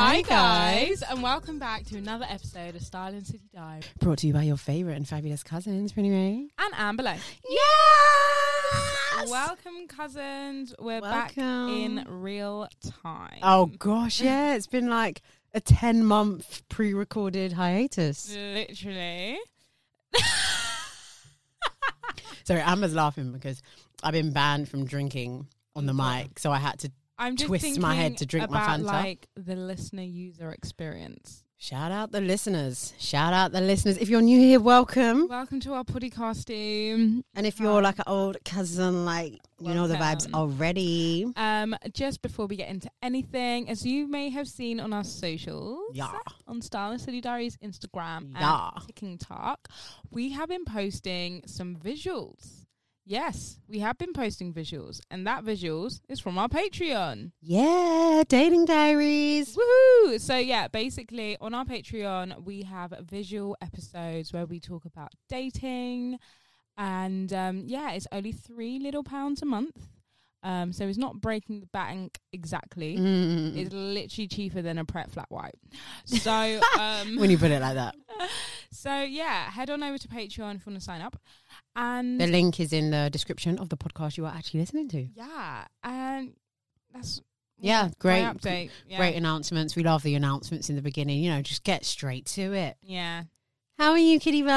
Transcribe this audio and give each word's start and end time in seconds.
Hi 0.00 0.22
guys, 0.22 1.02
and 1.02 1.24
welcome 1.24 1.58
back 1.58 1.84
to 1.86 1.96
another 1.98 2.24
episode 2.28 2.76
of 2.76 2.82
Style 2.82 3.12
and 3.12 3.26
City 3.26 3.48
Dive 3.52 3.82
Brought 3.98 4.18
to 4.18 4.28
you 4.28 4.32
by 4.32 4.44
your 4.44 4.56
favourite 4.56 4.94
and 4.96 5.08
fabulous 5.08 5.42
cousins, 5.42 5.92
Pretty 5.92 6.10
Ray. 6.10 6.48
and 6.56 6.74
Amberley. 6.74 7.18
Yes! 7.50 9.28
Welcome, 9.28 9.88
cousins. 9.88 10.72
We're 10.78 11.00
back 11.00 11.32
Welcome. 11.36 11.68
in 11.74 12.04
real 12.08 12.68
time. 13.02 13.38
Oh 13.42 13.66
gosh, 13.66 14.20
yeah, 14.20 14.54
it's 14.54 14.68
been 14.68 14.88
like 14.88 15.20
a 15.52 15.60
10 15.60 16.04
month 16.04 16.62
pre 16.68 16.94
recorded 16.94 17.52
hiatus. 17.54 18.32
literally. 18.36 19.36
Sorry, 22.44 22.60
Amber's 22.60 22.94
laughing 22.94 23.32
because 23.32 23.60
I've 24.04 24.12
been 24.12 24.32
banned 24.32 24.68
from 24.68 24.86
drinking 24.86 25.48
on 25.74 25.86
the 25.86 25.92
mic, 25.94 26.38
so 26.38 26.52
I 26.52 26.58
had 26.58 26.78
to 26.78 26.92
I'm 27.18 27.34
just 27.36 27.48
Twist 27.48 27.80
my 27.80 27.94
head 27.94 28.18
to 28.18 28.26
drink 28.26 28.48
my 28.50 28.62
about 28.62 28.80
Fanta. 28.80 28.84
like 28.84 29.28
the 29.34 29.56
listener 29.56 30.02
user 30.02 30.52
experience. 30.52 31.42
shout 31.56 31.90
out 31.90 32.12
the 32.12 32.20
listeners. 32.20 32.92
Shout 33.00 33.32
out 33.32 33.50
the 33.50 33.60
listeners. 33.60 33.98
If 33.98 34.08
you're 34.08 34.20
new 34.22 34.38
here, 34.38 34.60
welcome. 34.60 35.26
Welcome 35.26 35.58
to 35.60 35.72
our 35.72 35.82
podcasting. 35.82 37.24
And 37.34 37.44
if 37.46 37.58
you're 37.58 37.82
like 37.82 37.98
an 37.98 38.04
old 38.06 38.36
cousin, 38.44 39.04
like, 39.04 39.40
you 39.58 39.74
know 39.74 39.88
the 39.88 39.96
vibes 39.96 40.32
already. 40.32 41.26
Um, 41.34 41.74
just 41.92 42.22
before 42.22 42.46
we 42.46 42.54
get 42.54 42.68
into 42.68 42.88
anything, 43.02 43.68
as 43.68 43.84
you 43.84 44.06
may 44.06 44.30
have 44.30 44.46
seen 44.46 44.78
on 44.78 44.92
our 44.92 45.02
socials, 45.02 45.90
Yeah. 45.94 46.12
on 46.46 46.60
and 46.62 47.00
City 47.00 47.20
Diaries 47.20 47.56
Instagram 47.56 48.30
Yeah. 48.34 48.70
and 48.76 49.18
TikTok, 49.18 49.68
we 50.12 50.30
have 50.30 50.48
been 50.48 50.64
posting 50.64 51.42
some 51.46 51.74
visuals. 51.74 52.66
Yes, 53.10 53.58
we 53.66 53.78
have 53.78 53.96
been 53.96 54.12
posting 54.12 54.52
visuals, 54.52 55.00
and 55.10 55.26
that 55.26 55.42
visuals 55.42 56.02
is 56.10 56.20
from 56.20 56.36
our 56.36 56.46
Patreon. 56.46 57.32
Yeah, 57.40 58.22
dating 58.28 58.66
diaries. 58.66 59.56
Woohoo! 59.56 60.20
So 60.20 60.36
yeah, 60.36 60.68
basically 60.68 61.34
on 61.40 61.54
our 61.54 61.64
Patreon 61.64 62.44
we 62.44 62.64
have 62.64 62.92
visual 63.00 63.56
episodes 63.62 64.34
where 64.34 64.44
we 64.44 64.60
talk 64.60 64.84
about 64.84 65.14
dating, 65.26 66.18
and 66.76 67.32
um, 67.32 67.62
yeah, 67.64 67.92
it's 67.92 68.06
only 68.12 68.32
three 68.32 68.78
little 68.78 69.02
pounds 69.02 69.40
a 69.40 69.46
month. 69.46 69.88
Um, 70.42 70.74
so 70.74 70.86
it's 70.86 70.98
not 70.98 71.18
breaking 71.18 71.60
the 71.60 71.66
bank 71.66 72.20
exactly. 72.34 72.98
Mm. 72.98 73.56
It's 73.56 73.72
literally 73.72 74.28
cheaper 74.28 74.60
than 74.60 74.76
a 74.76 74.84
Pret 74.84 75.10
flat 75.10 75.30
white. 75.30 75.56
So 76.04 76.60
um, 76.78 77.16
when 77.16 77.30
you 77.30 77.38
put 77.38 77.52
it 77.52 77.62
like 77.62 77.74
that. 77.74 77.94
so 78.70 79.00
yeah, 79.00 79.50
head 79.50 79.70
on 79.70 79.82
over 79.82 79.96
to 79.96 80.08
Patreon 80.08 80.56
if 80.56 80.66
you 80.66 80.72
want 80.72 80.74
to 80.74 80.80
sign 80.80 81.00
up, 81.00 81.16
and 81.76 82.20
The 82.20 82.26
link 82.26 82.58
is 82.60 82.72
in 82.72 82.90
the 82.90 83.08
description 83.10 83.58
of 83.58 83.68
the 83.68 83.76
podcast 83.76 84.16
you 84.16 84.26
are 84.26 84.34
actually 84.34 84.60
listening 84.60 84.88
to. 84.90 85.06
yeah, 85.14 85.66
and 85.82 86.34
that's 86.92 87.20
Yeah, 87.58 87.90
great. 87.98 88.22
update. 88.24 88.70
Yeah. 88.88 88.98
Great 88.98 89.16
announcements. 89.16 89.76
We 89.76 89.82
love 89.82 90.02
the 90.02 90.14
announcements 90.14 90.70
in 90.70 90.76
the 90.76 90.82
beginning. 90.82 91.22
You 91.22 91.30
know, 91.30 91.42
just 91.42 91.64
get 91.64 91.84
straight 91.84 92.26
to 92.26 92.52
it. 92.52 92.76
Yeah. 92.82 93.24
How 93.78 93.92
are 93.92 93.98
you, 93.98 94.18
Kitty 94.18 94.42
Bud? 94.42 94.48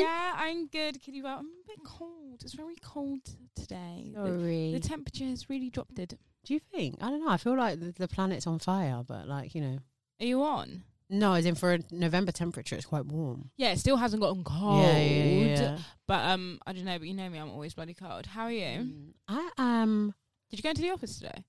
Yeah, 0.00 0.32
I'm 0.36 0.66
good, 0.66 1.00
Kitty. 1.02 1.20
But 1.20 1.38
I'm 1.38 1.46
a 1.46 1.66
bit 1.66 1.84
cold. 1.84 2.40
It's 2.42 2.54
very 2.54 2.76
cold 2.82 3.20
today. 3.54 4.12
The, 4.14 4.26
Sorry. 4.26 4.72
the 4.72 4.80
temperature 4.80 5.24
has 5.26 5.50
really 5.50 5.68
dropped. 5.68 5.98
It. 5.98 6.18
Do 6.44 6.54
you 6.54 6.60
think? 6.60 6.96
I 7.02 7.10
don't 7.10 7.20
know. 7.22 7.28
I 7.30 7.36
feel 7.36 7.56
like 7.58 7.78
the, 7.78 7.92
the 7.92 8.08
planet's 8.08 8.46
on 8.46 8.58
fire, 8.58 9.02
but 9.06 9.28
like, 9.28 9.54
you 9.54 9.60
know. 9.60 9.78
Are 10.20 10.26
you 10.26 10.42
on? 10.42 10.84
No, 11.12 11.32
as 11.34 11.44
in 11.44 11.56
for 11.56 11.72
a 11.74 11.80
November 11.90 12.30
temperature, 12.30 12.76
it's 12.76 12.86
quite 12.86 13.04
warm. 13.04 13.50
Yeah, 13.56 13.72
it 13.72 13.80
still 13.80 13.96
hasn't 13.96 14.22
gotten 14.22 14.44
cold. 14.44 14.82
Yeah, 14.84 14.98
yeah, 14.98 15.44
yeah. 15.60 15.78
But 16.06 16.24
um, 16.30 16.60
I 16.66 16.72
don't 16.72 16.84
know. 16.84 16.98
But 16.98 17.08
you 17.08 17.14
know 17.14 17.28
me, 17.28 17.38
I'm 17.38 17.50
always 17.50 17.74
bloody 17.74 17.94
cold. 17.94 18.26
How 18.26 18.44
are 18.44 18.52
you? 18.52 18.64
Mm. 18.64 19.06
I 19.26 19.50
am, 19.58 20.14
Did 20.50 20.60
you 20.60 20.62
go 20.62 20.70
into 20.70 20.82
the 20.82 20.90
office 20.90 21.18
today? 21.18 21.44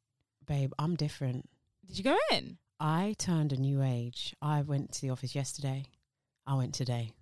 babe, 0.47 0.73
I'm 0.77 0.95
different. 0.95 1.47
Did 1.87 1.97
you 1.97 2.03
go 2.03 2.17
in? 2.31 2.57
I 2.79 3.15
turned 3.17 3.53
a 3.53 3.57
new 3.57 3.81
age. 3.83 4.35
I 4.41 4.63
went 4.63 4.91
to 4.93 5.01
the 5.01 5.11
office 5.11 5.35
yesterday. 5.35 5.85
I 6.45 6.55
went 6.55 6.73
today. 6.73 7.13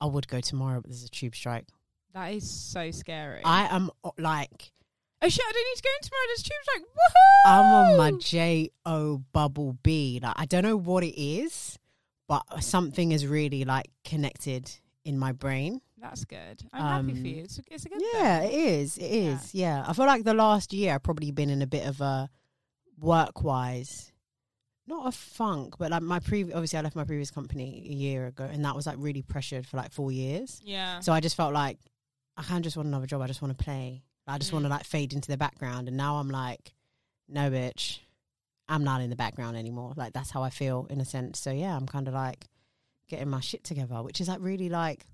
I 0.00 0.06
would 0.06 0.26
go 0.26 0.40
tomorrow, 0.40 0.80
but 0.80 0.90
there's 0.90 1.04
a 1.04 1.08
tube 1.08 1.36
strike. 1.36 1.66
That 2.14 2.32
is 2.32 2.50
so 2.50 2.90
scary. 2.90 3.40
I 3.44 3.66
am 3.74 3.90
uh, 4.02 4.10
like, 4.18 4.72
oh 5.22 5.28
shit! 5.28 5.44
I 5.46 5.52
don't 5.52 5.64
need 5.70 5.76
to 5.76 5.82
go 5.82 5.90
in 5.96 6.02
tomorrow. 6.02 6.26
There's 6.28 6.42
tube 6.42 6.62
strike. 6.62 6.82
Woohoo! 6.82 7.46
I'm 7.46 7.74
on 7.74 7.96
my 7.98 8.18
J 8.18 8.70
O 8.84 9.22
bubble 9.32 9.78
B. 9.82 10.18
Like 10.22 10.34
I 10.36 10.46
don't 10.46 10.64
know 10.64 10.76
what 10.76 11.04
it 11.04 11.20
is, 11.20 11.78
but 12.32 12.62
something 12.62 13.12
is 13.12 13.26
really 13.26 13.64
like 13.64 13.88
connected 14.04 14.70
in 15.04 15.18
my 15.18 15.32
brain. 15.32 15.80
That's 16.00 16.24
good. 16.24 16.62
I'm 16.72 16.82
happy 17.06 17.12
for 17.14 17.18
Um, 17.20 17.26
you. 17.26 17.42
It's 17.44 17.58
a, 17.58 17.62
it's 17.70 17.84
a 17.86 17.88
good 17.88 18.02
Yeah, 18.14 18.40
thing. 18.40 18.50
it 18.52 18.54
is. 18.54 18.98
It 18.98 19.04
is. 19.04 19.54
Yeah. 19.54 19.84
I 19.86 19.92
feel 19.92 20.06
like 20.06 20.24
the 20.24 20.34
last 20.34 20.72
year 20.72 20.94
I've 20.94 21.02
probably 21.02 21.30
been 21.30 21.50
in 21.50 21.62
a 21.62 21.66
bit 21.66 21.86
of 21.86 22.00
a 22.00 22.28
work 22.98 23.42
wise, 23.42 24.12
not 24.86 25.06
a 25.06 25.12
funk, 25.12 25.74
but 25.78 25.90
like 25.90 26.02
my 26.02 26.18
previous. 26.20 26.54
Obviously, 26.56 26.78
I 26.78 26.82
left 26.82 26.96
my 26.96 27.04
previous 27.04 27.30
company 27.30 27.86
a 27.88 27.92
year 27.92 28.26
ago, 28.26 28.44
and 28.44 28.64
that 28.64 28.74
was 28.74 28.86
like 28.86 28.96
really 28.98 29.22
pressured 29.22 29.66
for 29.66 29.76
like 29.76 29.92
four 29.92 30.10
years. 30.10 30.60
Yeah. 30.64 31.00
So 31.00 31.12
I 31.12 31.20
just 31.20 31.36
felt 31.36 31.52
like 31.52 31.78
I 32.36 32.42
of 32.58 32.62
just 32.64 32.76
want 32.76 32.88
another 32.88 33.06
job. 33.06 33.20
I 33.22 33.26
just 33.26 33.42
want 33.42 33.56
to 33.56 33.62
play. 33.64 34.02
I 34.26 34.38
just 34.38 34.52
want 34.52 34.64
to 34.64 34.68
Mm. 34.68 34.72
like 34.72 34.84
fade 34.84 35.12
into 35.12 35.28
the 35.30 35.36
background. 35.36 35.88
And 35.88 35.96
now 35.96 36.16
I'm 36.16 36.30
like, 36.30 36.74
no, 37.28 37.50
bitch, 37.50 37.98
I'm 38.72 38.84
not 38.84 39.00
in 39.02 39.10
the 39.10 39.16
background 39.16 39.56
anymore. 39.56 39.92
Like 39.96 40.12
that's 40.14 40.30
how 40.30 40.42
I 40.42 40.50
feel 40.50 40.86
in 40.90 41.00
a 41.00 41.04
sense. 41.04 41.38
So 41.40 41.50
yeah, 41.50 41.76
I'm 41.76 41.86
kind 41.86 42.08
of 42.08 42.14
like 42.14 42.46
getting 43.08 43.28
my 43.28 43.40
shit 43.40 43.64
together, 43.64 44.02
which 44.02 44.20
is 44.20 44.28
like 44.28 44.38
really 44.40 44.68
like 44.68 45.06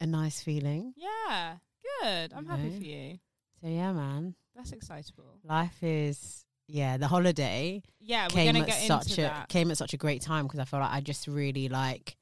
a 0.00 0.06
nice 0.06 0.40
feeling. 0.42 0.94
yeah. 0.96 1.56
Good. 2.02 2.32
I'm 2.34 2.46
happy 2.46 2.68
Okay. 2.68 2.78
for 2.78 2.84
you. 2.84 3.18
So 3.60 3.68
yeah, 3.68 3.92
man, 3.92 4.34
That's 4.56 4.72
excitable. 4.72 5.38
life 5.44 5.76
is 5.82 6.44
yeah. 6.68 6.96
The 6.96 7.08
holiday 7.08 7.82
Yeah, 8.00 8.24
we're 8.24 8.28
came 8.30 8.46
gonna 8.54 8.60
at 8.60 8.68
get 8.68 8.86
such 8.86 9.10
into 9.10 9.22
a 9.22 9.24
that. 9.24 9.48
came 9.48 9.70
at 9.70 9.76
such 9.76 9.92
a 9.92 9.98
great 9.98 10.22
time 10.22 10.46
because 10.46 10.60
I 10.60 10.64
felt 10.64 10.82
like 10.82 10.92
I 10.92 11.00
just 11.00 11.26
really 11.26 11.68
like 11.68 12.16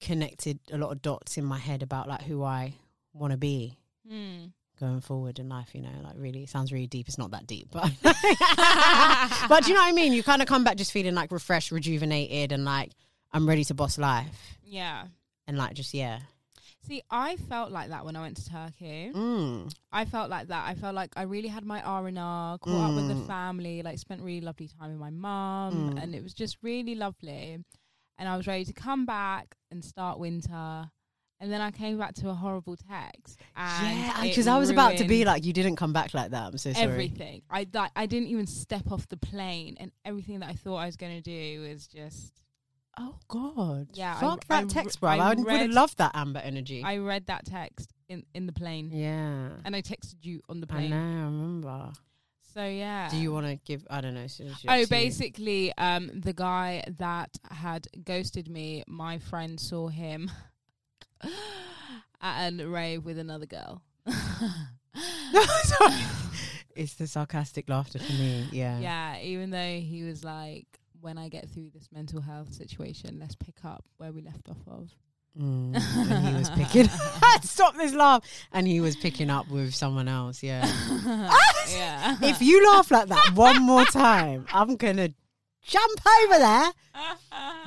connected 0.00 0.58
a 0.72 0.78
lot 0.78 0.90
of 0.90 1.02
dots 1.02 1.36
in 1.38 1.44
my 1.44 1.58
head 1.58 1.82
about 1.82 2.08
like 2.08 2.22
who 2.22 2.42
I 2.42 2.74
want 3.12 3.30
to 3.32 3.36
be 3.36 3.78
Hmm. 4.08 4.46
Going 4.86 5.00
forward 5.00 5.38
in 5.38 5.48
life, 5.48 5.74
you 5.74 5.80
know, 5.80 5.90
like 6.02 6.14
really 6.16 6.42
it 6.42 6.48
sounds 6.50 6.72
really 6.72 6.86
deep. 6.86 7.08
It's 7.08 7.18
not 7.18 7.30
that 7.32 7.46
deep, 7.46 7.68
but 7.72 7.90
but 8.02 9.62
do 9.64 9.68
you 9.68 9.74
know 9.74 9.80
what 9.80 9.88
I 9.88 9.92
mean? 9.92 10.12
You 10.12 10.22
kind 10.22 10.42
of 10.42 10.48
come 10.48 10.64
back 10.64 10.76
just 10.76 10.92
feeling 10.92 11.14
like 11.14 11.32
refreshed, 11.32 11.70
rejuvenated, 11.72 12.52
and 12.52 12.64
like 12.64 12.92
I'm 13.32 13.48
ready 13.48 13.64
to 13.64 13.74
boss 13.74 13.98
life, 13.98 14.56
Yeah. 14.64 15.06
and 15.46 15.56
like 15.56 15.74
just 15.74 15.94
yeah, 15.94 16.20
See, 16.86 17.02
I 17.10 17.36
felt 17.36 17.72
like 17.72 17.88
that 17.88 18.04
when 18.04 18.14
I 18.14 18.20
went 18.20 18.36
to 18.36 18.44
Turkey. 18.50 19.10
mm. 19.14 19.72
I 19.90 20.04
felt 20.04 20.28
like 20.28 20.48
that. 20.48 20.68
I 20.68 20.74
felt 20.74 20.94
like 20.94 21.12
I 21.16 21.22
really 21.22 21.48
had 21.48 21.64
my 21.64 21.80
R 21.80 22.06
and 22.08 22.18
R, 22.18 22.58
caught 22.58 22.90
up 22.90 22.94
with 22.94 23.08
the 23.08 23.14
Mm. 23.14 23.26
family, 23.26 23.82
like 23.82 23.98
spent 23.98 24.20
really 24.20 24.42
lovely 24.42 24.68
time 24.68 24.90
with 24.90 25.00
my 25.00 25.08
mum, 25.10 25.94
Mm. 25.94 26.02
and 26.02 26.14
it 26.14 26.22
was 26.22 26.34
just 26.34 26.58
really 26.62 26.94
lovely. 26.94 27.58
And 28.18 28.28
I 28.28 28.36
was 28.36 28.46
ready 28.46 28.66
to 28.66 28.72
come 28.74 29.06
back 29.06 29.56
and 29.70 29.82
start 29.84 30.18
winter. 30.18 30.90
And 31.40 31.52
then 31.52 31.60
I 31.60 31.70
came 31.70 31.98
back 31.98 32.14
to 32.16 32.30
a 32.30 32.34
horrible 32.34 32.76
text. 32.76 33.38
And 33.56 33.98
yeah, 33.98 34.22
because 34.22 34.46
I 34.46 34.56
was 34.56 34.70
about 34.70 34.96
to 34.98 35.04
be 35.04 35.24
like, 35.24 35.44
you 35.44 35.52
didn't 35.52 35.76
come 35.76 35.92
back 35.92 36.14
like 36.14 36.30
that. 36.30 36.42
I'm 36.52 36.58
so 36.58 36.72
sorry. 36.72 36.84
everything. 36.84 37.42
I 37.50 37.66
like, 37.72 37.90
I 37.96 38.06
didn't 38.06 38.28
even 38.28 38.46
step 38.46 38.90
off 38.90 39.08
the 39.08 39.16
plane, 39.16 39.76
and 39.78 39.90
everything 40.04 40.40
that 40.40 40.48
I 40.48 40.54
thought 40.54 40.76
I 40.76 40.86
was 40.86 40.96
going 40.96 41.14
to 41.14 41.22
do 41.22 41.68
was 41.68 41.86
just. 41.86 42.32
Oh 42.96 43.16
God, 43.26 43.88
Yeah, 43.94 44.14
fuck 44.20 44.44
I 44.48 44.54
that 44.54 44.62
re- 44.64 44.70
text, 44.70 45.00
bro. 45.00 45.10
I 45.10 45.16
I, 45.16 45.34
would 45.34 45.48
have 45.48 45.70
loved 45.70 45.98
that 45.98 46.12
Amber 46.14 46.38
energy. 46.38 46.80
I 46.84 46.98
read 46.98 47.26
that 47.26 47.44
text 47.44 47.92
in 48.08 48.24
in 48.34 48.46
the 48.46 48.52
plane, 48.52 48.90
yeah, 48.92 49.48
and 49.64 49.74
I 49.74 49.82
texted 49.82 50.14
you 50.22 50.40
on 50.48 50.60
the 50.60 50.68
plane. 50.68 50.92
I 50.92 50.96
know. 50.96 51.20
I 51.20 51.24
remember. 51.24 51.92
So 52.54 52.64
yeah. 52.64 53.08
Do 53.10 53.16
you 53.16 53.32
want 53.32 53.46
to 53.46 53.56
give? 53.56 53.84
I 53.90 54.00
don't 54.00 54.14
know. 54.14 54.28
so 54.28 54.44
it's 54.44 54.64
up 54.64 54.70
Oh, 54.70 54.86
basically, 54.86 55.72
um, 55.76 56.08
the 56.14 56.32
guy 56.32 56.84
that 56.98 57.36
had 57.50 57.88
ghosted 58.04 58.48
me, 58.48 58.84
my 58.86 59.18
friend 59.18 59.58
saw 59.58 59.88
him 59.88 60.30
at 62.20 62.52
a 62.60 62.68
rave 62.68 63.04
with 63.04 63.18
another 63.18 63.46
girl. 63.46 63.82
Sorry. 65.64 65.94
it's 66.76 66.94
the 66.94 67.06
sarcastic 67.06 67.68
laughter 67.68 67.98
for 67.98 68.12
me. 68.12 68.48
Yeah. 68.52 68.78
yeah, 68.78 69.18
even 69.20 69.50
though 69.50 69.80
he 69.80 70.02
was 70.02 70.24
like, 70.24 70.66
when 71.00 71.18
I 71.18 71.28
get 71.28 71.48
through 71.50 71.70
this 71.70 71.88
mental 71.92 72.20
health 72.20 72.52
situation, 72.52 73.18
let's 73.20 73.34
pick 73.34 73.64
up 73.64 73.84
where 73.98 74.12
we 74.12 74.22
left 74.22 74.48
off 74.48 74.56
of. 74.66 74.90
Mm, 75.38 75.74
and 76.10 76.28
he 76.28 76.34
was 76.34 76.50
picking. 76.50 76.88
Stop 77.42 77.76
this 77.76 77.92
laugh. 77.92 78.24
And 78.52 78.66
he 78.66 78.80
was 78.80 78.96
picking 78.96 79.30
up 79.30 79.48
with 79.50 79.74
someone 79.74 80.08
else. 80.08 80.42
Yeah. 80.42 80.64
yeah. 81.70 82.16
if 82.22 82.40
you 82.40 82.64
laugh 82.70 82.90
like 82.90 83.08
that 83.08 83.32
one 83.34 83.62
more 83.62 83.84
time, 83.84 84.46
I'm 84.52 84.76
gonna 84.76 85.10
jump 85.64 86.00
over 86.22 86.38
there. 86.38 86.70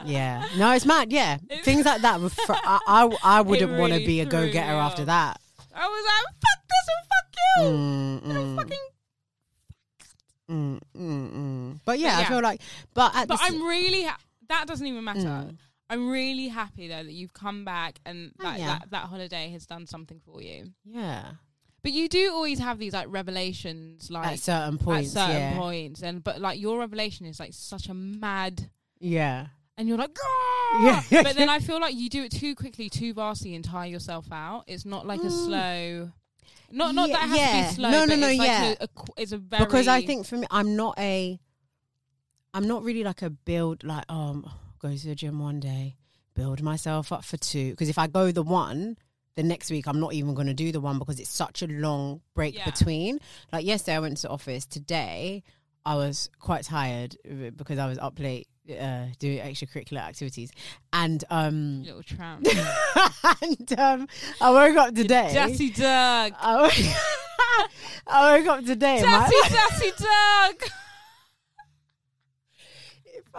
Yeah. 0.06 0.48
No, 0.58 0.72
it's 0.72 0.86
mad. 0.86 1.12
Yeah. 1.12 1.38
Things 1.64 1.84
like 1.86 2.02
that. 2.02 2.22
Were 2.22 2.30
fr- 2.30 2.54
I, 2.54 2.80
I, 2.88 3.18
I 3.24 3.42
wouldn't 3.48 3.78
want 3.78 3.92
to 3.92 4.00
be 4.00 4.22
a 4.22 4.26
go 4.26 4.50
getter 4.50 4.72
after 4.72 5.04
that. 5.04 5.42
I 5.76 5.88
was 5.88 6.06
like, 6.06 6.36
fuck 6.42 6.62
this 6.70 6.88
and 6.94 7.08
fuck 7.10 7.36
you. 7.58 8.32
Mm, 8.32 8.46
mm, 8.46 8.56
fucking. 8.56 8.88
mm, 10.50 10.80
mm, 10.96 11.34
mm. 11.36 11.80
But 11.84 12.00
yeah, 12.00 12.18
I 12.18 12.20
yeah. 12.22 12.28
feel 12.30 12.42
like. 12.42 12.62
But 12.94 13.16
at 13.16 13.28
But 13.28 13.40
I'm 13.42 13.62
really. 13.64 14.04
Ha- 14.04 14.18
that 14.48 14.66
doesn't 14.68 14.86
even 14.88 15.04
matter. 15.04 15.20
Mm. 15.20 15.58
I'm 15.90 16.10
really 16.10 16.48
happy 16.48 16.88
though 16.88 17.04
that 17.04 17.12
you've 17.14 17.34
come 17.34 17.66
back 17.66 18.00
and 18.06 18.32
Oh, 18.40 18.56
yeah. 18.56 18.80
that, 18.80 18.92
that 18.92 19.06
holiday 19.08 19.50
has 19.52 19.66
done 19.66 19.88
something 19.88 20.22
for 20.26 20.42
you. 20.42 20.72
yeah. 20.86 21.32
But 21.88 21.94
you 21.94 22.10
do 22.10 22.34
always 22.34 22.60
have 22.60 22.80
these 22.80 22.92
like 22.92 23.06
revelations, 23.10 24.12
like 24.12 24.28
At 24.28 24.40
certain 24.40 24.78
points. 24.78 25.16
at 25.16 25.26
certain 25.28 25.42
yeah. 25.54 25.58
points, 25.58 26.04
and 26.04 26.22
but 26.22 26.42
like 26.42 26.60
your 26.60 26.80
revelation 26.80 27.26
is 27.26 27.40
like 27.40 27.52
such 27.54 27.88
a 27.88 27.94
mad, 27.94 28.70
Yeah. 29.00 29.48
and 29.78 29.88
you're 29.88 29.98
like, 29.98 30.12
Yeah. 30.82 31.02
But 31.24 31.38
then 31.38 31.48
I 31.48 31.60
feel 31.60 31.80
like 31.80 31.96
you 31.96 32.10
do 32.10 32.24
it 32.24 32.34
too 32.34 32.56
quickly, 32.56 32.90
too 32.90 33.14
vastly, 33.14 33.56
and 33.56 33.64
tire 33.64 33.88
yourself 33.90 34.30
out. 34.34 34.66
It's 34.68 34.84
not 34.86 35.08
like 35.08 35.22
a 35.22 35.28
Mm. 35.28 35.46
slow. 35.46 36.12
Not 36.72 36.94
not 36.94 37.08
Yeah, 37.08 37.16
that 37.16 37.24
it 37.24 37.40
has 37.40 37.52
to 37.52 37.70
be 37.72 37.76
slow. 37.76 37.92
No, 37.92 38.04
no, 38.06 38.16
no, 38.18 38.28
It's 38.28 38.38
like 38.40 38.48
yeah. 38.50 38.76
a, 38.82 38.84
a 38.84 38.90
it's 39.16 39.32
a 39.32 39.38
very 39.38 39.64
because 39.64 39.88
I 39.88 40.02
think 40.06 40.26
for 40.26 40.36
me, 40.36 40.48
I'm 40.52 40.76
not 40.76 41.00
a, 41.00 41.40
I'm 42.54 42.68
not 42.68 42.84
really 42.84 43.06
like 43.06 43.22
a 43.22 43.30
build 43.30 43.86
like 43.86 44.04
um 44.12 44.46
go 44.80 44.94
to 44.94 45.08
the 45.08 45.16
gym 45.16 45.40
one 45.40 45.62
day, 45.62 45.96
build 46.34 46.62
myself 46.62 47.14
up 47.14 47.24
for 47.24 47.38
two. 47.38 47.70
Because 47.72 47.88
if 47.88 47.98
I 47.98 48.08
go 48.08 48.34
the 48.34 48.44
one, 48.44 48.98
the 49.38 49.44
next 49.44 49.72
week 49.72 49.88
I'm 49.88 50.00
not 50.02 50.14
even 50.14 50.34
going 50.34 50.48
to 50.48 50.54
do 50.54 50.74
the 50.74 50.82
one 50.82 51.00
because 51.00 51.20
it's 51.22 51.30
such 51.30 51.62
a 51.62 51.68
long 51.68 52.20
break 52.34 52.56
Yeah. 52.56 52.66
between. 52.66 53.20
Like 53.54 53.66
yesterday 53.66 53.96
I 53.96 54.00
went 54.00 54.18
to 54.18 54.24
the 54.24 54.30
office. 54.32 54.66
Today 54.66 55.44
I 55.86 55.96
was 55.96 56.30
quite 56.40 56.66
tired 56.66 57.16
because 57.56 57.78
I 57.80 57.88
was 57.88 57.98
up 58.00 58.20
late 58.20 58.48
uh, 58.70 59.06
doing 59.20 59.38
extracurricular 59.40 60.00
activities, 60.02 60.52
and 60.92 61.24
um 61.30 61.84
little 61.86 62.04
tramp, 62.04 62.46
and 63.42 63.80
um 63.80 64.08
I 64.42 64.52
woke 64.52 64.76
up 64.76 64.94
today. 64.94 65.32
Dassy 65.34 65.74
Doug, 65.74 66.34
I 66.38 66.62
woke, 66.62 66.74
I 68.08 68.38
woke 68.38 68.48
up 68.48 68.66
today. 68.66 69.02
Dassy 69.02 69.42
Dassy 69.56 69.92
Doug. 69.98 70.70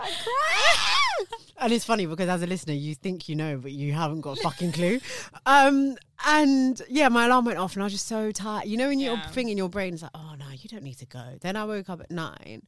If 0.03 0.05
I 0.05 1.25
cry. 1.25 1.39
and 1.65 1.73
it's 1.73 1.85
funny 1.85 2.06
because 2.06 2.29
as 2.29 2.43
a 2.43 2.47
listener, 2.47 2.75
you 2.75 2.95
think 2.95 3.29
you 3.29 3.37
know, 3.37 3.59
but 3.59 3.73
you 3.73 3.93
haven't 3.93 4.21
got 4.23 4.39
a 4.39 4.43
fucking 4.43 4.73
clue. 4.73 5.00
Um, 5.47 5.97
and 6.27 6.81
yeah, 6.89 7.09
my 7.09 7.27
alarm 7.27 7.45
went 7.45 7.59
off, 7.59 7.75
and 7.75 7.83
I 7.83 7.87
was 7.87 7.93
just 7.93 8.06
so 8.06 8.31
tired. 8.33 8.67
You 8.67 8.77
know, 8.77 8.89
when 8.89 8.99
you're 9.00 9.15
Yeah. 9.15 9.29
thinking 9.31 9.53
in 9.53 9.59
your 9.59 9.69
brain, 9.69 9.95
it's 9.95 10.03
like, 10.03 10.11
oh 10.15 10.35
no, 10.39 10.47
you 10.50 10.69
don't 10.69 10.83
need 10.83 10.99
to 10.99 11.06
go. 11.06 11.37
Then 11.41 11.56
I 11.56 11.65
woke 11.65 11.89
up 11.91 12.00
at 12.00 12.11
nine, 12.11 12.62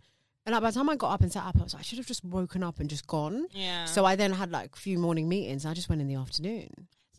and 0.47 0.53
like, 0.55 0.63
by 0.63 0.71
the 0.71 0.75
time 0.79 0.89
I 0.89 0.97
got 0.97 1.13
up 1.13 1.21
and 1.21 1.33
sat 1.33 1.45
up, 1.45 1.57
I 1.59 1.63
was 1.63 1.75
like, 1.75 1.81
I 1.81 1.83
should 1.85 1.99
have 1.99 2.07
just 2.07 2.25
woken 2.25 2.63
up 2.63 2.81
and 2.81 2.89
just 2.89 3.07
gone. 3.07 3.47
Yeah. 3.53 3.85
So 3.85 4.05
I 4.05 4.17
then 4.17 4.33
had 4.33 4.51
like 4.51 4.71
a 4.75 4.79
few 4.79 4.99
morning 4.99 5.29
meetings. 5.29 5.65
And 5.65 5.71
I 5.71 5.75
just 5.75 5.89
went 5.89 6.01
in 6.01 6.09
the 6.09 6.15
afternoon. 6.17 6.69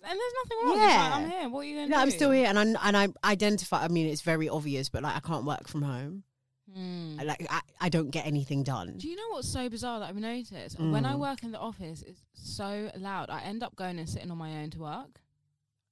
and 0.04 0.19
there's 0.19 0.34
nothing 0.44 0.58
wrong. 0.66 0.78
Yeah. 0.78 0.88
Yeah. 0.88 1.16
I'm 1.16 1.30
here. 1.30 1.50
What 1.50 1.60
are 1.60 1.63
you 1.66 1.75
going 1.75 1.88
to 1.88 1.92
No, 1.92 1.98
do? 1.98 2.02
I'm 2.02 2.12
still 2.12 2.31
here, 2.31 2.48
and 2.48 2.58
I 2.58 2.63
and 2.88 2.98
I 2.98 3.08
identify. 3.24 3.84
I 3.84 3.88
mean, 3.88 4.08
it's 4.08 4.22
very 4.22 4.50
obvious, 4.50 4.90
but 4.90 5.04
like 5.04 5.16
I 5.16 5.19
can't 5.19 5.46
work 5.46 5.68
from 5.68 5.84
home. 5.84 6.24
Hmm. 6.73 7.19
Like 7.23 7.45
I, 7.50 7.62
I 7.79 7.89
don't 7.89 8.09
get 8.12 8.25
anything 8.25 8.63
done. 8.63 8.95
Do 8.97 9.07
you 9.07 9.15
know 9.15 9.29
what's 9.31 9.51
so 9.51 9.68
bizarre 9.69 10.00
that 10.00 10.09
I've 10.09 10.15
noticed? 10.15 10.79
When 10.79 11.06
I 11.06 11.13
Mm. 11.13 11.19
work 11.19 11.44
in 11.44 11.51
the 11.51 11.59
office, 11.59 12.01
it's 12.07 12.21
so 12.33 12.89
loud. 12.97 13.29
I 13.29 13.41
end 13.41 13.62
up 13.63 13.75
going 13.75 14.00
and 14.00 14.09
sitting 14.09 14.31
on 14.31 14.38
my 14.38 14.62
own 14.62 14.69
to 14.71 14.79
work, 14.79 15.21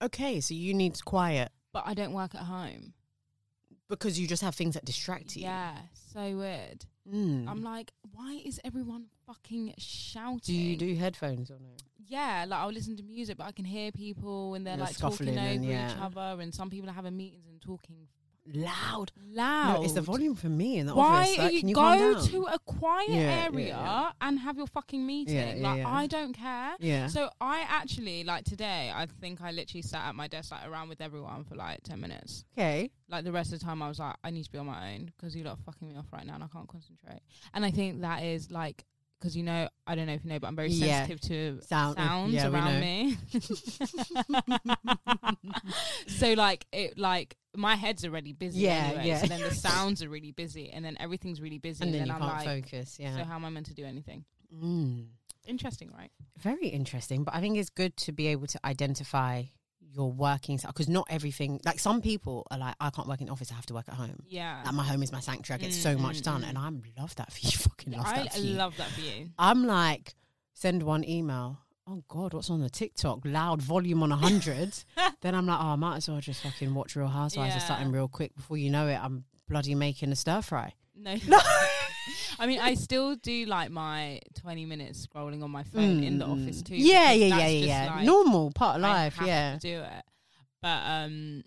Okay, 0.01 0.39
so 0.39 0.53
you 0.53 0.73
need 0.73 1.03
quiet 1.03 1.51
but 1.73 1.83
I 1.85 1.93
don't 1.93 2.13
work 2.13 2.33
at 2.33 2.41
home. 2.43 2.93
because 3.89 4.19
you 4.19 4.27
just 4.27 4.41
have 4.41 4.55
things 4.55 4.73
that 4.75 4.85
distract 4.85 5.35
you. 5.35 5.43
Yeah, 5.43 5.75
so 6.13 6.37
weird. 6.37 6.85
Mm. 7.11 7.47
I'm 7.49 7.63
like, 7.63 7.91
why 8.13 8.39
is 8.45 8.59
everyone 8.63 9.05
fucking 9.25 9.73
shouting? 9.77 10.39
do 10.45 10.53
you 10.53 10.77
do 10.77 10.95
headphones 10.95 11.49
or 11.51 11.57
no? 11.59 11.69
Yeah, 12.07 12.45
like 12.47 12.59
I'll 12.59 12.71
listen 12.71 12.95
to 12.97 13.03
music, 13.03 13.37
but 13.37 13.45
I 13.47 13.51
can 13.51 13.65
hear 13.65 13.91
people 13.91 14.53
and 14.55 14.65
they're 14.65 14.77
You're 14.77 14.85
like 14.85 14.97
talking 14.97 15.29
over 15.29 15.39
and 15.39 15.65
each 15.65 15.97
other, 15.99 16.41
and 16.41 16.53
some 16.53 16.69
people 16.69 16.89
are 16.89 16.93
having 16.93 17.15
meetings 17.17 17.45
and 17.47 17.59
talking 17.61 18.07
Loud. 18.53 19.11
loud. 19.31 19.73
No, 19.79 19.83
it's 19.83 19.93
the 19.93 20.01
volume 20.01 20.35
for 20.35 20.47
me 20.49 20.77
in 20.79 20.87
the 20.87 20.95
Why 20.95 21.35
are 21.37 21.43
Like, 21.43 21.53
you, 21.53 21.59
can 21.59 21.69
you 21.69 21.75
go 21.75 22.19
to 22.19 22.43
a 22.45 22.59
quiet 22.59 23.09
Yeah, 23.09 23.19
yeah, 23.19 23.45
area 23.51 23.67
yeah. 23.67 24.11
and 24.21 24.39
have 24.39 24.57
your 24.57 24.67
fucking 24.67 25.05
meeting? 25.05 25.35
yeah, 25.35 25.69
like 25.69 25.77
yeah. 25.79 25.87
I 25.89 26.07
don't 26.07 26.33
care. 26.33 26.75
yeah. 26.79 27.07
So 27.07 27.29
I 27.39 27.63
actually 27.67 28.23
like 28.23 28.45
today. 28.45 28.91
I 28.93 29.05
think 29.21 29.41
I 29.41 29.51
literally 29.51 29.81
sat 29.83 30.07
at 30.07 30.15
my 30.15 30.27
desk 30.27 30.51
like 30.51 30.67
around 30.67 30.89
with 30.89 30.99
everyone 31.01 31.43
for 31.43 31.55
like 31.55 31.83
ten 31.83 31.99
minutes. 31.99 32.43
okay. 32.57 32.89
Like 33.09 33.23
the 33.23 33.31
rest 33.31 33.53
of 33.53 33.59
the 33.59 33.65
time, 33.65 33.81
I 33.81 33.87
was 33.87 33.99
like, 33.99 34.15
I 34.23 34.29
need 34.31 34.43
to 34.45 34.51
be 34.51 34.57
on 34.57 34.65
my 34.67 34.93
own 34.93 35.11
because 35.15 35.35
you 35.35 35.43
lot 35.43 35.53
are 35.53 35.63
fucking 35.65 35.87
me 35.87 35.95
off 35.95 36.05
right 36.11 36.25
now, 36.25 36.35
and 36.35 36.43
I 36.43 36.47
can't 36.47 36.67
concentrate. 36.67 37.21
And 37.53 37.65
I 37.65 37.71
think 37.71 38.01
that 38.01 38.23
is 38.23 38.51
like 38.51 38.83
because 39.19 39.35
you 39.35 39.43
know, 39.43 39.67
I 39.85 39.95
don't 39.95 40.07
know 40.07 40.13
if 40.13 40.23
you 40.23 40.29
know, 40.31 40.39
but 40.39 40.47
I'm 40.47 40.55
very 40.55 40.69
Yeah. 40.69 41.05
sensitive 41.05 41.19
to 41.29 41.61
Sound. 41.67 41.97
sounds 41.97 42.33
yeah, 42.33 42.47
around 42.49 42.79
me. 42.79 43.17
so 46.07 46.33
like 46.33 46.65
it 46.71 46.97
like 46.97 47.35
my 47.55 47.75
head's 47.75 48.05
already 48.05 48.33
busy 48.33 48.59
Yeah, 48.61 48.87
anyway. 48.89 49.07
yeah. 49.07 49.17
So 49.21 49.27
then 49.27 49.41
the 49.41 49.53
sounds 49.55 50.03
are 50.03 50.09
really 50.09 50.31
busy, 50.31 50.69
and 50.71 50.83
then 50.85 50.95
everything's 50.99 51.41
really 51.41 51.57
busy, 51.57 51.83
And 51.83 51.93
then 51.93 52.07
you 52.07 52.13
I'm 52.13 52.19
can't 52.21 52.45
like, 52.45 52.63
focus. 52.65 52.97
Yeah. 52.99 53.17
so 53.17 53.23
how 53.23 53.35
am 53.35 53.45
I 53.45 53.49
meant 53.49 53.65
to 53.67 53.73
do 53.73 53.85
anything? 53.85 54.23
Mm. 54.55 55.07
Interesting, 55.47 55.91
right? 55.97 56.11
Very 56.37 56.67
interesting, 56.67 57.23
but 57.23 57.33
I 57.35 57.41
think 57.41 57.57
it's 57.57 57.69
good 57.71 57.97
to 57.97 58.11
be 58.11 58.27
able 58.27 58.45
to 58.47 58.59
identify 58.65 59.43
your 59.91 60.11
working 60.11 60.57
because 60.65 60.87
not 60.87 61.07
everything. 61.09 61.59
Like 61.65 61.79
some 61.79 62.01
people 62.01 62.45
are 62.51 62.57
like, 62.57 62.75
I 62.79 62.89
can't 62.89 63.07
work 63.07 63.21
in 63.21 63.27
the 63.27 63.31
office. 63.33 63.51
I 63.51 63.55
have 63.55 63.65
to 63.67 63.73
work 63.73 63.85
at 63.87 63.95
home. 63.95 64.23
Yeah. 64.27 64.61
Like 64.65 64.73
my 64.75 64.83
home 64.83 65.01
is 65.03 65.11
my 65.11 65.19
sanctuary. 65.19 65.61
I 65.61 65.65
get 65.67 65.71
Mm, 65.71 65.81
so 65.81 65.97
much 65.97 66.17
mm, 66.19 66.23
done, 66.23 66.41
mm. 66.43 66.49
and 66.49 66.57
I 66.57 66.69
love 67.01 67.15
that 67.15 67.31
for 67.31 67.39
you. 67.45 67.51
Fucking 67.57 67.93
love 67.93 68.05
I 68.05 68.23
that 68.23 68.33
for 68.33 68.39
you. 68.39 68.53
love 68.53 68.77
that 68.77 68.87
for 68.89 69.01
you. 69.01 69.29
I'm 69.39 69.65
like, 69.65 70.15
send 70.53 70.83
one 70.83 71.03
email. 71.07 71.59
Oh 71.87 72.03
God, 72.07 72.33
what's 72.35 72.49
on 72.51 72.61
the 72.61 72.69
TikTok? 72.69 73.21
Loud 73.25 73.61
volume 73.63 74.03
on 74.03 74.11
a 74.11 74.15
hundred. 74.15 74.73
then 75.21 75.33
I'm 75.33 75.47
like, 75.47 75.57
oh, 75.59 75.69
I 75.69 75.75
might 75.75 75.97
as 75.97 76.07
well 76.09 76.19
just 76.21 76.43
fucking 76.43 76.73
watch 76.75 76.95
Real 76.95 77.07
Housewives 77.07 77.55
or 77.55 77.57
Yeah. 77.59 77.65
something 77.65 77.91
real 77.91 78.07
quick. 78.07 78.35
Before 78.35 78.57
you 78.57 78.69
know 78.69 78.87
it, 78.87 78.99
I'm 79.03 79.23
bloody 79.47 79.73
making 79.73 80.11
a 80.11 80.15
stir 80.15 80.41
fry. 80.43 80.73
No. 80.95 81.15
No. 81.27 81.39
I 82.39 82.47
mean, 82.47 82.59
I 82.59 82.73
still 82.75 83.15
do 83.15 83.45
like 83.45 83.69
my 83.71 84.21
20 84.41 84.65
minutes 84.65 85.05
scrolling 85.05 85.43
on 85.43 85.51
my 85.51 85.63
phone 85.63 86.03
in 86.03 86.17
the 86.19 86.25
Mm. 86.25 86.43
office 86.43 86.61
too. 86.61 86.75
Yeah, 86.75 87.11
yeah, 87.11 87.37
yeah, 87.37 87.47
yeah, 87.47 87.65
yeah. 87.85 87.95
like, 87.95 88.05
Normal 88.05 88.51
part 88.51 88.77
of 88.77 88.83
I 88.83 88.87
life. 89.03 89.15
have 89.17 89.27
Yeah. 89.27 89.53
to 89.53 89.59
do 89.59 89.81
it. 89.81 90.03
But 90.61 90.81
um, 90.85 91.43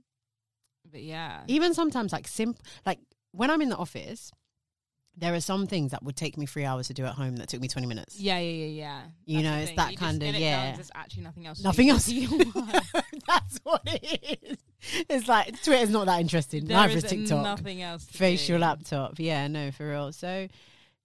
but 0.90 1.02
yeah, 1.02 1.42
Even 1.48 1.74
sometimes, 1.74 2.12
like 2.12 2.28
simple, 2.28 2.62
like 2.86 2.98
when 3.32 3.50
I'm 3.50 3.62
in 3.62 3.68
the 3.70 3.76
office, 3.76 4.30
there 5.16 5.34
are 5.34 5.40
some 5.40 5.66
things 5.66 5.90
that 5.90 6.02
would 6.02 6.16
take 6.16 6.38
me 6.38 6.46
three 6.46 6.64
hours 6.64 6.86
to 6.88 6.94
do 6.94 7.04
at 7.04 7.14
home 7.14 7.36
that 7.36 7.48
took 7.48 7.60
me 7.60 7.68
20 7.68 7.86
minutes. 7.86 8.18
yeah, 8.18 8.38
yeah, 8.38 8.64
yeah, 8.64 8.66
yeah. 8.66 9.02
You 9.26 9.42
That's 9.42 9.44
know, 9.44 9.54
the 9.56 9.60
it's 9.60 9.66
thing. 9.68 9.76
that 9.76 9.90
You 9.90 9.96
just 9.96 10.00
kind 10.02 10.16
of- 10.16 10.20
get 10.20 10.28
it 10.28 10.32
done, 10.32 10.40
yeah. 10.42 10.74
There's 10.76 10.90
actually 10.94 11.22
nothing 11.24 11.46
else. 11.46 11.58
to 11.58 11.64
Nothing 11.64 11.86
do. 11.86 11.92
else. 11.92 12.06
That's 13.26 13.58
what 13.62 13.82
it 13.86 14.38
is. 14.42 14.58
It's 15.10 15.28
like 15.28 15.62
Twitter's 15.62 15.90
not 15.90 16.06
that 16.06 16.20
interesting. 16.20 16.64
There 16.66 16.76
Neither 16.76 16.96
is 16.96 17.04
is 17.04 17.10
TikTok. 17.10 17.42
Nothing 17.44 17.82
else. 17.82 18.06
To 18.06 18.12
Face 18.18 18.46
do. 18.46 18.52
your 18.54 18.58
laptop. 18.60 19.18
Yeah, 19.18 19.46
no, 19.48 19.70
for 19.70 19.88
real. 19.90 20.12
So, 20.12 20.48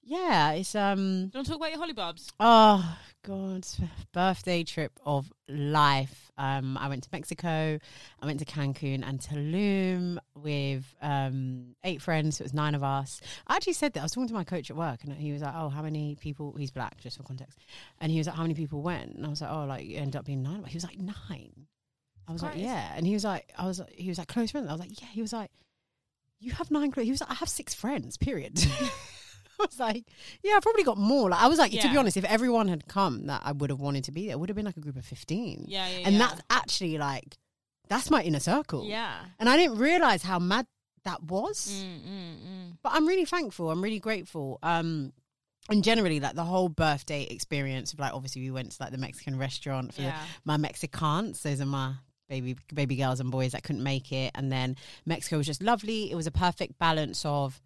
yeah, 0.08 0.52
it's 0.54 0.74
um. 0.74 0.98
Do 0.98 1.02
you 1.04 1.32
want 1.36 1.46
to 1.48 1.52
talk 1.52 1.56
about 1.58 1.72
your 1.72 1.80
hollybobs? 1.80 2.32
Oh 2.40 2.98
God, 3.26 3.68
birthday 4.14 4.64
trip 4.64 4.98
of 5.06 5.32
life. 5.50 6.32
Um, 6.38 6.78
I 6.78 6.88
went 6.88 7.04
to 7.04 7.10
Mexico, 7.12 7.78
I 8.22 8.26
went 8.26 8.40
to 8.40 8.46
Cancun 8.46 9.04
and 9.06 9.20
Tulum 9.20 10.18
with 10.34 10.86
um 11.02 11.76
eight 11.84 12.02
friends. 12.02 12.38
So 12.38 12.44
it 12.44 12.46
was 12.46 12.54
nine 12.54 12.74
of 12.74 12.84
us. 12.84 13.20
I 13.48 13.58
actually 13.58 13.74
said 13.74 13.94
that 13.94 14.00
I 14.00 14.04
was 14.04 14.14
talking 14.14 14.30
to 14.30 14.34
my 14.34 14.46
coach 14.46 14.72
at 14.72 14.78
work, 14.78 15.04
and 15.04 15.12
he 15.14 15.34
was 15.34 15.42
like, 15.42 15.54
"Oh, 15.54 15.68
how 15.68 15.82
many 15.82 16.16
people?" 16.16 16.56
He's 16.58 16.72
black, 16.72 17.02
just 17.02 17.18
for 17.18 17.24
context. 17.24 17.60
And 18.00 18.10
he 18.10 18.18
was 18.18 18.28
like, 18.28 18.38
"How 18.38 18.44
many 18.44 18.54
people 18.54 18.82
went?" 18.82 19.14
And 19.16 19.26
I 19.26 19.30
was 19.30 19.42
like, 19.42 19.52
"Oh, 19.52 19.66
like 19.66 19.86
you 19.86 19.98
end 19.98 20.16
up 20.16 20.24
being 20.26 20.42
nine. 20.42 20.64
He 20.64 20.78
was 20.78 20.86
like 20.86 20.98
nine. 20.98 21.68
I 22.30 22.32
was 22.32 22.44
like, 22.44 22.56
"Yeah," 22.56 22.94
and 22.96 23.06
he 23.06 23.14
was 23.14 23.26
like, 23.26 23.52
"I 23.58 23.66
was," 23.66 23.82
he 23.92 24.08
was 24.08 24.18
like, 24.20 24.30
"Close 24.30 24.52
friends." 24.52 24.70
I 24.70 24.72
was 24.72 24.80
like, 24.80 25.02
"Yeah." 25.02 25.08
He 25.12 25.22
was 25.22 25.34
like, 25.34 25.52
"You 26.40 26.52
have 26.54 26.72
nine 26.72 26.92
close." 26.92 27.04
He 27.04 27.12
was 27.12 27.20
like, 27.20 27.32
"I 27.32 27.36
have 27.36 27.50
six 27.50 27.74
friends." 27.74 28.16
Period. 28.16 28.58
I 29.62 29.66
was 29.66 29.80
like, 29.80 30.06
yeah, 30.44 30.54
I 30.56 30.60
probably 30.62 30.84
got 30.84 30.98
more. 30.98 31.30
Like, 31.30 31.42
I 31.42 31.48
was 31.48 31.58
like, 31.60 31.72
to 31.72 31.90
be 31.90 31.98
honest, 31.98 32.18
if 32.18 32.26
everyone 32.26 32.68
had 32.68 32.88
come 32.88 33.28
that 33.28 33.42
I 33.44 33.52
would 33.52 33.70
have 33.70 33.80
wanted 33.80 34.04
to 34.06 34.12
be 34.12 34.28
there, 34.28 34.34
it 34.34 34.40
would 34.40 34.50
have 34.50 34.56
been 34.56 34.66
like 34.66 34.78
a 34.78 34.82
group 34.82 34.96
of 34.98 35.06
15. 35.06 35.66
Yeah, 35.68 35.88
yeah, 35.88 35.98
and 36.06 36.14
yeah. 36.16 36.20
that's 36.20 36.42
actually 36.50 36.98
like, 36.98 37.38
that's 37.90 38.10
my 38.12 38.22
inner 38.24 38.40
circle. 38.40 38.86
yeah. 38.86 39.16
And 39.40 39.48
I 39.50 39.58
didn't 39.58 39.78
realize 39.78 40.22
how 40.24 40.40
mad 40.40 40.68
that 41.06 41.24
was. 41.24 41.84
Mm, 41.84 42.00
mm, 42.02 42.36
mm. 42.36 42.78
But 42.84 42.92
I'm 42.94 43.08
really 43.08 43.26
thankful. 43.26 43.72
I'm 43.72 43.82
really 43.82 44.00
grateful. 44.00 44.60
Um, 44.62 45.14
and 45.70 45.84
generally, 45.84 46.20
like 46.20 46.36
the 46.36 46.44
whole 46.44 46.70
birthday 46.70 47.24
experience 47.24 47.94
of 47.94 48.00
like, 48.00 48.14
obviously, 48.14 48.42
we 48.42 48.52
went 48.52 48.72
to 48.74 48.78
like 48.84 48.92
the 48.92 48.98
Mexican 48.98 49.38
restaurant 49.38 49.94
for 49.94 50.02
Yeah. 50.02 50.18
my 50.46 50.58
Mexicans. 50.58 51.42
Those 51.44 51.62
are 51.62 51.66
my 51.66 51.94
baby 52.30 52.58
baby 52.74 52.98
girls 52.98 53.22
and 53.22 53.32
boys 53.32 53.54
that 53.54 53.64
couldn't 53.64 53.84
make 53.84 54.12
it. 54.12 54.32
And 54.36 54.52
then 54.52 54.76
Mexico 55.06 55.38
was 55.38 55.48
just 55.48 55.64
lovely. 55.64 56.12
It 56.12 56.16
was 56.16 56.28
a 56.28 56.32
perfect 56.32 56.78
balance 56.78 57.24
of 57.26 57.62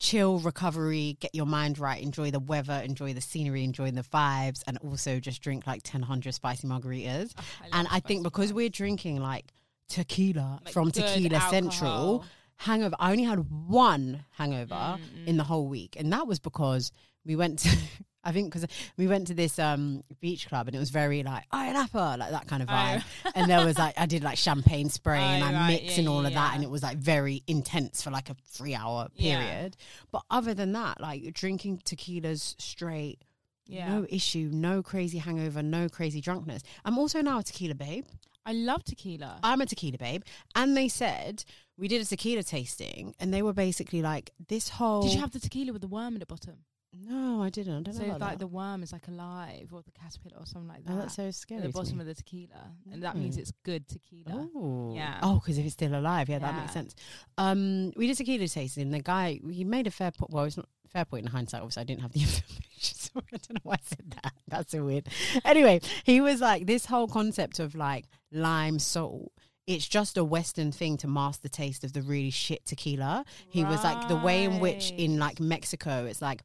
chill 0.00 0.38
recovery, 0.40 1.16
get 1.20 1.34
your 1.34 1.46
mind 1.46 1.78
right, 1.78 2.02
enjoy 2.02 2.30
the 2.30 2.40
weather, 2.40 2.82
enjoy 2.84 3.12
the 3.12 3.20
scenery, 3.20 3.62
enjoy 3.62 3.90
the 3.90 4.02
vibes, 4.02 4.62
and 4.66 4.78
also 4.78 5.20
just 5.20 5.42
drink 5.42 5.66
like 5.66 5.82
1,000 5.86 6.32
spicy 6.32 6.66
margaritas. 6.66 7.32
Oh, 7.38 7.42
I 7.62 7.78
and 7.78 7.88
I 7.90 8.00
think 8.00 8.24
because 8.24 8.52
we're 8.52 8.70
drinking 8.70 9.20
like 9.20 9.52
tequila 9.88 10.60
Like 10.64 10.72
from 10.72 10.90
Tequila 10.90 11.40
Central, 11.50 12.24
hangover. 12.56 12.96
I 12.98 13.12
only 13.12 13.24
had 13.24 13.50
one 13.50 14.24
hangover 14.32 14.74
Mm, 14.98 15.28
in 15.28 15.36
the 15.36 15.44
whole 15.44 15.68
week, 15.68 15.96
and 15.98 16.12
that 16.12 16.26
was 16.26 16.40
because 16.40 16.90
we 17.24 17.36
went 17.36 17.60
to. 17.60 17.68
I 18.22 18.32
think 18.32 18.52
because 18.52 18.66
we 18.98 19.06
went 19.06 19.28
to 19.28 19.34
this 19.34 19.58
um, 19.58 20.04
beach 20.20 20.46
club 20.48 20.66
and 20.68 20.76
it 20.76 20.78
was 20.78 20.90
very 20.90 21.22
like 21.22 21.44
Iron 21.52 21.74
Apple, 21.76 22.16
like 22.18 22.30
that 22.30 22.46
kind 22.46 22.62
of 22.62 22.68
Oh. 22.68 22.72
vibe. 22.72 23.04
and 23.34 23.50
there 23.50 23.64
was 23.64 23.78
like 23.78 23.98
I 23.98 24.06
did 24.06 24.22
like 24.22 24.36
champagne 24.36 24.90
spray 24.90 25.18
and 25.18 25.42
Oh, 25.42 25.46
I 25.46 25.52
right, 25.52 25.66
mixed 25.68 25.96
yeah, 25.96 26.00
and 26.00 26.08
all 26.08 26.22
yeah, 26.22 26.28
of 26.28 26.34
that, 26.34 26.54
and 26.54 26.62
it 26.62 26.70
was 26.70 26.82
like 26.82 26.98
very 26.98 27.42
intense 27.46 28.02
for 28.02 28.10
like 28.10 28.28
a 28.28 28.36
three 28.46 28.74
hour 28.74 29.08
Yeah. 29.14 29.38
period. 29.38 29.76
But 30.12 30.22
other 30.30 30.52
than 30.54 30.72
that, 30.72 31.00
like 31.00 31.32
drinking 31.32 31.78
tequilas 31.84 32.60
straight, 32.60 33.20
Yeah. 33.66 33.88
no 33.88 34.06
issue, 34.10 34.50
no 34.52 34.82
crazy 34.82 35.18
hangover, 35.18 35.62
no 35.62 35.88
crazy 35.88 36.20
drunkenness. 36.20 36.62
I'm 36.84 36.98
also 36.98 37.22
now 37.22 37.38
a 37.38 37.42
tequila 37.42 37.74
babe. 37.74 38.04
I 38.44 38.52
love 38.52 38.84
tequila. 38.84 39.38
I'm 39.42 39.60
a 39.60 39.66
tequila 39.66 39.98
babe. 39.98 40.22
And 40.54 40.76
they 40.76 40.88
said 40.88 41.44
we 41.78 41.88
did 41.88 42.02
a 42.02 42.04
tequila 42.04 42.42
tasting, 42.42 43.14
and 43.18 43.32
they 43.32 43.40
were 43.40 43.52
basically 43.54 44.02
like, 44.02 44.30
this 44.48 44.68
whole. 44.68 45.02
Did 45.02 45.14
you 45.14 45.20
have 45.20 45.30
the 45.30 45.40
tequila 45.40 45.72
with 45.72 45.80
the 45.82 45.88
worm 45.88 46.14
in 46.14 46.20
the 46.20 46.26
bottom? 46.26 46.64
No, 46.92 47.42
I 47.42 47.50
didn't. 47.50 47.74
I 47.74 47.82
don't 47.82 47.94
So 47.94 48.00
know. 48.02 48.08
About 48.10 48.20
like 48.20 48.30
that. 48.32 48.38
the 48.40 48.46
worm 48.48 48.82
is 48.82 48.92
like 48.92 49.06
alive, 49.06 49.68
or 49.72 49.82
the 49.82 49.92
caterpillar, 49.92 50.36
or 50.40 50.46
something 50.46 50.68
like 50.68 50.84
that. 50.84 50.92
Oh, 50.92 50.96
that's 50.96 51.14
so 51.14 51.30
scary. 51.30 51.60
at 51.62 51.66
the 51.68 51.72
bottom 51.72 51.98
me. 51.98 52.00
of 52.02 52.06
the 52.08 52.14
tequila, 52.14 52.72
and 52.92 53.02
that 53.04 53.16
means 53.16 53.36
Mm. 53.36 53.40
it's 53.40 53.52
good 53.64 53.86
tequila. 53.88 54.48
Oh, 54.54 54.92
Yeah. 54.94 55.20
Oh, 55.22 55.34
because 55.34 55.56
if 55.58 55.64
it's 55.64 55.74
still 55.74 55.94
alive, 55.94 56.28
yeah, 56.28 56.40
that 56.40 56.54
makes 56.56 56.72
sense. 56.72 56.94
Um, 57.38 57.92
we 57.96 58.06
did 58.08 58.16
tequila 58.16 58.48
tasting. 58.48 58.82
and 58.84 58.94
The 58.94 59.00
guy 59.00 59.40
he 59.50 59.62
made 59.64 59.86
a 59.86 59.90
fair 59.92 60.10
point. 60.10 60.32
Well, 60.32 60.44
it's 60.44 60.56
not 60.56 60.68
fair 60.88 61.04
point 61.04 61.26
in 61.26 61.30
hindsight. 61.30 61.60
Obviously, 61.62 61.82
I 61.82 61.84
didn't 61.84 62.02
have 62.02 62.12
the 62.12 62.20
information, 62.22 62.96
so 62.98 63.10
I 63.16 63.36
don't 63.36 63.50
know 63.54 63.60
why 63.62 63.74
I 63.74 63.78
said 63.84 64.10
that. 64.22 64.32
That's 64.48 64.72
so 64.72 64.84
weird. 64.84 65.06
Anyway, 65.44 65.80
he 66.04 66.20
was 66.20 66.40
like 66.40 66.66
this 66.66 66.86
whole 66.86 67.06
concept 67.06 67.60
of 67.60 67.76
like 67.76 68.06
lime 68.32 68.80
salt. 68.80 69.30
It's 69.66 69.86
just 69.86 70.16
a 70.16 70.24
Western 70.24 70.72
thing 70.72 70.96
to 70.96 71.06
mask 71.06 71.42
the 71.42 71.48
taste 71.48 71.84
of 71.84 71.92
the 71.92 72.02
really 72.02 72.30
shit 72.30 72.64
tequila. 72.66 73.24
He 73.48 73.62
was 73.62 73.84
like 73.84 74.08
the 74.08 74.16
way 74.16 74.42
in 74.42 74.58
which 74.58 74.90
in 74.90 75.20
like 75.20 75.38
Mexico, 75.38 76.06
it's 76.06 76.20
like 76.20 76.40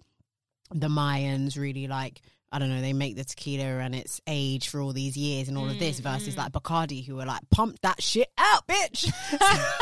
the 0.73 0.87
Mayans 0.87 1.57
really 1.57 1.87
like 1.87 2.21
I 2.51 2.59
don't 2.59 2.69
know, 2.69 2.79
they 2.79 2.93
make 2.93 3.17
the 3.17 3.25
tequila 3.25 3.65
and 3.79 3.93
it's 3.93 4.21
aged 4.27 4.69
for 4.69 4.79
all 4.79 4.93
these 4.93 5.17
years 5.17 5.49
and 5.49 5.57
all 5.57 5.67
of 5.69 5.77
this 5.77 5.99
Mm, 5.99 6.03
versus 6.03 6.35
mm. 6.35 6.37
like 6.37 6.53
Bacardi 6.53 7.05
who 7.05 7.19
are 7.19 7.25
like 7.25 7.41
pump 7.49 7.79
that 7.81 8.01
shit 8.01 8.29
out, 8.37 8.65
bitch. 8.67 8.97
so 8.99 9.09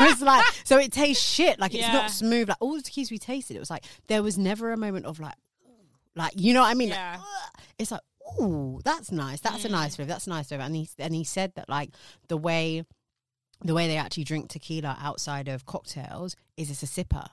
it's 0.06 0.20
like 0.22 0.44
so 0.64 0.78
it 0.78 0.90
tastes 0.90 1.22
shit. 1.24 1.60
Like 1.60 1.72
it's 1.74 1.82
Yeah. 1.86 1.92
not 1.92 2.10
smooth. 2.10 2.48
Like 2.48 2.56
all 2.60 2.74
the 2.76 2.82
tequilas 2.82 3.10
we 3.12 3.18
tasted, 3.18 3.56
it 3.56 3.60
was 3.60 3.70
like 3.70 3.84
there 4.08 4.22
was 4.22 4.36
never 4.38 4.72
a 4.72 4.76
moment 4.76 5.06
of 5.06 5.20
like 5.20 5.34
like 6.16 6.32
you 6.36 6.52
know 6.52 6.62
what 6.62 6.70
I 6.70 6.74
mean? 6.74 6.88
Yeah. 6.88 7.18
"Ugh." 7.20 7.60
it's 7.78 7.90
like, 7.92 8.00
ooh, 8.40 8.80
that's 8.84 9.12
nice. 9.12 9.40
That's 9.40 9.64
a 9.64 9.68
Mm. 9.68 9.72
nice 9.72 9.96
flavor. 9.96 10.08
That's 10.08 10.26
a 10.26 10.30
nice 10.30 10.48
flavor. 10.48 10.62
And 10.64 10.74
he 10.74 10.88
and 10.98 11.14
he 11.14 11.22
said 11.22 11.52
that 11.54 11.68
like 11.68 11.90
the 12.28 12.36
way 12.36 12.84
the 13.62 13.74
way 13.74 13.86
they 13.86 13.96
actually 13.98 14.24
drink 14.24 14.48
tequila 14.50 14.96
outside 15.00 15.46
of 15.48 15.64
cocktails 15.64 16.34
is 16.56 16.70
it's 16.70 16.82
a 16.82 16.86
sipper. 16.86 17.28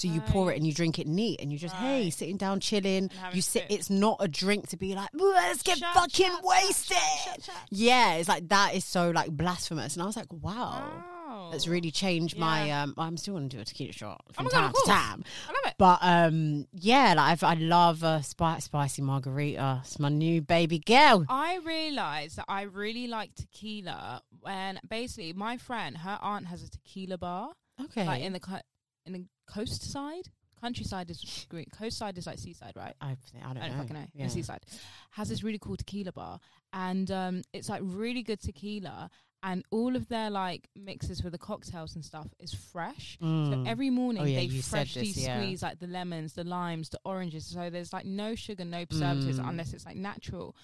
So 0.00 0.08
you 0.08 0.20
pour 0.22 0.50
it 0.52 0.56
and 0.56 0.66
you 0.66 0.72
drink 0.72 0.98
it 0.98 1.06
neat, 1.06 1.40
and 1.40 1.52
you 1.52 1.58
just 1.58 1.74
hey 1.74 2.10
sitting 2.10 2.36
down 2.36 2.60
chilling. 2.60 3.10
You 3.32 3.42
sit. 3.42 3.66
It's 3.68 3.90
not 3.90 4.16
a 4.20 4.28
drink 4.28 4.68
to 4.70 4.76
be 4.76 4.94
like 4.94 5.10
let's 5.12 5.62
get 5.62 5.78
Shut, 5.78 5.94
fucking 5.94 6.26
shut, 6.26 6.44
wasted. 6.44 6.96
shut. 7.44 7.54
Yeah, 7.70 8.14
it's 8.14 8.28
like 8.28 8.48
that 8.48 8.74
is 8.74 8.84
so 8.84 9.10
like 9.10 9.30
blasphemous, 9.30 9.94
and 9.94 10.02
I 10.02 10.06
was 10.06 10.16
like, 10.16 10.32
wow, 10.32 11.02
Wow. 11.28 11.48
that's 11.52 11.68
really 11.68 11.90
changed 11.90 12.38
my. 12.38 12.70
Um 12.70 12.94
I'm 12.96 13.16
still 13.16 13.34
gonna 13.34 13.48
do 13.48 13.60
a 13.60 13.64
tequila 13.64 13.92
shot 13.92 14.22
from 14.32 14.44
my 14.46 14.50
God, 14.50 14.60
time 14.60 14.72
to 14.72 14.82
time, 14.90 15.24
I 15.48 15.52
love 15.52 15.66
it. 15.66 15.74
but 15.78 15.98
um 16.02 16.66
yeah, 16.72 17.14
like 17.16 17.32
I've, 17.32 17.42
I 17.44 17.54
love 17.54 18.02
a 18.02 18.22
spi- 18.22 18.58
spicy 18.60 19.02
margarita. 19.02 19.82
It's 19.84 19.98
my 19.98 20.08
new 20.08 20.40
baby 20.40 20.78
girl. 20.78 21.26
I 21.28 21.58
realized 21.64 22.36
that 22.36 22.46
I 22.48 22.62
really 22.62 23.06
like 23.06 23.34
tequila 23.34 24.22
when 24.40 24.80
basically 24.88 25.32
my 25.34 25.56
friend, 25.58 25.98
her 25.98 26.18
aunt 26.22 26.46
has 26.46 26.62
a 26.62 26.70
tequila 26.70 27.18
bar, 27.18 27.52
Okay, 27.84 28.06
like 28.06 28.22
in 28.22 28.32
the 28.32 28.62
in 29.06 29.12
the 29.12 29.24
coast 29.52 29.82
side. 29.90 30.28
Countryside 30.60 31.10
is 31.10 31.46
green. 31.48 31.66
Coast 31.76 31.96
side 31.96 32.18
is 32.18 32.26
like 32.26 32.38
seaside, 32.38 32.74
right? 32.76 32.94
I, 33.00 33.12
I 33.12 33.16
don't 33.54 33.62
I 33.62 33.68
don't 33.68 33.72
know. 33.76 33.82
fucking 33.82 33.96
know. 33.96 34.06
Yeah. 34.14 34.28
Seaside 34.28 34.60
has 35.12 35.28
this 35.30 35.42
really 35.42 35.58
cool 35.58 35.76
tequila 35.76 36.12
bar, 36.12 36.38
and 36.74 37.10
um, 37.10 37.42
it's 37.54 37.70
like 37.70 37.80
really 37.82 38.22
good 38.22 38.40
tequila, 38.42 39.08
and 39.42 39.64
all 39.70 39.96
of 39.96 40.06
their 40.08 40.28
like 40.28 40.68
mixes 40.76 41.22
for 41.22 41.30
the 41.30 41.38
cocktails 41.38 41.94
and 41.94 42.04
stuff 42.04 42.26
is 42.38 42.52
fresh. 42.52 43.16
So 43.20 43.26
Mm. 43.26 43.66
every 43.66 43.88
morning 43.88 44.22
Oh, 44.22 44.26
yeah, 44.26 44.40
they 44.40 44.48
freshly 44.60 45.06
this, 45.12 45.16
yeah. 45.24 45.40
squeeze 45.40 45.62
like 45.62 45.78
the 45.78 45.86
lemons, 45.86 46.34
the 46.34 46.44
limes, 46.44 46.90
the 46.90 47.00
oranges. 47.06 47.46
So 47.46 47.70
there's 47.70 47.94
like 47.94 48.04
no 48.04 48.34
sugar, 48.34 48.66
no 48.66 48.84
preservatives 48.84 49.38
Mm. 49.40 49.48
unless 49.48 49.72
it's 49.72 49.86
like 49.86 49.96
natural. 49.96 50.54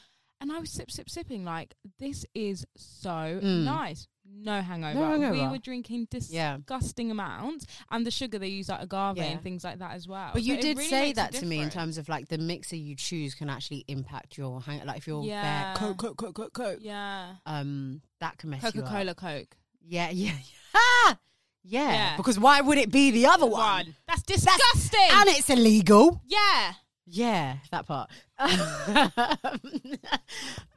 And 0.40 0.52
I 0.52 0.58
was 0.58 0.70
sip, 0.70 0.90
sip, 0.90 1.08
sipping 1.08 1.44
like 1.44 1.74
this 1.98 2.26
is 2.34 2.66
so 2.76 3.08
Mm. 3.42 3.64
nice. 3.64 4.06
No 4.28 4.60
hangover. 4.60 5.18
No 5.18 5.30
We 5.32 5.46
were 5.46 5.56
drinking 5.58 6.08
Yeah. 6.28 6.56
disgusting 6.56 7.10
amounts, 7.10 7.64
and 7.90 8.04
the 8.04 8.10
sugar 8.10 8.38
they 8.38 8.48
use 8.48 8.68
like 8.68 8.82
agave 8.82 9.16
Yeah. 9.16 9.24
and 9.24 9.42
things 9.42 9.64
like 9.64 9.78
that 9.78 9.92
as 9.92 10.06
well. 10.06 10.30
But 10.34 10.42
So 10.42 10.46
you 10.48 10.60
did 10.60 10.76
really 10.76 10.90
say 10.90 11.12
that 11.14 11.32
to 11.34 11.46
me 11.46 11.60
in 11.60 11.70
terms 11.70 11.96
of 11.96 12.08
like 12.08 12.28
the 12.28 12.36
mixer 12.36 12.76
you 12.76 12.96
choose 12.96 13.34
can 13.34 13.48
actually 13.48 13.84
impact 13.88 14.36
your 14.36 14.60
hang. 14.60 14.84
Like 14.84 14.98
if 14.98 15.06
you're 15.06 15.24
Yeah. 15.24 15.42
there, 15.42 15.74
coke, 15.76 15.96
coke, 15.98 16.16
coke, 16.18 16.34
coke, 16.34 16.52
coke. 16.52 16.78
Yeah. 16.82 17.36
Um, 17.46 18.02
that 18.20 18.36
can 18.36 18.50
mess 18.50 18.62
you 18.62 18.68
up. 18.68 18.74
Coca 18.74 18.88
Cola, 18.88 19.14
Coke. 19.14 19.56
Yeah, 19.88 20.10
yeah, 20.10 20.32
ah! 20.74 21.18
yeah, 21.62 21.92
Yeah. 21.92 22.16
Because 22.16 22.38
why 22.38 22.60
would 22.60 22.76
it 22.78 22.90
be 22.90 23.10
the 23.12 23.26
other 23.26 23.46
one? 23.46 23.94
That's 24.08 24.22
disgusting. 24.22 25.00
And 25.12 25.28
it's 25.30 25.48
illegal. 25.48 26.20
yeah. 26.26 26.74
Yeah, 27.06 27.56
that 27.70 27.86
part. 27.86 28.10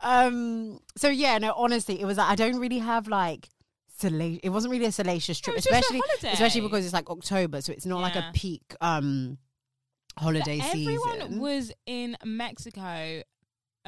um. 0.01 0.79
So 0.95 1.09
yeah, 1.09 1.38
no. 1.39 1.53
Honestly, 1.55 2.00
it 2.00 2.05
was. 2.05 2.17
like 2.17 2.29
I 2.29 2.36
don't 2.36 2.59
really 2.59 2.79
have 2.79 3.07
like. 3.07 3.50
Sala- 3.98 4.39
it 4.41 4.50
wasn't 4.50 4.71
really 4.71 4.86
a 4.86 4.91
salacious 4.93 5.39
trip, 5.41 5.55
it 5.55 5.57
was 5.57 5.65
just 5.65 5.75
a 5.75 5.79
especially 5.79 6.29
especially 6.31 6.62
because 6.62 6.86
it's 6.86 6.93
like 6.93 7.09
October, 7.09 7.59
so 7.62 7.74
it's 7.74 7.86
not 7.86 8.00
like 8.00 8.15
a 8.15 8.31
peak 8.33 8.62
um 8.79 9.38
holiday 10.17 10.59
Everyone 10.59 10.71
season. 10.71 11.21
Everyone 11.21 11.39
was 11.39 11.71
in 11.86 12.15
Mexico 12.24 13.24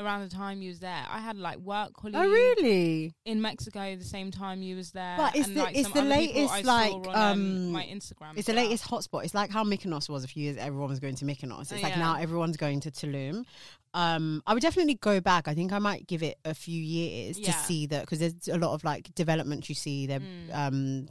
around 0.01 0.21
the 0.27 0.35
time 0.35 0.61
you 0.61 0.69
was 0.69 0.79
there. 0.79 1.05
I 1.09 1.19
had 1.19 1.37
like 1.37 1.57
work 1.59 1.93
colleagues 1.93 2.17
oh 2.19 2.29
really? 2.29 3.13
in 3.25 3.41
Mexico 3.41 3.95
the 3.95 4.03
same 4.03 4.31
time 4.31 4.61
you 4.61 4.75
was 4.75 4.91
there. 4.91 5.15
But 5.17 5.35
it's 5.35 5.47
and, 5.47 5.55
the- 5.57 5.61
like, 5.63 5.77
it's 5.77 5.91
the 5.91 6.01
latest, 6.01 6.63
like, 6.65 6.91
on, 6.93 7.15
um, 7.15 7.71
my 7.71 7.83
Instagram. 7.83 8.33
It's 8.35 8.47
the 8.47 8.53
well. 8.53 8.63
latest 8.65 8.83
hotspot. 8.85 9.23
It's 9.23 9.33
like 9.33 9.51
how 9.51 9.63
Mykonos 9.63 10.09
was 10.09 10.23
a 10.23 10.27
few 10.27 10.43
years. 10.43 10.57
Everyone 10.57 10.89
was 10.89 10.99
going 10.99 11.15
to 11.15 11.25
Mykonos. 11.25 11.61
It's 11.61 11.73
Oh, 11.73 11.75
like 11.77 11.93
yeah. 11.93 11.99
now 11.99 12.15
everyone's 12.17 12.57
going 12.57 12.79
to 12.81 12.91
Tulum. 12.91 13.45
Um, 13.93 14.41
I 14.47 14.53
would 14.53 14.61
definitely 14.63 14.95
go 14.95 15.19
back. 15.21 15.47
I 15.47 15.53
think 15.53 15.71
I 15.73 15.79
might 15.79 16.07
give 16.07 16.23
it 16.23 16.37
a 16.45 16.53
few 16.53 16.81
years 16.81 17.37
to 17.39 17.51
see 17.51 17.85
that 17.87 18.01
because 18.01 18.19
there's 18.19 18.47
a 18.47 18.57
lot 18.57 18.73
of 18.73 18.83
like 18.83 19.13
development 19.15 19.67
you 19.69 19.75
see. 19.75 20.07
They're 20.07 20.19
Mm. 20.21 20.53
um 20.55 21.07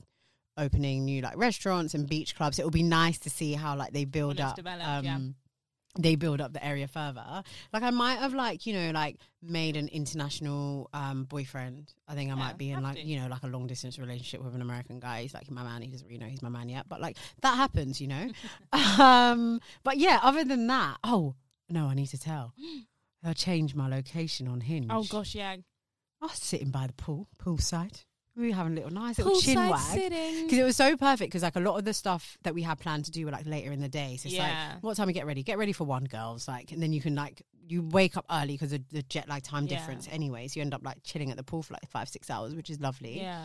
opening 0.56 1.04
new 1.04 1.22
like 1.22 1.36
restaurants 1.36 1.94
and 1.94 2.08
beach 2.08 2.34
clubs. 2.34 2.58
It 2.58 2.64
will 2.64 2.70
be 2.70 2.82
nice 2.82 3.18
to 3.20 3.30
see 3.30 3.54
how 3.54 3.76
like 3.76 3.92
they 3.92 4.04
build 4.04 4.40
up. 4.40 4.58
um, 4.58 5.04
yeah. 5.04 5.18
They 5.98 6.14
build 6.14 6.40
up 6.40 6.52
the 6.52 6.64
area 6.64 6.86
further. 6.86 7.42
Like 7.72 7.82
I 7.82 7.90
might 7.90 8.18
have 8.20 8.32
like 8.32 8.64
you 8.64 8.74
know 8.74 8.90
like 8.92 9.16
made 9.42 9.76
an 9.76 9.88
international 9.88 10.88
um 10.92 11.24
boyfriend. 11.24 11.92
I 12.06 12.14
think 12.14 12.30
I 12.30 12.34
Yeah, 12.34 12.38
might 12.38 12.58
be 12.58 12.70
in 12.70 12.82
like 12.82 12.96
to. 12.96 13.02
you 13.02 13.18
know 13.20 13.26
like 13.26 13.42
a 13.42 13.48
long 13.48 13.66
distance 13.66 13.98
relationship 13.98 14.40
with 14.44 14.54
an 14.54 14.62
American 14.62 15.00
guy. 15.00 15.22
He's 15.22 15.34
like 15.34 15.50
my 15.50 15.64
man. 15.64 15.82
He 15.82 15.88
doesn't 15.90 16.06
really 16.06 16.18
know 16.20 16.26
he's 16.26 16.42
my 16.42 16.48
man 16.48 16.68
yet, 16.68 16.88
but 16.88 17.00
like 17.00 17.16
that 17.42 17.56
happens, 17.56 18.00
you 18.00 18.06
know. 18.06 18.28
um, 19.02 19.60
but 19.82 19.98
yeah, 19.98 20.20
other 20.22 20.44
than 20.44 20.66
that, 20.68 20.98
oh 21.02 21.34
no, 21.68 21.86
I 21.86 21.94
need 21.94 22.08
to 22.08 22.18
tell. 22.18 22.54
I'll 23.24 23.34
change 23.34 23.74
my 23.74 23.88
location 23.88 24.48
on 24.48 24.60
Hinge. 24.62 24.86
Oh 24.90 25.04
gosh, 25.04 25.34
yeah. 25.34 25.56
I 26.22 26.26
was 26.26 26.32
sitting 26.34 26.70
by 26.70 26.86
the 26.86 26.92
pool, 26.94 27.28
poolside. 27.42 28.04
We 28.40 28.48
were 28.48 28.54
having 28.54 28.72
a 28.72 28.76
little 28.76 28.90
nice 28.90 29.18
little 29.18 29.40
chin 29.40 29.56
wag 29.56 29.94
because 29.94 30.58
it 30.58 30.62
was 30.64 30.76
so 30.76 30.96
perfect. 30.96 31.30
Because 31.30 31.42
like 31.42 31.56
a 31.56 31.60
lot 31.60 31.76
of 31.78 31.84
the 31.84 31.92
stuff 31.94 32.38
that 32.42 32.54
we 32.54 32.62
had 32.62 32.78
planned 32.78 33.04
to 33.04 33.10
do 33.10 33.24
were 33.26 33.32
like 33.32 33.46
later 33.46 33.70
in 33.72 33.80
the 33.80 33.88
day. 33.88 34.16
So 34.16 34.26
it's 34.26 34.34
Yeah. 34.36 34.70
like, 34.74 34.82
what 34.82 34.96
time 34.96 35.06
we 35.08 35.12
get 35.12 35.26
ready? 35.26 35.42
Get 35.42 35.58
ready 35.58 35.72
for 35.72 35.84
one, 35.84 36.04
girls. 36.04 36.48
Like, 36.48 36.72
and 36.72 36.82
then 36.82 36.92
you 36.92 37.00
can 37.00 37.14
like 37.14 37.42
you 37.68 37.82
wake 37.82 38.16
up 38.16 38.24
early 38.30 38.54
because 38.54 38.72
of 38.72 38.80
the 38.90 39.02
jet 39.04 39.28
lag 39.28 39.42
time 39.44 39.66
Yeah. 39.66 39.78
difference. 39.78 40.08
Anyways, 40.10 40.56
you 40.56 40.62
end 40.62 40.74
up 40.74 40.84
like 40.84 40.98
chilling 41.04 41.30
at 41.30 41.36
the 41.36 41.44
pool 41.44 41.62
for 41.62 41.74
like 41.74 41.88
five 41.88 42.08
six 42.08 42.28
hours, 42.30 42.54
which 42.54 42.70
is 42.70 42.80
lovely. 42.80 43.18
Yeah. 43.20 43.44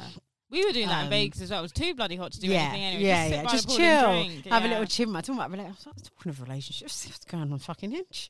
We 0.51 0.63
were 0.63 0.71
doing 0.71 0.87
that 0.87 0.99
in 1.01 1.03
Um, 1.05 1.09
Vegas 1.09 1.41
as 1.41 1.49
well. 1.51 1.59
It 1.59 1.63
was 1.63 1.71
too 1.71 1.93
bloody 1.95 2.15
hot 2.15 2.31
to 2.33 2.39
do 2.39 2.47
yeah, 2.47 2.59
anything 2.61 2.83
anyway. 2.83 3.03
yeah, 3.03 3.43
just 3.43 3.69
sit 3.69 3.79
yeah. 3.79 4.03
by 4.03 4.11
Just 4.21 4.43
chill, 4.43 4.51
have 4.51 4.63
a 4.63 4.67
little 4.67 4.85
chin 4.85 5.11
wag. 5.11 5.23
Talking 5.25 5.41
about, 5.41 5.51
rela- 5.51 5.65
I 5.65 5.69
was 5.69 5.83
talking 5.83 6.29
of 6.29 6.41
relationships. 6.41 7.05
What's 7.09 7.25
going 7.25 7.51
on, 7.51 7.57
fucking 7.59 7.91
Hinge? 7.91 8.29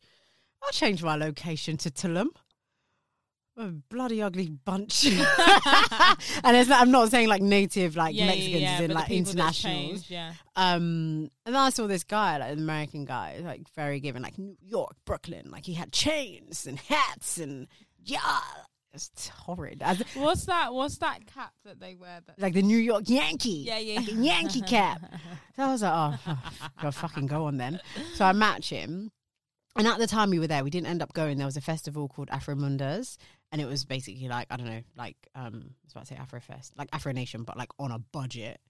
I'll 0.64 0.72
change 0.72 1.04
my 1.04 1.16
location 1.16 1.76
to 1.78 1.92
Tulum. 1.92 2.28
A 3.58 3.68
bloody 3.68 4.22
ugly 4.22 4.50
bunch. 4.50 5.06
and 5.08 5.16
it's 6.58 6.70
not, 6.70 6.82
I'm 6.82 6.92
not 6.92 7.10
saying 7.10 7.30
like 7.30 7.42
native 7.42 7.96
like 7.96 8.14
Yeah, 8.14 8.26
yeah, 8.26 8.30
Mexicans, 8.32 8.62
yeah, 8.62 8.74
as 8.74 8.82
in 8.82 8.92
like 8.92 9.12
internationals. 9.12 9.62
changed, 9.62 10.12
Yeah. 10.12 10.34
Um, 10.58 11.32
and 11.46 11.56
then 11.56 11.62
I 11.62 11.70
saw 11.70 11.88
this 11.88 12.04
guy, 12.04 12.38
like 12.38 12.52
an 12.52 12.60
American 12.60 13.06
guy, 13.06 13.40
like 13.42 13.62
very 13.74 14.02
given, 14.02 14.22
like 14.22 14.38
New 14.38 14.58
York, 14.62 14.96
Brooklyn, 15.06 15.50
like 15.52 15.66
he 15.66 15.74
had 15.74 15.94
chains 15.94 16.68
and 16.68 16.78
hats 16.80 17.38
and 17.38 17.68
yeah, 18.04 18.42
it's 18.96 19.28
horrid. 19.30 19.82
As, 19.82 20.00
What's 20.16 20.46
that? 20.46 20.74
What's 20.74 20.98
that 21.00 21.26
cap 21.26 21.54
that 21.64 21.80
they 21.80 21.96
wear? 21.96 22.22
That 22.26 22.40
like 22.40 22.54
the 22.54 22.62
New 22.62 22.78
York 22.78 23.04
Yankee, 23.08 23.66
yeah, 23.68 23.78
yeah, 23.78 24.00
like 24.00 24.12
Yankee 24.14 24.62
cap. 24.62 25.02
So 25.56 25.64
I 25.64 25.72
was 25.72 25.82
like, 25.82 25.94
oh, 25.94 26.38
go 26.82 26.92
fucking 26.92 27.28
go 27.28 27.46
on 27.46 27.58
then. 27.58 27.80
So 28.16 28.26
I 28.26 28.32
match 28.32 28.70
him. 28.70 29.12
And 29.78 29.88
at 29.88 29.98
the 29.98 30.08
time 30.08 30.30
we 30.30 30.40
were 30.40 30.48
there, 30.48 30.64
we 30.64 30.70
didn't 30.70 30.88
end 30.88 31.02
up 31.02 31.12
going. 31.12 31.38
There 31.38 31.46
was 31.46 31.58
a 31.58 31.62
festival 31.62 32.08
called 32.08 32.30
Afromundas, 32.30 33.18
and 33.56 33.62
it 33.62 33.66
was 33.68 33.86
basically 33.86 34.28
like 34.28 34.48
I 34.52 34.58
don't 34.58 34.68
know, 34.68 34.82
like 34.98 35.16
um, 35.34 35.54
I 35.64 35.86
was 35.86 35.92
about 35.94 36.06
to 36.08 36.14
say 36.14 36.20
Afrofest, 36.20 36.72
like 36.78 36.90
Afro 36.92 37.14
Nation, 37.14 37.44
but 37.44 37.56
like 37.56 37.70
on 37.80 37.92
a 37.92 38.00
budget. 38.00 38.60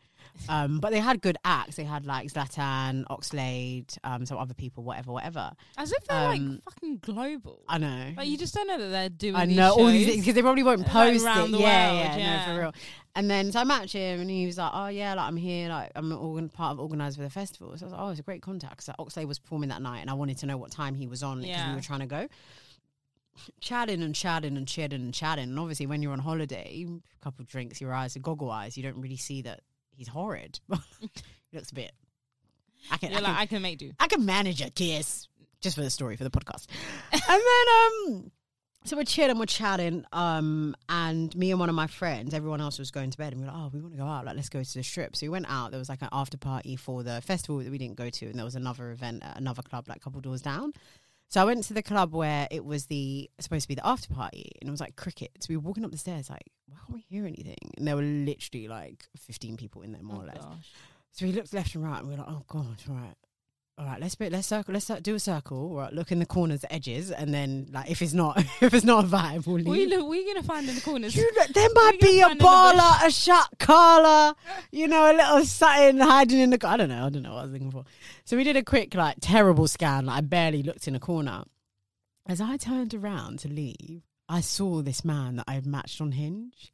Um, 0.50 0.80
but 0.80 0.89
they 0.92 1.00
had 1.00 1.22
good 1.22 1.38
acts. 1.46 1.75
They 1.75 1.84
had 1.84 2.06
like 2.06 2.27
Zlatan, 2.30 3.06
Oxlade, 3.06 3.96
um, 4.04 4.25
some 4.25 4.38
other 4.39 4.56
people, 4.56 4.84
whatever, 4.84 5.12
whatever. 5.12 5.51
As 5.77 5.92
if 5.92 6.04
they're 6.06 6.30
Um, 6.30 6.51
like 6.56 6.63
fucking 6.63 6.98
global. 6.98 7.63
I 7.70 7.77
know. 7.77 8.12
Like 8.18 8.27
you 8.27 8.36
just 8.38 8.54
don't 8.56 8.68
know 8.68 8.77
that 8.80 8.89
they're 8.89 9.10
doing. 9.10 9.36
I 9.36 9.46
these 9.46 9.56
know 9.56 9.72
all 9.74 9.86
these 9.86 10.08
things 10.08 10.22
because 10.22 10.34
they 10.34 10.42
probably 10.42 10.63
won't 10.63 10.80
Like, 10.82 10.88
post 10.89 11.24
around 11.25 11.50
it. 11.50 11.51
the 11.51 11.58
yeah, 11.60 11.92
world, 11.94 12.00
yeah, 12.00 12.18
yeah. 12.18 12.46
no, 12.48 12.54
for 12.54 12.60
real. 12.60 12.74
And 13.15 13.30
then 13.30 13.51
so 13.51 13.60
I 13.60 13.63
match 13.65 13.94
him, 13.94 14.20
and 14.20 14.30
he 14.30 14.48
was 14.48 14.58
like, 14.58 14.72
"Oh 14.74 14.88
yeah, 14.88 15.13
like 15.13 15.27
I'm 15.27 15.38
here, 15.38 15.70
like 15.70 15.92
I'm 15.96 16.12
an 16.12 16.18
organ- 16.18 16.50
part 16.50 16.72
of 16.74 16.80
organizer 16.80 17.18
for 17.18 17.24
the 17.24 17.30
festival." 17.30 17.77
So 17.77 17.84
I 17.84 17.86
was 17.86 17.92
like, 17.94 18.01
"Oh, 18.01 18.10
it's 18.10 18.20
a 18.20 18.24
great 18.24 18.42
contact." 18.42 18.84
So 18.84 18.94
Oxlade 19.00 19.27
was 19.27 19.38
performing 19.39 19.70
that 19.70 19.82
night, 19.84 20.00
and 20.00 20.10
I 20.10 20.13
wanted 20.13 20.38
to 20.39 20.48
know 20.48 20.58
what 20.58 20.72
time 20.72 20.96
he 20.96 21.06
was 21.08 21.22
on 21.24 21.42
because 21.42 21.56
Yeah. 21.56 21.70
we 21.70 21.75
were 21.75 21.82
trying 21.84 22.00
to 22.01 22.08
go. 22.08 22.27
Chatting 23.60 24.01
and 24.01 24.15
chatting 24.15 24.58
and 24.58 24.68
chatting 24.68 25.01
and 25.01 25.13
chatting, 25.13 25.46
and 25.46 25.60
obviously 25.60 25.88
when 25.88 26.01
you're 26.01 26.13
on 26.13 26.20
holiday, 26.20 26.86
a 26.88 27.24
couple 27.24 27.44
of 27.44 27.48
drinks, 27.48 27.82
your 27.82 27.94
eyes 27.94 28.15
are 28.15 28.20
goggle 28.20 28.50
eyes. 28.50 28.77
You 28.77 28.84
don't 28.84 28.98
really 28.98 29.18
see 29.18 29.42
that 29.44 29.62
he's 29.96 30.08
horrid. 30.08 30.60
he 31.00 31.58
looks 31.58 31.72
a 31.72 31.75
bit. 31.75 31.92
I 32.92 32.98
can, 32.98 33.12
I 33.12 33.15
like, 33.15 33.24
can, 33.24 33.36
I 33.36 33.46
can 33.46 33.62
make 33.62 33.77
do. 33.77 33.92
I 34.00 34.08
can 34.08 34.25
manage 34.25 34.62
a 34.62 34.70
kiss 34.70 35.27
just 35.62 35.75
for 35.75 35.84
the 35.84 35.89
story 35.89 36.15
for 36.15 36.24
the 36.24 36.30
podcast. 36.30 36.68
and 37.12 37.22
then 37.22 38.18
um 38.20 38.32
so 38.86 38.96
we're 38.96 39.04
chilling, 39.04 39.39
we're 39.39 39.48
chatting, 39.48 40.06
um, 40.13 40.75
and 40.88 41.36
me 41.36 41.50
and 41.50 41.60
one 41.60 41.70
of 41.70 41.75
my 41.75 41.88
friends, 41.88 42.36
everyone 42.36 42.62
else 42.62 42.77
was 42.77 42.92
going 42.92 43.10
to 43.10 43.18
bed, 43.18 43.34
and 43.34 43.42
we 43.42 43.48
were 43.48 43.51
like, 43.51 43.60
oh, 43.60 43.72
we 43.74 43.82
want 43.82 43.94
to 43.94 43.98
go 43.98 44.06
out, 44.06 44.25
like 44.25 44.36
let's 44.36 44.48
go 44.48 44.62
to 44.62 44.74
the 44.75 44.84
strip. 44.84 45.15
So 45.15 45.25
we 45.25 45.30
went 45.30 45.48
out. 45.50 45.72
There 45.72 45.80
was 45.80 45.89
like 45.89 46.04
an 46.04 46.10
after 46.12 46.38
party 46.38 46.75
for 46.75 47.01
the 47.01 47.20
festival 47.22 47.58
that 47.58 47.72
we 47.72 47.80
didn't 47.80 47.96
go 47.96 48.12
to, 48.12 48.25
and 48.27 48.36
there 48.36 48.46
was 48.46 48.54
another 48.54 48.92
event 48.92 49.24
at 49.24 49.38
another 49.38 49.63
club, 49.63 49.89
like 49.89 49.98
a 49.98 50.00
couple 50.01 50.22
doors 50.22 50.44
down. 50.44 50.72
So 51.27 51.41
I 51.41 51.44
went 51.46 51.63
to 51.65 51.74
the 51.74 51.84
club 51.84 52.13
where 52.13 52.48
it 52.51 52.63
was 52.63 52.86
the 52.86 53.29
supposed 53.39 53.63
to 53.63 53.67
be 53.67 53.75
the 53.75 53.86
after 53.86 54.13
party, 54.13 54.51
and 54.62 54.67
it 54.70 54.72
was 54.72 54.79
like 54.79 54.96
cricket. 54.96 55.32
So 55.39 55.48
we 55.50 55.58
were 55.58 55.63
walking 55.63 55.84
up 55.84 55.91
the 55.91 55.98
stairs, 55.98 56.29
like, 56.29 56.51
why 56.67 56.77
can't 56.77 56.94
we 56.94 57.01
hear 57.10 57.25
anything? 57.25 57.58
And 57.77 57.88
there 57.88 57.96
were 57.96 58.01
literally 58.03 58.67
like 58.67 59.05
fifteen 59.17 59.58
people 59.58 59.82
in 59.82 59.91
there, 59.91 60.03
more 60.03 60.17
oh, 60.17 60.20
or 60.20 60.24
Oh, 60.24 60.27
less. 60.34 60.44
gosh. 60.44 60.72
So 61.12 61.25
we 61.25 61.32
looked 61.32 61.53
left 61.53 61.75
and 61.75 61.84
right, 61.84 62.00
and 62.00 62.08
we 62.10 62.13
were 62.15 62.20
like, 62.22 62.29
"Oh 62.29 62.44
God, 62.48 62.77
right, 62.88 63.15
all 63.77 63.86
right, 63.86 64.00
let's 64.00 64.15
be, 64.15 64.29
let's 64.29 64.48
circle, 64.48 64.74
let's 64.74 64.88
do 64.88 65.15
a 65.15 65.20
circle, 65.20 65.75
right? 65.75 65.91
Look 65.91 66.10
in 66.12 66.20
the 66.20 66.25
corners, 66.25 66.63
edges, 66.70 67.12
and 67.12 67.34
then 67.34 67.67
like 67.74 67.91
if 67.91 68.01
it's 68.01 68.13
not 68.13 68.38
if 68.62 68.74
it's 68.74 68.86
not 68.86 69.03
a 69.03 69.08
vibe, 69.08 69.46
we'll 69.46 69.58
leave." 69.58 69.89
you, 69.89 69.98
lo- 69.98 70.05
what 70.05 70.17
are 70.17 70.25
gonna 70.25 70.44
find 70.44 70.70
in 70.70 70.75
the 70.75 70.82
corners? 70.82 71.13
You 71.13 71.29
know, 71.36 71.44
there 71.53 71.70
might 71.75 72.00
be 72.00 72.22
a 72.22 72.29
baller, 72.29 73.05
a 73.05 73.12
shot 73.12 73.50
caller, 73.60 74.34
you 74.72 74.88
know, 74.88 75.12
a 75.12 75.13
little 75.13 75.46
something 75.46 75.98
hiding 76.00 76.39
in 76.39 76.50
the. 76.51 76.67
I 76.67 76.77
don't 76.77 76.88
know. 76.88 77.05
I 77.05 77.10
don't 77.10 77.22
know 77.24 77.34
what 77.34 77.39
I 77.39 77.44
was 77.44 77.51
looking 77.51 77.72
for. 77.72 77.84
So 78.24 78.38
we 78.38 78.46
did 78.46 78.55
a 78.55 78.63
quick, 78.63 78.94
like, 78.96 79.17
terrible 79.20 79.67
scan. 79.67 80.05
Like, 80.05 80.17
I 80.20 80.22
barely 80.22 80.63
looked 80.63 80.88
in 80.88 80.96
a 80.96 81.00
corner. 81.00 81.44
As 82.25 82.39
I 82.39 82.55
turned 82.58 82.94
around 82.94 83.39
to 83.39 83.50
leave, 83.50 84.03
I 84.29 84.39
saw 84.39 84.82
this 84.82 85.03
man 85.03 85.36
that 85.36 85.46
I 85.48 85.53
had 85.53 85.65
matched 85.65 86.00
on 86.00 86.13
Hinge. 86.13 86.72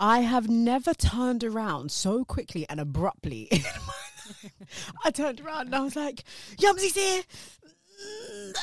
I 0.00 0.20
have 0.20 0.48
never 0.48 0.94
turned 0.94 1.44
around 1.44 1.92
so 1.92 2.24
quickly 2.24 2.66
and 2.68 2.80
abruptly 2.80 3.42
in 3.52 3.60
my. 3.60 3.92
I 5.04 5.10
turned 5.10 5.40
around 5.40 5.66
and 5.66 5.74
I 5.74 5.80
was 5.80 5.96
like, 5.96 6.24
Yumsy's 6.58 6.94
here. 6.94 7.22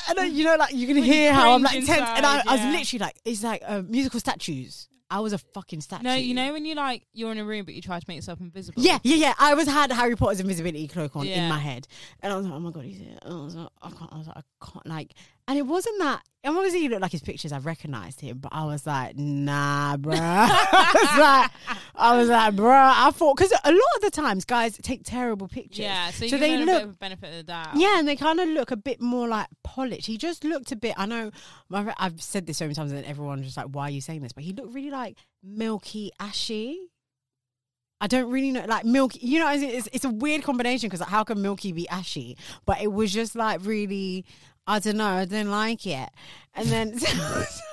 And 0.08 0.18
then, 0.18 0.34
you 0.34 0.44
know, 0.44 0.56
like 0.56 0.74
you 0.74 0.86
can 0.86 0.96
When 0.96 1.04
you 1.04 1.12
hear 1.12 1.32
how 1.32 1.52
I'm 1.54 1.62
like 1.62 1.84
tense. 1.84 1.90
And 1.90 2.26
I, 2.26 2.38
inside, 2.40 2.48
I 2.48 2.52
was 2.52 2.76
literally 2.76 2.98
like, 2.98 3.16
it's 3.24 3.42
like 3.42 3.62
uh, 3.66 3.82
musical 3.82 4.20
statues. 4.20 4.88
I 5.12 5.20
was 5.20 5.34
a 5.34 5.38
fucking 5.38 5.82
statue. 5.82 6.04
no, 6.04 6.14
you 6.14 6.32
know 6.32 6.54
when 6.54 6.64
you 6.64 6.74
like 6.74 7.06
you're 7.12 7.30
in 7.32 7.38
a 7.38 7.44
room 7.44 7.66
but 7.66 7.74
you 7.74 7.82
try 7.82 8.00
to 8.00 8.04
make 8.08 8.16
yourself 8.16 8.40
invisible. 8.40 8.82
Yeah, 8.82 8.98
yeah, 9.02 9.16
yeah. 9.16 9.34
I 9.38 9.52
was 9.52 9.68
had 9.68 9.92
Harry 9.92 10.16
Potter's 10.16 10.40
invisibility 10.40 10.88
cloak 10.88 11.14
on 11.16 11.26
in 11.26 11.50
my 11.50 11.58
head, 11.58 11.86
and 12.22 12.32
I 12.32 12.36
was 12.36 12.46
like, 12.46 12.54
"Oh 12.54 12.60
my 12.60 12.70
god, 12.70 12.84
he's 12.84 12.96
here!" 12.96 13.18
And 13.20 13.34
I 13.34 13.44
was 13.44 13.54
like, 13.54 13.68
"I 13.82 13.90
can't." 13.90 14.10
I 14.10 14.16
was 14.16 14.26
like, 14.28 14.36
"I 14.38 14.66
can't." 14.66 14.86
Like, 14.86 15.12
and 15.48 15.58
it 15.58 15.62
wasn't 15.66 15.98
that. 16.00 16.22
And 16.44 16.56
obviously, 16.56 16.80
he 16.80 16.88
looked 16.88 17.02
like 17.02 17.12
his 17.12 17.22
pictures. 17.22 17.52
I 17.52 17.58
recognized 17.58 18.20
him, 18.20 18.38
but 18.38 18.50
I 18.52 18.64
was 18.64 18.84
like, 18.84 19.16
"Nah, 19.16 19.96
bruh." 19.96 20.16
I 20.18 20.92
was 20.94 21.18
like, 21.20 21.50
"I 21.94 22.16
was 22.16 22.28
like, 22.28 22.54
bruh." 22.54 22.92
I 22.96 23.10
thought 23.12 23.36
because 23.36 23.52
a 23.64 23.70
lot 23.70 23.80
of 23.96 24.02
the 24.02 24.10
times, 24.10 24.44
guys 24.44 24.76
take 24.78 25.02
terrible 25.04 25.46
pictures. 25.46 25.84
Yeah, 25.84 26.10
so, 26.10 26.26
So 26.26 26.38
they 26.38 26.56
look- 26.56 26.68
a 26.68 26.86
bit 26.86 26.88
of 26.88 26.98
benefit 26.98 27.40
of 27.40 27.46
that. 27.46 27.76
Yeah, 27.76 28.00
and 28.00 28.08
they 28.08 28.16
kind 28.16 28.40
of 28.40 28.48
look 28.48 28.72
a 28.72 28.76
bit 28.76 29.00
more 29.00 29.28
like 29.28 29.46
polished. 29.62 30.06
He 30.06 30.18
just 30.18 30.42
looked 30.42 30.72
a 30.72 30.76
bit. 30.76 30.94
I 30.96 31.06
know, 31.06 31.30
my, 31.68 31.94
I've 31.96 32.20
said 32.20 32.46
this 32.46 32.58
so 32.58 32.64
many 32.64 32.74
times, 32.74 32.90
and 32.90 33.04
everyone's 33.04 33.44
just 33.44 33.56
like, 33.56 33.66
"Why 33.66 33.84
are 33.84 33.90
you 33.90 34.00
saying 34.00 34.22
this?" 34.22 34.32
But 34.32 34.42
he 34.42 34.52
looked 34.52 34.74
really 34.74 34.90
like 34.90 35.16
milky, 35.44 36.10
ashy. 36.18 36.88
I 38.00 38.08
don't 38.08 38.32
really 38.32 38.50
know, 38.50 38.64
like 38.66 38.84
milky. 38.84 39.20
You 39.24 39.38
know, 39.38 39.48
it's, 39.52 39.62
it's, 39.62 39.88
it's 39.92 40.04
a 40.04 40.10
weird 40.10 40.42
combination 40.42 40.88
because 40.88 40.98
like, 40.98 41.08
how 41.08 41.22
can 41.22 41.40
milky 41.40 41.70
be 41.70 41.88
ashy? 41.88 42.36
But 42.66 42.82
it 42.82 42.92
was 42.92 43.12
just 43.12 43.36
like 43.36 43.60
really. 43.64 44.24
I 44.66 44.78
don't 44.78 44.96
know. 44.96 45.06
I 45.06 45.24
didn't 45.24 45.50
like 45.50 45.86
it. 45.86 46.08
And 46.54 46.68
then 46.68 46.98
so, 46.98 47.08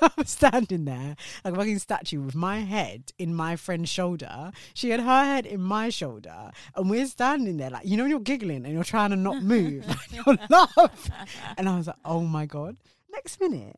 I 0.02 0.12
was 0.18 0.30
standing 0.30 0.86
there 0.86 1.16
like 1.44 1.54
a 1.54 1.58
fucking 1.58 1.80
statue 1.80 2.22
with 2.22 2.36
my 2.36 2.60
head 2.60 3.12
in 3.18 3.36
my 3.36 3.56
friend's 3.56 3.90
shoulder. 3.90 4.52
She 4.74 4.90
had 4.90 5.02
her 5.02 5.24
head 5.24 5.46
in 5.46 5.62
my 5.62 5.90
shoulder. 5.90 6.52
And 6.76 6.90
we're 6.90 7.06
standing 7.06 7.58
there 7.58 7.70
like, 7.70 7.86
you 7.86 7.98
know, 7.98 8.04
when 8.04 8.12
you're 8.12 8.20
giggling 8.20 8.66
and 8.66 8.74
you're 8.74 8.84
trying 8.84 9.12
to 9.12 9.16
not 9.16 9.44
move. 9.44 9.86
and 9.88 9.98
you're 10.12 10.38
laughing. 10.50 11.28
And 11.58 11.70
I 11.70 11.78
was 11.78 11.88
like, 11.88 11.98
oh 12.06 12.22
my 12.22 12.46
God. 12.46 12.78
Next 13.12 13.40
minute, 13.40 13.78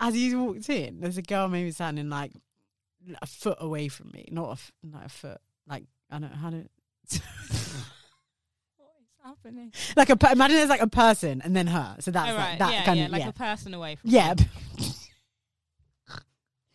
as 0.00 0.14
he's 0.14 0.34
walked 0.34 0.68
in, 0.68 1.00
there's 1.00 1.18
a 1.18 1.22
girl 1.22 1.48
maybe 1.48 1.70
standing 1.70 2.10
like 2.10 2.32
a 3.20 3.26
foot 3.26 3.58
away 3.60 3.88
from 3.88 4.10
me. 4.12 4.28
Not 4.30 4.58
a, 4.58 4.86
not 4.86 5.06
a 5.06 5.08
foot. 5.08 5.40
Like, 5.66 5.84
I 6.10 6.18
don't 6.18 6.30
know 6.30 6.36
how 6.36 6.50
to. 6.50 6.68
Happening? 9.22 9.72
like 9.96 10.10
a 10.10 10.32
imagine 10.32 10.56
there's 10.56 10.68
like 10.68 10.82
a 10.82 10.88
person 10.88 11.42
and 11.42 11.54
then 11.54 11.66
her. 11.66 11.96
So 12.00 12.10
that's 12.10 12.30
oh, 12.30 12.34
like 12.34 12.58
that 12.58 12.72
yeah, 12.72 12.84
kind 12.84 12.98
yeah, 12.98 13.04
of 13.06 13.10
like 13.12 13.22
yeah. 13.22 13.28
a 13.28 13.32
person 13.32 13.74
away 13.74 13.96
from. 13.96 14.10
Yeah. 14.10 14.34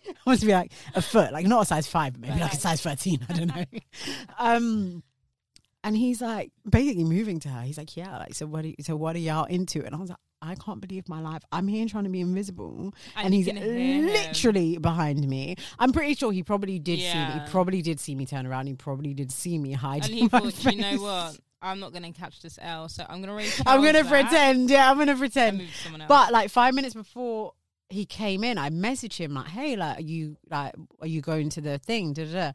I 0.08 0.14
want 0.26 0.40
to 0.40 0.46
be 0.46 0.54
like 0.54 0.72
a 0.96 1.02
foot, 1.02 1.34
like 1.34 1.46
not 1.46 1.64
a 1.64 1.66
size 1.66 1.88
five, 1.88 2.14
but 2.14 2.22
maybe 2.22 2.34
Right, 2.34 2.44
like 2.44 2.54
a 2.54 2.58
size 2.58 2.82
thirteen. 2.82 3.26
I 3.30 3.34
don't 3.34 3.56
know. 3.56 3.66
um, 4.40 5.04
and 5.84 5.98
he's 5.98 6.22
like 6.22 6.52
basically 6.70 7.04
moving 7.04 7.40
to 7.42 7.50
her. 7.50 7.62
He's 7.62 7.78
like, 7.78 7.96
yeah, 7.98 8.18
like 8.18 8.34
so. 8.34 8.46
What? 8.46 8.66
Are 8.66 8.70
you, 8.70 8.76
so 8.82 8.96
what 8.96 9.16
are 9.16 9.20
y'all 9.20 9.46
into? 9.46 9.86
And 9.86 9.94
I 9.94 9.98
was 9.98 10.10
like, 10.10 10.20
I 10.42 10.56
can't 10.56 10.80
believe 10.80 11.10
my 11.10 11.20
life. 11.20 11.42
I'm 11.52 11.68
here 11.68 11.86
trying 11.88 12.04
to 12.04 12.10
be 12.10 12.22
invisible, 12.22 12.94
and, 13.16 13.34
you 13.34 13.44
he's 13.44 13.52
hear 13.52 13.64
him. 13.64 14.06
literally 14.06 14.78
behind 14.78 15.28
me. 15.28 15.56
I'm 15.80 15.92
pretty 15.92 16.14
sure 16.16 16.32
he 16.32 16.44
probably 16.44 16.80
did 16.80 17.00
see 17.00 17.18
me. 17.18 17.32
He 17.34 17.52
probably 17.52 17.82
did 17.82 18.00
see 18.00 18.16
me 18.16 18.26
turn 18.26 18.46
around. 18.46 18.68
He 18.68 18.74
probably 18.74 19.14
did 19.14 19.32
see 19.32 19.58
me 19.58 19.74
hide. 19.74 20.06
And 20.06 20.14
he 20.14 20.28
thought, 20.28 20.66
you 20.66 20.80
know 20.80 21.02
what? 21.02 21.40
I'm 21.62 21.80
not 21.80 21.92
going 21.92 22.04
to 22.04 22.18
catch 22.18 22.42
this 22.42 22.60
L, 22.62 22.88
so 22.90 23.04
I'm 23.08 23.18
going 23.18 23.30
to 23.30 23.34
raise. 23.34 23.62
I'm 23.66 23.82
gonna 23.82 24.04
that 24.04 24.10
pretend. 24.10 24.70
Yeah, 24.70 24.90
I'm 24.90 24.98
gonna 24.98 25.16
pretend. 25.16 25.58
move 25.58 25.68
to 25.68 25.78
someone 25.78 26.02
else. 26.02 26.10
But 26.10 26.32
like 26.32 26.50
five 26.50 26.74
minutes 26.74 26.94
before 26.94 27.54
he 27.90 28.06
came 28.06 28.44
in, 28.44 28.58
I 28.58 28.70
messaged 28.70 29.18
him 29.18 29.34
like, 29.34 29.48
"Hey, 29.48 29.76
like, 29.76 30.00
are 30.00 30.02
you 30.02 30.38
like, 30.50 30.76
are 31.02 31.08
you 31.08 31.22
going 31.22 31.50
to 31.50 31.62
the 31.62 31.80
thing?" 31.80 32.14
Da, 32.14 32.26
da, 32.26 32.32
da. 32.32 32.52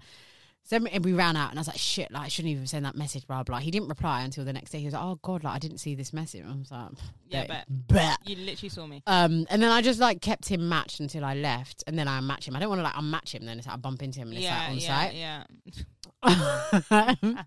So 0.64 0.76
and 0.76 1.04
we 1.04 1.12
ran 1.12 1.36
out, 1.36 1.50
and 1.50 1.58
I 1.58 1.60
was 1.60 1.66
like, 1.66 1.78
"Shit!" 1.78 2.10
Like, 2.12 2.22
I 2.22 2.28
shouldn't 2.28 2.52
even 2.52 2.66
send 2.66 2.84
that 2.84 2.94
message. 2.94 3.26
Blah 3.26 3.42
blah. 3.42 3.58
He 3.58 3.70
didn't 3.70 3.88
reply 3.88 4.22
until 4.22 4.44
the 4.44 4.52
next 4.52 4.70
day. 4.70 4.78
He 4.78 4.84
was 4.84 4.94
like, 4.94 5.02
"Oh 5.02 5.18
God, 5.20 5.42
like, 5.42 5.54
I 5.54 5.58
didn't 5.58 5.78
see 5.78 5.94
this 5.94 6.12
message." 6.12 6.44
I 6.46 6.54
was 6.54 6.70
like, 6.70 6.88
yeah, 7.28 7.46
"Bet, 7.46 7.66
but 7.68 7.94
bet." 7.94 8.18
you 8.24 8.36
literally 8.36 8.68
saw 8.68 8.86
me. 8.86 9.02
Um, 9.06 9.46
and 9.50 9.60
then 9.60 9.70
I 9.70 9.82
just 9.82 9.98
like 9.98 10.20
kept 10.20 10.48
him 10.48 10.68
matched 10.68 11.00
until 11.00 11.24
I 11.24 11.34
left, 11.34 11.82
and 11.86 11.98
then 11.98 12.06
I 12.06 12.20
match 12.20 12.46
him. 12.46 12.54
I 12.54 12.60
don't 12.60 12.68
want 12.68 12.78
to 12.78 12.84
like 12.84 12.94
unmatch 12.94 13.34
him. 13.34 13.44
Then 13.44 13.58
it's 13.58 13.66
like 13.66 13.74
I 13.74 13.78
bump 13.78 14.02
into 14.02 14.20
him 14.20 14.28
and 14.28 14.36
it's 14.36 14.44
yeah, 14.44 14.58
like 14.58 14.68
on 14.68 14.78
yeah, 14.78 15.04
site. 15.04 15.14
yeah. 15.14 15.44
and 17.24 17.44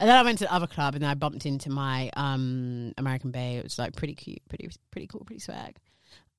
then 0.00 0.16
I 0.16 0.22
went 0.24 0.38
to 0.38 0.44
the 0.44 0.52
other 0.52 0.66
club, 0.66 0.94
and 0.94 1.02
then 1.02 1.10
I 1.10 1.14
bumped 1.14 1.46
into 1.46 1.70
my 1.70 2.10
um 2.16 2.92
American 2.98 3.30
Bay. 3.30 3.56
It 3.56 3.64
was 3.64 3.78
like 3.78 3.94
pretty 3.94 4.14
cute, 4.14 4.40
pretty 4.48 4.68
pretty 4.90 5.06
cool, 5.06 5.22
pretty 5.24 5.40
swag. 5.40 5.76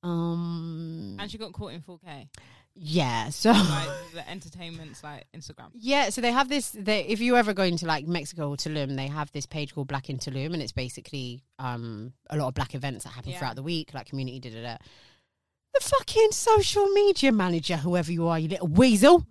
Um, 0.02 1.16
And 1.18 1.30
she 1.30 1.38
got 1.38 1.52
caught 1.52 1.72
in 1.72 1.82
4K. 1.82 2.28
Yeah. 2.74 3.28
So 3.30 3.50
Like 3.52 3.88
the 4.14 4.28
entertainment's 4.30 5.02
like 5.04 5.26
Instagram. 5.36 5.70
yeah, 5.74 6.10
so 6.10 6.20
they 6.20 6.32
have 6.32 6.48
this. 6.48 6.70
They, 6.70 7.00
if 7.06 7.20
you 7.20 7.36
ever 7.36 7.52
go 7.52 7.62
into 7.62 7.86
like 7.86 8.06
Mexico 8.06 8.50
or 8.50 8.56
Tulum, 8.56 8.96
they 8.96 9.06
have 9.08 9.30
this 9.32 9.46
page 9.46 9.74
called 9.74 9.88
Black 9.88 10.08
in 10.10 10.18
Tulum, 10.18 10.52
and 10.54 10.62
it's 10.62 10.72
basically 10.72 11.42
um 11.58 12.12
a 12.30 12.36
lot 12.36 12.48
of 12.48 12.54
black 12.54 12.74
events 12.74 13.04
that 13.04 13.10
happen 13.10 13.30
Yeah. 13.32 13.38
throughout 13.38 13.56
the 13.56 13.62
week, 13.62 13.92
like 13.94 14.06
community. 14.08 14.40
Da 14.40 14.50
da 14.50 14.62
da. 14.62 14.76
The 15.74 15.80
fucking 15.80 16.32
social 16.32 16.86
media 16.88 17.30
manager, 17.32 17.76
whoever 17.76 18.10
you 18.10 18.26
are, 18.28 18.38
you 18.38 18.48
little 18.48 18.66
weasel, 18.66 19.24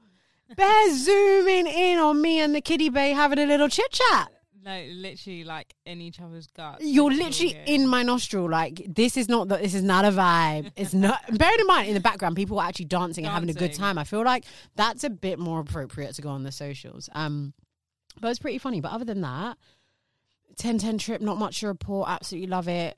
bear 0.56 0.94
zooming 0.96 1.68
in 1.68 2.00
on 2.00 2.22
me 2.22 2.40
and 2.40 2.56
the 2.56 2.62
kiddie 2.62 2.90
bay 2.90 3.12
having 3.12 3.40
a 3.40 3.46
little 3.46 3.68
chit 3.68 3.92
chat. 3.92 4.30
No, 4.70 4.86
literally 4.92 5.44
like 5.44 5.74
in 5.88 6.00
each 6.00 6.22
other's 6.22 6.46
guts. 6.46 6.86
You're 6.86 7.12
literally 7.12 7.58
in 7.66 7.88
my 7.88 8.04
nostril. 8.04 8.48
Like 8.48 8.86
this 8.88 9.18
is 9.18 9.28
not 9.28 9.48
that. 9.48 9.64
This 9.64 9.74
is 9.74 9.82
not 9.82 10.06
a 10.06 10.12
vibe. 10.12 10.72
It's 10.76 10.94
not. 10.94 11.22
bearing 11.38 11.60
in 11.60 11.66
mind, 11.66 11.88
in 11.88 11.96
the 11.96 12.00
background, 12.00 12.36
people 12.36 12.60
are 12.60 12.68
actually 12.68 12.86
dancing, 12.86 13.26
and 13.26 13.34
having 13.34 13.50
a 13.50 13.54
good 13.54 13.70
Dancing. 13.70 13.82
time. 13.82 13.98
I 13.98 14.04
feel 14.04 14.24
like 14.24 14.46
that's 14.76 15.04
a 15.04 15.10
bit 15.10 15.40
more 15.40 15.60
appropriate 15.60 16.14
to 16.16 16.22
go 16.22 16.30
on 16.30 16.44
the 16.44 16.52
socials. 16.52 17.10
Um, 17.14 17.54
but 18.22 18.28
it's 18.28 18.38
pretty 18.38 18.60
funny. 18.60 18.80
But 18.80 18.92
other 18.92 19.06
than 19.06 19.22
that, 19.22 19.58
10-10 20.58 21.00
trip, 21.00 21.20
not 21.20 21.40
much 21.40 21.62
to 21.62 21.68
report. 21.68 22.08
Absolutely 22.08 22.48
love 22.48 22.68
it. 22.68 22.96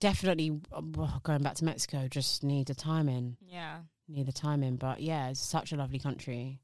Definitely 0.00 0.60
uh, 0.72 0.80
going 1.22 1.42
back 1.42 1.54
to 1.54 1.64
Mexico. 1.64 2.06
Just 2.06 2.44
need 2.44 2.66
the 2.66 2.74
timing. 2.74 3.38
Yeah. 3.40 3.78
Need 4.08 4.26
the 4.26 4.32
timing. 4.32 4.76
But 4.76 5.00
yeah, 5.00 5.30
it's 5.30 5.40
such 5.40 5.72
a 5.72 5.76
lovely 5.76 5.98
country. 5.98 6.60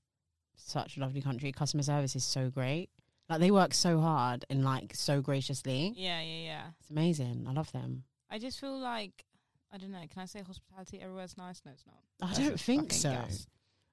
Such 0.58 0.98
a 0.98 1.00
lovely 1.00 1.22
country. 1.22 1.50
Customer 1.50 1.82
service 1.82 2.14
is 2.14 2.24
so 2.24 2.50
great. 2.50 2.90
Like 3.30 3.38
they 3.40 3.50
work 3.52 3.72
so 3.72 4.00
hard 4.00 4.44
and 4.50 4.64
like 4.64 4.92
so 4.94 5.20
graciously. 5.22 5.94
Yeah, 5.96 6.20
yeah, 6.20 6.42
yeah. 6.44 6.62
It's 6.80 6.90
amazing. 6.90 7.46
I 7.48 7.52
love 7.52 7.70
them. 7.72 8.02
I 8.28 8.38
just 8.38 8.60
feel 8.60 8.76
like 8.78 9.24
I 9.72 9.78
don't 9.78 9.92
know. 9.92 10.00
Can 10.12 10.22
I 10.22 10.24
say 10.26 10.42
hospitality 10.42 11.00
everywhere's 11.00 11.38
nice? 11.38 11.62
No, 11.64 11.70
it's 11.72 11.84
not. 11.86 11.96
I 12.20 12.26
That's 12.26 12.38
don't 12.40 12.60
think 12.60 12.92
so. 12.92 13.10
gas. 13.12 13.46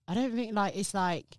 I 0.08 0.16
don't 0.16 0.34
think 0.34 0.54
like 0.56 0.76
it's 0.76 0.94
like 0.94 1.38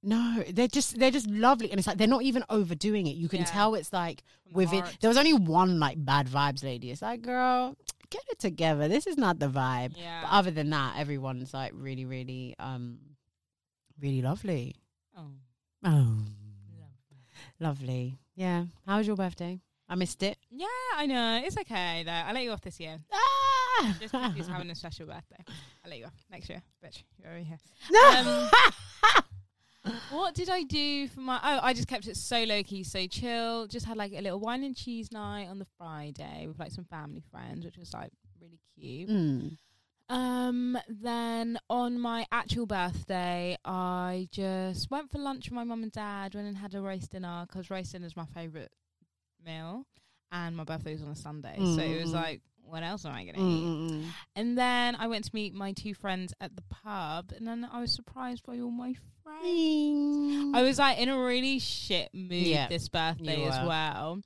no, 0.00 0.44
they're 0.52 0.68
just 0.68 0.96
they're 1.00 1.10
just 1.10 1.26
lovely, 1.28 1.70
and 1.72 1.78
it's 1.80 1.88
like 1.88 1.98
they're 1.98 2.06
not 2.06 2.22
even 2.22 2.44
overdoing 2.48 3.08
it. 3.08 3.16
You 3.16 3.28
can 3.28 3.40
Yeah. 3.40 3.46
tell 3.46 3.74
it's 3.74 3.92
like 3.92 4.22
From 4.44 4.52
the 4.52 4.56
with 4.58 4.72
it. 4.72 4.98
There 5.00 5.08
was 5.08 5.16
only 5.16 5.32
one 5.32 5.80
like 5.80 5.96
bad 6.04 6.28
vibes 6.28 6.62
lady. 6.62 6.92
It's 6.92 7.02
like, 7.02 7.22
girl, 7.22 7.76
get 8.10 8.22
it 8.30 8.38
together. 8.38 8.86
This 8.86 9.08
is 9.08 9.16
not 9.16 9.40
the 9.40 9.48
vibe. 9.48 9.94
Yeah. 9.96 10.22
But 10.22 10.30
other 10.30 10.50
than 10.52 10.70
that, 10.70 10.94
everyone's 10.98 11.52
like 11.52 11.72
really, 11.74 12.04
really, 12.04 12.54
um, 12.60 12.98
really 14.00 14.22
lovely. 14.22 14.76
oh, 15.16 15.32
Oh, 15.84 16.18
lovely. 17.60 18.18
Yeah. 18.34 18.64
How 18.86 18.98
was 18.98 19.06
your 19.06 19.16
birthday? 19.16 19.60
I 19.88 19.94
missed 19.94 20.22
it. 20.22 20.36
yeah, 20.50 20.66
I 20.96 21.06
know. 21.06 21.40
It's 21.44 21.56
okay 21.56 22.02
though. 22.04 22.12
I 22.12 22.32
let 22.32 22.42
you 22.44 22.50
off 22.50 22.60
this 22.60 22.78
year. 22.78 22.98
Ah! 23.12 23.96
Just 24.00 24.12
because 24.12 24.34
he's 24.34 24.46
having 24.48 24.68
a 24.70 24.74
special 24.74 25.06
birthday. 25.06 25.42
I 25.84 25.88
let 25.88 25.98
you 25.98 26.04
off 26.06 26.14
next 26.30 26.48
year, 26.50 26.62
bitch. 26.84 27.02
You're 27.22 27.32
over 27.32 27.44
here. 27.44 27.58
no. 27.90 28.48
Um, 29.84 29.92
what 30.10 30.34
did 30.34 30.50
I 30.50 30.62
do 30.64 31.08
for 31.08 31.20
my? 31.20 31.36
Oh, 31.42 31.60
I 31.62 31.72
just 31.72 31.88
kept 31.88 32.06
it 32.06 32.16
so 32.16 32.42
low 32.44 32.62
key, 32.62 32.82
so 32.82 33.06
chill. 33.06 33.66
Just 33.66 33.86
had 33.86 33.96
like 33.96 34.12
a 34.12 34.20
little 34.20 34.40
wine 34.40 34.62
and 34.64 34.76
cheese 34.76 35.10
night 35.12 35.46
on 35.48 35.58
the 35.58 35.66
Friday 35.78 36.46
with 36.46 36.58
like 36.58 36.72
some 36.72 36.84
family 36.84 37.22
friends, 37.30 37.64
which 37.64 37.78
was 37.78 37.94
like 37.94 38.10
really 38.40 38.58
cute. 38.78 39.08
Mm. 39.08 39.56
Um, 40.10 40.78
then 40.88 41.58
on 41.68 41.98
my 41.98 42.26
actual 42.32 42.66
birthday, 42.66 43.56
I 43.64 44.28
just 44.32 44.90
went 44.90 45.10
for 45.10 45.18
lunch 45.18 45.46
with 45.46 45.52
my 45.52 45.64
mum 45.64 45.82
and 45.82 45.92
dad. 45.92 46.34
Went 46.34 46.46
and 46.46 46.56
had 46.56 46.74
a 46.74 46.80
roast 46.80 47.10
dinner 47.10 47.44
because 47.46 47.70
roast 47.70 47.92
dinner 47.92 48.06
is 48.06 48.16
my 48.16 48.24
favourite 48.24 48.70
meal, 49.44 49.84
and 50.32 50.56
my 50.56 50.64
birthday 50.64 50.92
was 50.92 51.02
on 51.02 51.08
a 51.10 51.16
Sunday, 51.16 51.56
so 51.76 51.82
it 51.82 52.00
was 52.00 52.10
Mm. 52.12 52.14
like, 52.14 52.40
what 52.64 52.82
else 52.82 53.04
am 53.04 53.12
I 53.14 53.24
gonna 53.24 53.38
Mm, 53.38 53.62
eat? 53.62 53.66
mm, 53.66 53.90
mm. 53.90 54.12
And 54.36 54.56
then 54.58 54.94
I 54.96 55.06
went 55.08 55.24
to 55.26 55.30
meet 55.34 55.54
my 55.54 55.72
two 55.72 55.94
friends 55.94 56.32
at 56.40 56.56
the 56.56 56.62
pub, 56.70 57.32
and 57.36 57.46
then 57.46 57.68
I 57.70 57.80
was 57.80 57.92
surprised 57.92 58.44
by 58.46 58.58
all 58.60 58.70
my 58.70 58.94
friends. 59.22 59.44
Mm. 59.44 60.54
I 60.54 60.62
was 60.62 60.78
like 60.78 60.98
in 60.98 61.08
a 61.10 61.18
really 61.18 61.58
shit 61.58 62.12
mood 62.14 62.46
Yeah, 62.46 62.68
this 62.68 62.88
birthday 62.88 63.44
as 63.44 63.60
well. 63.66 64.20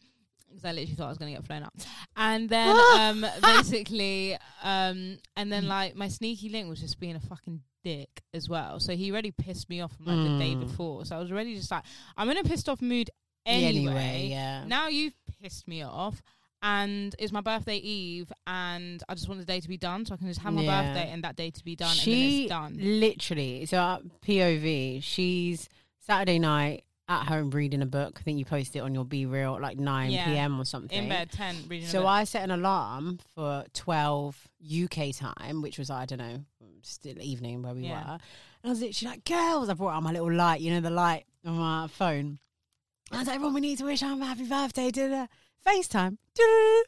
Because 0.53 0.65
I 0.65 0.73
literally 0.73 0.95
thought 0.95 1.07
I 1.07 1.09
was 1.09 1.19
going 1.19 1.33
to 1.35 1.39
get 1.41 1.47
flown 1.47 1.63
up. 1.63 1.75
And 2.17 2.49
then 2.49 2.77
um, 2.95 3.27
basically, 3.43 4.37
um, 4.63 5.19
and 5.37 5.51
then 5.51 5.67
like 5.69 5.95
my 5.97 6.09
sneaky 6.09 6.49
link 6.49 6.69
was 6.69 6.81
just 6.81 7.01
being 7.01 7.17
a 7.17 7.21
fucking 7.21 7.61
dick 7.85 8.23
as 8.35 8.49
well. 8.49 8.79
So 8.81 8.95
he 8.95 9.11
already 9.11 9.31
pissed 9.33 9.69
me 9.69 9.81
off 9.81 9.93
from 9.97 10.07
like 10.07 10.23
the 10.23 10.39
day 10.39 10.55
Mm. 10.55 10.61
before. 10.61 11.05
So 11.05 11.17
I 11.17 11.19
was 11.19 11.33
already 11.33 11.57
just 11.57 11.71
like, 11.71 11.83
I'm 12.17 12.29
in 12.31 12.37
a 12.39 12.45
pissed 12.45 12.69
off 12.69 12.81
mood 12.83 13.11
anyway. 13.47 14.29
yeah. 14.31 14.65
Now 14.67 14.89
you've 14.89 15.15
pissed 15.43 15.67
me 15.69 15.83
off. 15.83 16.23
And 16.65 17.13
it's 17.19 17.33
my 17.33 17.41
birthday 17.41 17.75
eve, 17.79 18.31
and 18.47 19.03
I 19.09 19.15
just 19.17 19.27
want 19.29 19.41
the 19.41 19.45
day 19.45 19.59
to 19.59 19.67
be 19.69 19.77
done, 19.77 20.07
so 20.07 20.15
I 20.15 20.17
can 20.17 20.29
just 20.29 20.39
have 20.43 20.55
my 20.55 20.63
Yeah. 20.63 20.85
birthday 20.85 21.11
and 21.11 21.25
that 21.25 21.35
day 21.35 21.51
to 21.51 21.65
be 21.65 21.75
done, 21.75 21.93
she 21.97 22.13
and 22.13 22.23
then 22.23 22.31
it's 22.39 22.49
done. 22.49 23.01
literally 23.01 23.67
so 23.67 23.79
uh, 23.79 23.99
POV. 24.25 25.03
She's 25.03 25.69
Saturday 25.99 26.39
night 26.39 26.85
at 27.21 27.29
home 27.29 27.51
reading 27.51 27.83
a 27.83 27.87
book. 27.87 28.19
I 28.19 28.23
think 28.23 28.39
you 28.39 28.45
posted 28.45 28.77
it 28.77 28.81
on 28.81 28.95
your 28.95 29.05
Be 29.05 29.27
Real 29.27 29.55
at 29.57 29.61
like 29.61 29.79
nine 29.79 30.11
Yeah. 30.11 30.25
p.m. 30.27 30.59
or 30.61 30.65
something. 30.65 30.97
In 31.05 31.09
bed, 31.09 31.31
ten, 31.31 31.57
reading. 31.69 31.87
a 31.87 31.91
So. 31.91 32.07
I 32.07 32.25
set 32.25 32.43
an 32.45 32.51
alarm 32.51 33.19
for 33.35 33.65
twelve 33.75 34.49
UK 34.65 35.13
time, 35.15 35.63
which 35.63 35.79
was 35.79 35.91
I 35.91 36.07
don't 36.07 36.19
know, 36.19 36.45
still 36.83 37.21
evening 37.21 37.63
where 37.63 37.75
we 37.75 37.83
Yeah. 37.83 38.05
were. 38.05 38.13
And 38.13 38.21
I 38.65 38.69
was 38.71 38.81
literally 38.81 39.17
like, 39.17 39.25
"Girls!" 39.25 39.69
I 39.69 39.75
brought 39.75 39.95
out 39.95 40.03
my 40.03 40.13
little 40.13 40.33
light, 40.33 40.61
you 40.61 40.73
know, 40.73 40.81
the 40.81 40.91
light 40.91 41.25
on 41.45 41.55
my 41.59 41.87
phone. 41.89 42.39
I 43.11 43.19
was 43.19 43.27
like, 43.27 43.35
"Everyone, 43.37 43.55
we 43.55 43.61
need 43.61 43.79
to 43.79 43.85
wish 43.85 44.01
him 44.01 44.23
a 44.23 44.25
happy 44.27 44.45
birthday." 44.49 44.91
The 44.91 45.29
FaceTime, 45.67 46.17
Du-du-du, 46.35 46.85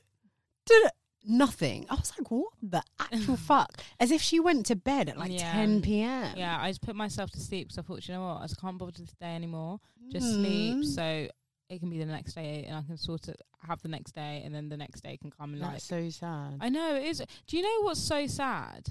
du-du. 0.66 0.88
Nothing. 1.24 1.86
I 1.90 1.94
was 1.94 2.12
like, 2.18 2.30
"What 2.30 2.52
the 2.62 2.82
actual 3.00 3.36
fuck?" 3.50 3.82
As 4.00 4.10
if 4.10 4.20
she 4.22 4.40
went 4.40 4.66
to 4.66 4.76
bed 4.76 5.08
at 5.08 5.16
like 5.18 5.32
Yeah. 5.32 5.52
ten 5.52 5.82
p.m. 5.82 6.34
Yeah, 6.36 6.58
I 6.60 6.70
just 6.70 6.82
put 6.82 6.96
myself 6.96 7.30
to 7.32 7.40
sleep 7.40 7.68
because 7.68 7.78
I 7.78 7.82
thought, 7.82 8.06
you 8.06 8.14
know 8.14 8.26
what, 8.26 8.38
I 8.42 8.46
just 8.46 8.60
can't 8.60 8.78
bother 8.78 8.92
this 8.92 9.12
day 9.20 9.34
anymore. 9.34 9.80
Just 10.10 10.26
Mm. 10.26 10.34
sleep, 10.34 10.84
so 10.84 11.28
it 11.70 11.78
can 11.80 11.88
be 11.90 11.98
the 11.98 12.04
next 12.04 12.34
day, 12.34 12.64
and 12.68 12.76
I 12.76 12.82
can 12.82 12.96
sort 12.98 13.28
of 13.28 13.36
have 13.66 13.80
the 13.82 13.88
next 13.88 14.12
day, 14.14 14.42
and 14.44 14.54
then 14.54 14.68
the 14.68 14.76
next 14.76 15.00
day 15.02 15.16
can 15.16 15.30
come 15.30 15.52
and 15.54 15.62
like. 15.62 15.72
That's 15.72 15.84
so 15.84 16.08
sad. 16.10 16.58
I 16.60 16.68
know 16.68 16.94
it 16.96 17.04
is. 17.04 17.22
Do 17.46 17.56
you 17.56 17.62
know 17.62 17.82
what's 17.86 18.00
so 18.00 18.26
sad? 18.26 18.88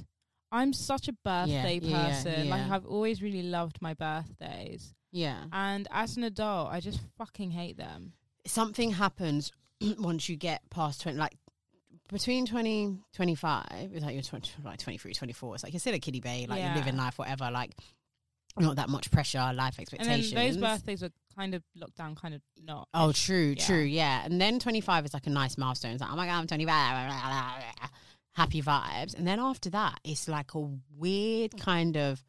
I'm 0.51 0.73
such 0.73 1.07
a 1.07 1.13
birthday 1.13 1.79
yeah, 1.81 1.89
yeah, 1.97 2.07
person. 2.09 2.49
Like 2.49 2.67
yeah. 2.67 2.75
I've 2.75 2.85
always 2.85 3.21
really 3.21 3.43
loved 3.43 3.81
my 3.81 3.93
birthdays, 3.95 4.93
yeah. 5.11 5.45
and 5.51 5.87
as 5.91 6.17
an 6.17 6.23
adult, 6.23 6.69
I 6.71 6.79
just 6.79 6.99
fucking 7.17 7.51
hate 7.51 7.77
them. 7.77 8.13
something 8.45 8.91
happens 8.91 9.51
once 9.99 10.27
you 10.29 10.35
get 10.35 10.61
past 10.69 11.01
20 11.01 11.17
like 11.17 11.33
between 12.13 12.45
20 12.45 12.97
25 13.13 13.65
it's 13.93 14.03
like 14.05 14.13
you're 14.13 14.23
20, 14.23 14.51
like 14.63 14.79
23 14.79 15.13
24 15.13 15.55
it's 15.55 15.63
like 15.63 15.73
you're 15.73 15.79
still 15.81 15.93
a 15.95 15.99
kiddie 15.99 16.19
babe 16.21 16.49
like 16.49 16.59
Yeah. 16.59 16.67
you're 16.75 16.77
living 16.83 16.95
life 16.97 17.17
whatever 17.19 17.51
like 17.51 17.71
not 18.57 18.75
that 18.75 18.87
much 18.87 19.09
pressure 19.09 19.51
life 19.55 19.79
expectations. 19.79 20.31
And 20.31 20.47
those 20.47 20.57
birthdays 20.57 21.01
are 21.01 21.09
kind 21.35 21.55
of 21.55 21.63
locked 21.75 21.95
down, 21.97 22.13
kind 22.15 22.35
of 22.35 22.41
not. 22.63 22.87
oh 22.93 23.11
true 23.11 23.55
Yeah. 23.57 23.65
true 23.65 23.81
yeah 23.81 24.23
and 24.25 24.39
then 24.39 24.59
25 24.59 25.05
is 25.05 25.13
like 25.13 25.25
a 25.27 25.31
nice 25.31 25.57
milestone 25.57 25.91
it's 25.93 26.01
like 26.01 26.11
oh 26.11 26.15
my 26.15 26.27
god 26.27 26.37
i'm 26.39 26.47
25 26.47 26.69
happy 28.33 28.61
vibes 28.61 29.13
and 29.15 29.27
then 29.27 29.39
after 29.39 29.69
that 29.71 29.99
it's 30.03 30.27
like 30.27 30.53
a 30.55 30.69
weird 30.95 31.57
kind 31.59 31.97
of 31.97 32.23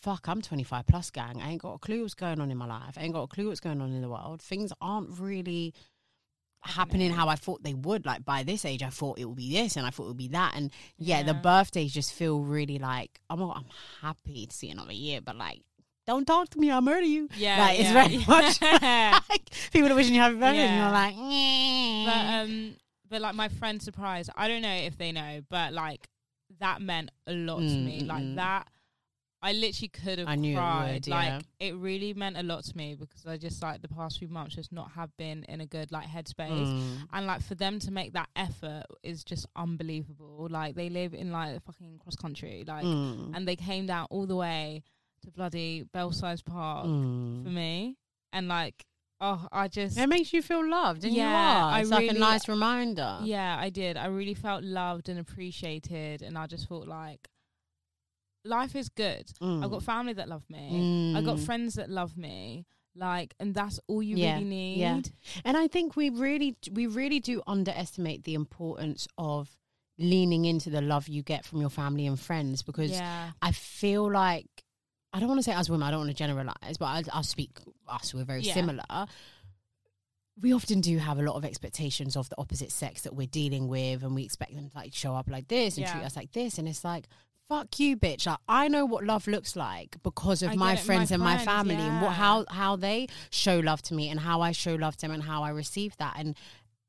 fuck 0.00 0.26
i'm 0.28 0.42
25 0.42 0.86
plus 0.86 1.10
gang 1.10 1.40
i 1.40 1.50
ain't 1.50 1.62
got 1.62 1.74
a 1.74 1.78
clue 1.78 2.02
what's 2.02 2.14
going 2.14 2.40
on 2.40 2.50
in 2.50 2.56
my 2.56 2.66
life 2.66 2.96
i 2.98 3.02
ain't 3.02 3.14
got 3.14 3.22
a 3.22 3.26
clue 3.28 3.48
what's 3.48 3.60
going 3.60 3.80
on 3.80 3.92
in 3.92 4.02
the 4.02 4.08
world 4.08 4.42
things 4.42 4.72
aren't 4.80 5.18
really 5.18 5.72
happening 6.64 7.12
how 7.12 7.28
I 7.28 7.36
thought 7.36 7.62
they 7.62 7.74
would. 7.74 8.06
Like 8.06 8.24
by 8.24 8.42
this 8.42 8.64
age, 8.64 8.82
I 8.82 8.90
thought 8.90 9.18
it 9.18 9.24
would 9.24 9.36
be 9.36 9.52
this, 9.52 9.76
and 9.76 9.86
I 9.86 9.90
thought 9.90 10.04
it 10.04 10.08
would 10.08 10.16
be 10.16 10.28
that, 10.28 10.54
and 10.56 10.70
yeah, 10.98 11.22
the 11.22 11.34
birthdays 11.34 11.92
just 11.92 12.12
feel 12.12 12.40
really 12.40 12.78
like 12.78 13.20
oh 13.30 13.36
my 13.36 13.46
god, 13.46 13.56
I'm 13.58 13.64
happy 14.02 14.46
to 14.46 14.54
see 14.54 14.70
another 14.70 14.92
year, 14.92 15.20
but 15.20 15.36
like. 15.36 15.62
Don't 16.06 16.26
talk 16.26 16.50
to 16.50 16.58
me, 16.58 16.70
I'll 16.70 16.82
murder 16.82 17.06
you. 17.06 17.30
Yeah, 17.34 17.58
like, 17.58 17.80
it's 17.80 17.88
yeah. 17.88 18.04
very 18.04 18.18
much 18.28 18.60
like 19.30 19.48
people 19.72 19.90
are 19.90 19.94
wishing 19.94 20.14
you 20.14 20.20
happy 20.20 20.34
birthday, 20.34 20.58
and 20.58 20.76
you're 20.76 20.90
like, 20.90 21.16
but 22.06 22.34
um 22.34 22.76
but 23.08 23.22
like 23.22 23.34
my 23.34 23.48
friend 23.48 23.80
surprised, 23.80 24.28
i 24.36 24.46
don't 24.46 24.60
know 24.60 24.74
if 24.74 24.98
they 24.98 25.12
know 25.12 25.40
but 25.48 25.72
like 25.72 26.06
that 26.60 26.82
meant 26.82 27.10
a 27.26 27.32
lot 27.32 27.60
to 27.60 27.76
me 27.76 28.02
Mm, 28.02 28.06
like 28.06 28.22
mm. 28.22 28.34
that 28.36 28.68
i 29.48 29.52
literally 29.52 29.88
could 29.88 30.18
have 30.18 30.28
I 30.28 30.36
knew 30.36 30.54
it 30.54 30.56
cried 30.56 30.92
would, 30.94 31.06
yeah. 31.06 31.14
like 31.36 31.42
it 31.60 31.74
really 31.76 32.12
meant 32.14 32.36
a 32.36 32.42
lot 32.42 32.64
to 32.64 32.76
me 32.76 32.94
because 32.98 33.24
i 33.26 33.36
just 33.36 33.62
like 33.62 33.82
the 33.82 33.88
past 33.88 34.18
few 34.18 34.28
months 34.28 34.54
just 34.56 34.72
not 34.72 34.90
have 34.92 35.10
been 35.16 35.44
in 35.52 35.60
a 35.60 35.66
good 35.66 35.92
like 35.92 36.06
headspace 36.06 36.68
Mm. 36.72 37.08
and 37.12 37.26
like 37.26 37.42
for 37.42 37.54
them 37.54 37.78
to 37.80 37.90
make 37.92 38.14
that 38.14 38.28
effort 38.34 38.84
is 39.02 39.22
just 39.22 39.46
unbelievable 39.54 40.48
like 40.50 40.74
they 40.74 40.88
live 40.88 41.12
in 41.14 41.30
like 41.30 41.62
fucking 41.64 41.98
cross 42.02 42.16
country 42.16 42.64
like 42.66 42.84
Mm. 42.84 43.36
and 43.36 43.46
they 43.46 43.56
came 43.56 43.86
down 43.86 44.06
all 44.10 44.26
the 44.26 44.36
way 44.36 44.82
to 45.24 45.30
bloody 45.30 45.84
belsize 45.92 46.42
park 46.42 46.86
Mm. 46.86 47.44
for 47.44 47.50
me 47.50 47.96
and 48.32 48.48
like 48.48 48.84
oh 49.20 49.46
i 49.52 49.68
just 49.68 49.96
It 49.98 50.08
makes 50.08 50.32
you 50.32 50.42
feel 50.42 50.68
loved, 50.68 51.04
and 51.04 51.12
you 51.14 51.20
Yeah, 51.20 51.64
are. 51.66 51.72
I 51.72 51.80
It's 51.80 51.90
like 51.90 52.10
a 52.10 52.14
nice 52.14 52.48
reminder. 52.48 53.20
Yeah, 53.22 53.56
I 53.66 53.70
did. 53.70 53.96
I 53.96 54.06
really 54.06 54.34
felt 54.34 54.64
loved 54.64 55.08
and 55.08 55.18
appreciated, 55.20 56.20
and 56.22 56.36
I 56.36 56.46
just 56.46 56.66
thought 56.68 56.88
like 56.88 57.28
life 58.44 58.76
is 58.76 58.88
good. 58.90 59.26
Mm. 59.40 59.64
I've 59.64 59.70
got 59.70 59.82
family 59.82 60.12
that 60.14 60.28
love 60.28 60.44
me. 60.50 61.14
I've 61.16 61.24
got 61.24 61.36
Mm. 61.38 61.46
friends 61.46 61.74
that 61.74 61.88
love 61.90 62.16
me. 62.16 62.66
Like, 62.96 63.34
and 63.40 63.52
that's 63.54 63.80
all 63.88 64.02
you 64.02 64.16
Yeah, 64.16 64.34
really 64.34 64.44
need. 64.44 64.78
yeah. 64.78 65.00
And 65.44 65.56
I 65.56 65.66
think 65.66 65.96
we 65.96 66.10
really, 66.10 66.56
we 66.70 66.86
really 66.86 67.18
do 67.18 67.42
underestimate 67.46 68.22
the 68.24 68.34
importance 68.34 69.08
of 69.18 69.56
leaning 69.98 70.44
into 70.44 70.70
the 70.70 70.80
love 70.80 71.08
you 71.08 71.22
get 71.22 71.44
from 71.44 71.60
your 71.60 71.70
family 71.70 72.06
and 72.06 72.18
friends 72.20 72.62
because 72.62 72.92
Yeah. 72.92 73.32
I 73.42 73.50
feel 73.52 74.10
like 74.10 74.46
I 75.12 75.20
don't 75.20 75.28
want 75.28 75.38
to 75.38 75.42
say 75.44 75.52
as 75.52 75.70
women, 75.70 75.86
I 75.86 75.90
don't 75.92 76.00
want 76.00 76.10
to 76.10 76.16
generalize, 76.16 76.76
but 76.78 76.86
I'll, 76.86 77.04
I'll 77.12 77.22
speak 77.22 77.58
us. 77.88 78.12
We're 78.12 78.24
very 78.24 78.42
Yeah. 78.42 78.54
similar. 78.54 79.06
We 80.40 80.52
often 80.52 80.80
do 80.80 80.98
have 80.98 81.18
a 81.18 81.22
lot 81.22 81.36
of 81.36 81.44
expectations 81.44 82.16
of 82.16 82.28
the 82.28 82.38
opposite 82.38 82.72
sex 82.72 83.02
that 83.02 83.14
we're 83.14 83.28
dealing 83.28 83.68
with, 83.68 84.02
and 84.02 84.14
we 84.16 84.24
expect 84.24 84.54
them 84.54 84.68
to 84.68 84.76
like 84.76 84.92
show 84.92 85.14
up 85.14 85.30
like 85.30 85.46
this 85.46 85.78
and 85.78 85.86
treat 85.86 86.02
us 86.02 86.16
like 86.16 86.32
this, 86.32 86.58
and 86.58 86.68
it's 86.68 86.84
like. 86.84 87.06
Fuck 87.48 87.78
you, 87.78 87.96
bitch! 87.96 88.26
Like, 88.26 88.38
I 88.48 88.68
know 88.68 88.86
what 88.86 89.04
love 89.04 89.26
looks 89.26 89.54
like 89.54 89.96
because 90.02 90.42
of 90.42 90.50
I 90.50 90.54
my 90.54 90.72
it, 90.72 90.76
my 90.76 90.76
friends 90.76 91.10
and 91.10 91.22
my 91.22 91.34
friends, 91.36 91.44
family, 91.44 91.74
and 91.74 92.00
what 92.00 92.12
how 92.12 92.46
how 92.48 92.76
they 92.76 93.08
show 93.30 93.58
love 93.58 93.82
to 93.82 93.94
me, 93.94 94.08
and 94.08 94.18
how 94.18 94.40
I 94.40 94.52
show 94.52 94.74
love 94.74 94.96
to 94.96 95.02
them, 95.02 95.10
and 95.10 95.22
how 95.22 95.42
I 95.42 95.50
receive 95.50 95.96
that. 95.98 96.14
And 96.18 96.36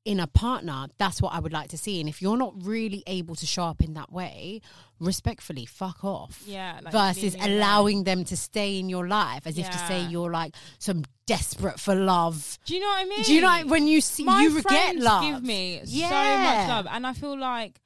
in 0.05 0.19
a 0.19 0.27
partner, 0.27 0.85
that's 0.99 1.19
what 1.19 1.33
I 1.33 1.39
would 1.39 1.51
like 1.51 1.69
to 1.69 1.77
see. 1.79 1.99
And 1.99 2.07
if 2.07 2.21
you're 2.21 2.37
not 2.37 2.53
really 2.63 3.03
able 3.07 3.33
to 3.35 3.45
show 3.47 3.63
up 3.63 3.81
in 3.81 3.95
that 3.95 4.11
way, 4.11 4.61
respectfully, 4.99 5.65
fuck 5.65 6.05
off 6.05 6.43
Yeah. 6.45 6.79
Like 6.83 6.93
versus 6.93 7.35
allowing 7.41 8.03
them 8.03 8.23
to 8.25 8.37
stay 8.37 8.79
in 8.79 8.87
your 8.87 9.07
life 9.07 9.47
as 9.47 9.57
if 9.57 9.67
to 9.69 9.77
say 9.79 10.03
you're 10.03 10.31
like 10.31 10.55
some 10.77 11.05
desperate 11.25 11.79
for 11.79 11.95
love. 11.95 12.59
Do 12.65 12.75
you 12.75 12.81
know 12.81 12.87
what 12.87 13.01
I 13.01 13.05
mean? 13.05 13.23
Do 13.23 13.33
you 13.33 13.41
know 13.41 13.63
when 13.65 13.87
you 13.87 13.99
see 13.99 14.25
My 14.25 14.43
you 14.43 14.53
get 14.61 14.63
friends 14.63 15.03
love? 15.03 15.23
give 15.23 15.43
me 15.43 15.81
so 15.85 15.99
much 16.07 16.67
love, 16.69 16.87
and 16.89 17.07
I 17.07 17.13
feel 17.13 17.37
like 17.37 17.79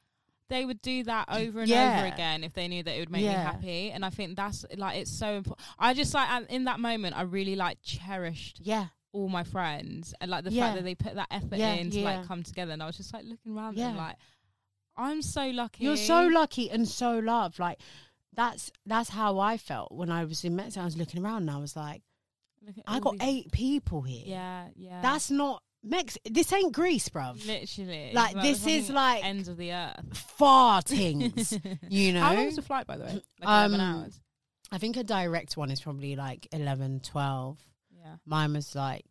they 0.50 0.66
would 0.66 0.82
do 0.82 1.04
that 1.04 1.26
over 1.30 1.60
and 1.62 1.70
Yeah. 1.70 1.98
over 2.00 2.14
again 2.14 2.44
if 2.44 2.54
they 2.54 2.68
knew 2.68 2.84
that 2.84 2.96
it 2.96 3.00
would 3.00 3.10
make 3.12 3.24
Yeah. 3.24 3.38
me 3.38 3.44
happy. 3.44 3.92
And 3.92 4.04
I 4.04 4.10
think 4.10 4.36
that's 4.36 4.66
like 4.78 4.98
it's 4.98 5.12
so 5.12 5.36
important. 5.36 5.68
I 5.78 5.94
just 5.94 6.14
like 6.14 6.50
in 6.50 6.66
that 6.66 6.80
moment, 6.80 7.16
I 7.18 7.22
really 7.22 7.56
like 7.56 7.78
cherished 7.84 8.60
Yeah, 8.64 8.88
all 9.12 9.30
my 9.30 9.44
friends 9.44 10.14
and 10.20 10.30
like 10.32 10.44
the 10.44 10.52
Yeah. 10.52 10.64
fact 10.66 10.76
that 10.78 10.84
they 10.84 10.96
put 10.96 11.16
that 11.16 11.28
effort 11.32 11.60
in 11.60 11.92
to 11.92 12.02
like 12.02 12.26
come 12.26 12.44
together 12.44 12.72
and 12.74 12.82
I 12.84 12.88
was 12.88 12.98
just 12.98 13.14
like 13.14 13.26
looking 13.26 13.56
around 13.56 13.78
Yeah. 13.78 13.90
and 13.90 13.98
like 13.98 14.16
I'm 14.98 15.22
so 15.22 15.48
lucky. 15.50 15.86
You're 15.86 15.96
so 15.96 16.28
lucky 16.28 16.70
and 16.70 16.88
so 16.88 17.20
loved. 17.20 17.58
Like 17.60 17.80
that's 18.34 18.72
that's 18.86 19.10
how 19.10 19.40
I 19.40 19.58
felt 19.58 19.92
when 19.92 20.12
I 20.12 20.26
was 20.26 20.44
in 20.44 20.56
Mexico. 20.56 20.82
I 20.82 20.86
was 20.86 20.98
looking 20.98 21.24
around 21.24 21.44
and 21.44 21.52
I 21.52 21.58
was 21.58 21.76
like, 21.76 22.02
I 22.86 23.00
got 23.00 23.16
eight 23.22 23.52
people 23.52 24.02
here. 24.02 24.24
Yeah, 24.26 24.68
yeah. 24.76 25.02
That's 25.02 25.32
not 25.32 25.64
Mex. 25.84 26.18
This 26.30 26.52
ain't 26.52 26.74
Greece, 26.74 27.10
bruv. 27.10 27.46
literally 27.48 28.12
Like, 28.14 28.36
this 28.36 28.68
is 28.68 28.90
like 28.90 29.24
ends 29.24 29.48
of 29.48 29.58
the 29.58 29.72
earth. 29.72 30.18
Far 30.38 30.82
things. 30.82 31.58
you 31.90 32.14
know. 32.14 32.22
How 32.22 32.34
long 32.34 32.46
was 32.48 32.56
the 32.58 32.62
flight 32.62 32.86
by 32.88 32.98
the 32.98 33.06
way? 33.06 33.14
Like 33.40 33.50
Um, 33.50 33.74
eleven 33.74 33.82
hours. 33.82 34.22
I 34.72 34.78
think 34.78 34.98
a 34.98 35.04
direct 35.04 35.58
one 35.58 35.72
is 35.72 35.82
probably 35.82 36.16
like 36.16 36.48
11, 36.52 37.00
12. 37.00 37.58
Yeah. 37.98 38.16
Mine 38.26 38.54
was 38.54 38.76
like 38.76 39.06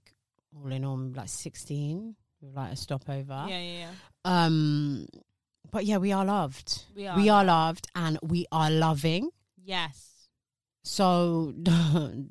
all 0.55 0.71
in 0.71 0.85
all 0.85 0.99
like 0.99 1.29
sixteen 1.29 2.15
with 2.41 2.55
like 2.55 2.73
a 2.73 2.77
stopover. 2.77 3.47
Yeah, 3.49 3.59
yeah, 3.59 3.79
yeah. 3.79 3.91
Um, 4.25 5.07
but 5.71 5.85
yeah, 5.85 5.99
we 5.99 6.13
are 6.13 6.25
loved. 6.25 6.85
We 6.95 7.07
are. 7.07 7.17
We 7.17 7.29
are 7.29 7.45
loved, 7.45 7.89
and 7.95 8.19
we 8.23 8.47
are 8.53 8.71
loving. 8.71 9.31
Yes. 9.63 10.29
So 10.85 11.53
don't 11.63 12.31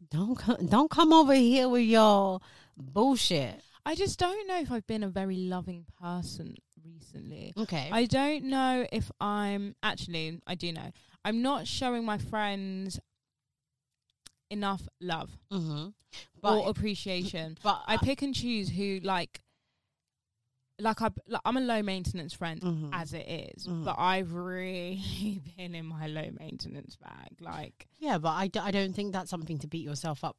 don't 0.69 0.89
come 0.89 1.13
over 1.13 1.36
here 1.36 1.69
with 1.69 1.84
your 1.84 2.39
bullshit. 2.78 3.62
I 3.88 3.95
just 3.95 4.19
don't 4.19 4.47
know 4.50 4.60
if 4.60 4.69
I've 4.69 4.86
been 4.86 5.02
a 5.02 5.08
very 5.08 5.38
loving 5.38 5.86
person 6.02 6.56
recently. 6.84 7.54
Okay. 7.58 7.89
I 7.89 8.04
don't 8.04 8.43
know 8.45 8.86
if 8.91 9.10
I'm 9.21 9.76
actually 9.82 10.41
I 10.45 10.56
do 10.56 10.73
know. 10.73 10.91
I'm 11.23 11.41
not 11.41 11.67
showing 11.67 12.04
my 12.04 12.17
friends 12.17 13.00
enough 14.50 14.82
love 15.00 15.30
mm-hmm. 15.50 15.88
or 16.43 16.69
appreciation. 16.69 17.58
but 17.63 17.82
I 17.88 17.95
pick 17.95 18.21
and 18.21 18.36
choose 18.36 18.69
who 18.69 19.00
like 19.04 19.39
like 20.80 21.02
I 21.02 21.10
like, 21.28 21.41
I'm 21.45 21.56
a 21.56 21.62
low 21.62 21.82
maintenance 21.82 22.34
friend 22.34 22.62
Mhm. 22.62 22.89
as 22.91 23.13
it 23.13 23.26
is, 23.28 23.67
Mhm. 23.67 23.86
but 23.86 23.95
I've 23.97 24.34
really 24.34 25.41
been 25.58 25.73
in 25.76 25.86
my 25.86 26.08
low 26.08 26.30
maintenance 26.38 26.97
bag. 26.97 27.38
Like 27.39 27.88
Yeah, 28.00 28.17
but 28.17 28.30
I, 28.34 28.47
d- 28.47 28.60
I 28.60 28.71
don't 28.71 28.93
think 28.93 29.13
that's 29.13 29.30
something 29.30 29.58
to 29.60 29.67
beat 29.67 29.86
yourself 29.86 30.23
up 30.26 30.38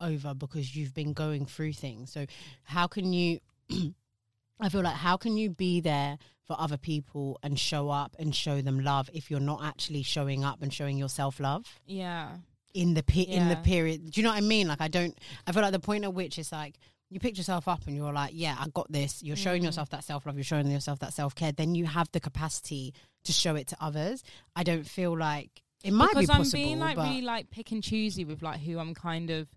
over 0.00 0.34
because 0.34 0.74
you've 0.76 0.94
been 0.94 1.12
going 1.12 1.46
through 1.46 1.72
things. 1.74 2.12
So 2.12 2.26
how 2.64 2.86
can 2.86 3.12
you? 3.12 3.40
I 4.60 4.68
feel 4.68 4.82
like 4.82 4.96
how 4.96 5.16
can 5.16 5.36
you 5.36 5.50
be 5.50 5.80
there 5.80 6.18
for 6.46 6.56
other 6.58 6.76
people 6.76 7.38
and 7.42 7.58
show 7.58 7.90
up 7.90 8.16
and 8.18 8.34
show 8.34 8.60
them 8.60 8.80
love 8.80 9.08
if 9.12 9.30
you're 9.30 9.38
not 9.40 9.62
actually 9.62 10.02
showing 10.02 10.42
up 10.44 10.62
and 10.62 10.72
showing 10.72 10.96
yourself 10.98 11.38
love 11.38 11.64
yeah, 11.86 12.30
in 12.74 12.94
the 12.94 13.02
pe- 13.02 13.22
in 13.22 13.48
the 13.48 13.56
period? 13.56 14.10
Do 14.10 14.20
you 14.20 14.24
know 14.24 14.30
what 14.30 14.38
I 14.38 14.42
mean? 14.42 14.66
Like 14.68 14.80
I 14.80 14.88
don't. 14.88 15.16
I 15.46 15.52
feel 15.52 15.62
like 15.62 15.72
the 15.72 15.78
point 15.78 16.04
at 16.04 16.12
which 16.14 16.38
it's 16.38 16.50
like 16.50 16.78
you 17.10 17.20
picked 17.20 17.38
yourself 17.38 17.68
up 17.68 17.86
and 17.86 17.96
you're 17.96 18.12
like, 18.12 18.32
yeah, 18.34 18.56
I 18.58 18.68
got 18.68 18.90
this. 18.90 19.22
You're 19.22 19.36
showing 19.36 19.62
Mm. 19.62 19.66
yourself 19.66 19.90
that 19.90 20.04
self 20.04 20.26
love. 20.26 20.36
You're 20.36 20.44
showing 20.44 20.70
yourself 20.70 20.98
that 21.00 21.12
self 21.14 21.34
care. 21.34 21.52
Then 21.52 21.74
you 21.74 21.86
have 21.86 22.10
the 22.12 22.20
capacity 22.20 22.94
to 23.24 23.32
show 23.32 23.54
it 23.54 23.68
to 23.68 23.76
others. 23.80 24.22
I 24.56 24.62
don't 24.64 24.86
feel 24.86 25.16
like 25.16 25.62
it 25.84 25.92
might 25.92 26.14
be 26.14 26.22
because 26.22 26.52
be 26.52 26.58
I'm 26.60 26.64
being 26.64 26.78
like 26.80 26.96
really 26.96 27.22
like 27.22 27.50
pick 27.50 27.70
and 27.70 27.82
choosy 27.82 28.24
with 28.24 28.42
like 28.42 28.60
who 28.60 28.78
I'm 28.78 28.94
kind 28.94 29.30
of 29.30 29.48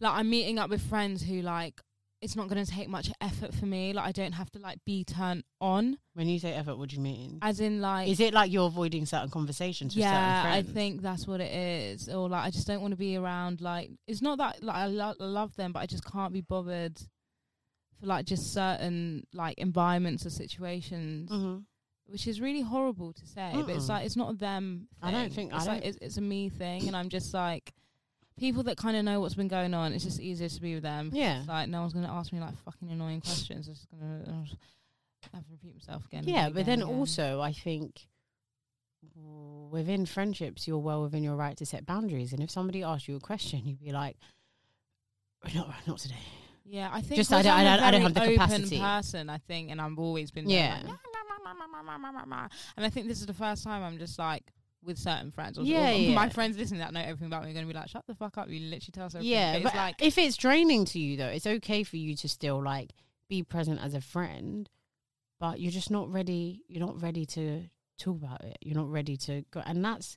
like 0.00 0.12
I'm 0.14 0.28
meeting 0.30 0.58
up 0.58 0.70
with 0.70 0.82
friends 0.82 1.22
who 1.22 1.42
like 1.42 1.80
it's 2.22 2.34
not 2.34 2.48
going 2.48 2.64
to 2.64 2.70
take 2.70 2.88
much 2.88 3.10
effort 3.20 3.54
for 3.54 3.66
me. 3.66 3.92
Like 3.92 4.06
I 4.06 4.12
don't 4.12 4.32
have 4.32 4.50
to 4.52 4.58
like 4.58 4.78
be 4.86 5.04
turned 5.04 5.44
on, 5.60 5.98
when 6.14 6.26
you 6.28 6.38
say 6.38 6.54
effort, 6.54 6.76
what 6.76 6.88
do 6.88 6.96
you 6.96 7.02
mean? 7.02 7.38
as 7.42 7.60
in 7.60 7.80
like 7.82 8.08
Is 8.08 8.20
it 8.20 8.32
like 8.32 8.50
you're 8.50 8.66
avoiding 8.66 9.04
certain 9.04 9.28
conversations 9.30 9.94
with 9.94 10.00
yeah, 10.02 10.42
certain 10.42 10.58
I 10.58 10.62
think 10.72 11.02
that's 11.02 11.26
what 11.26 11.40
it 11.42 11.52
is. 11.54 12.08
Or 12.08 12.28
like 12.28 12.44
I 12.44 12.50
just 12.50 12.66
don't 12.66 12.80
want 12.80 12.92
to 12.92 12.96
be 12.96 13.16
around. 13.16 13.60
Like 13.60 13.90
it's 14.06 14.22
not 14.22 14.38
that 14.38 14.62
like 14.62 14.76
I, 14.76 14.86
lo- 14.86 15.14
I 15.20 15.24
love 15.24 15.54
them, 15.56 15.72
but 15.72 15.80
I 15.80 15.86
just 15.86 16.04
can't 16.10 16.32
be 16.32 16.40
bothered 16.40 16.98
for 18.00 18.06
like 18.06 18.24
just 18.24 18.52
certain 18.52 19.26
like 19.34 19.58
environments 19.58 20.24
or 20.26 20.30
situations, 20.30 21.30
Mhm. 21.30 21.64
which 22.06 22.26
is 22.26 22.40
really 22.40 22.62
horrible 22.62 23.12
to 23.12 23.26
say. 23.26 23.50
But 23.54 23.68
it's 23.70 23.88
like 23.90 24.06
it's 24.06 24.16
not 24.16 24.32
a 24.34 24.36
them. 24.36 24.88
I 25.02 25.10
don't 25.10 25.24
thing. 25.24 25.50
think- 25.50 25.52
I 25.52 25.56
it's 25.58 25.66
like 25.66 25.80
don't- 25.82 25.88
it's, 25.90 25.98
it's 26.00 26.16
a 26.16 26.22
me 26.22 26.48
thing, 26.48 26.86
and 26.88 26.96
I'm 26.96 27.10
just 27.10 27.32
like 27.34 27.72
people 28.38 28.62
that 28.64 28.76
kind 28.76 28.96
of 28.96 29.04
know 29.04 29.20
what's 29.20 29.34
been 29.34 29.48
going 29.48 29.72
on. 29.74 29.92
It's 29.92 30.04
just 30.04 30.20
easier 30.20 30.48
to 30.48 30.60
be 30.60 30.74
with 30.74 30.82
them. 30.82 31.10
Yeah. 31.12 31.38
It's 31.40 31.48
like 31.48 31.68
no 31.68 31.80
one's 31.80 31.92
gonna 31.94 32.12
ask 32.12 32.32
me 32.32 32.40
like 32.40 32.56
fucking 32.64 32.90
annoying 32.90 33.20
questions. 33.22 33.68
It's 33.68 33.80
just 33.80 33.90
gonna 33.90 34.44
just 34.44 34.56
have 35.32 35.44
to 35.44 35.52
repeat 35.52 35.74
myself 35.74 36.04
again. 36.06 36.24
Yeah, 36.26 36.42
again 36.46 36.52
but 36.52 36.66
then 36.66 36.82
again. 36.82 36.94
also 36.94 37.40
I 37.40 37.52
think 37.52 38.06
within 39.70 40.06
friendships, 40.06 40.66
you're 40.68 40.78
well 40.78 41.02
within 41.02 41.22
your 41.22 41.36
right 41.36 41.56
to 41.56 41.66
set 41.66 41.86
boundaries. 41.86 42.32
And 42.32 42.42
if 42.42 42.50
somebody 42.50 42.82
asks 42.82 43.08
you 43.08 43.16
a 43.16 43.20
question, 43.20 43.62
you'd 43.66 43.80
be 43.80 43.92
like, 43.92 44.16
"Not, 45.54 45.74
not 45.86 45.98
today." 45.98 46.14
Yeah, 46.64 46.90
I 46.92 47.00
think 47.00 47.16
Just 47.16 47.32
I 47.32 47.42
don't- 47.42 47.52
I'm 47.52 47.58
I 47.66 47.74
a 47.74 47.76
don't- 47.76 47.84
I 47.86 47.90
don't 47.92 48.02
have 48.02 48.14
the 48.14 48.22
open 48.22 48.32
capacity. 48.34 48.80
person. 48.80 49.30
I 49.30 49.38
think, 49.38 49.70
and 49.70 49.80
I've 49.80 49.98
always 49.98 50.30
been 50.32 50.48
Yeah. 50.50 50.80
like, 50.84 52.50
and 52.76 52.84
I 52.84 52.90
think 52.90 53.06
this 53.06 53.20
is 53.20 53.26
the 53.26 53.34
first 53.34 53.62
time 53.62 53.82
I'm 53.84 53.98
just 53.98 54.18
like 54.18 54.52
with 54.86 54.96
certain 54.98 55.30
friends. 55.30 55.58
Or, 55.58 55.62
Yeah, 55.64 55.90
or 55.90 55.94
yeah. 55.94 56.14
my 56.14 56.28
friends 56.28 56.56
listening 56.56 56.80
that 56.80 56.92
know 56.92 57.00
everything 57.00 57.26
about 57.26 57.44
me 57.44 57.50
are 57.50 57.54
going 57.54 57.66
to 57.66 57.72
be 57.72 57.78
like, 57.78 57.88
"Shut 57.88 58.06
the 58.06 58.14
fuck 58.14 58.38
up!" 58.38 58.48
You 58.48 58.60
literally 58.60 58.92
tell 58.92 59.06
us 59.06 59.14
everything. 59.14 59.32
Yeah, 59.32 59.54
but 59.54 59.62
but 59.64 59.68
it's 59.70 59.76
like 59.76 60.02
if 60.02 60.16
it's 60.18 60.36
draining 60.36 60.84
to 60.86 60.98
you, 60.98 61.16
though, 61.16 61.26
it's 61.28 61.46
okay 61.46 61.82
for 61.82 61.96
you 61.96 62.14
to 62.16 62.28
still 62.28 62.62
like 62.62 62.92
be 63.28 63.42
present 63.42 63.80
as 63.82 63.92
a 63.94 64.00
friend, 64.00 64.70
but 65.40 65.60
you're 65.60 65.72
just 65.72 65.90
not 65.90 66.10
ready. 66.12 66.62
You're 66.68 66.86
not 66.86 67.02
ready 67.02 67.26
to 67.26 67.64
talk 67.98 68.16
about 68.16 68.44
it. 68.44 68.56
You're 68.62 68.76
not 68.76 68.90
ready 68.90 69.16
to 69.18 69.44
go, 69.50 69.60
and 69.66 69.84
that's 69.84 70.16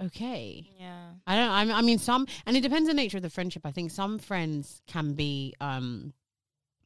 okay. 0.00 0.70
yeah, 0.78 1.08
I 1.26 1.36
don't. 1.36 1.50
I 1.50 1.64
mean, 1.64 1.74
I 1.74 1.82
mean, 1.82 1.98
some, 1.98 2.26
and 2.46 2.56
it 2.56 2.60
depends 2.60 2.88
on 2.88 2.96
the 2.96 3.02
nature 3.02 3.16
of 3.18 3.22
the 3.22 3.30
friendship. 3.30 3.62
I 3.64 3.70
think 3.72 3.90
some 3.90 4.18
friends 4.18 4.82
can 4.86 5.14
be, 5.14 5.54
um, 5.60 6.12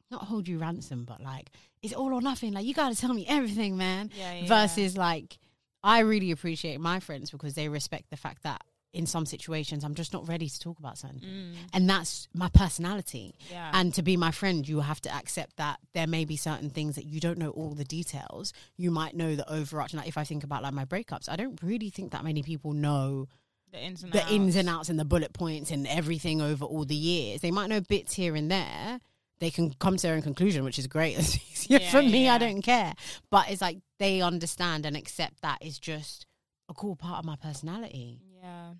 not 0.09 0.23
hold 0.23 0.47
you 0.47 0.57
ransom, 0.57 1.05
but 1.05 1.21
like 1.21 1.49
it's 1.81 1.93
all 1.93 2.13
or 2.13 2.21
nothing. 2.21 2.53
Like 2.53 2.65
you 2.65 2.73
got 2.73 2.89
to 2.93 2.99
tell 2.99 3.13
me 3.13 3.25
everything, 3.27 3.77
man. 3.77 4.09
yeah, 4.17 4.33
yeah. 4.33 4.47
Versus 4.47 4.97
like, 4.97 5.37
I 5.83 5.99
really 5.99 6.31
appreciate 6.31 6.79
my 6.79 6.99
friends 6.99 7.31
because 7.31 7.55
they 7.55 7.67
respect 7.69 8.09
the 8.09 8.17
fact 8.17 8.43
that 8.43 8.61
in 8.93 9.05
some 9.07 9.25
situations 9.25 9.83
I'm 9.85 9.95
just 9.95 10.11
not 10.11 10.27
ready 10.27 10.49
to 10.49 10.59
talk 10.59 10.77
about 10.77 10.97
something, 10.97 11.21
Mm, 11.21 11.53
and 11.73 11.89
that's 11.89 12.27
my 12.33 12.49
personality. 12.49 13.35
yeah, 13.49 13.71
And 13.73 13.93
to 13.93 14.01
be 14.01 14.17
my 14.17 14.31
friend, 14.31 14.67
you 14.67 14.81
have 14.81 14.99
to 15.01 15.13
accept 15.15 15.55
that 15.57 15.79
there 15.93 16.07
may 16.07 16.25
be 16.25 16.35
certain 16.35 16.69
things 16.69 16.95
that 16.95 17.05
you 17.05 17.19
don't 17.21 17.37
know 17.37 17.51
all 17.51 17.73
the 17.73 17.85
details. 17.85 18.51
You 18.75 18.91
might 18.91 19.15
know 19.15 19.35
the 19.35 19.49
overarching. 19.51 19.97
Like 19.97 20.09
if 20.09 20.17
I 20.17 20.23
think 20.25 20.43
about 20.43 20.61
like 20.63 20.73
my 20.73 20.85
breakups, 20.85 21.29
I 21.29 21.35
don't 21.37 21.57
really 21.63 21.89
think 21.89 22.11
that 22.11 22.23
many 22.23 22.43
people 22.43 22.73
know 22.73 23.27
the 23.71 23.79
ins 23.81 24.03
and 24.03 24.11
the 24.11 24.21
outs. 24.23 24.31
ins 24.31 24.55
and 24.57 24.67
outs 24.69 24.89
and 24.89 24.99
the 24.99 25.05
bullet 25.05 25.31
points 25.31 25.71
and 25.71 25.87
everything 25.87 26.41
over 26.41 26.65
all 26.65 26.83
the 26.83 26.93
years. 26.93 27.39
They 27.39 27.51
might 27.51 27.69
know 27.69 27.79
bits 27.79 28.13
here 28.13 28.35
and 28.35 28.51
there. 28.51 28.99
They 29.41 29.49
can 29.51 29.73
come 29.73 29.97
to 29.97 30.01
their 30.01 30.15
own 30.15 30.21
conclusion, 30.21 30.63
which 30.63 30.79
is 30.79 30.87
great. 30.87 31.17
Yeah, 31.67 31.91
for 31.91 32.01
me. 32.01 32.25
yeah. 32.25 32.33
I 32.33 32.37
don't 32.39 32.61
care. 32.63 32.93
But 33.29 33.49
it's 33.51 33.61
like 33.61 33.79
they 33.99 34.21
understand 34.21 34.85
and 34.85 34.95
accept 34.97 35.41
that 35.43 35.59
is 35.61 35.77
just 35.77 36.25
a 36.69 36.73
cool 36.73 36.95
part 36.95 37.19
of 37.19 37.25
my 37.25 37.35
personality. 37.35 38.19
Yeah. 38.41 38.73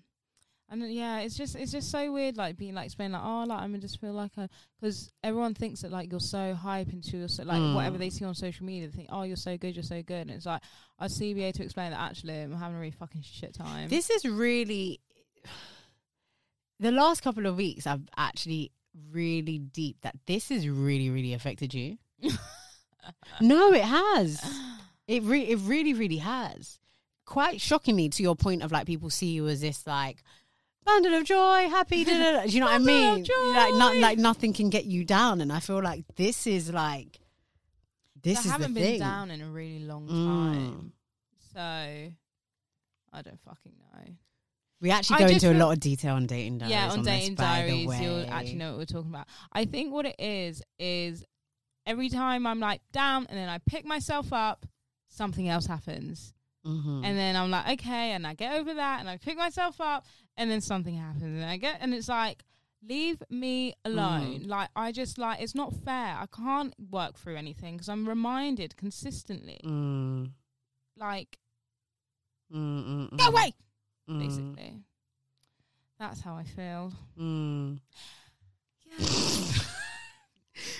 And 0.68 0.92
yeah, 0.92 1.20
it's 1.20 1.36
just 1.36 1.54
it's 1.54 1.70
just 1.70 1.90
so 1.90 2.10
weird, 2.10 2.36
like 2.36 2.56
being 2.56 2.74
like 2.74 2.86
explaining 2.86 3.12
like 3.12 3.22
oh 3.24 3.44
like 3.46 3.60
I 3.60 3.66
mean, 3.68 3.80
just 3.80 4.00
feel 4.00 4.12
like 4.14 4.32
a 4.36 4.48
because 4.80 5.12
everyone 5.22 5.54
thinks 5.54 5.82
that 5.82 5.92
like 5.92 6.10
you're 6.10 6.18
so 6.20 6.54
hype 6.54 6.92
into 6.92 7.18
your 7.18 7.28
so, 7.28 7.44
like 7.44 7.60
Mm. 7.60 7.74
whatever 7.74 7.98
they 7.98 8.10
see 8.10 8.24
on 8.24 8.34
social 8.34 8.64
media, 8.66 8.88
they 8.88 8.96
think 8.96 9.08
oh 9.12 9.22
you're 9.22 9.36
so 9.36 9.56
good, 9.56 9.76
you're 9.76 9.82
so 9.84 10.02
good, 10.02 10.22
and 10.22 10.30
it's 10.30 10.46
like 10.46 10.62
I 10.98 11.06
see 11.08 11.34
CBA 11.34 11.52
to 11.54 11.62
explain 11.62 11.90
that 11.92 12.00
actually 12.00 12.40
I'm 12.40 12.52
having 12.54 12.76
a 12.76 12.80
really 12.80 12.90
fucking 12.90 13.22
shit 13.22 13.54
time. 13.54 13.88
This 13.90 14.10
is 14.10 14.24
really 14.24 15.00
the 16.80 16.90
last 16.90 17.22
couple 17.22 17.46
of 17.46 17.56
weeks. 17.56 17.86
I've 17.86 18.08
actually 18.16 18.72
really 19.10 19.58
deep 19.58 19.98
that 20.02 20.16
this 20.26 20.48
has 20.50 20.68
really 20.68 21.10
really 21.10 21.34
affected 21.34 21.72
you. 21.74 21.98
no, 23.40 23.72
it 23.72 23.82
has. 23.84 24.40
It 25.06 25.22
re- 25.22 25.48
it 25.48 25.58
really 25.62 25.94
really 25.94 26.18
has. 26.18 26.78
Quite 27.24 27.60
shockingly, 27.60 28.08
to 28.10 28.22
your 28.22 28.36
point 28.36 28.62
of 28.62 28.72
like 28.72 28.86
people 28.86 29.10
see 29.10 29.32
you 29.32 29.48
as 29.48 29.60
this 29.60 29.86
like 29.86 30.22
bundle 30.84 31.14
of 31.14 31.24
joy, 31.24 31.68
happy. 31.70 32.04
Da, 32.04 32.12
da, 32.12 32.32
da. 32.32 32.42
Do 32.42 32.48
you 32.50 32.60
know 32.60 32.66
what 32.66 32.74
I 32.74 32.78
mean? 32.78 33.24
Like 33.54 33.74
not 33.74 33.96
like 33.96 34.18
nothing 34.18 34.52
can 34.52 34.70
get 34.70 34.84
you 34.84 35.04
down, 35.04 35.40
and 35.40 35.52
I 35.52 35.60
feel 35.60 35.82
like 35.82 36.04
this 36.16 36.46
is 36.46 36.70
like 36.72 37.18
this 38.22 38.38
I 38.38 38.40
is 38.42 38.50
haven't 38.50 38.74
the 38.74 38.80
been 38.80 38.90
thing. 38.92 39.00
down 39.00 39.30
in 39.30 39.40
a 39.40 39.46
really 39.50 39.80
long 39.84 40.06
Mm. 40.08 40.26
time, 40.26 40.92
so 41.54 41.60
I 41.60 43.22
don't 43.22 43.40
fucking 43.40 43.72
know. 43.80 44.12
We 44.82 44.90
actually 44.90 45.20
go 45.20 45.26
into 45.28 45.52
a 45.52 45.54
lot 45.54 45.72
of 45.72 45.80
detail 45.80 46.16
on 46.16 46.26
dating 46.26 46.58
diaries. 46.58 46.72
yeah, 46.74 46.90
on 46.90 47.02
this, 47.02 47.06
dating 47.06 47.36
the 47.36 47.42
diaries, 47.42 48.00
you'll 48.00 48.26
actually 48.28 48.56
know 48.56 48.70
what 48.72 48.78
we're 48.78 48.84
talking 48.84 49.10
about. 49.10 49.28
I 49.52 49.64
think 49.64 49.92
what 49.92 50.06
it 50.06 50.16
is 50.18 50.60
is 50.78 51.24
every 51.86 52.08
time 52.08 52.46
I'm 52.48 52.58
like 52.58 52.82
down 52.92 53.26
and 53.28 53.38
then 53.38 53.48
I 53.48 53.58
pick 53.64 53.86
myself 53.86 54.32
up, 54.32 54.66
something 55.08 55.48
else 55.48 55.66
happens. 55.66 56.34
Mhm. 56.66 57.04
And 57.04 57.16
then 57.16 57.36
I'm 57.36 57.50
like, 57.50 57.80
okay, 57.80 58.10
and 58.12 58.26
I 58.26 58.34
get 58.34 58.58
over 58.58 58.74
that 58.74 58.98
and 59.00 59.08
I 59.08 59.18
pick 59.18 59.36
myself 59.36 59.80
up 59.80 60.04
and 60.36 60.50
then 60.50 60.60
something 60.60 60.96
happens 60.96 61.22
and 61.40 61.44
I 61.44 61.56
get 61.58 61.78
and 61.80 61.94
it's 61.94 62.08
like 62.08 62.44
leave 62.84 63.22
me 63.30 63.74
alone. 63.84 64.40
Mhm. 64.40 64.48
Like 64.48 64.68
I 64.74 64.90
just 64.90 65.16
like 65.16 65.40
it's 65.40 65.54
not 65.54 65.72
fair. 65.72 66.16
I 66.18 66.26
can't 66.26 66.74
work 66.90 67.16
through 67.18 67.36
anything 67.36 67.74
because 67.76 67.88
I'm 67.88 68.08
reminded 68.08 68.76
consistently 68.76 69.60
Mm. 69.64 70.32
like 70.96 71.38
Mm, 72.52 72.84
mm, 72.84 73.10
mm. 73.10 73.16
go 73.18 73.26
away 73.28 73.54
Mm, 74.08 74.18
basically. 74.20 74.78
That's 75.98 76.20
how 76.20 76.34
I 76.34 76.44
feel. 76.44 76.92
mm. 77.18 77.78
Yeah. 78.98 79.06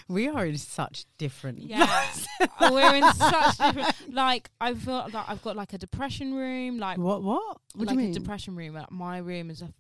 We 0.07 0.29
are 0.29 0.45
in 0.47 0.59
such 0.59 1.07
different. 1.19 1.59
Yeah, 1.61 1.89
we're 2.61 2.95
in 2.95 3.13
such 3.15 3.57
different. 3.75 3.95
Like 4.15 4.51
I 4.61 4.75
feel 4.75 5.09
like 5.13 5.29
I've 5.29 5.43
got 5.43 5.57
like 5.57 5.73
a 5.73 5.79
depression 5.79 6.35
room, 6.35 6.79
like 6.79 6.99
What? 6.99 7.23
What? 7.23 7.59
What 7.75 7.87
like 7.87 7.89
do 7.89 7.95
you 7.95 8.01
mean? 8.09 8.11
a 8.11 8.15
depression 8.15 8.55
room. 8.55 8.75
Like, 8.75 8.91
my 8.93 9.19
room 9.19 9.51
is 9.51 9.63
a 9.63 9.73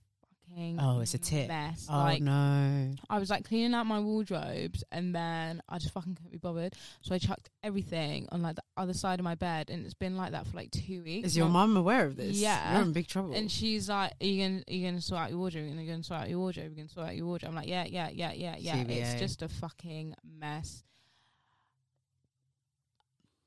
fucking 0.55 0.79
Oh, 0.81 1.01
it's 1.01 1.15
a 1.15 1.19
tip. 1.19 1.49
mess. 1.49 1.87
oh 1.91 1.99
like 1.99 2.23
no! 2.23 2.93
I 3.09 3.19
was 3.19 3.31
like 3.31 3.45
cleaning 3.45 3.75
out 3.75 3.87
my 3.87 4.01
wardrobes, 4.01 4.85
and 4.93 5.15
then 5.15 5.62
I 5.69 5.79
just 5.79 5.93
fucking 5.93 6.15
couldn't 6.15 6.31
be 6.33 6.38
bothered. 6.38 6.75
So 7.03 7.15
I 7.15 7.19
chucked 7.19 7.51
everything 7.62 8.29
on 8.33 8.43
like 8.43 8.57
the 8.57 8.62
other 8.77 8.95
side 8.95 9.19
of 9.19 9.25
my 9.25 9.35
bed, 9.35 9.71
and 9.71 9.85
it's 9.85 9.95
been 9.95 10.17
like 10.17 10.33
that 10.33 10.47
for 10.47 10.57
like 10.57 10.71
two 10.71 11.03
weeks. 11.03 11.29
Is 11.29 11.37
your 11.37 11.49
mum 11.49 11.77
aware 11.77 12.05
of 12.07 12.17
this? 12.17 12.37
Yeah. 12.37 12.75
you're 12.75 12.83
in 12.83 12.93
big 12.93 13.09
trouble. 13.09 13.35
And 13.35 13.51
she's 13.51 13.88
like, 13.88 14.12
"Are 14.21 14.27
you 14.27 14.43
gonna, 14.43 14.62
are 14.69 14.73
you 14.73 14.87
gonna 14.87 15.01
sort 15.01 15.21
out 15.21 15.31
your 15.31 15.38
wardrobe? 15.38 15.65
Are 15.65 15.81
you 15.81 15.91
gonna 15.91 16.03
sort 16.03 16.21
out 16.21 16.29
your 16.29 16.38
wardrobe? 16.38 16.67
Are 16.67 16.71
you 16.71 16.77
gonna 16.77 16.88
sort 16.88 17.07
out 17.09 17.17
your 17.17 17.27
wardrobe?" 17.27 17.51
I'm 17.51 17.57
like, 17.57 17.69
"Yeah, 17.69 17.85
yeah, 17.85 18.09
yeah, 18.11 18.33
yeah, 18.33 18.57
yeah." 18.59 18.77
It's 18.88 19.21
just 19.21 19.43
a 19.43 19.49
fucking 19.49 20.15
mess. 20.38 20.83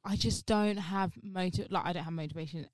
I 0.08 0.16
just 0.16 0.46
don't 0.46 0.78
have 0.78 1.14
motive. 1.24 1.68
Like, 1.72 1.86
I 1.86 1.94
don't 1.94 2.04
have 2.04 2.14
motivation 2.14 2.68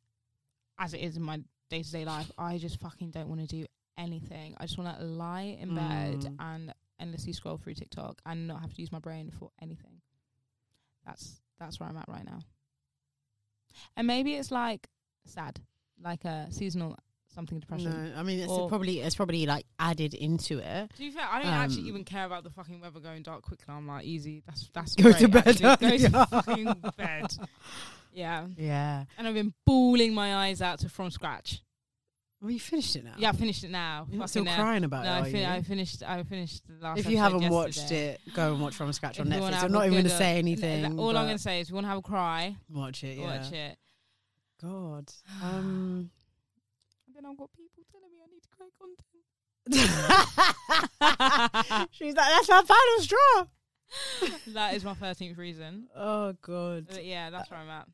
as 0.78 0.94
it 0.94 0.98
is 1.00 1.15
in 1.15 1.24
my 1.24 1.39
day 1.70 1.82
to 1.82 1.91
day 1.91 2.04
life. 2.04 2.30
I 2.38 2.58
just 2.58 2.80
fucking 2.82 3.12
don't 3.12 3.30
want 3.30 3.39
to 3.41 3.48
do 3.48 3.65
anything. 4.01 4.55
I 4.59 4.65
just 4.65 4.77
want 4.77 4.97
to 4.97 5.03
lie 5.05 5.57
in 5.59 5.75
bed 5.75 6.19
Mm. 6.21 6.35
and 6.39 6.73
endlessly 6.99 7.33
scroll 7.33 7.57
through 7.57 7.73
TikTok 7.75 8.21
and 8.25 8.47
not 8.47 8.61
have 8.61 8.73
to 8.73 8.81
use 8.81 8.91
my 8.91 8.99
brain 8.99 9.31
for 9.37 9.51
anything. 9.61 10.01
That's 11.05 11.41
that's 11.59 11.79
where 11.79 11.89
I'm 11.89 11.97
at 11.97 12.07
right 12.07 12.25
now. 12.25 12.39
And 13.95 14.07
maybe 14.07 14.33
it's 14.35 14.51
like 14.51 14.87
sad, 15.25 15.59
like 16.03 16.25
a 16.25 16.47
seasonal 16.51 16.97
something 17.33 17.59
depression. 17.59 17.91
no, 18.13 18.19
I 18.19 18.23
mean 18.23 18.39
it's 18.39 18.51
probably 18.67 18.99
it's 18.99 19.15
probably 19.15 19.45
like 19.45 19.65
added 19.79 20.13
into 20.13 20.59
it. 20.59 20.91
To 20.91 20.97
be 20.99 21.11
fair, 21.11 21.25
I 21.29 21.41
don't 21.41 21.51
actually 21.51 21.83
Um, 21.83 21.87
even 21.87 22.03
care 22.03 22.25
about 22.25 22.43
the 22.43 22.49
fucking 22.49 22.81
weather 22.81 22.99
going 22.99 23.23
dark 23.23 23.43
quickly. 23.43 23.73
I'm 23.73 23.87
like, 23.87 24.05
easy. 24.05 24.43
That's 24.45 24.69
that's 24.73 24.95
Go 24.95 25.11
to 25.11 25.27
bed, 25.27 25.61
actually. 25.61 25.97
Go 25.99 26.09
to 26.09 26.25
fucking 26.29 26.75
bed. 26.97 27.27
Yeah, 28.13 28.47
Yeah. 28.57 29.05
and 29.17 29.25
I've 29.27 29.33
been 29.33 29.53
bawling 29.65 30.13
my 30.13 30.35
eyes 30.47 30.61
out 30.61 30.79
to 30.79 30.89
from 30.89 31.09
scratch. 31.11 31.61
Well, 32.41 32.49
you 32.49 32.60
finished 32.60 32.95
it 32.95 33.04
now. 33.04 33.13
Yeah, 33.17 33.30
I 33.30 33.34
finished 33.34 33.63
it 33.63 33.69
now. 33.69 34.08
You're 34.10 34.21
Fucking 34.21 34.27
still 34.27 34.45
hell. 34.45 34.56
crying 34.63 34.84
about 34.84 35.06
No, 35.06 35.17
it. 35.17 35.21
I, 35.21 35.32
fin- 35.32 35.45
I 35.45 35.62
finished. 35.62 36.01
I 36.01 36.23
finished 36.23 36.63
the 36.67 36.73
last. 36.84 36.97
if 36.99 37.06
you 37.08 37.19
episode 37.19 37.34
haven't 37.41 37.49
watched 37.54 37.91
it, 37.91 38.19
go 38.34 38.54
and 38.54 38.60
watch 38.62 38.73
From 38.73 38.91
Scratch 38.93 39.19
on 39.19 39.32
you 39.32 39.39
wanna 39.39 39.58
Netflix. 39.58 39.60
have 39.60 39.63
I'm 39.65 39.69
a 39.69 39.73
not 39.73 39.82
even 39.86 39.91
going 39.93 40.04
good, 40.06 40.10
to 40.10 40.17
say 40.17 40.38
anything. 40.39 40.97
All 40.99 41.10
I'm 41.10 41.13
but 41.15 41.23
going 41.25 41.38
to 41.38 41.43
say 41.43 41.60
is, 41.60 41.67
if 41.67 41.69
you 41.69 41.75
want 41.75 41.86
to 41.86 41.89
have 41.89 41.99
a 41.99 42.01
cry, 42.01 42.56
watch 42.69 43.04
it. 43.04 43.17
Yeah. 43.19 43.38
watch 43.38 43.51
it. 43.54 43.77
God. 44.62 45.12
Um. 45.43 46.10
And 47.08 47.15
then 47.15 47.25
I've 47.32 47.38
got 47.38 47.49
people 47.51 47.84
telling 47.91 48.12
me 48.12 48.17
I 48.23 48.27
need 48.34 48.41
to 48.41 48.49
create 48.49 48.73
content. 48.80 48.97
She's 51.91 52.15
like, 52.15 52.30
that's 52.30 52.49
my 52.49 52.63
final 52.63 52.99
straw. 53.01 53.45
that 54.54 54.73
is 54.73 54.84
my 54.86 54.93
thirteenth 54.95 55.38
reason. 55.38 55.88
Oh 55.95 56.34
God. 56.41 56.88
But 56.89 57.06
yeah, 57.06 57.30
that's 57.30 57.51
where 57.51 57.60
I'm 57.60 57.69
at. 57.69 57.88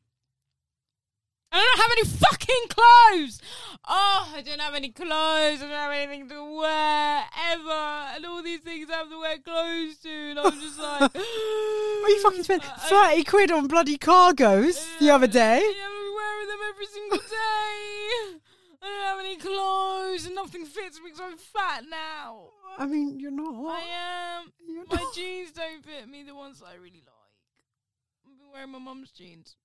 I 1.50 1.64
don't 1.64 1.80
have 1.80 1.90
any 1.92 2.04
fucking 2.04 2.68
clothes. 2.68 3.40
Oh, 3.88 4.32
I 4.36 4.42
don't 4.42 4.60
have 4.60 4.74
any 4.74 4.90
clothes. 4.90 5.08
I 5.10 5.56
don't 5.60 5.70
have 5.70 5.92
anything 5.92 6.28
to 6.28 6.56
wear 6.58 7.24
ever. 7.50 8.14
And 8.16 8.26
all 8.26 8.42
these 8.42 8.60
things 8.60 8.88
I 8.90 8.96
have 8.96 9.08
to 9.08 9.18
wear 9.18 9.38
clothes 9.38 9.96
to. 10.02 10.08
And 10.10 10.38
I'm 10.38 10.60
just 10.60 10.78
like, 10.80 11.14
Well, 11.14 12.10
you 12.10 12.20
fucking 12.22 12.42
spent 12.42 12.64
I- 12.66 12.88
thirty 12.88 13.24
quid 13.24 13.50
on 13.50 13.66
bloody 13.66 13.96
cargos 13.96 14.86
the 14.98 15.10
other 15.10 15.26
day. 15.26 15.60
Yeah, 15.60 15.86
I'm 15.86 16.14
wearing 16.14 16.48
them 16.48 16.58
every 16.68 16.86
single 16.86 17.18
day. 17.18 18.38
I 18.80 18.86
don't 18.86 19.02
have 19.06 19.20
any 19.20 19.36
clothes 19.36 20.26
and 20.26 20.34
nothing 20.34 20.64
fits 20.66 20.98
me 21.00 21.10
because 21.10 21.20
I'm 21.20 21.38
fat 21.38 21.84
now. 21.88 22.48
I 22.76 22.86
mean, 22.86 23.18
you're 23.18 23.30
not. 23.32 23.72
I 23.72 23.80
am. 24.42 24.52
You're 24.68 24.84
My 24.88 25.02
not. 25.02 25.14
jeans 25.14 25.50
don't 25.52 25.82
fit 25.84 26.08
me, 26.08 26.22
the 26.24 26.34
ones 26.34 26.62
I 26.64 26.74
really 26.74 27.02
like. 27.04 28.26
I've 28.26 28.38
been 28.38 28.52
wearing 28.52 28.70
my 28.70 28.78
mum's 28.78 29.10
jeans. 29.10 29.56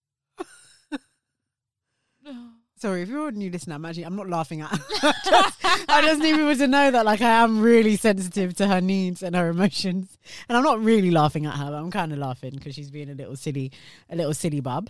Sorry, 2.76 3.04
if 3.04 3.10
you're 3.10 3.30
a 3.30 3.32
new 3.32 3.50
listener, 3.50 3.76
I'm 3.76 3.86
actually 3.86 4.04
I'm 4.04 4.16
not 4.16 4.28
laughing 4.28 4.62
at. 4.62 4.70
Her. 4.70 5.14
just, 5.24 5.58
I 5.90 6.02
just 6.02 6.22
need 6.22 6.36
people 6.36 6.56
to 6.56 6.68
know 6.68 6.92
that 6.92 7.06
like 7.06 7.22
I 7.22 7.44
am 7.44 7.62
really 7.62 7.96
sensitive 7.96 8.56
to 8.56 8.68
her 8.68 8.82
needs 8.82 9.24
and 9.24 9.36
her 9.36 9.50
emotions, 9.50 10.18
and 10.50 10.58
I'm 10.58 10.64
not 10.64 10.82
really 10.84 11.12
laughing 11.12 11.46
at 11.46 11.56
her. 11.56 11.66
But 11.66 11.76
I'm 11.76 11.92
kind 11.92 12.12
of 12.12 12.18
laughing 12.18 12.52
because 12.56 12.76
she's 12.76 12.92
being 12.92 13.10
a 13.10 13.14
little 13.14 13.36
silly, 13.36 13.72
a 14.10 14.16
little 14.16 14.34
silly 14.34 14.60
bub. 14.60 14.90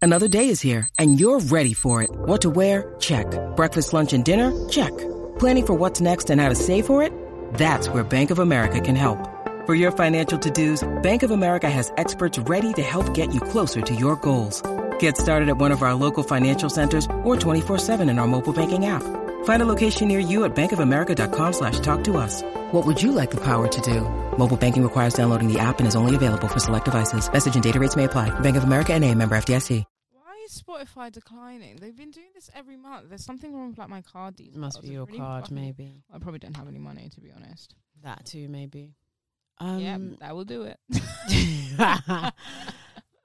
Another 0.00 0.26
day 0.26 0.48
is 0.48 0.60
here, 0.60 0.88
and 0.98 1.20
you're 1.20 1.38
ready 1.38 1.74
for 1.74 2.02
it. 2.02 2.10
What 2.12 2.40
to 2.40 2.50
wear? 2.50 2.96
Check. 2.98 3.26
Breakfast, 3.54 3.92
lunch, 3.92 4.12
and 4.12 4.24
dinner? 4.24 4.68
Check. 4.68 4.90
Planning 5.38 5.66
for 5.66 5.74
what's 5.74 6.00
next 6.00 6.28
and 6.28 6.40
how 6.40 6.48
to 6.48 6.56
save 6.56 6.86
for 6.86 7.04
it? 7.04 7.12
That's 7.54 7.88
where 7.88 8.02
Bank 8.02 8.32
of 8.32 8.40
America 8.40 8.80
can 8.80 8.96
help. 8.96 9.28
For 9.64 9.76
your 9.76 9.92
financial 9.92 10.40
to-dos, 10.40 10.82
Bank 11.04 11.22
of 11.22 11.30
America 11.30 11.70
has 11.70 11.92
experts 11.98 12.36
ready 12.36 12.72
to 12.72 12.82
help 12.82 13.14
get 13.14 13.32
you 13.32 13.40
closer 13.40 13.80
to 13.80 13.94
your 13.94 14.16
goals. 14.16 14.60
Get 15.02 15.16
started 15.18 15.48
at 15.48 15.56
one 15.58 15.72
of 15.72 15.82
our 15.82 15.94
local 15.94 16.22
financial 16.22 16.70
centers 16.70 17.06
or 17.24 17.34
24-7 17.34 18.08
in 18.08 18.18
our 18.20 18.26
mobile 18.28 18.52
banking 18.52 18.86
app. 18.86 19.02
Find 19.44 19.60
a 19.60 19.66
location 19.66 20.06
near 20.06 20.20
you 20.20 20.44
at 20.44 20.54
bankofamerica.com 20.54 21.52
slash 21.54 21.80
talk 21.80 22.04
to 22.04 22.16
us. 22.16 22.42
What 22.70 22.86
would 22.86 23.02
you 23.02 23.10
like 23.10 23.32
the 23.32 23.40
power 23.40 23.66
to 23.66 23.80
do? 23.80 24.00
Mobile 24.38 24.56
banking 24.56 24.84
requires 24.84 25.14
downloading 25.14 25.52
the 25.52 25.58
app 25.58 25.80
and 25.80 25.88
is 25.88 25.96
only 25.96 26.14
available 26.14 26.46
for 26.46 26.60
select 26.60 26.84
devices. 26.84 27.32
Message 27.32 27.54
and 27.56 27.62
data 27.64 27.80
rates 27.80 27.96
may 27.96 28.04
apply. 28.04 28.30
Bank 28.40 28.56
of 28.56 28.62
America 28.62 28.92
and 28.94 29.04
a 29.04 29.12
member 29.14 29.34
FDIC. 29.36 29.84
Why 30.12 30.34
is 30.44 30.62
Spotify 30.62 31.10
declining? 31.10 31.78
They've 31.80 31.96
been 31.96 32.12
doing 32.12 32.28
this 32.36 32.48
every 32.54 32.76
month. 32.76 33.08
There's 33.08 33.24
something 33.24 33.52
wrong 33.52 33.70
with 33.70 33.78
like 33.78 33.88
my 33.88 34.02
card 34.02 34.36
details. 34.36 34.56
Must 34.56 34.80
be 34.82 34.86
It's 34.86 34.92
your 34.94 35.06
really 35.06 35.18
card, 35.18 35.42
fucking- 35.44 35.54
maybe 35.56 36.04
I 36.14 36.18
probably 36.20 36.38
don't 36.38 36.56
have 36.56 36.68
any 36.68 36.78
money 36.78 37.08
to 37.12 37.20
be 37.20 37.32
honest. 37.34 37.74
that 38.04 38.24
too, 38.24 38.48
maybe. 38.48 38.94
yeah, 39.60 39.96
Um, 39.96 40.16
that 40.20 40.36
will 40.36 40.44
do 40.44 40.62
it. 40.62 40.78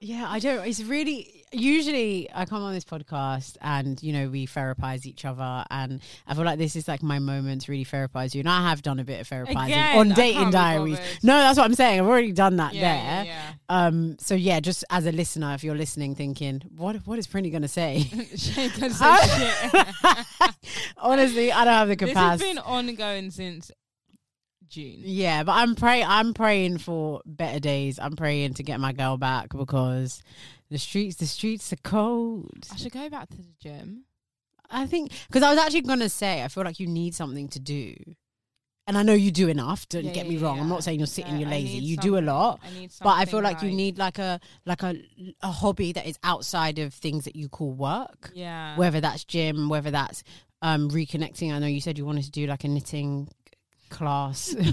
yeah, 0.00 0.26
I 0.28 0.38
don't. 0.40 0.66
It's 0.66 0.82
really 0.82 1.37
usually 1.52 2.28
I 2.34 2.44
come 2.44 2.62
on 2.62 2.72
this 2.74 2.84
podcast 2.84 3.56
and 3.60 4.02
you 4.02 4.12
know 4.12 4.28
we 4.28 4.46
therapize 4.46 5.06
each 5.06 5.24
other, 5.24 5.64
and 5.70 6.00
I 6.26 6.34
feel 6.34 6.44
like 6.44 6.58
this 6.58 6.76
is 6.76 6.88
like 6.88 7.02
my 7.02 7.18
moment 7.18 7.62
to 7.62 7.72
really 7.72 7.84
therapize 7.84 8.34
you. 8.34 8.40
And 8.40 8.48
I 8.48 8.68
have 8.68 8.82
done 8.82 8.98
a 8.98 9.04
bit 9.04 9.20
of 9.20 9.28
therapizing 9.28 9.66
Again, 9.66 9.98
on 9.98 10.08
dating 10.10 10.50
diaries. 10.50 10.98
No, 11.22 11.38
that's 11.38 11.58
what 11.58 11.64
I'm 11.64 11.74
saying. 11.74 12.00
I've 12.00 12.06
already 12.06 12.32
done 12.32 12.56
that 12.56 12.74
yeah, 12.74 12.80
there. 12.80 13.24
yeah, 13.24 13.52
Um. 13.68 14.16
So 14.18 14.34
yeah, 14.34 14.60
just 14.60 14.84
as 14.90 15.06
a 15.06 15.12
listener, 15.12 15.54
if 15.54 15.64
you're 15.64 15.74
listening, 15.76 16.14
thinking, 16.14 16.62
what 16.76 16.96
what 17.06 17.18
is 17.18 17.26
Prinny 17.26 17.50
going 17.50 17.62
to 17.62 17.68
say? 17.68 18.08
yeah. 18.12 18.24
She 18.36 18.68
can 18.70 18.90
say. 18.92 19.04
Honestly, 20.96 21.52
I 21.52 21.64
don't 21.64 21.74
have 21.74 21.88
the 21.88 21.96
capacity. 21.96 22.44
this 22.54 22.56
has 22.56 22.56
been 22.56 22.58
ongoing 22.58 23.30
since 23.30 23.70
June. 24.68 25.00
Yeah, 25.02 25.44
but 25.44 25.52
I'm 25.52 25.74
pray 25.74 26.02
I'm 26.02 26.34
praying 26.34 26.78
for 26.78 27.22
better 27.24 27.58
days. 27.58 27.98
I'm 27.98 28.16
praying 28.16 28.54
to 28.54 28.62
get 28.62 28.80
my 28.80 28.92
girl 28.92 29.16
back 29.16 29.48
because 29.50 30.22
the 30.70 30.78
streets 30.78 31.16
the 31.16 31.26
streets 31.26 31.72
are 31.72 31.76
cold. 31.82 32.66
I 32.72 32.76
should 32.76 32.92
go 32.92 33.08
back 33.08 33.28
to 33.30 33.36
the 33.36 33.54
gym. 33.60 34.04
I 34.70 34.86
think 34.86 35.12
because 35.28 35.42
I 35.42 35.50
was 35.50 35.58
actually 35.58 35.82
gonna 35.82 36.08
say 36.08 36.42
I 36.42 36.48
feel 36.48 36.64
like 36.64 36.78
you 36.80 36.86
need 36.86 37.14
something 37.14 37.48
to 37.48 37.58
do, 37.60 37.94
and 38.86 38.98
I 38.98 39.02
know 39.02 39.14
you 39.14 39.30
do 39.30 39.48
enough. 39.48 39.88
Don't 39.88 40.04
Yeah, 40.04 40.12
get 40.12 40.26
yeah, 40.26 40.32
me 40.32 40.36
wrong. 40.38 40.60
I'm 40.60 40.68
not 40.68 40.84
saying 40.84 41.00
you're 41.00 41.06
sitting, 41.06 41.38
you're 41.38 41.48
lazy. 41.48 41.78
You 41.78 41.96
do 41.96 42.18
a 42.18 42.20
lot, 42.20 42.60
I 42.62 42.70
need 42.78 42.90
but 43.02 43.10
I 43.10 43.24
feel 43.24 43.40
something 43.40 43.44
like, 43.54 43.62
you 43.62 43.70
need 43.72 43.96
like 43.98 44.18
a 44.18 44.40
like 44.66 44.82
a 44.82 44.96
a 45.42 45.50
hobby 45.50 45.92
that 45.92 46.06
is 46.06 46.18
outside 46.22 46.78
of 46.78 46.92
things 46.92 47.24
that 47.24 47.34
you 47.34 47.48
call 47.48 47.72
work. 47.72 48.30
yeah. 48.34 48.76
Whether 48.76 49.00
that's 49.00 49.24
gym, 49.24 49.68
whether 49.70 49.90
that's 49.90 50.22
um 50.60 50.90
reconnecting. 50.90 51.52
I 51.54 51.58
know 51.60 51.66
you 51.66 51.80
said 51.80 51.96
you 51.96 52.04
wanted 52.04 52.24
to 52.24 52.30
do 52.30 52.46
like 52.46 52.64
a 52.64 52.68
knitting 52.68 53.28
class. 53.88 54.54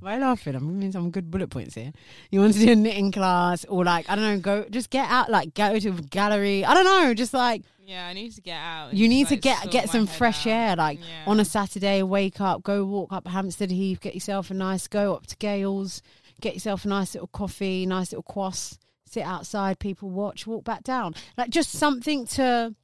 Why 0.00 0.12
are 0.12 0.14
you 0.16 0.20
laughing? 0.20 0.54
I'm 0.54 0.74
giving 0.74 0.92
some 0.92 1.10
good 1.10 1.30
bullet 1.30 1.48
points 1.50 1.74
here. 1.74 1.92
You 2.30 2.40
want 2.40 2.54
to 2.54 2.60
do 2.60 2.72
a 2.72 2.76
knitting 2.76 3.10
class 3.12 3.64
or 3.64 3.84
like 3.84 4.08
I 4.08 4.16
don't 4.16 4.24
know, 4.24 4.38
go 4.38 4.66
just 4.70 4.90
get 4.90 5.08
out, 5.08 5.30
like 5.30 5.54
go 5.54 5.78
to 5.78 5.88
a 5.88 5.92
gallery. 5.92 6.64
I 6.64 6.74
don't 6.74 6.84
know, 6.84 7.14
just 7.14 7.32
like 7.34 7.62
yeah, 7.86 8.06
I 8.06 8.12
need 8.12 8.32
to 8.32 8.40
get 8.40 8.56
out. 8.56 8.94
you 8.94 9.06
just, 9.06 9.10
need 9.10 9.28
to 9.28 9.34
like, 9.34 9.42
get 9.42 9.70
get 9.70 9.90
some 9.90 10.06
fresh 10.06 10.46
out. 10.46 10.50
air. 10.50 10.76
Like 10.76 10.98
Yeah. 11.00 11.24
on 11.26 11.40
a 11.40 11.44
Saturday, 11.44 12.02
wake 12.02 12.40
up, 12.40 12.62
go 12.62 12.84
walk 12.84 13.12
up 13.12 13.26
Hampstead 13.26 13.70
Heath, 13.70 14.00
get 14.00 14.14
yourself 14.14 14.50
a 14.50 14.54
nice 14.54 14.88
go 14.88 15.14
up 15.14 15.26
to 15.28 15.36
Gail's, 15.36 16.02
get 16.40 16.54
yourself 16.54 16.84
a 16.84 16.88
nice 16.88 17.14
little 17.14 17.28
coffee, 17.28 17.86
nice 17.86 18.12
little 18.12 18.22
quass, 18.22 18.78
sit 19.06 19.22
outside, 19.22 19.78
people 19.78 20.10
watch, 20.10 20.46
walk 20.46 20.64
back 20.64 20.82
down. 20.82 21.14
Like 21.38 21.50
just 21.50 21.70
something 21.70 22.26
to 22.28 22.74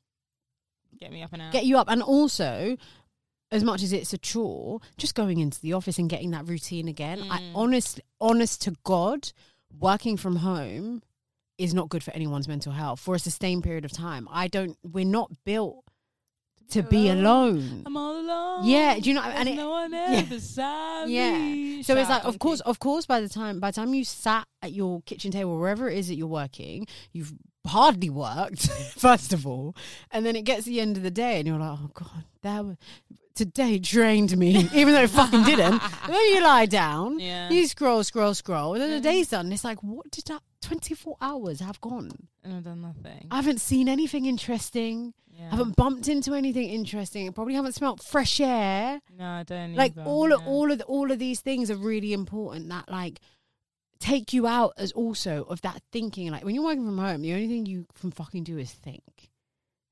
get 0.99 1.13
me 1.13 1.23
up 1.23 1.33
and 1.33 1.43
out. 1.43 1.53
get 1.53 1.65
you 1.67 1.77
up, 1.79 1.89
and 1.91 2.03
also. 2.03 2.77
As 3.53 3.65
much 3.65 3.83
as 3.83 3.93
it's 3.93 4.13
a 4.13 4.19
chore, 4.19 4.81
just 4.97 5.15
going 5.15 5.39
into 5.41 5.61
the 5.61 5.73
office 5.73 5.99
and 5.99 6.09
getting 6.09 6.31
that 6.31 6.47
routine 6.49 6.87
again. 6.89 7.21
I 7.31 7.41
Mm. 7.41 7.53
honest, 7.55 8.01
honest 8.21 8.63
to 8.63 8.77
God, 8.85 9.33
working 9.79 10.17
from 10.17 10.37
home 10.37 11.03
is 11.59 11.75
not 11.75 11.89
good 11.89 12.03
for 12.05 12.13
anyone's 12.13 12.47
mental 12.49 12.73
health 12.73 13.01
for 13.01 13.15
a 13.15 13.19
sustained 13.19 13.65
period 13.65 13.85
of 13.85 13.93
time. 13.93 14.29
I 14.31 14.47
don't. 14.49 14.79
We're 14.83 15.05
not 15.05 15.31
built 15.45 15.85
to 16.71 16.85
be 16.85 17.09
alone. 17.09 17.83
I'm 17.85 17.97
all 17.97 18.21
alone. 18.21 18.65
Yeah, 18.65 18.97
do 19.01 19.09
you 19.11 19.15
know- 19.17 19.23
and 19.23 19.49
it- 19.49 19.57
no 19.57 19.71
one 19.71 19.93
yeah. 19.93 20.07
else 20.21 20.29
beside 20.29 21.09
Yeah. 21.09 21.37
me. 21.37 21.83
So 21.83 21.97
it's 21.97 22.09
like, 22.09 22.25
of 22.25 22.39
course, 22.39 22.61
of 22.61 22.79
course, 22.79 23.07
by 23.07 23.21
the 23.21 23.29
time 23.29 23.59
by 23.59 23.73
the 23.73 23.75
time 23.75 23.93
you 23.93 24.05
sat 24.05 24.47
at 24.63 24.73
your 24.73 25.03
kitchen 25.03 25.33
table, 25.33 25.59
wherever 25.59 25.91
it 25.91 25.99
is 25.99 26.07
that 26.09 26.15
you're 26.15 26.29
working, 26.29 26.87
you've 27.13 27.33
hardly 27.67 28.09
worked, 28.09 28.71
first 28.97 29.33
of 29.33 29.45
all, 29.47 29.75
and 30.13 30.25
then 30.25 30.37
it 30.37 30.43
gets 30.43 30.65
to 30.65 30.71
the 30.71 30.81
end 30.81 30.97
of 30.97 31.03
the 31.03 31.11
day, 31.11 31.39
and 31.41 31.49
you're 31.49 31.59
like, 31.59 31.79
oh 31.83 31.91
god, 31.93 32.25
that 32.43 32.65
was, 32.65 32.77
today 33.45 33.79
drained 33.79 34.37
me, 34.37 34.69
even 34.75 34.93
though 34.95 35.03
it 35.03 35.11
fucking 35.11 35.45
didn't. 35.45 35.81
And 36.05 36.13
then 36.15 36.25
you 36.35 36.43
lie 36.43 36.67
down, 36.67 37.19
Yeah. 37.19 37.49
you 37.51 37.67
scroll, 37.67 38.03
scroll, 38.05 38.35
scroll, 38.35 38.75
and 38.75 38.83
then 38.83 38.91
the 38.91 38.99
Mhm. 39.01 39.11
day's 39.13 39.29
done. 39.31 39.53
It's 39.53 39.65
like, 39.65 39.83
what 39.83 40.11
did 40.11 40.25
that 40.27 40.43
24 40.63 41.17
hours 41.21 41.61
have 41.61 41.81
gone? 41.81 42.11
And 42.45 42.55
I've 42.55 42.65
done 42.65 42.83
nothing. 42.83 43.27
I 43.31 43.37
haven't 43.37 43.61
seen 43.61 43.89
anything 43.89 44.27
interesting. 44.27 45.15
yeah. 45.39 45.47
I 45.47 45.51
haven't 45.57 45.75
bumped 45.77 46.07
into 46.09 46.35
anything 46.35 46.69
interesting. 46.69 47.27
I 47.27 47.31
probably 47.33 47.55
haven't 47.55 47.75
smelt 47.75 48.03
fresh 48.03 48.41
air. 48.41 49.01
no, 49.19 49.27
I 49.41 49.43
don't. 49.43 49.75
like 49.75 49.93
either, 49.97 50.03
all 50.09 50.33
of 50.35 50.41
yeah. 50.43 50.47
all 50.53 50.71
of 50.73 50.79
the, 50.79 50.85
all 50.85 51.11
of 51.11 51.19
these 51.19 51.41
things 51.41 51.71
are 51.71 51.77
really 51.77 52.13
important 52.13 52.69
that 52.69 52.91
like 52.91 53.21
take 54.01 54.33
you 54.35 54.47
out 54.47 54.73
as 54.77 54.93
also 54.93 55.45
of 55.45 55.61
that 55.63 55.81
thinking 55.93 56.31
like 56.31 56.45
when 56.45 56.55
you're 56.55 56.65
working 56.65 56.85
from 56.85 56.99
home 56.99 57.21
the 57.23 57.33
only 57.35 57.47
thing 57.49 57.65
you 57.67 57.87
can 58.01 58.11
fucking 58.11 58.43
do 58.45 58.57
is 58.59 58.71
think 58.73 59.30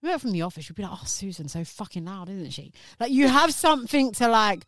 work 0.03 0.21
from 0.21 0.33
the 0.33 0.43
office 0.43 0.69
you'd 0.69 0.77
be 0.77 0.83
like 0.83 0.93
oh 0.93 1.05
susan's 1.05 1.53
so 1.53 1.65
fucking 1.65 2.05
loud 2.05 2.29
isn't 2.29 2.51
she 2.51 2.73
like 3.01 3.11
you 3.11 3.29
have 3.29 3.53
something 3.53 4.13
to 4.13 4.29
like 4.29 4.65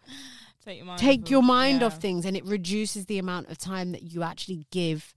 take 0.64 0.78
your 0.78 0.87
mind. 0.87 0.99
take 1.01 1.22
off 1.22 1.31
your 1.31 1.43
mind 1.43 1.81
yeah. 1.81 1.87
off 1.87 2.01
things 2.01 2.24
and 2.24 2.37
it 2.37 2.45
reduces 2.45 3.07
the 3.07 3.18
amount 3.18 3.49
of 3.51 3.59
time 3.59 3.93
that 3.93 4.03
you 4.03 4.22
actually 4.22 4.66
give 4.70 5.14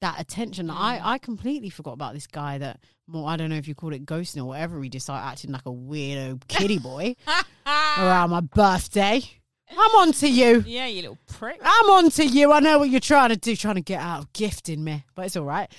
that 0.00 0.20
attention 0.20 0.68
Mm. 0.68 0.76
I, 0.76 1.00
I 1.02 1.18
completely 1.18 1.70
forgot 1.70 1.92
about 1.92 2.14
this 2.14 2.26
guy 2.26 2.58
that 2.58 2.80
more 3.06 3.28
I 3.28 3.36
don't 3.36 3.50
know 3.50 3.56
if 3.56 3.66
you 3.66 3.74
call 3.74 3.92
it 3.92 4.06
ghosting 4.06 4.42
or 4.42 4.44
whatever 4.44 4.80
he 4.82 4.88
decided 4.88 5.26
acting 5.26 5.52
like 5.52 5.66
a 5.66 5.70
weirdo 5.70 6.46
kitty 6.48 6.78
boy 6.78 7.16
around 7.98 8.30
my 8.30 8.40
birthday 8.40 9.22
I'm 9.70 9.94
on 9.96 10.12
to 10.12 10.28
you 10.28 10.64
Yeah, 10.66 10.86
you 10.86 11.02
little 11.02 11.18
prick. 11.26 11.60
I'm 11.62 11.90
on 11.90 12.10
to 12.12 12.24
you. 12.24 12.52
I 12.52 12.60
know 12.60 12.78
what 12.78 12.90
you're 12.90 13.00
trying 13.00 13.30
to 13.30 13.36
do, 13.36 13.54
trying 13.54 13.74
to 13.74 13.80
get 13.80 14.00
out 14.00 14.20
of 14.20 14.32
gifting 14.32 14.82
me, 14.82 15.04
but 15.14 15.26
it's 15.26 15.36
all 15.36 15.44
right. 15.44 15.70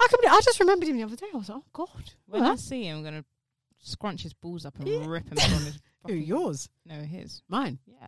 I 0.00 0.06
can. 0.08 0.18
I 0.30 0.40
just 0.44 0.60
remembered 0.60 0.88
him 0.88 0.96
the 0.96 1.02
other 1.04 1.16
day. 1.16 1.26
I 1.32 1.36
was 1.36 1.48
like, 1.48 1.58
oh 1.58 1.64
god, 1.72 2.12
When 2.26 2.42
I 2.42 2.54
see 2.56 2.84
him, 2.84 2.98
I'm 2.98 3.04
gonna 3.04 3.24
scrunch 3.80 4.22
his 4.22 4.32
balls 4.34 4.64
up 4.66 4.78
and 4.78 4.88
Yeah. 4.88 5.04
rip 5.06 5.28
him 5.28 5.36
from 5.36 5.64
his. 5.64 5.78
who 6.06 6.12
fucking- 6.14 6.22
yours? 6.22 6.68
No, 6.86 6.94
his. 6.94 7.42
Mine. 7.48 7.78
Yeah. 7.86 8.06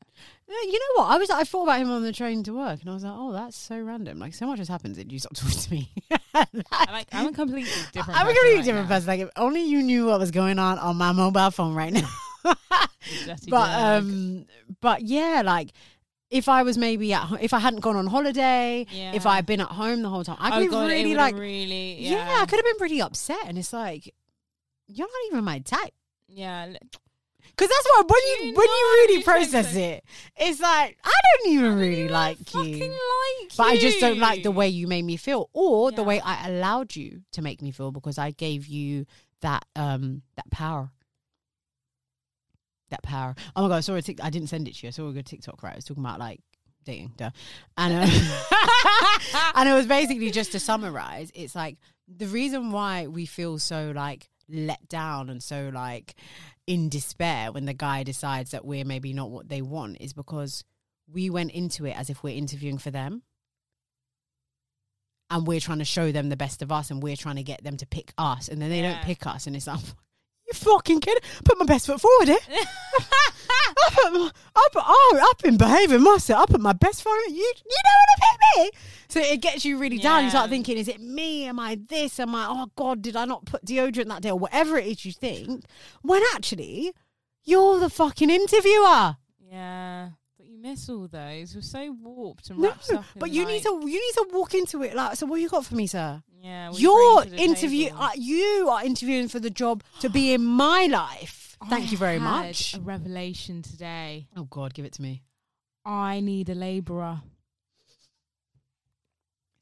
Yeah, 0.49 0.55
You 0.71 0.73
know 0.79 1.03
what? 1.03 1.11
I 1.11 1.19
was. 1.19 1.31
I 1.31 1.45
thought 1.45 1.65
about 1.65 1.81
him 1.81 1.91
on 1.91 2.03
the 2.03 2.13
train 2.13 2.43
to 2.45 2.53
work, 2.55 2.81
and 2.81 2.91
I 2.91 2.95
was 2.95 3.03
like, 3.05 3.13
oh, 3.17 3.33
that's 3.33 3.57
so 3.57 3.79
random. 3.81 4.19
Like 4.19 4.35
so 4.35 4.47
much 4.47 4.59
has 4.59 4.69
happened 4.69 4.97
since 4.97 5.13
you 5.13 5.19
stopped 5.19 5.37
talking 5.41 5.59
to 5.59 5.71
me. 5.73 5.93
I 6.35 6.47
like. 6.93 7.09
I'm 7.13 7.27
a 7.29 7.33
completely 7.33 7.71
different. 7.93 8.19
I'm 8.21 8.27
a 8.27 8.31
person 8.31 8.35
completely 8.37 8.57
right 8.57 8.65
different 8.65 8.89
now. 8.89 8.95
person. 8.95 9.07
Like 9.09 9.21
if 9.21 9.31
only 9.37 9.63
you 9.63 9.83
knew 9.83 10.07
what 10.07 10.21
was 10.21 10.31
going 10.31 10.59
on 10.59 10.79
on 10.79 10.97
my 10.97 11.13
mobile 11.13 11.51
phone 11.51 11.75
right 11.75 11.93
now. 11.93 12.09
You 12.45 13.27
dirty 13.27 13.51
but 13.51 13.67
dog. 13.67 14.03
um, 14.03 14.47
but 14.81 15.03
yeah, 15.03 15.43
like. 15.45 15.71
If 16.31 16.49
I 16.49 16.63
was 16.63 16.79
maybe 16.79 17.13
at, 17.13 17.23
ho- 17.23 17.39
if 17.41 17.53
I 17.53 17.59
hadn't 17.59 17.81
gone 17.81 17.97
on 17.97 18.07
holiday, 18.07 18.87
if 18.91 19.27
I 19.27 19.37
had 19.37 19.47
been 19.47 19.61
at 19.61 19.69
home 19.69 20.03
the 20.03 20.09
whole 20.09 20.23
time, 20.25 20.37
I 20.39 20.59
oh 20.59 20.63
could 20.63 20.71
god, 20.71 20.85
it 20.85 20.95
really 20.95 21.03
would've 21.11 21.17
like 21.19 21.35
really. 21.37 22.01
Yeah. 22.03 22.11
Yeah, 22.13 22.43
I 22.43 22.47
could 22.47 22.57
have 22.59 22.65
been 22.65 22.77
pretty 22.79 23.03
upset. 23.03 23.41
And 23.47 23.59
it's 23.59 23.73
like, 23.73 24.15
you're 24.87 25.09
not 25.09 25.33
even 25.33 25.45
my 25.45 25.59
type. 25.59 25.93
Yeah, 26.29 26.67
Because 26.67 27.69
that's 27.69 27.87
what 27.97 28.09
when 28.09 28.21
you 28.27 28.47
You 28.47 28.55
when 28.55 28.67
you 28.69 28.97
really 29.03 29.19
you 29.19 29.25
process 29.25 29.75
it, 29.75 30.05
it's 30.37 30.61
like 30.61 30.97
I 31.03 31.11
don't 31.43 31.53
even 31.53 31.75
really 31.77 32.09
I 32.09 32.13
like 32.13 32.39
fucking 32.47 32.75
you. 32.79 32.89
like 32.91 33.57
But 33.57 33.67
I 33.67 33.77
just 33.79 33.99
don't 33.99 34.19
like 34.21 34.45
the 34.45 34.51
you. 34.51 34.55
way 34.57 34.69
you 34.69 34.87
made 34.87 35.03
me 35.05 35.17
feel, 35.17 35.51
or 35.53 35.91
the 35.91 36.03
Yeah. 36.03 36.07
way 36.09 36.21
I 36.21 36.49
allowed 36.49 36.95
you 36.95 37.23
to 37.33 37.43
make 37.43 37.61
me 37.61 37.73
feel 37.73 37.91
because 37.91 38.19
I 38.19 38.31
gave 38.31 38.67
you 38.69 39.07
that 39.41 39.65
um 39.75 40.23
that 40.37 40.49
power. 40.53 40.93
That 42.91 43.03
power. 43.03 43.35
Oh 43.55 43.63
my 43.63 43.69
god! 43.69 43.77
I 43.77 43.81
saw 43.81 43.95
a 43.95 44.03
tick. 44.03 44.19
I 44.23 44.31
didn't 44.31 44.49
send 44.49 44.69
it 44.69 44.75
to 44.77 44.87
you. 44.87 44.89
I 44.89 44.91
saw 44.91 45.09
a 45.09 45.13
good 45.13 45.27
TikTok. 45.27 45.63
Right, 45.63 45.73
I 45.73 45.77
was 45.77 45.85
talking 45.85 46.05
about 46.05 46.19
like 46.19 46.41
dating, 46.85 47.13
duh. 47.17 47.31
and 47.77 47.95
uh, 47.95 48.59
and 49.55 49.69
it 49.69 49.73
was 49.73 49.87
basically 49.87 50.31
just 50.31 50.53
to 50.53 50.61
summarize. 50.61 51.31
It's 51.35 51.55
like 51.55 51.79
the 52.09 52.27
reason 52.27 52.73
why 52.73 53.07
we 53.07 53.27
feel 53.27 53.59
so 53.59 53.93
like 53.95 54.29
let 54.49 54.89
down 54.89 55.31
and 55.31 55.43
so 55.43 55.71
like 55.73 56.15
in 56.67 56.89
despair 56.89 57.53
when 57.53 57.67
the 57.67 57.75
guy 57.75 58.03
decides 58.03 58.51
that 58.51 58.65
we're 58.65 58.85
maybe 58.85 59.13
not 59.13 59.31
what 59.31 59.49
they 59.49 59.63
want 59.63 59.97
is 60.01 60.13
because 60.13 60.65
we 61.13 61.31
went 61.31 61.53
into 61.53 61.87
it 61.87 61.97
as 61.97 62.11
if 62.11 62.23
we're 62.23 62.37
interviewing 62.37 62.79
for 62.79 62.91
them 62.91 63.23
and 65.31 65.47
we're 65.47 65.61
trying 65.61 65.79
to 65.79 65.85
show 65.85 66.11
them 66.13 66.29
the 66.29 66.37
best 66.37 66.63
of 66.63 66.73
us 66.73 66.91
and 66.91 67.03
we're 67.03 67.17
trying 67.17 67.37
to 67.37 67.43
get 67.43 67.63
them 67.63 67.77
to 67.77 67.87
pick 67.87 68.13
us 68.19 68.49
and 68.49 68.61
then 68.61 68.71
they 68.71 68.83
don't 68.83 69.03
pick 69.03 69.27
us 69.27 69.47
and 69.47 69.55
it's 69.57 69.67
like 69.67 69.81
you 70.53 70.59
fucking 70.59 71.01
kid 71.01 71.19
put 71.45 71.59
my 71.59 71.65
best 71.65 71.87
foot 71.87 72.01
forward 72.01 72.29
here 72.29 72.39
I 73.83 73.91
put 73.93 74.13
my, 74.13 74.31
I 74.57 74.69
put, 74.73 74.83
oh, 74.87 75.29
I've 75.33 75.39
been 75.43 75.57
behaving 75.57 76.03
myself. 76.03 76.43
I 76.49 76.53
put 76.53 76.61
my 76.61 76.73
best 76.73 77.03
foot. 77.03 77.13
You, 77.29 77.35
you 77.37 77.53
don't 77.85 77.99
want 77.99 78.11
to 78.17 78.27
pick 78.27 78.39
me. 78.57 78.71
So 79.09 79.21
it 79.21 79.41
gets 79.41 79.65
you 79.65 79.79
really 79.79 79.99
down. 79.99 80.25
You 80.25 80.31
start 80.31 80.51
thinking, 80.51 80.77
is 80.77 80.89
it 80.89 81.01
me? 81.01 81.47
Am 81.47 81.59
I 81.59 81.79
this? 81.89 82.21
Am 82.21 82.35
I? 82.35 82.47
Oh 82.49 82.71
God, 82.77 83.03
did 83.03 83.17
I 83.17 83.25
not 83.25 83.45
put 83.47 83.65
deodorant 83.65 84.09
that 84.09 84.23
day 84.23 84.31
or 84.31 84.39
whatever 84.39 84.77
it 84.79 84.87
is 84.87 85.05
you 85.05 85.13
think? 85.13 85.65
When 86.03 86.23
actually, 86.35 86.93
you're 87.45 87.79
the 87.81 87.91
fucking 87.91 88.31
interviewer. 88.31 89.17
Yeah, 89.51 90.11
but 90.37 90.47
you 90.47 90.59
miss 90.61 90.89
all 90.89 91.09
those. 91.09 91.55
We're 91.55 91.63
so 91.63 91.93
warped 92.01 92.51
and 92.51 92.59
No, 92.61 92.69
wrapped 92.69 92.93
up. 92.93 93.05
but 93.17 93.31
in, 93.31 93.35
you 93.37 93.47
need 93.47 93.65
like- 93.65 93.81
to 93.83 93.89
you 93.89 94.01
need 94.01 94.15
to 94.15 94.27
walk 94.33 94.55
into 94.55 94.83
it 94.83 94.95
like. 94.95 95.17
So 95.17 95.27
what 95.27 95.41
you 95.41 95.49
got 95.49 95.65
for 95.65 95.75
me, 95.75 95.87
sir? 95.87 96.23
Yeah, 96.43 96.71
you 96.73 96.79
You're 96.79 97.21
bring 97.23 97.31
to 97.33 97.37
the 97.37 97.43
interview. 97.43 97.91
Uh, 97.95 98.11
you 98.17 98.69
are 98.71 98.85
interviewing 98.85 99.29
for 99.29 99.41
the 99.41 99.51
job 99.51 99.83
to 100.01 100.09
be 100.09 100.33
in 100.33 100.43
my 100.45 100.87
life. 100.87 101.57
Thank 101.69 101.89
I 101.89 101.91
you 101.91 101.99
very 101.99 102.19
much. 102.19 102.75
A 102.75 102.81
revelation 102.81 103.61
today. 103.61 104.27
Oh 104.37 104.45
God, 104.45 104.73
give 104.73 104.87
it 104.87 104.95
to 104.95 105.03
me. 105.03 105.23
I 105.85 106.21
need 106.21 106.49
a 106.49 106.55
labourer. 106.55 107.21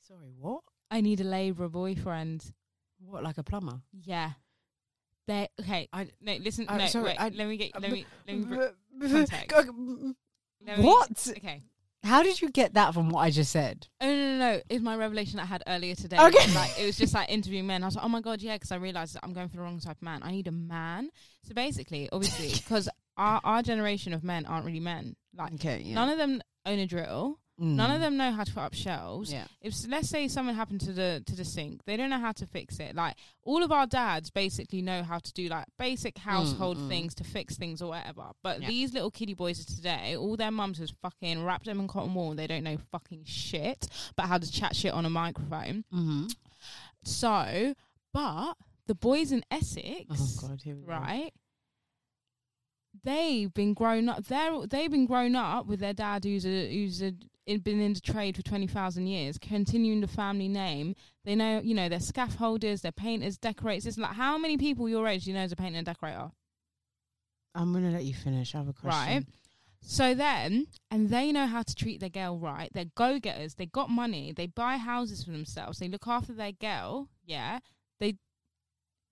Sorry, 0.07 0.31
what? 0.39 0.63
I 0.91 1.01
need 1.01 1.21
a 1.21 1.25
labourer 1.25 1.69
boyfriend. 1.69 2.45
What 3.05 3.25
like 3.25 3.39
a 3.39 3.43
plumber? 3.43 3.81
Yeah. 4.05 4.33
They 5.27 5.49
okay. 5.61 5.89
I- 5.93 6.09
no, 6.21 6.37
listen. 6.37 6.67
Uh, 6.69 6.77
no, 6.79 6.87
sorry, 6.87 7.05
wait. 7.07 7.21
I- 7.21 7.29
let 7.31 7.49
me 7.49 7.57
get. 7.57 7.81
Let 7.81 7.91
me. 7.91 8.07
Let 8.27 8.37
me. 8.37 8.45
br- 8.45 8.67
context. 9.09 9.57
Let 10.65 10.79
me- 10.79 10.85
What? 10.85 11.29
Okay. 11.37 11.63
How 12.05 12.23
did 12.23 12.41
you 12.41 12.51
get 12.51 12.75
that 12.75 12.95
from 12.95 13.11
what 13.11 13.21
I 13.21 13.31
just 13.31 13.51
said? 13.51 13.89
Oh 14.01 14.07
no, 14.07 14.15
no, 14.15 14.39
no! 14.39 14.61
It's 14.69 14.83
my 14.83 14.97
revelation 14.97 15.41
I 15.41 15.45
had 15.45 15.63
earlier 15.67 15.95
today. 15.95 16.17
Okay. 16.17 16.55
like 16.55 16.79
it 16.79 16.87
was 16.87 16.97
just 16.97 17.13
like 17.13 17.29
interviewing 17.29 17.67
men. 17.67 17.83
I 17.83 17.87
was 17.87 17.97
like, 17.97 18.05
oh 18.05 18.09
my 18.09 18.21
god, 18.21 18.41
yeah, 18.41 18.55
because 18.55 18.71
I 18.73 18.77
realized 18.77 19.15
that 19.15 19.25
I'm 19.25 19.33
going 19.33 19.49
for 19.49 19.57
the 19.57 19.63
wrong 19.63 19.81
type 19.81 19.97
of 19.97 20.03
man. 20.03 20.21
I 20.23 20.31
need 20.31 20.47
a 20.47 20.53
man. 20.53 21.11
So 21.43 21.55
basically, 21.55 22.09
obviously, 22.13 22.53
because 22.55 22.89
our 23.17 23.41
our 23.43 23.63
generation 23.63 24.13
of 24.13 24.23
men 24.23 24.47
aren't 24.47 24.65
really 24.65 24.81
men. 24.81 25.17
Like 25.37 25.55
Okay, 25.55 25.83
yeah. 25.85 25.95
none 25.95 26.09
of 26.09 26.19
them 26.19 26.41
own 26.65 26.79
a 26.79 26.87
drill. 26.87 27.39
Mm. 27.61 27.75
None 27.75 27.91
of 27.91 28.01
them 28.01 28.17
know 28.17 28.31
how 28.31 28.45
to 28.45 28.53
put 28.53 28.61
up 28.61 28.75
shelves. 28.75 29.33
Yeah. 29.33 29.45
If 29.61 29.73
s- 29.73 29.87
let's 29.89 30.09
say 30.09 30.29
something 30.29 30.55
happened 30.55 30.81
to 30.83 30.93
the 30.93 31.23
to 31.27 31.35
the 31.35 31.45
sink, 31.45 31.85
they 31.87 31.97
don't 31.97 32.09
know 32.11 32.19
how 32.21 32.31
to 32.33 32.47
fix 32.47 32.79
it. 32.79 32.95
Like 32.95 33.17
all 33.43 33.65
of 33.65 33.73
our 33.73 33.85
dads 33.87 34.31
basically 34.31 34.81
know 34.81 35.03
how 35.03 35.19
to 35.19 35.33
do 35.33 35.49
like 35.49 35.65
basic 35.77 36.19
household 36.19 36.77
mm. 36.79 36.89
things 36.89 37.15
to 37.17 37.25
fix 37.25 37.57
things 37.57 37.83
or 37.83 37.89
whatever. 37.89 38.27
But 38.45 38.63
Yeah. 38.63 38.69
these 38.69 38.93
little 38.95 39.11
kiddie 39.11 39.35
boys 39.35 39.59
of 39.59 39.67
today, 39.67 40.17
all 40.17 40.37
their 40.37 40.53
mums 40.53 40.79
has 40.79 40.93
fucking 41.03 41.45
wrapped 41.45 41.65
them 41.67 41.81
in 41.81 41.89
cotton 41.89 42.15
wool. 42.15 42.31
and 42.31 42.39
They 42.39 42.47
don't 42.47 42.63
know 42.63 42.79
fucking 42.93 43.25
shit 43.25 43.89
about 44.13 44.29
how 44.29 44.39
to 44.39 44.51
chat 44.53 44.77
shit 44.77 44.93
on 44.93 45.05
a 45.05 45.11
microphone. 45.11 45.85
Mm-hmm. 45.93 46.27
So, 47.03 47.75
but 48.15 48.55
the 48.87 48.95
boys 48.95 49.33
in 49.33 49.43
Essex, 49.51 50.07
Oh 50.43 50.49
God, 50.49 50.61
here 50.63 50.77
we 50.77 50.83
go. 50.83 50.93
right? 50.93 51.33
They've 53.05 53.53
been 53.53 53.75
grown 53.75 54.09
up. 54.09 54.25
They're 54.27 54.67
they've 54.67 54.91
been 54.91 55.07
grown 55.07 55.37
up 55.37 55.67
with 55.67 55.81
their 55.81 55.93
dad, 55.93 56.25
who's 56.25 56.45
a 56.45 56.73
who's 56.73 57.03
a 57.03 57.13
in- 57.49 57.61
been 57.61 57.81
in 57.81 57.93
the 57.95 58.01
trade 58.01 58.37
for 58.37 58.43
twenty 58.43 58.67
thousand 58.67 59.07
years, 59.09 59.39
continuing 59.39 60.01
the 60.01 60.07
family 60.07 60.49
name. 60.49 60.95
They 61.25 61.35
know, 61.35 61.61
you 61.63 61.75
know, 61.75 61.89
they're 61.89 61.99
scaffolders, 61.99 62.81
they're 62.83 62.93
painters, 62.93 63.37
decorators. 63.39 63.87
It's 63.87 63.99
like 63.99 64.13
how 64.13 64.39
many 64.39 64.57
people 64.57 64.89
your 64.89 65.07
age 65.09 65.25
do 65.25 65.31
you 65.31 65.37
know 65.37 65.43
as 65.43 65.53
a 65.53 65.57
painter 65.57 65.79
and 65.79 65.87
decorator, 65.87 66.31
I'm 67.55 67.73
gonna 67.73 67.91
let 67.91 68.05
you 68.05 68.15
finish. 68.15 68.55
I 68.55 68.59
have 68.59 68.69
a 68.69 68.73
question. 68.73 68.91
right? 69.17 69.25
So 69.81 70.13
then, 70.15 70.67
and 70.91 71.09
they 71.09 71.31
know 71.33 71.47
how 71.47 71.63
to 71.63 71.75
treat 71.75 72.01
their 72.01 72.09
girl 72.09 72.37
right. 72.39 72.69
They're 72.75 72.91
go 72.97 73.19
getters. 73.21 73.55
They 73.55 73.67
got 73.67 73.91
money. 73.91 74.33
They 74.33 74.47
buy 74.47 74.77
houses 74.77 75.25
for 75.25 75.31
themselves. 75.31 75.79
They 75.79 75.89
look 75.89 76.07
after 76.09 76.33
their 76.33 76.53
girl. 76.53 77.09
Yeah, 77.25 77.61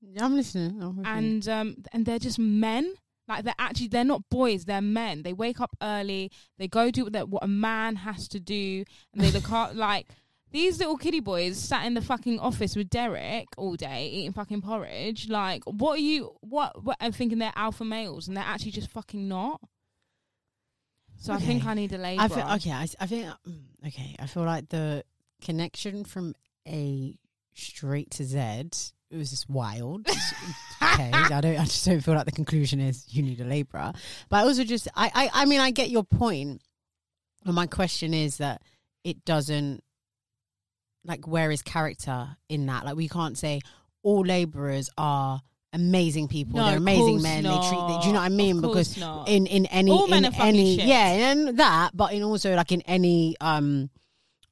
Yeah, 0.03 0.25
I'm 0.25 0.37
listening. 0.37 0.83
I'm 0.83 0.99
you. 0.99 1.05
and 1.05 1.49
um 1.49 1.77
and 1.93 2.05
they're 2.05 2.19
just 2.19 2.39
men 2.39 2.95
like 3.29 3.45
they're 3.45 3.55
actually 3.59 3.89
they're 3.89 4.05
not 4.05 4.29
boys 4.31 4.65
they're 4.65 4.81
men 4.81 5.23
they 5.23 5.33
wake 5.33 5.61
up 5.61 5.77
early 5.83 6.31
they 6.59 6.69
go 6.69 6.91
do 6.91 7.05
what, 7.05 7.29
what 7.29 7.45
a 7.45 7.49
man 7.49 7.97
has 7.97 8.29
to 8.29 8.41
do 8.41 8.85
and 9.13 9.23
they 9.23 9.31
look 9.31 9.51
at 9.51 9.77
like 9.77 10.09
these 10.53 10.79
little 10.79 10.97
kiddie 10.97 11.21
boys 11.21 11.59
sat 11.59 11.85
in 11.85 11.95
the 11.95 12.01
fucking 12.01 12.39
office 12.39 12.77
with 12.77 12.89
Derek 12.89 13.49
all 13.59 13.75
day 13.75 14.09
eating 14.09 14.33
fucking 14.33 14.63
porridge 14.63 15.29
like 15.29 15.63
what 15.65 15.99
are 15.99 16.03
you 16.03 16.33
what 16.41 16.83
what 16.83 16.97
and 17.01 17.15
thinking 17.15 17.39
they're 17.39 17.53
alpha 17.57 17.85
males 17.85 18.29
and 18.29 18.37
they're 18.37 18.45
actually 18.45 18.71
just 18.71 18.91
fucking 18.91 19.29
not 19.29 19.61
so 21.19 21.33
I 21.33 21.39
think 21.39 21.65
I 21.65 21.75
need 21.75 21.93
a 21.93 21.99
labor 21.99 22.23
I 22.23 22.29
feel 22.29 22.47
okay. 22.57 22.73
I, 22.73 22.87
I 23.01 23.07
think 23.07 23.27
mm, 23.49 23.63
okay. 23.87 24.17
I 24.19 24.27
feel 24.27 24.45
like 24.45 24.69
the 24.69 25.03
connection 25.41 26.05
from 26.05 26.35
A 26.69 27.19
straight 27.55 28.11
to 28.13 28.25
Z 28.25 28.71
it 29.17 29.19
was 29.19 29.31
just 29.31 29.49
wild. 29.49 30.07
okay, 30.09 31.11
I 31.11 31.41
don't. 31.41 31.59
I 31.59 31.65
just 31.65 31.85
don't 31.87 32.01
feel 32.01 32.15
like 32.15 32.27
the 32.27 32.33
conclusion 32.33 32.81
is 32.81 33.05
you 33.09 33.23
need 33.23 33.41
a 33.41 33.45
labourer. 33.45 33.93
But 34.29 34.37
I 34.37 34.41
also 34.43 34.63
just 34.63 34.89
I, 34.95 35.11
I 35.15 35.43
I 35.43 35.45
mean 35.47 35.61
I 35.61 35.71
get 35.71 35.91
your 35.91 36.05
point. 36.05 36.63
And 37.45 37.55
my 37.55 37.67
question 37.67 38.13
is 38.13 38.39
that 38.39 38.61
it 39.05 39.25
doesn't 39.25 39.83
like 41.05 41.27
where 41.27 41.51
is 41.51 41.63
character 41.63 42.37
in 42.49 42.67
that? 42.67 42.85
Like 42.85 42.97
we 42.97 43.09
can't 43.09 43.39
say 43.39 43.61
all 44.03 44.21
labourers 44.21 44.91
are 44.99 45.41
amazing 45.73 46.29
people. 46.29 46.59
No, 46.59 46.67
they're 46.67 46.77
amazing 46.77 47.23
men. 47.23 47.45
They 47.45 47.49
treat. 47.49 47.87
They, 47.89 47.99
do 48.03 48.07
you 48.09 48.13
know 48.13 48.21
what 48.21 48.27
I 48.27 48.29
mean? 48.29 48.61
Because 48.61 48.99
not. 48.99 49.29
in 49.29 49.47
in 49.47 49.67
any 49.67 49.91
All 49.91 50.13
in 50.13 50.25
any 50.25 50.75
yeah, 50.75 51.31
and 51.31 51.59
that, 51.59 51.91
but 51.95 52.13
in 52.13 52.23
also 52.23 52.55
like 52.55 52.73
in 52.73 52.83
any 52.83 53.37
um. 53.41 53.89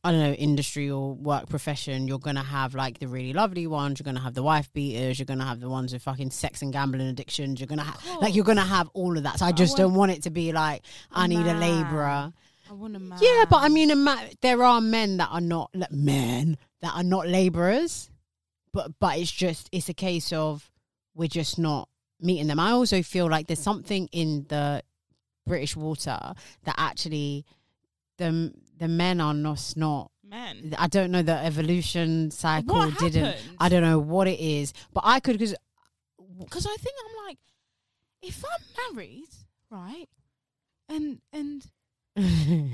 I 0.04 0.12
don't 0.12 0.20
know, 0.20 0.32
industry 0.34 0.90
or 0.90 1.14
work 1.14 1.48
profession, 1.48 2.06
you're 2.06 2.18
gonna 2.18 2.42
have 2.42 2.74
like 2.74 2.98
the 2.98 3.08
really 3.08 3.32
lovely 3.32 3.66
ones, 3.66 3.98
you're 3.98 4.04
gonna 4.04 4.20
have 4.20 4.34
the 4.34 4.42
wife 4.42 4.70
beaters, 4.74 5.18
you're 5.18 5.24
gonna 5.24 5.46
have 5.46 5.60
the 5.60 5.68
ones 5.70 5.92
with 5.94 6.02
fucking 6.02 6.30
sex 6.30 6.60
and 6.60 6.72
gambling 6.72 7.08
addictions, 7.08 7.58
you're 7.58 7.66
gonna 7.66 7.84
have 7.84 8.00
like 8.20 8.34
you're 8.34 8.44
gonna 8.44 8.60
have 8.62 8.88
all 8.92 9.16
of 9.16 9.22
that. 9.22 9.38
So 9.38 9.46
I 9.46 9.48
I 9.48 9.52
just 9.52 9.72
want- 9.72 9.78
don't 9.78 9.94
want 9.94 10.12
it 10.12 10.22
to 10.24 10.30
be 10.30 10.52
like 10.52 10.82
I 11.10 11.26
need 11.26 11.46
a 11.46 11.58
labourer. 11.58 12.32
I 12.70 12.72
want 12.72 12.96
a 12.96 12.98
man. 12.98 13.18
Yeah, 13.20 13.44
but 13.48 13.62
I 13.62 13.68
mean, 13.68 13.90
a 13.90 13.96
ma- 13.96 14.24
there 14.42 14.62
are 14.62 14.80
men 14.80 15.16
that 15.18 15.28
are 15.30 15.40
not 15.40 15.70
like, 15.74 15.92
men 15.92 16.56
that 16.82 16.94
are 16.94 17.02
not 17.02 17.26
labourers, 17.28 18.10
but 18.72 18.92
but 19.00 19.18
it's 19.18 19.30
just 19.30 19.68
it's 19.72 19.88
a 19.88 19.94
case 19.94 20.32
of 20.32 20.70
we're 21.14 21.28
just 21.28 21.58
not 21.58 21.88
meeting 22.20 22.46
them. 22.48 22.58
I 22.60 22.70
also 22.72 23.02
feel 23.02 23.28
like 23.30 23.46
there's 23.46 23.58
something 23.60 24.08
in 24.12 24.46
the 24.48 24.82
British 25.46 25.76
water 25.76 26.18
that 26.64 26.74
actually 26.78 27.44
the 28.16 28.52
the 28.84 28.88
men 28.88 29.18
are 29.18 29.32
not 29.32 29.72
not. 29.76 30.10
men. 30.22 30.74
I 30.78 30.88
don't 30.88 31.10
know 31.10 31.22
the 31.22 31.32
evolution 31.36 32.30
cycle 32.30 32.74
What 32.76 32.98
didn't. 32.98 33.24
happened? 33.24 33.56
I 33.58 33.68
don't 33.70 33.82
know 33.82 33.98
what 33.98 34.28
it 34.28 34.38
is, 34.38 34.74
but 34.92 35.02
I 35.06 35.20
could 35.20 35.38
because 35.38 35.54
because 36.38 36.66
I 36.66 36.76
think 36.76 36.94
I'm 37.02 37.26
like, 37.26 37.38
if 38.20 38.44
I'm 38.44 38.94
married, 38.94 39.28
right, 39.70 40.06
and 40.90 41.20
and 41.32 41.64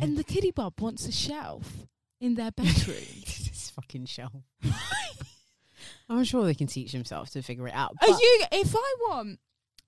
and 0.02 0.18
the 0.18 0.24
kiddie 0.24 0.50
bub 0.50 0.80
wants 0.80 1.06
a 1.06 1.12
shelf 1.12 1.86
in 2.20 2.34
their 2.34 2.50
bedroom. 2.50 2.96
this 3.24 3.70
fucking 3.76 4.06
shelf. 4.06 4.32
I'm 6.08 6.24
sure 6.24 6.44
they 6.44 6.54
can 6.54 6.66
teach 6.66 6.90
themselves 6.90 7.30
to 7.32 7.42
figure 7.42 7.68
it 7.68 7.74
out. 7.74 7.94
Are 8.02 8.08
you? 8.08 8.44
If 8.50 8.74
I 8.74 8.94
want 9.08 9.38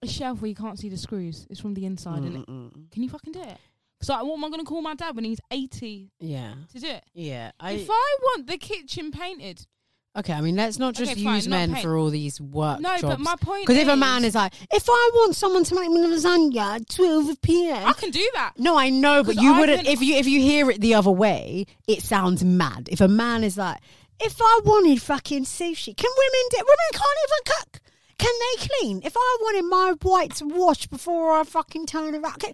a 0.03 0.07
shelf 0.07 0.41
where 0.41 0.49
you 0.49 0.55
can't 0.55 0.79
see 0.79 0.89
the 0.89 0.97
screws, 0.97 1.49
it's 1.51 1.59
from 1.59 1.75
the 1.75 1.85
inside, 1.85 2.23
and 2.23 2.45
can 2.93 3.03
you 3.03 3.09
fucking 3.09 3.33
do 3.33 3.41
it? 3.43 3.59
So 4.03 4.15
uh, 4.15 4.25
what 4.25 4.35
am 4.37 4.45
I 4.45 4.49
going 4.49 4.61
to 4.61 4.67
call 4.67 4.83
my 4.83 4.95
dad 4.95 5.15
when 5.17 5.25
he's 5.25 5.41
80 5.51 6.11
Yeah. 6.21 6.55
to 6.73 6.79
do 6.81 6.87
it? 6.87 7.05
Yeah. 7.15 7.53
I, 7.61 7.73
if 7.73 7.89
I 7.91 8.17
want 8.23 8.47
the 8.49 8.59
kitchen 8.59 9.11
painted, 9.13 9.65
okay, 10.19 10.33
I 10.33 10.41
mean, 10.41 10.57
let's 10.57 10.79
not 10.79 10.95
just 10.95 11.13
Okay, 11.13 11.23
fine, 11.25 11.37
use 11.37 11.47
not 11.49 11.57
men 11.57 11.73
paint. 11.75 11.85
for 11.85 11.97
all 11.97 12.11
these 12.11 12.41
work 12.41 12.81
no, 12.81 12.91
jobs. 12.99 13.03
but 13.03 13.21
my 13.21 13.37
point 13.41 13.67
Because 13.67 13.81
if 13.81 13.89
a 13.89 13.97
man 13.97 14.23
is- 14.25 14.29
is 14.31 14.35
like, 14.35 14.55
if 14.73 14.87
I 14.89 15.11
want 15.15 15.37
someone 15.37 15.65
to 15.65 15.75
make 15.75 15.89
me 15.91 16.01
lasagna 16.01 16.77
at 16.77 16.89
12 16.89 17.41
p.m. 17.43 17.87
I 17.87 17.93
can 17.93 18.11
do 18.11 18.29
that. 18.35 18.55
no, 18.59 18.77
I 18.77 18.91
know, 18.91 19.23
but 19.23 19.37
'Cause 19.37 19.43
you 19.45 19.55
I 19.55 19.61
wouldn't. 19.61 19.83
can- 19.85 19.93
If 19.93 20.03
you 20.03 20.17
if 20.17 20.27
you 20.27 20.41
hear 20.41 20.71
it 20.71 20.81
the 20.81 20.95
other 20.95 21.11
way, 21.13 21.67
it 21.87 22.03
sounds 22.03 22.45
mad. 22.45 22.89
If 22.91 23.01
a 23.01 23.09
man 23.09 23.45
is 23.45 23.57
like, 23.57 23.79
if 24.21 24.37
I 24.41 24.61
wanted 24.65 25.01
fucking 25.01 25.45
sushi, 25.45 25.97
can 25.97 26.11
women 26.17 26.49
do? 26.51 26.57
Women 26.59 26.91
can't 26.93 27.19
even 27.27 27.55
cook. 27.55 27.81
Can 28.19 28.33
they 28.41 28.67
clean? 28.69 29.01
If 29.05 29.15
I 29.17 29.37
wanted 29.41 29.63
my 29.65 29.95
whites 30.03 30.43
washed 30.43 30.91
before 30.91 31.33
I 31.33 31.43
fucking 31.45 31.87
turn 31.87 32.15
around, 32.15 32.39
can, 32.39 32.53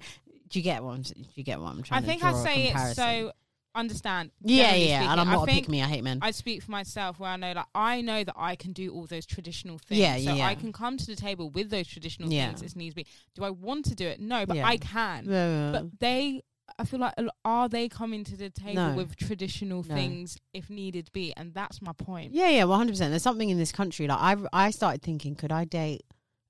do 0.48 0.58
you 0.58 0.62
get 0.62 0.82
what 0.82 0.92
I'm? 0.94 1.02
Do 1.02 1.14
you 1.34 1.44
get 1.44 1.60
what 1.60 1.70
I'm 1.70 1.78
I 1.80 1.82
trying 1.82 2.02
think 2.04 2.20
to 2.22 2.26
I 2.28 2.30
draw 2.30 2.40
a 2.40 2.44
say 2.44 2.68
it 2.68 2.94
so. 2.94 3.32
Understand? 3.74 4.32
Yeah, 4.42 4.74
yeah, 4.74 5.12
and. 5.12 5.20
I'm 5.20 5.28
not 5.28 5.42
a 5.42 5.46
think 5.46 5.64
pick 5.66 5.68
me. 5.68 5.82
I 5.82 5.86
hate 5.86 6.02
men. 6.02 6.18
I 6.20 6.32
speak 6.32 6.62
for 6.62 6.70
myself 6.72 7.20
where 7.20 7.30
I 7.30 7.36
know 7.36 7.52
like 7.52 7.66
I 7.74 8.00
know 8.00 8.24
that 8.24 8.34
I 8.36 8.56
can 8.56 8.72
do 8.72 8.92
all 8.92 9.06
those 9.06 9.24
traditional 9.26 9.78
things. 9.78 10.00
Yeah, 10.00 10.16
yeah. 10.16 10.30
so 10.30 10.36
yeah. 10.36 10.46
I 10.46 10.54
can 10.56 10.72
come 10.72 10.96
to 10.96 11.06
the 11.06 11.14
table 11.14 11.50
with 11.50 11.70
those 11.70 11.86
traditional 11.86 12.32
Yeah. 12.32 12.46
things 12.48 12.62
as 12.62 12.74
needs 12.74 12.94
to 12.94 13.04
be. 13.04 13.06
Do 13.36 13.44
I 13.44 13.50
want 13.50 13.84
to 13.84 13.94
do 13.94 14.08
it? 14.08 14.20
No, 14.20 14.46
but 14.46 14.56
Yeah. 14.56 14.66
I 14.66 14.78
can. 14.78 15.26
Yeah. 15.28 15.70
But 15.72 16.00
they 16.00 16.42
I 16.78 16.84
feel 16.86 16.98
like 16.98 17.14
a 17.18 17.28
are 17.44 17.68
they 17.68 17.88
coming 17.88 18.24
to 18.24 18.36
the 18.36 18.50
table 18.50 18.74
No. 18.90 18.94
with 18.96 19.16
traditional 19.16 19.84
No. 19.86 19.94
things 19.94 20.38
if 20.52 20.70
needed 20.70 21.10
be? 21.12 21.32
And 21.36 21.54
that's 21.54 21.80
my 21.80 21.92
point. 21.92 22.32
Yeah, 22.32 22.48
yeah, 22.48 22.64
one 22.64 22.78
hundred 22.78 22.92
percent. 22.92 23.10
There's 23.12 23.22
something 23.22 23.50
in 23.50 23.58
this 23.58 23.70
country. 23.70 24.08
Like 24.08 24.18
I, 24.18 24.66
I 24.66 24.70
started 24.70 25.02
thinking, 25.02 25.34
could 25.36 25.52
I 25.52 25.64
date 25.66 26.04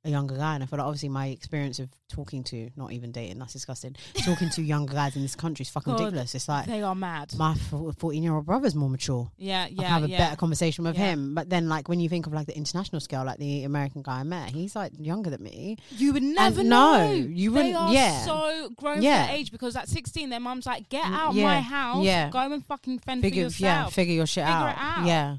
a 0.05 0.11
younger 0.11 0.37
guy? 0.37 0.55
And 0.55 0.63
I 0.63 0.67
feel 0.67 0.79
like 0.79 0.87
obviously 0.87 1.09
my 1.09 1.27
experience 1.29 1.79
of 1.79 1.89
talking 2.09 2.43
to, 2.45 2.71
not 2.77 2.93
even 2.93 3.13
dating, 3.13 3.39
that's 3.39 3.53
disgusting. 3.53 3.97
Talking 4.25 4.49
to 4.51 4.63
younger 4.63 4.95
guys 4.95 5.17
in 5.17 5.23
this 5.23 5.35
country 5.37 5.63
is 5.65 5.71
fucking 5.71 5.93
God, 5.93 6.01
ridiculous. 6.01 6.35
It's 6.35 6.49
like 6.49 6.67
They 6.67 6.83
are 6.83 6.95
mad. 6.95 7.35
my 7.37 7.55
fourteen 7.99 8.23
year 8.23 8.35
old 8.35 8.47
brother's 8.47 8.75
more 8.75 8.89
mature. 8.89 9.31
yeah, 9.37 9.65
I 9.65 9.69
can 9.69 9.77
yeah, 9.77 9.89
have 9.89 10.05
a 10.05 10.09
yeah. 10.09 10.19
better 10.19 10.37
conversation 10.37 10.85
with 10.85 10.97
Yeah. 10.97 11.11
him. 11.13 11.35
But 11.35 11.51
then, 11.51 11.69
like 11.69 11.89
when 11.89 12.01
you 12.01 12.09
think 12.09 12.27
of 12.27 12.33
like 12.33 12.47
the 12.47 12.57
international 12.57 13.01
scale, 13.01 13.25
like 13.25 13.39
the 13.39 13.65
American 13.65 14.03
guy 14.03 14.21
I 14.21 14.23
met, 14.23 14.51
he's 14.51 14.75
like 14.77 14.93
younger 14.99 15.31
than 15.31 15.43
me. 15.43 15.77
You 15.91 16.13
would 16.13 16.23
never 16.23 16.63
no, 16.63 16.99
know. 17.09 17.13
you 17.13 17.53
wouldn't- 17.53 17.75
are 17.75 17.93
yeah. 17.93 18.25
so 18.25 18.71
grown 18.77 19.03
Yeah. 19.03 19.23
for 19.25 19.29
their 19.29 19.37
age 19.39 19.51
because 19.53 19.77
at 19.77 19.89
16, 19.89 20.31
their 20.31 20.41
mum's 20.41 20.67
like, 20.67 20.89
get 20.89 21.05
Mm, 21.05 21.15
out 21.19 21.35
yeah, 21.35 21.45
my 21.45 21.61
house. 21.61 22.05
yeah. 22.05 22.31
Go 22.31 22.39
and 22.53 22.65
fucking 22.65 23.01
fend 23.01 23.23
Figure, 23.23 23.51
for 23.51 23.63
yeah, 23.63 23.79
yourself. 23.81 23.95
figure 23.95 24.15
your 24.15 24.27
shit 24.27 24.45
Figure 24.45 24.57
out. 24.57 24.77
out. 24.79 25.07
Yeah, 25.07 25.37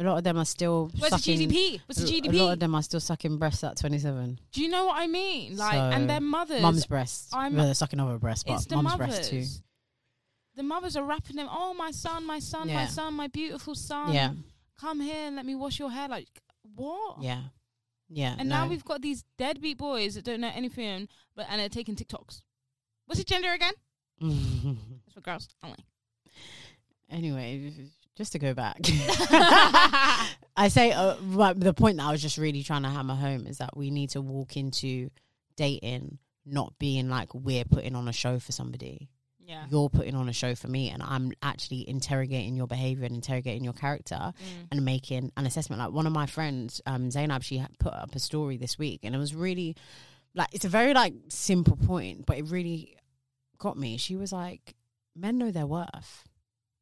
a 0.00 0.04
lot 0.04 0.18
of 0.18 0.24
them 0.24 0.38
are 0.38 0.44
still 0.44 0.90
Where's 0.98 1.10
the. 1.12 1.16
GDP? 1.46 1.80
What's 1.86 2.00
the 2.00 2.06
GDP? 2.06 2.32
A 2.40 2.42
lot 2.44 2.52
of 2.54 2.60
them 2.60 2.74
are 2.74 2.82
still 2.82 3.00
sucking 3.00 3.38
breasts 3.38 3.62
at 3.64 3.76
twenty 3.76 3.98
seven. 3.98 4.38
Do 4.52 4.62
you 4.62 4.68
know 4.68 4.86
what 4.86 4.96
I 4.96 5.06
mean? 5.06 5.56
Like, 5.56 5.72
So, 5.74 5.78
and 5.78 6.08
their 6.08 6.20
mothers. 6.20 6.62
Mum's 6.62 6.86
breasts. 6.86 7.32
I'm- 7.32 7.54
well, 7.56 7.66
they're 7.66 7.74
sucking 7.74 8.00
other 8.00 8.18
breasts, 8.18 8.44
but 8.44 8.66
the 8.68 8.76
mum's 8.76 8.98
mothers. 8.98 9.06
breasts 9.06 9.28
too. 9.28 9.44
The 10.56 10.62
mothers 10.62 10.96
are 10.96 11.04
wrapping 11.04 11.36
them. 11.36 11.48
Oh, 11.50 11.74
my 11.74 11.90
son, 11.90 12.26
my 12.26 12.38
son, 12.38 12.68
my 12.72 12.86
son, 12.86 13.14
my 13.14 13.28
beautiful 13.28 13.74
son. 13.74 14.12
Yeah, 14.12 14.32
Come 14.80 15.00
here 15.00 15.26
and 15.26 15.36
let 15.36 15.46
me 15.46 15.54
wash 15.54 15.78
your 15.78 15.90
hair. 15.90 16.08
Like 16.08 16.28
what? 16.74 17.22
yeah, 17.22 17.42
yeah. 18.08 18.34
And 18.38 18.48
no. 18.48 18.56
now 18.56 18.68
we've 18.68 18.84
got 18.84 19.00
these 19.02 19.24
deadbeat 19.38 19.78
boys 19.78 20.14
that 20.14 20.24
don't 20.24 20.40
know 20.40 20.50
anything, 20.54 21.08
but 21.36 21.46
and 21.50 21.60
they're 21.60 21.68
taking 21.68 21.94
TikToks. 21.94 22.42
What's 23.06 23.20
it 23.20 23.26
gender 23.26 23.52
again? 23.52 23.72
That's 24.20 25.14
for 25.14 25.20
girls 25.20 25.48
only. 25.62 25.76
anyway, 27.10 27.72
just 28.16 28.32
to 28.32 28.38
go 28.38 28.54
back, 28.54 28.78
I 30.56 30.68
say 30.68 30.92
uh, 30.92 31.14
the 31.54 31.74
point 31.74 31.98
that 31.98 32.04
I 32.06 32.10
was 32.12 32.20
just 32.22 32.36
really 32.38 32.62
trying 32.62 32.82
to 32.82 32.88
hammer 32.88 33.14
home 33.14 33.46
is 33.46 33.58
that 33.58 33.76
we 33.76 33.90
need 33.90 34.10
to 34.10 34.20
walk 34.20 34.56
into 34.56 35.10
dating 35.56 36.18
not 36.46 36.78
being 36.78 37.08
like 37.08 37.34
we're 37.34 37.64
putting 37.64 37.94
on 37.94 38.08
a 38.08 38.12
show 38.12 38.38
for 38.38 38.52
somebody. 38.52 39.08
Yeah. 39.38 39.64
You're 39.68 39.88
putting 39.88 40.14
on 40.14 40.28
a 40.28 40.32
show 40.32 40.54
for 40.54 40.68
me, 40.68 40.90
and 40.90 41.02
I'm 41.02 41.32
actually 41.42 41.88
interrogating 41.88 42.54
your 42.54 42.66
behavior 42.68 43.04
and 43.04 43.14
interrogating 43.14 43.64
your 43.64 43.72
character 43.72 44.14
Mm. 44.16 44.32
and 44.70 44.84
making 44.84 45.32
an 45.36 45.44
assessment. 45.46 45.80
Like 45.80 45.90
one 45.90 46.06
of 46.06 46.12
my 46.12 46.26
friends, 46.26 46.80
um, 46.86 47.10
Zainab, 47.10 47.42
she 47.42 47.64
put 47.80 47.92
up 47.92 48.14
a 48.14 48.20
story 48.20 48.56
this 48.58 48.78
week, 48.78 49.00
and 49.02 49.12
it 49.14 49.18
was 49.18 49.34
really 49.34 49.76
like 50.34 50.48
it's 50.52 50.64
a 50.64 50.68
very 50.68 50.94
like 50.94 51.14
simple 51.28 51.76
point, 51.76 52.26
but 52.26 52.38
it 52.38 52.44
really 52.44 52.96
got 53.58 53.76
me. 53.76 53.96
She 53.96 54.14
was 54.14 54.32
like, 54.32 54.74
"Men 55.16 55.36
know 55.38 55.50
their 55.50 55.66
worth 55.66 56.24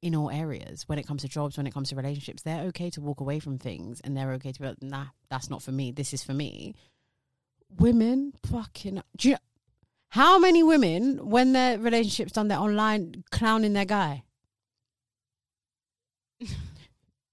in 0.03 0.15
all 0.15 0.31
areas. 0.31 0.89
When 0.89 0.99
it 0.99 1.07
comes 1.07 1.23
to 1.23 1.29
jobs, 1.29 1.57
when 1.57 1.67
it 1.67 1.75
comes 1.75 1.91
to 1.91 1.97
relationships, 1.97 2.43
they're 2.43 2.65
okay 2.67 2.91
to 2.91 3.01
walk 3.01 3.21
away 3.21 3.39
from 3.41 3.59
things, 3.59 4.01
and 4.03 4.17
they're 4.17 4.33
okay 4.33 4.53
to 4.53 4.61
be 4.61 4.67
like, 4.69 4.83
nah, 4.83 5.07
that's 5.31 5.51
not 5.51 5.63
for 5.63 5.73
me. 5.73 5.93
This 5.93 6.13
is 6.13 6.23
for 6.23 6.35
me." 6.35 6.75
Women, 7.79 8.33
fucking, 8.47 9.03
do 9.19 9.29
you 9.29 9.37
how 10.11 10.39
many 10.39 10.63
women, 10.63 11.29
when 11.29 11.53
their 11.53 11.79
relationship's 11.79 12.33
done, 12.33 12.49
they're 12.49 12.59
online 12.59 13.25
clowning 13.31 13.75
their 13.75 13.85
guy? 13.85 14.25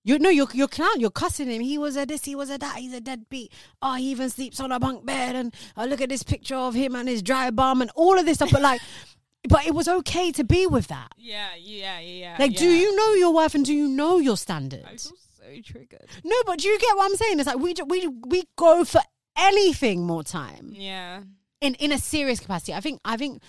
You 0.08 0.20
know, 0.20 0.30
you're 0.30 0.48
you're 0.54 0.68
clown. 0.68 1.00
You're 1.00 1.10
cussing 1.10 1.50
him. 1.50 1.64
He 1.64 1.80
was 1.80 1.98
a 1.98 2.06
this. 2.06 2.24
He 2.24 2.36
was 2.36 2.52
a 2.52 2.60
that. 2.60 2.76
He's 2.76 2.94
a 2.94 3.02
deadbeat. 3.02 3.52
Oh, 3.82 3.96
he 3.96 4.12
even 4.12 4.30
sleeps 4.30 4.60
on 4.60 4.72
a 4.72 4.80
bunk 4.80 5.04
bed. 5.04 5.36
And 5.36 5.52
oh, 5.76 5.86
look 5.86 6.00
at 6.00 6.10
this 6.10 6.22
picture 6.22 6.56
of 6.56 6.76
him 6.76 6.96
and 6.96 7.10
his 7.10 7.24
dry 7.24 7.50
bum 7.50 7.82
and 7.82 7.90
all 7.96 8.20
of 8.20 8.24
this 8.24 8.36
stuff. 8.36 8.52
But 8.52 8.62
like, 8.62 8.82
but 9.50 9.66
it 9.66 9.74
was 9.74 9.88
okay 9.88 10.32
to 10.34 10.44
be 10.44 10.68
with 10.68 10.88
that. 10.88 11.12
Yeah, 11.18 11.50
yeah, 11.60 12.00
yeah. 12.00 12.36
Like, 12.40 12.56
do 12.56 12.68
you 12.68 12.96
know 12.96 13.14
your 13.14 13.34
worth 13.34 13.56
and 13.56 13.66
do 13.66 13.74
you 13.74 13.88
know 13.88 14.18
your 14.20 14.38
standards? 14.38 14.86
I 14.86 15.50
feel 15.50 15.58
so 15.58 15.62
triggered. 15.72 16.08
No, 16.24 16.36
but 16.46 16.60
do 16.60 16.68
you 16.68 16.80
get 16.80 16.96
what 16.98 17.10
I'm 17.12 17.16
saying? 17.18 17.40
It's 17.40 17.48
like 17.48 17.60
we 17.60 17.74
we 17.88 18.08
we 18.08 18.44
go 18.58 18.84
for 18.86 19.02
anything 19.38 20.06
more 20.06 20.24
time 20.24 20.72
Yeah. 20.74 21.22
in 21.62 21.76
in 21.76 21.92
a 21.92 21.98
serious 21.98 22.40
capacity. 22.40 22.74
I 22.74 22.80
think 22.82 23.00
I 23.06 23.18
think 23.18 23.42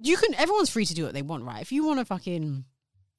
you 0.00 0.16
can. 0.16 0.34
Everyone's 0.34 0.70
free 0.70 0.84
to 0.86 0.94
do 0.94 1.04
what 1.04 1.14
they 1.14 1.22
want, 1.22 1.44
right? 1.44 1.60
If 1.62 1.72
you 1.72 1.86
want 1.86 1.98
to 2.00 2.04
fucking 2.04 2.64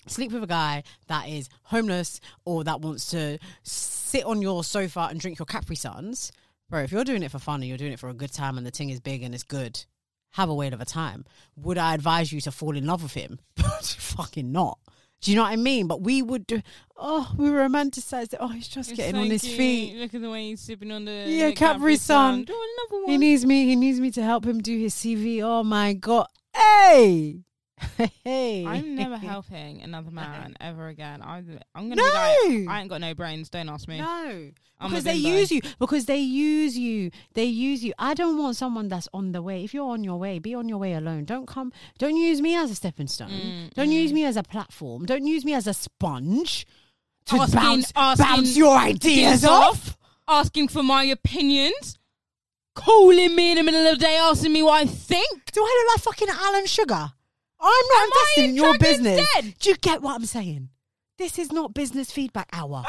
sleep 0.07 0.31
with 0.31 0.43
a 0.43 0.47
guy 0.47 0.83
that 1.07 1.27
is 1.27 1.49
homeless 1.63 2.21
or 2.45 2.63
that 2.63 2.79
wants 2.81 3.09
to 3.11 3.37
sit 3.63 4.23
on 4.23 4.41
your 4.41 4.63
sofa 4.63 5.07
and 5.09 5.19
drink 5.19 5.37
your 5.37 5.45
Capri 5.45 5.75
Suns, 5.75 6.31
bro. 6.69 6.81
If 6.81 6.91
you're 6.93 7.03
doing 7.03 7.23
it 7.23 7.31
for 7.31 7.39
fun 7.39 7.55
and 7.61 7.65
you're 7.67 7.77
doing 7.77 7.91
it 7.91 7.99
for 7.99 8.07
a 8.09 8.13
good 8.13 8.31
time 8.31 8.57
and 8.57 8.65
the 8.65 8.71
thing 8.71 8.89
is 8.89 8.99
big 9.01 9.21
and 9.23 9.33
it's 9.35 9.43
good, 9.43 9.83
have 10.37 10.49
a 10.49 10.53
whale 10.53 10.73
of 10.73 10.79
a 10.81 10.85
time. 10.85 11.25
Would 11.55 11.79
I 11.79 11.95
advise 11.95 12.31
you 12.31 12.39
to 12.41 12.51
fall 12.51 12.77
in 12.77 12.85
love 12.85 13.01
with 13.01 13.13
him? 13.15 13.39
fucking 13.81 14.51
not. 14.51 14.77
Do 15.19 15.31
you 15.31 15.37
know 15.37 15.41
what 15.41 15.51
I 15.51 15.55
mean? 15.55 15.87
But 15.87 16.01
we 16.01 16.21
would 16.21 16.45
do. 16.45 16.61
Oh, 16.95 17.33
we 17.35 17.47
romanticize 17.47 18.33
it. 18.33 18.37
Oh, 18.39 18.49
he's 18.49 18.67
just 18.67 18.91
It's 18.91 18.97
getting 18.97 19.15
so 19.15 19.21
on 19.21 19.29
his 19.31 19.41
cute. 19.41 19.57
feet. 19.57 19.95
Look 19.97 20.13
at 20.13 20.21
the 20.21 20.29
way 20.29 20.49
he's 20.49 20.61
sipping 20.61 20.91
on 20.91 21.05
the 21.05 21.25
Yeah, 21.27 21.47
the 21.47 21.53
Capri 21.53 21.95
Sun. 21.95 22.43
Do 22.43 22.53
another 22.53 23.03
one. 23.03 23.11
He 23.11 23.17
needs 23.17 23.47
me. 23.47 23.65
He 23.65 23.75
needs 23.75 23.99
me 23.99 24.11
to 24.11 24.21
help 24.21 24.45
him 24.45 24.59
do 24.59 24.77
his 24.77 24.93
CV. 24.93 25.41
Oh 25.41 25.63
my 25.63 25.93
god! 25.93 26.27
Hey, 26.55 27.39
hey! 28.23 28.65
I'm 28.65 28.95
never 28.95 29.17
helping 29.33 29.81
another 29.81 30.11
man 30.11 30.55
ever 30.59 30.87
again. 30.87 31.21
I'm, 31.21 31.59
I'm 31.75 31.89
gonna 31.89 32.01
No! 32.01 32.37
be 32.47 32.65
like, 32.65 32.75
I 32.75 32.81
ain't 32.81 32.89
got 32.89 33.01
no 33.01 33.13
brains. 33.13 33.49
Don't 33.49 33.69
ask 33.69 33.87
me. 33.87 33.99
No, 33.99 34.51
I'm 34.79 34.89
because 34.89 35.03
they 35.03 35.15
use 35.15 35.51
you. 35.51 35.61
Because 35.79 36.05
they 36.05 36.17
use 36.17 36.77
you. 36.77 37.11
They 37.33 37.45
use 37.45 37.83
you. 37.83 37.93
I 37.99 38.13
don't 38.13 38.37
want 38.37 38.55
someone 38.55 38.87
that's 38.87 39.07
on 39.13 39.31
the 39.31 39.41
way. 39.41 39.63
If 39.63 39.73
you're 39.73 39.89
on 39.89 40.03
your 40.03 40.17
way, 40.17 40.39
be 40.39 40.55
on 40.55 40.67
your 40.67 40.77
way 40.79 40.93
alone. 40.93 41.25
Don't 41.25 41.47
come. 41.47 41.71
Don't 41.97 42.15
use 42.15 42.41
me 42.41 42.55
as 42.55 42.71
a 42.71 42.75
stepping 42.75 43.07
stone. 43.07 43.29
Mm, 43.29 43.73
don't 43.73 43.89
mm. 43.89 43.93
use 43.93 44.11
me 44.13 44.25
as 44.25 44.37
a 44.37 44.43
platform. 44.43 45.05
Don't 45.05 45.27
use 45.27 45.45
me 45.45 45.53
as 45.53 45.67
a 45.67 45.73
sponge 45.73 46.65
to 47.27 47.35
Asking- 47.37 47.59
bounce 47.59 47.93
asking 47.95 48.25
bounce 48.25 48.57
your 48.57 48.77
ideas 48.77 49.43
Ideas 49.43 49.45
off. 49.45 49.97
Asking 50.27 50.67
for 50.67 50.83
my 50.83 51.03
opinions. 51.03 51.97
calling 52.75 53.33
me 53.35 53.51
in 53.51 53.57
the 53.57 53.63
middle 53.63 53.87
of 53.87 53.97
the 53.97 54.05
day 54.05 54.17
asking 54.17 54.53
me 54.53 54.61
what 54.61 54.81
I 54.81 54.85
think. 54.85 55.51
Do 55.51 55.61
I 55.61 55.85
look 55.85 55.95
like 55.95 56.03
fucking 56.03 56.29
Alan 56.29 56.65
Sugar? 56.67 57.13
I'm 57.59 57.67
not 57.89 58.01
Am 58.03 58.09
I 58.13 58.21
investing 58.35 58.49
in 58.49 58.55
your 58.55 58.77
business. 58.77 59.27
Den? 59.35 59.53
Do 59.59 59.69
you 59.69 59.75
get 59.77 60.01
what 60.01 60.15
I'm 60.15 60.25
saying? 60.25 60.69
This 61.17 61.39
is 61.39 61.51
not 61.51 61.73
business 61.73 62.11
feedback 62.11 62.47
hour. 62.53 62.83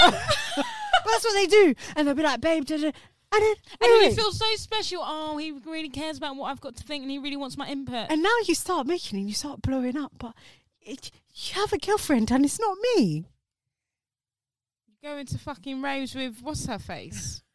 That's 0.04 1.24
what 1.24 1.32
they 1.34 1.46
do, 1.46 1.74
and 1.96 2.06
they'll 2.06 2.14
be 2.14 2.22
like, 2.22 2.40
"Babe," 2.40 2.64
da, 2.64 2.76
da, 2.76 2.86
and 2.86 2.92
then 3.32 3.54
And 3.80 4.02
you 4.02 4.14
feel 4.14 4.32
so 4.32 4.46
special. 4.56 5.00
Oh, 5.02 5.36
he 5.38 5.52
really 5.52 5.88
cares 5.88 6.18
about 6.18 6.36
what 6.36 6.50
I've 6.50 6.60
got 6.60 6.76
to 6.76 6.82
think 6.84 7.02
and 7.02 7.10
he 7.10 7.18
really 7.18 7.36
wants 7.36 7.56
my 7.56 7.68
input. 7.68 8.06
and 8.10 8.22
now 8.22 8.36
you 8.46 8.54
start 8.54 8.86
making 8.86 9.18
and 9.18 9.28
you 9.28 9.34
start 9.34 9.62
blowing 9.62 9.96
up. 9.96 10.12
But 10.18 10.34
it, 10.80 11.10
you 11.34 11.54
have 11.54 11.72
a 11.72 11.78
girlfriend, 11.78 12.30
and 12.30 12.44
it's 12.44 12.60
not 12.60 12.76
me. 12.96 13.24
You 14.86 14.94
go 15.02 15.16
into 15.16 15.38
fucking 15.38 15.80
raves 15.82 16.14
with 16.14 16.40
what's 16.42 16.66
her 16.66 16.78
face? 16.78 17.42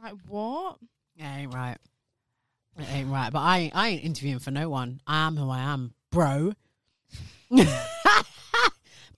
Like 0.00 0.14
what? 0.28 0.78
Yeah, 1.16 1.46
right. 1.52 1.76
It 2.78 2.86
ain't 2.92 3.10
right. 3.10 3.32
But 3.32 3.40
I, 3.40 3.70
I 3.74 3.88
ain't 3.88 4.04
interviewing 4.04 4.38
for 4.38 4.50
no 4.50 4.68
one. 4.70 5.00
I 5.06 5.26
am 5.26 5.36
who 5.36 5.50
I 5.50 5.58
am, 5.60 5.94
bro. 6.10 6.52
bro. 7.50 7.64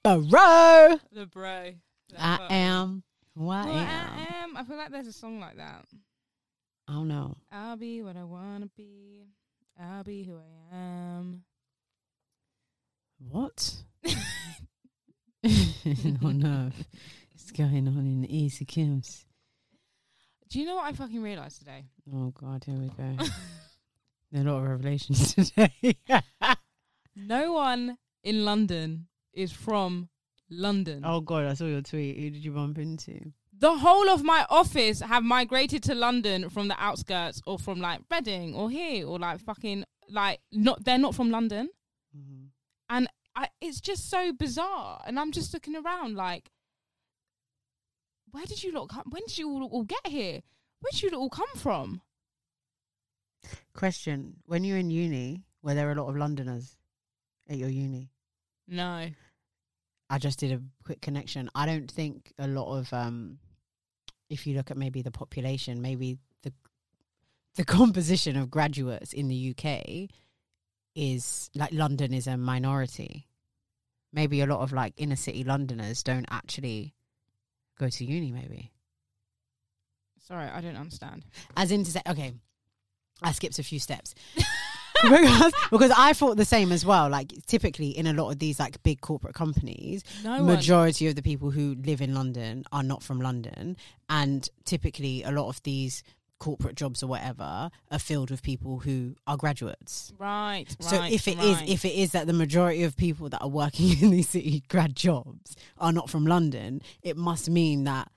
The 0.03 1.27
bro. 1.33 1.73
I 2.19 2.47
am 2.51 3.03
who 3.37 3.49
I 3.51 3.65
Well, 3.67 3.69
am. 3.77 4.11
I 4.19 4.27
am. 4.45 4.57
I 4.57 4.65
feel 4.65 4.77
like 4.77 4.91
there's 4.91 5.07
a 5.07 5.13
song 5.13 5.41
like 5.41 5.57
that. 5.59 5.85
Oh 6.89 7.05
no. 7.05 7.37
I'll 7.53 7.77
be 7.77 8.03
what 8.03 8.17
I 8.17 8.25
wanna 8.25 8.69
be. 8.77 9.27
I'll 9.81 10.05
be 10.05 10.25
who 10.25 10.37
I 10.37 10.77
am. 10.77 11.43
What? 13.31 13.75
oh 15.45 16.31
no. 16.33 16.71
It's 17.35 17.51
going 17.53 17.87
on 17.89 17.99
in 17.99 18.25
Easy 18.25 18.65
Kim's. 18.65 19.25
Do 20.51 20.59
you 20.59 20.67
know 20.67 20.77
what 20.77 20.85
I 20.87 20.93
fucking 20.93 21.23
realised 21.23 21.59
today? 21.61 21.85
Oh 22.13 22.31
god, 22.31 22.65
here 22.65 22.77
we 22.77 22.89
go. 22.89 23.25
There 24.33 24.45
are 24.45 24.47
a 24.47 24.53
lot 24.53 24.63
of 24.63 24.69
revelations 24.71 25.35
today. 25.55 25.97
no 27.17 27.53
one 27.53 27.99
in 28.23 28.45
London 28.45 29.09
is 29.35 29.51
from 29.51 30.09
London. 30.49 31.03
oh 31.05 31.21
god, 31.21 31.47
I 31.47 31.55
saw 31.55 31.65
your 31.65 31.83
tweet. 31.83 32.17
Who 32.17 32.31
did 32.31 32.45
you 32.45 32.53
bump 32.53 32.79
into? 32.79 33.33
The 33.59 33.77
whole 33.79 34.09
of 34.09 34.23
my 34.23 34.47
office 34.49 35.01
have 35.01 35.25
migrated 35.25 35.83
to 35.85 35.95
London 35.97 36.49
from 36.49 36.69
the 36.69 36.81
outskirts 36.81 37.43
or 37.45 37.59
from 37.59 37.81
like 37.81 38.03
Reading 38.11 38.55
or 38.55 38.71
here 38.71 39.05
or 39.05 39.19
like 39.19 39.41
fucking 39.41 39.85
like 40.09 40.39
not 40.53 40.85
they're 40.85 40.97
not 40.97 41.17
from 41.17 41.31
London. 41.31 41.69
Mm-hmm. 42.17 42.45
and 42.89 43.09
I, 43.37 43.49
it's 43.61 43.81
just 43.81 44.09
so 44.11 44.33
bizarre. 44.33 45.01
And 45.07 45.19
I'm 45.19 45.31
just 45.33 45.53
looking 45.55 45.77
around 45.77 46.17
like, 46.17 46.51
where 48.33 48.45
did 48.47 48.63
you 48.63 48.73
lot 48.73 48.89
come? 48.89 49.05
When 49.11 49.23
did 49.27 49.39
you 49.39 49.51
all, 49.51 49.65
all 49.65 49.85
get 49.85 50.07
here? 50.07 50.41
Where 50.81 50.91
did 50.93 51.03
you 51.03 51.11
all 51.11 51.31
come 51.31 51.49
from? 51.57 52.03
Question: 53.75 54.37
When 54.47 54.65
you're 54.65 54.79
in 54.79 54.91
uni, 54.91 55.45
were 55.63 55.75
there 55.75 55.91
a 55.91 55.95
lot 55.95 56.09
of 56.09 56.17
Londoners 56.17 56.77
at 57.49 57.59
your 57.59 57.69
uni? 57.69 58.11
No, 58.69 59.09
I 60.09 60.19
just 60.19 60.41
did 60.41 60.53
a 60.53 60.61
quick 60.85 61.01
connection. 61.01 61.51
I 61.55 61.67
don't 61.67 61.91
think 61.91 62.33
a 62.39 62.49
lot 62.49 62.77
of 62.77 62.93
um 62.93 63.39
if 64.29 64.47
you 64.47 64.57
look 64.57 64.71
at 64.71 64.77
maybe 64.77 65.03
the 65.03 65.11
population, 65.11 65.81
maybe 65.81 66.19
the 66.43 66.53
the 67.55 67.65
composition 67.79 68.37
of 68.37 68.51
graduates 68.51 69.13
in 69.13 69.29
the 69.29 69.55
UK 69.55 70.11
is 70.95 71.51
like 71.55 71.73
London 71.73 72.13
is 72.13 72.27
a 72.27 72.37
minority. 72.37 73.29
Maybe 74.13 74.41
a 74.41 74.47
lot 74.47 74.61
of 74.61 74.73
like 74.73 74.95
inner 74.97 75.17
city 75.17 75.45
Londoners 75.45 76.03
don't 76.03 76.27
actually 76.31 76.95
go 77.81 77.89
to 77.89 78.05
uni 78.05 78.31
maybe. 78.31 78.71
sorry, 80.29 80.47
I 80.49 80.61
don't 80.61 80.77
understand. 80.77 81.25
As 81.57 81.73
in 81.73 81.83
to 81.85 81.91
say 81.91 82.03
okay, 82.09 82.33
I 83.23 83.33
skipped 83.33 83.59
a 83.59 83.63
few 83.63 83.79
steps. 83.79 84.15
because, 85.03 85.53
because 85.71 85.93
I 85.97 86.13
thought 86.13 86.37
the 86.37 86.45
same 86.45 86.73
as 86.73 86.85
well. 86.85 87.09
Like 87.09 87.33
typically 87.47 87.89
in 87.97 88.07
a 88.07 88.13
lot 88.13 88.31
of 88.31 88.39
these 88.39 88.61
like 88.61 88.83
big 88.83 89.01
corporate 89.01 89.35
companies, 89.35 90.05
No 90.23 90.33
one. 90.33 90.47
majority 90.47 91.07
of 91.09 91.15
the 91.15 91.23
people 91.23 91.51
who 91.51 91.75
live 91.85 92.01
in 92.03 92.15
London 92.15 92.65
are 92.71 92.83
not 92.83 93.03
from 93.03 93.21
London, 93.21 93.77
and 94.09 94.49
typically 94.65 95.23
a 95.23 95.31
lot 95.31 95.49
of 95.49 95.63
these 95.63 96.03
corporate 96.41 96.75
jobs 96.75 97.03
or 97.03 97.07
whatever 97.07 97.71
are 97.91 97.99
filled 97.99 98.31
with 98.31 98.43
people 98.43 98.81
who 98.81 99.15
are 99.29 99.37
graduates. 99.37 100.13
Right. 100.19 100.67
So 100.81 100.99
right, 100.99 101.13
if 101.13 101.29
it 101.29 101.39
is, 101.39 101.59
right. 101.59 101.69
if 101.69 101.85
it 101.85 101.95
is 101.95 102.11
that 102.13 102.27
the 102.27 102.33
majority 102.33 102.83
of 102.83 102.97
people 102.97 103.29
that 103.29 103.41
are 103.41 103.49
working 103.49 103.97
in 104.03 104.11
these 104.11 104.31
city 104.31 104.65
grad 104.69 104.97
jobs 104.97 105.55
are 105.79 105.93
not 105.93 106.11
from 106.11 106.27
London, 106.27 106.83
it 107.03 107.17
must 107.17 107.49
mean 107.49 107.85
that 107.85 108.11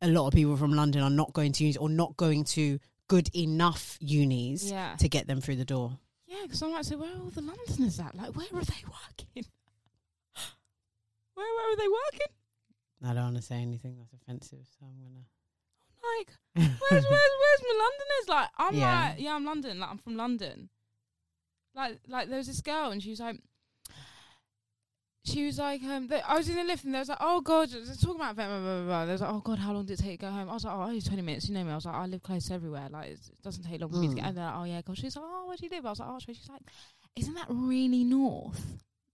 a 0.00 0.08
lot 0.08 0.26
of 0.26 0.32
people 0.32 0.56
from 0.56 0.72
London 0.72 1.02
are 1.02 1.10
not 1.10 1.32
going 1.32 1.52
to 1.52 1.64
uni 1.64 1.76
or 1.76 1.88
not 1.88 2.16
going 2.16 2.42
to 2.44 2.78
good 3.08 3.30
enough 3.34 3.96
unis 4.00 4.70
yeah, 4.70 4.94
to 4.98 5.08
get 5.08 5.26
them 5.26 5.40
through 5.40 5.56
the 5.56 5.64
door. 5.64 5.98
yeah, 6.26 6.42
because 6.42 6.62
I'm 6.62 6.72
like, 6.72 6.84
so 6.84 6.96
where 6.98 7.10
are 7.10 7.20
all 7.20 7.30
the 7.30 7.40
Londoners 7.40 7.98
at? 8.00 8.14
Like, 8.14 8.36
where 8.36 8.46
are 8.52 8.64
they 8.64 8.84
working? 8.84 9.50
where 11.34 11.46
where 11.46 11.72
are 11.72 11.76
they 11.76 11.88
working? 11.88 12.32
I 13.04 13.14
don't 13.14 13.24
want 13.24 13.36
to 13.36 13.42
say 13.42 13.56
anything 13.56 13.96
that's 13.98 14.12
offensive, 14.12 14.66
so 14.78 14.86
I'm 14.86 14.98
gonna. 14.98 15.24
Like, 16.18 16.28
where's 16.54 16.70
where's 16.90 17.10
where's 17.10 17.62
my 17.62 17.78
Londoners? 17.78 18.28
Like, 18.28 18.48
I'm 18.58 18.74
Yeah. 18.74 19.08
like, 19.10 19.20
yeah, 19.20 19.34
I'm 19.34 19.44
London. 19.44 19.80
Like, 19.80 19.90
I'm 19.90 19.98
from 19.98 20.16
London. 20.16 20.68
Like, 21.74 21.98
like 22.08 22.28
there 22.28 22.38
was 22.38 22.46
this 22.46 22.60
girl, 22.60 22.90
and 22.90 23.02
she 23.02 23.10
was 23.10 23.20
like, 23.20 23.40
she 25.24 25.44
was 25.44 25.58
like, 25.58 25.82
um, 25.82 26.06
they, 26.08 26.20
I 26.22 26.36
was 26.36 26.48
in 26.48 26.56
the 26.56 26.64
lift, 26.64 26.84
and 26.84 26.94
they 26.94 26.98
was 26.98 27.08
like, 27.10 27.18
oh 27.20 27.40
god, 27.42 27.68
they're 27.68 27.82
talking 27.96 28.16
about 28.16 28.34
blah, 28.36 28.46
blah, 28.46 28.60
blah, 28.60 28.84
blah. 28.84 29.06
They 29.06 29.12
was 29.12 29.20
like, 29.20 29.30
oh 29.32 29.40
god, 29.40 29.58
how 29.58 29.72
long 29.72 29.84
did 29.84 30.00
it 30.00 30.02
take 30.02 30.20
to 30.20 30.26
go 30.26 30.32
home? 30.32 30.48
I 30.48 30.54
was 30.54 30.64
like, 30.64 30.74
oh, 30.74 30.82
only 30.82 31.02
twenty 31.02 31.22
minutes. 31.22 31.48
You 31.48 31.54
know 31.54 31.64
me. 31.64 31.70
I 31.72 31.74
was 31.74 31.84
like, 31.84 31.94
I 31.94 32.06
live 32.06 32.22
close 32.22 32.46
to 32.46 32.54
everywhere. 32.54 32.88
Like, 32.90 33.06
it's- 33.10 33.28
it 33.28 33.42
doesn't 33.42 33.64
take 33.64 33.80
long 33.80 33.90
for 33.90 33.96
me 33.96 34.08
to 34.08 34.14
get. 34.14 34.24
Mm. 34.24 34.28
And 34.28 34.36
they're 34.38 34.44
like, 34.46 34.54
oh 34.56 34.64
yeah, 34.64 34.80
gosh. 34.82 34.98
She's 34.98 35.16
like, 35.16 35.24
oh, 35.28 35.46
where 35.46 35.56
do 35.56 35.66
you 35.66 35.70
live? 35.70 35.84
I 35.86 35.90
was 35.90 35.98
like, 36.00 36.08
oh, 36.10 36.18
she's 36.20 36.48
like, 36.48 36.62
isn't 37.16 37.34
that 37.34 37.46
really 37.50 38.04
north? 38.04 38.60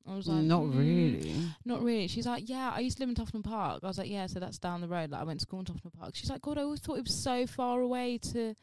I 0.07 0.15
was 0.15 0.27
like, 0.27 0.43
not 0.43 0.63
"Mm, 0.63 0.79
really. 0.79 1.35
not 1.65 1.83
really. 1.83 2.09
She's 2.09 2.27
like, 2.27 2.49
yeah, 2.49 2.73
I 2.75 2.81
used 2.81 2.99
to 2.99 3.05
live 3.07 3.17
in 3.17 3.25
Tufnell 3.25 3.43
Park. 3.43 3.81
I 3.83 3.87
was 3.87 3.97
like, 3.97 4.11
yeah, 4.11 4.27
so 4.27 4.39
that's 4.39 4.59
down 4.59 4.83
the 4.83 4.89
road. 4.89 5.11
Like, 5.11 5.23
I 5.23 5.25
went 5.25 5.41
to 5.41 5.43
school 5.43 5.61
in 5.61 5.65
Tufnell 5.65 5.93
Park. 5.99 6.15
She's 6.15 6.29
like, 6.29 6.43
God, 6.43 6.59
I 6.59 6.63
always 6.63 6.81
thought 6.81 6.99
it 6.99 7.05
was 7.05 7.15
so 7.15 7.47
far 7.47 7.81
away 7.81 8.19
to 8.19 8.55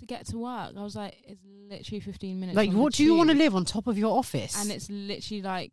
to 0.00 0.06
get 0.06 0.26
to 0.26 0.38
work. 0.38 0.72
I 0.76 0.82
was 0.82 0.96
like, 0.96 1.16
it's 1.26 1.40
literally 1.44 2.00
15 2.00 2.40
minutes. 2.40 2.56
Like, 2.56 2.72
what 2.72 2.94
do 2.94 3.04
you 3.04 3.14
want 3.14 3.30
to 3.30 3.36
live 3.36 3.54
on 3.54 3.64
top 3.64 3.86
of 3.86 3.96
your 3.96 4.16
office? 4.18 4.60
And 4.60 4.70
it's 4.72 4.90
literally 4.90 5.42
like 5.42 5.72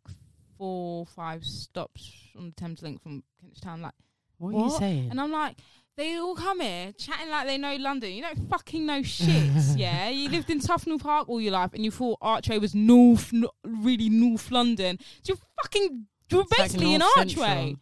four, 0.58 1.06
five 1.06 1.44
stops 1.44 2.12
on 2.38 2.52
the 2.56 2.62
Thameslink 2.62 3.00
from 3.02 3.22
Kentish 3.40 3.60
Town. 3.60 3.82
Like, 3.82 3.94
what, 4.38 4.54
are 4.54 4.64
you 4.64 4.70
saying? 4.78 5.10
and 5.10 5.20
I'm 5.20 5.32
like, 5.32 5.56
they 5.96 6.16
all 6.16 6.34
come 6.34 6.60
here 6.60 6.92
chatting 6.92 7.30
like 7.30 7.46
they 7.46 7.58
know 7.58 7.76
London. 7.76 8.12
You 8.12 8.22
don't 8.22 8.48
fucking 8.48 8.86
know 8.86 9.02
shit. 9.02 9.52
yeah, 9.76 10.08
you 10.08 10.28
lived 10.28 10.50
in 10.50 10.60
Tufnell 10.60 11.00
Park 11.00 11.28
all 11.28 11.40
your 11.40 11.52
life, 11.52 11.72
and 11.74 11.84
you 11.84 11.90
thought 11.90 12.18
Archway 12.22 12.58
was 12.58 12.74
North, 12.74 13.32
no, 13.32 13.50
really 13.64 14.08
North 14.08 14.50
London. 14.50 14.98
You're 15.24 15.36
fucking, 15.62 16.06
you're 16.30 16.42
It's 16.42 16.50
like 16.58 16.60
basically 16.68 16.94
in 16.94 17.00
North 17.00 17.16
Archway. 17.18 17.34
Central. 17.34 17.76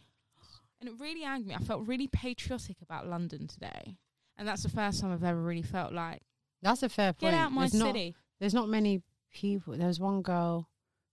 And 0.81 0.89
it 0.89 0.93
really 0.99 1.23
angered 1.23 1.47
me. 1.47 1.55
I 1.55 1.59
felt 1.59 1.87
really 1.87 2.07
patriotic 2.07 2.77
about 2.81 3.07
London 3.07 3.47
today. 3.47 3.97
And 4.37 4.47
that's 4.47 4.63
the 4.63 4.69
first 4.69 4.99
time 4.99 5.13
I've 5.13 5.23
ever 5.23 5.39
really 5.41 5.61
felt 5.61 5.93
like, 5.93 6.21
That's 6.63 6.81
a 6.81 6.89
fair 6.89 7.13
point. 7.13 7.31
get 7.31 7.33
out 7.35 7.51
my 7.51 7.61
there's 7.61 7.75
Not, 7.75 7.87
city. 7.87 8.15
there's 8.39 8.53
not 8.55 8.67
many 8.67 9.03
people. 9.31 9.77
There's 9.77 9.99
one 9.99 10.23
girl, 10.23 10.67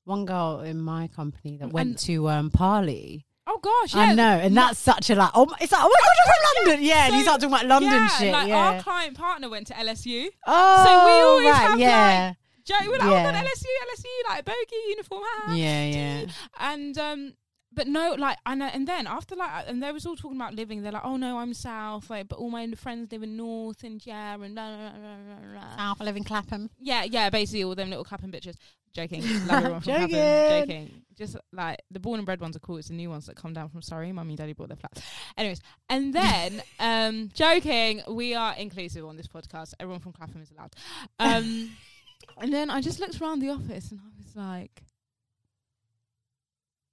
one 0.04 0.24
girl 0.24 0.60
in 0.60 0.80
my 0.80 1.08
company 1.08 1.58
that 1.58 1.64
And- 1.64 1.72
went 1.74 1.98
to 2.00 2.28
um, 2.30 2.50
Parley. 2.50 3.26
Oh 3.58 3.82
gosh, 3.82 3.94
yeah. 3.94 4.02
I 4.02 4.14
know, 4.14 4.22
and 4.22 4.56
that's 4.56 4.78
such 4.78 5.10
a 5.10 5.14
like. 5.14 5.30
Oh, 5.34 5.46
my, 5.46 5.56
it's 5.60 5.72
like, 5.72 5.80
oh 5.82 5.88
my 5.88 6.00
god, 6.00 6.12
you're 6.16 6.34
from 6.34 6.66
London, 6.66 6.86
yeah. 6.86 7.06
and 7.06 7.14
you 7.16 7.22
start 7.22 7.40
talking 7.40 7.54
about 7.54 7.66
London 7.66 7.92
yeah, 7.92 8.08
shit, 8.08 8.32
like 8.32 8.48
yeah. 8.48 8.56
our 8.56 8.82
client 8.82 9.16
partner 9.16 9.48
went 9.48 9.66
to 9.68 9.74
LSU. 9.74 10.28
oh, 10.46 10.84
so 10.84 11.06
we 11.06 11.12
always 11.20 11.46
right, 11.46 11.70
have, 11.70 11.78
yeah, 11.78 12.34
Joe, 12.64 12.74
we're 12.86 12.98
like, 12.98 13.10
Yeah. 13.10 13.28
oh 13.28 13.32
god, 13.32 13.44
LSU, 13.44 13.66
LSU, 13.90 14.28
like 14.28 14.44
bogey 14.44 14.76
uniform, 14.88 15.22
ha. 15.24 15.54
yeah, 15.54 15.84
yeah. 15.84 16.26
And 16.60 16.98
um, 16.98 17.32
but 17.78 17.86
no, 17.86 18.16
like 18.18 18.38
I 18.44 18.56
know. 18.56 18.66
And 18.66 18.88
then 18.88 19.06
after 19.06 19.36
like, 19.36 19.66
and 19.68 19.80
they 19.80 19.92
was 19.92 20.04
all 20.04 20.16
talking 20.16 20.36
about 20.36 20.52
living. 20.54 20.82
They're 20.82 20.90
like, 20.90 21.04
oh 21.04 21.16
no, 21.16 21.38
I'm 21.38 21.54
south, 21.54 22.10
like, 22.10 22.26
but 22.26 22.36
all 22.36 22.50
my 22.50 22.68
friends 22.72 23.12
live 23.12 23.22
in 23.22 23.36
north, 23.36 23.84
and 23.84 24.04
yeah, 24.04 24.34
and 24.34 24.52
blah, 24.52 24.76
blah, 24.76 24.90
blah, 24.90 25.52
blah. 25.52 25.76
South, 25.76 26.00
I 26.00 26.04
live 26.04 26.16
in 26.16 26.24
Clapham. 26.24 26.70
yeah, 26.80 27.04
yeah, 27.04 27.30
basically 27.30 27.62
all 27.62 27.76
them 27.76 27.88
little 27.88 28.04
clapping 28.04 28.32
bitches. 28.32 28.56
Joking, 28.92 29.22
love 29.46 29.58
everyone 29.58 29.80
from 29.80 29.92
Joking. 29.92 30.08
Clapham. 30.08 30.68
Joking. 30.68 31.02
Just 31.16 31.36
like 31.52 31.80
the 31.88 32.00
born 32.00 32.18
and 32.18 32.26
bred 32.26 32.40
ones 32.40 32.56
are 32.56 32.60
cool. 32.60 32.78
It's 32.78 32.88
the 32.88 32.94
new 32.94 33.10
ones 33.10 33.26
that 33.26 33.36
come 33.36 33.52
down 33.52 33.68
from 33.68 33.80
Surrey. 33.80 34.10
Mummy 34.10 34.30
and 34.30 34.38
daddy 34.38 34.54
bought 34.54 34.68
their 34.68 34.76
flat. 34.76 35.00
Anyways, 35.36 35.60
and 35.88 36.12
then 36.14 36.62
um, 36.80 37.30
joking, 37.32 38.02
we 38.08 38.34
are 38.34 38.56
inclusive 38.56 39.04
on 39.04 39.16
this 39.16 39.28
podcast. 39.28 39.74
Everyone 39.78 40.00
from 40.00 40.12
Clapham 40.12 40.42
is 40.42 40.50
allowed. 40.50 40.74
Um, 41.20 41.70
and 42.38 42.52
then 42.52 42.70
I 42.70 42.80
just 42.80 42.98
looked 42.98 43.20
around 43.20 43.38
the 43.38 43.50
office 43.50 43.92
and 43.92 44.00
I 44.00 44.10
was 44.18 44.34
like, 44.34 44.82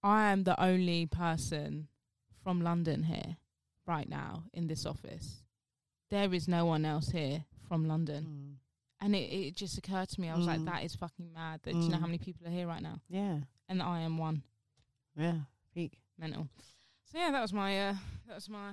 I 0.05 0.31
am 0.31 0.43
the 0.43 0.61
only 0.63 1.07
person 1.07 1.87
from 2.43 2.61
London 2.61 3.03
here 3.03 3.37
right 3.87 4.07
now 4.07 4.43
in 4.53 4.67
this 4.67 4.85
office. 4.85 5.43
There 6.11 6.31
is 6.33 6.47
no 6.47 6.65
one 6.65 6.85
else 6.85 7.09
here 7.09 7.43
from 7.67 7.87
London. 7.87 8.23
Mm. 8.29 8.55
And 9.01 9.15
it, 9.15 9.31
it 9.33 9.55
just 9.55 9.77
occurred 9.77 10.09
to 10.09 10.21
me, 10.21 10.29
I 10.29 10.35
was 10.37 10.45
like, 10.45 10.59
Mm. 10.59 10.65
that 10.67 10.83
is 10.83 10.95
fucking 10.95 11.33
mad. 11.33 11.59
That, 11.63 11.73
Do 11.73 11.79
you 11.79 11.89
know 11.89 11.97
Mm. 11.97 12.01
how 12.01 12.05
many 12.05 12.19
people 12.19 12.47
are 12.47 12.51
here 12.51 12.67
right 12.67 12.81
now? 12.83 13.01
Yeah, 13.09 13.39
And 13.67 13.81
I 13.81 14.01
am 14.01 14.17
one. 14.19 14.43
yeah. 15.17 15.39
Peak. 15.73 15.99
Mental. 16.19 16.47
So 17.11 17.17
yeah, 17.17 17.31
that 17.31 17.41
was 17.41 17.51
my 17.51 17.89
uh, 17.89 17.95
that 18.27 18.35
was 18.35 18.47
my 18.49 18.71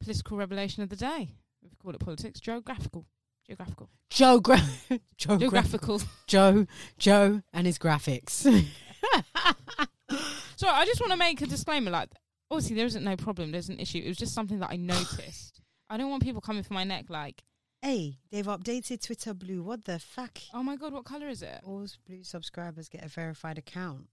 political 0.00 0.36
revelation 0.36 0.82
of 0.82 0.88
the 0.90 0.96
day. 0.96 1.28
We 1.62 1.70
call 1.82 1.92
it 1.94 2.00
politics. 2.00 2.40
Geographical. 2.40 3.06
Geographical. 3.46 3.88
Joe 4.10 4.40
Gra- 4.40 4.60
Joe 5.16 5.38
Geographical. 5.38 6.02
Joe 6.26 6.66
Joe 6.98 7.42
and 7.52 7.66
his 7.66 7.78
graphics. 7.78 8.44
So 10.56 10.66
I 10.66 10.84
just 10.86 11.00
want 11.00 11.12
to 11.12 11.16
make 11.18 11.40
a 11.40 11.46
disclaimer. 11.46 11.90
Like, 11.90 12.10
obviously, 12.50 12.74
there 12.74 12.86
isn't 12.86 13.04
no 13.04 13.16
problem. 13.16 13.52
There's 13.52 13.68
an 13.68 13.78
issue. 13.78 13.98
It 13.98 14.08
was 14.08 14.16
just 14.16 14.34
something 14.34 14.58
that 14.58 14.70
I 14.70 14.76
noticed. 14.76 15.60
I 15.88 15.96
don't 15.96 16.10
want 16.10 16.22
people 16.22 16.40
coming 16.40 16.62
for 16.64 16.74
my 16.74 16.84
neck. 16.84 17.06
Like, 17.08 17.42
hey, 17.80 18.18
they've 18.30 18.44
updated 18.46 19.00
Twitter 19.04 19.34
Blue. 19.34 19.62
What 19.62 19.84
the 19.84 19.98
fuck? 19.98 20.38
oh 20.52 20.62
my 20.62 20.76
god, 20.76 20.92
what 20.92 21.04
color 21.04 21.28
is 21.28 21.42
it? 21.42 21.60
All 21.64 21.86
Blue 22.06 22.24
subscribers 22.24 22.88
get 22.88 23.04
a 23.04 23.08
verified 23.08 23.56
account. 23.58 24.08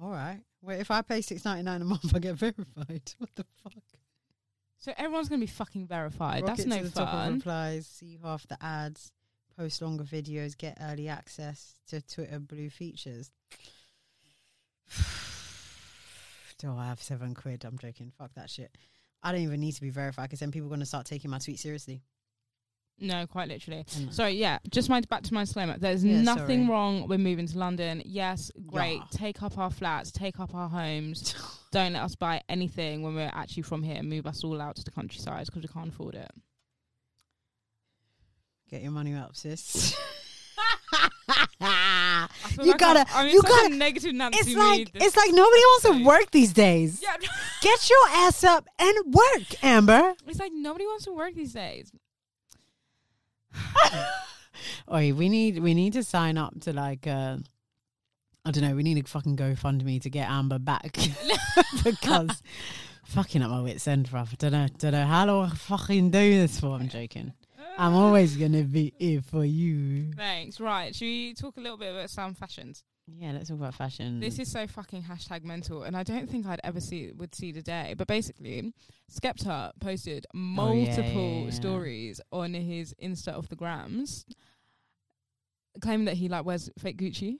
All 0.00 0.10
right. 0.10 0.42
Wait, 0.62 0.80
if 0.80 0.90
I 0.90 1.02
pay 1.02 1.22
six 1.22 1.44
ninety 1.44 1.62
nine 1.62 1.82
a 1.82 1.86
month, 1.86 2.14
I 2.14 2.18
get 2.18 2.36
verified. 2.36 2.66
What 3.18 3.34
the 3.34 3.44
fuck? 3.62 3.72
So 4.78 4.92
everyone's 4.96 5.28
gonna 5.28 5.40
be 5.40 5.46
fucking 5.46 5.86
verified. 5.86 6.42
Rocket 6.42 6.56
That's 6.58 6.66
no 6.66 6.76
to 6.78 6.84
the 6.84 6.90
top 6.90 7.08
of 7.08 7.14
fun. 7.14 7.34
replies. 7.34 7.86
See 7.86 8.18
half 8.22 8.46
the 8.46 8.62
ads. 8.62 9.10
Post 9.56 9.82
longer 9.82 10.04
videos. 10.04 10.56
Get 10.56 10.78
early 10.80 11.08
access 11.08 11.80
to 11.88 12.00
Twitter 12.02 12.38
Blue 12.38 12.70
features. 12.70 13.32
Do 16.58 16.74
I 16.76 16.86
have 16.86 17.02
seven 17.02 17.34
quid? 17.34 17.64
I'm 17.64 17.78
joking. 17.78 18.12
Fuck 18.18 18.34
that 18.34 18.48
shit. 18.50 18.74
I 19.22 19.32
don't 19.32 19.42
even 19.42 19.60
need 19.60 19.72
to 19.72 19.80
be 19.80 19.90
verified 19.90 20.24
because 20.24 20.40
then 20.40 20.52
people 20.52 20.66
are 20.68 20.70
going 20.70 20.80
to 20.80 20.86
start 20.86 21.06
taking 21.06 21.30
my 21.30 21.38
tweet 21.38 21.58
seriously. 21.58 22.02
No, 22.98 23.26
quite 23.26 23.48
literally. 23.48 23.84
Mm. 23.84 24.12
Sorry, 24.12 24.32
yeah. 24.32 24.58
Just 24.70 24.88
my 24.88 25.02
back 25.02 25.22
to 25.24 25.34
my 25.34 25.42
disclaimer. 25.42 25.76
There's 25.78 26.02
Yeah, 26.02 26.22
nothing 26.22 26.64
sorry. 26.66 26.70
wrong 26.70 27.08
with 27.08 27.20
moving 27.20 27.46
to 27.46 27.58
London. 27.58 28.02
Yes, 28.06 28.50
great. 28.66 28.96
Yeah. 28.96 29.04
Take 29.10 29.42
up 29.42 29.58
our 29.58 29.70
flats, 29.70 30.10
take 30.10 30.40
up 30.40 30.54
our 30.54 30.68
homes. 30.68 31.34
Don't 31.72 31.92
let 31.92 32.02
us 32.02 32.14
buy 32.14 32.40
anything 32.48 33.02
when 33.02 33.14
we're 33.14 33.30
actually 33.34 33.64
from 33.64 33.82
here. 33.82 33.96
And 33.96 34.08
move 34.08 34.26
us 34.26 34.42
all 34.44 34.62
out 34.62 34.76
to 34.76 34.84
the 34.84 34.90
countryside 34.90 35.44
because 35.46 35.62
we 35.62 35.68
can't 35.68 35.88
afford 35.90 36.14
it. 36.14 36.30
Get 38.70 38.82
your 38.82 38.92
money 38.92 39.14
up, 39.14 39.36
sis. 39.36 39.94
You 42.58 42.70
like 42.72 42.78
gotta- 42.78 43.06
I'm, 43.14 43.28
you 43.28 43.42
gotta- 43.42 43.74
negative 43.74 44.14
Nancy 44.14 44.38
it's 44.40 44.54
like 44.54 44.90
it's 44.94 45.16
like 45.16 45.30
nobody 45.32 45.60
wants 45.60 45.84
to 45.86 46.04
work 46.04 46.30
these 46.30 46.52
days. 46.52 47.00
Yeah, 47.02 47.16
Get 47.62 47.90
your 47.90 48.08
ass 48.10 48.44
up 48.44 48.66
and 48.78 48.96
work, 49.14 49.64
Amber. 49.64 50.14
it's 50.26 50.38
like 50.40 50.52
nobody 50.54 50.84
wants 50.84 51.04
to 51.04 51.12
work 51.12 51.34
these 51.34 51.52
days. 51.52 51.92
Oi, 54.92 55.12
we 55.12 55.28
need 55.28 55.58
we 55.60 55.74
need 55.74 55.92
to 55.94 56.02
sign 56.02 56.38
up 56.38 56.60
to 56.60 56.72
like 56.72 57.06
uh 57.06 57.36
I 58.44 58.50
don't 58.52 58.62
know, 58.62 58.76
we 58.76 58.84
need 58.84 58.98
a 59.04 59.08
fucking 59.08 59.36
GoFundMe 59.36 60.00
to 60.02 60.10
get 60.10 60.28
Amber 60.30 60.60
back 60.60 60.96
because 61.84 62.42
fucking 63.04 63.42
up 63.42 63.50
my 63.50 63.60
wits 63.60 63.88
end, 63.88 64.08
bruv. 64.08 64.28
I 64.32 64.36
don't 64.38 64.52
know, 64.52 64.68
don't 64.78 64.92
know 64.92 65.04
how 65.04 65.26
do 65.26 65.40
I 65.40 65.48
fucking 65.48 66.10
do 66.10 66.30
this 66.40 66.60
for. 66.60 66.76
I'm 66.76 66.88
joking. 66.88 67.32
I'm 67.78 67.94
always 67.94 68.36
gonna 68.36 68.62
be 68.62 68.94
here 68.98 69.20
for 69.22 69.44
you. 69.44 70.12
Thanks. 70.14 70.60
Right. 70.60 70.94
Should 70.94 71.04
we 71.04 71.34
talk 71.34 71.56
a 71.56 71.60
little 71.60 71.76
bit 71.78 71.92
about 71.92 72.10
some 72.10 72.34
fashions? 72.34 72.82
Yeah, 73.08 73.32
let's 73.32 73.48
talk 73.50 73.58
about 73.58 73.74
fashion. 73.74 74.18
This 74.18 74.38
is 74.40 74.50
so 74.50 74.66
fucking 74.66 75.04
hashtag 75.04 75.44
mental, 75.44 75.84
and 75.84 75.96
I 75.96 76.02
don't 76.02 76.28
think 76.28 76.44
I'd 76.46 76.60
ever 76.64 76.80
see 76.80 77.12
would 77.12 77.34
see 77.34 77.52
the 77.52 77.62
day. 77.62 77.94
But 77.96 78.08
basically, 78.08 78.72
Skepta 79.12 79.70
posted 79.80 80.26
Oh, 80.34 80.38
yeah, 80.38 80.40
multiple 80.42 81.04
yeah, 81.38 81.44
yeah. 81.44 81.50
stories 81.50 82.20
on 82.32 82.54
his 82.54 82.94
Insta 83.00 83.28
of 83.28 83.48
the 83.48 83.54
grams, 83.56 84.24
claiming 85.80 86.06
that 86.06 86.16
he 86.16 86.28
like 86.28 86.44
wears 86.44 86.68
fake 86.78 86.96
Gucci. 86.98 87.38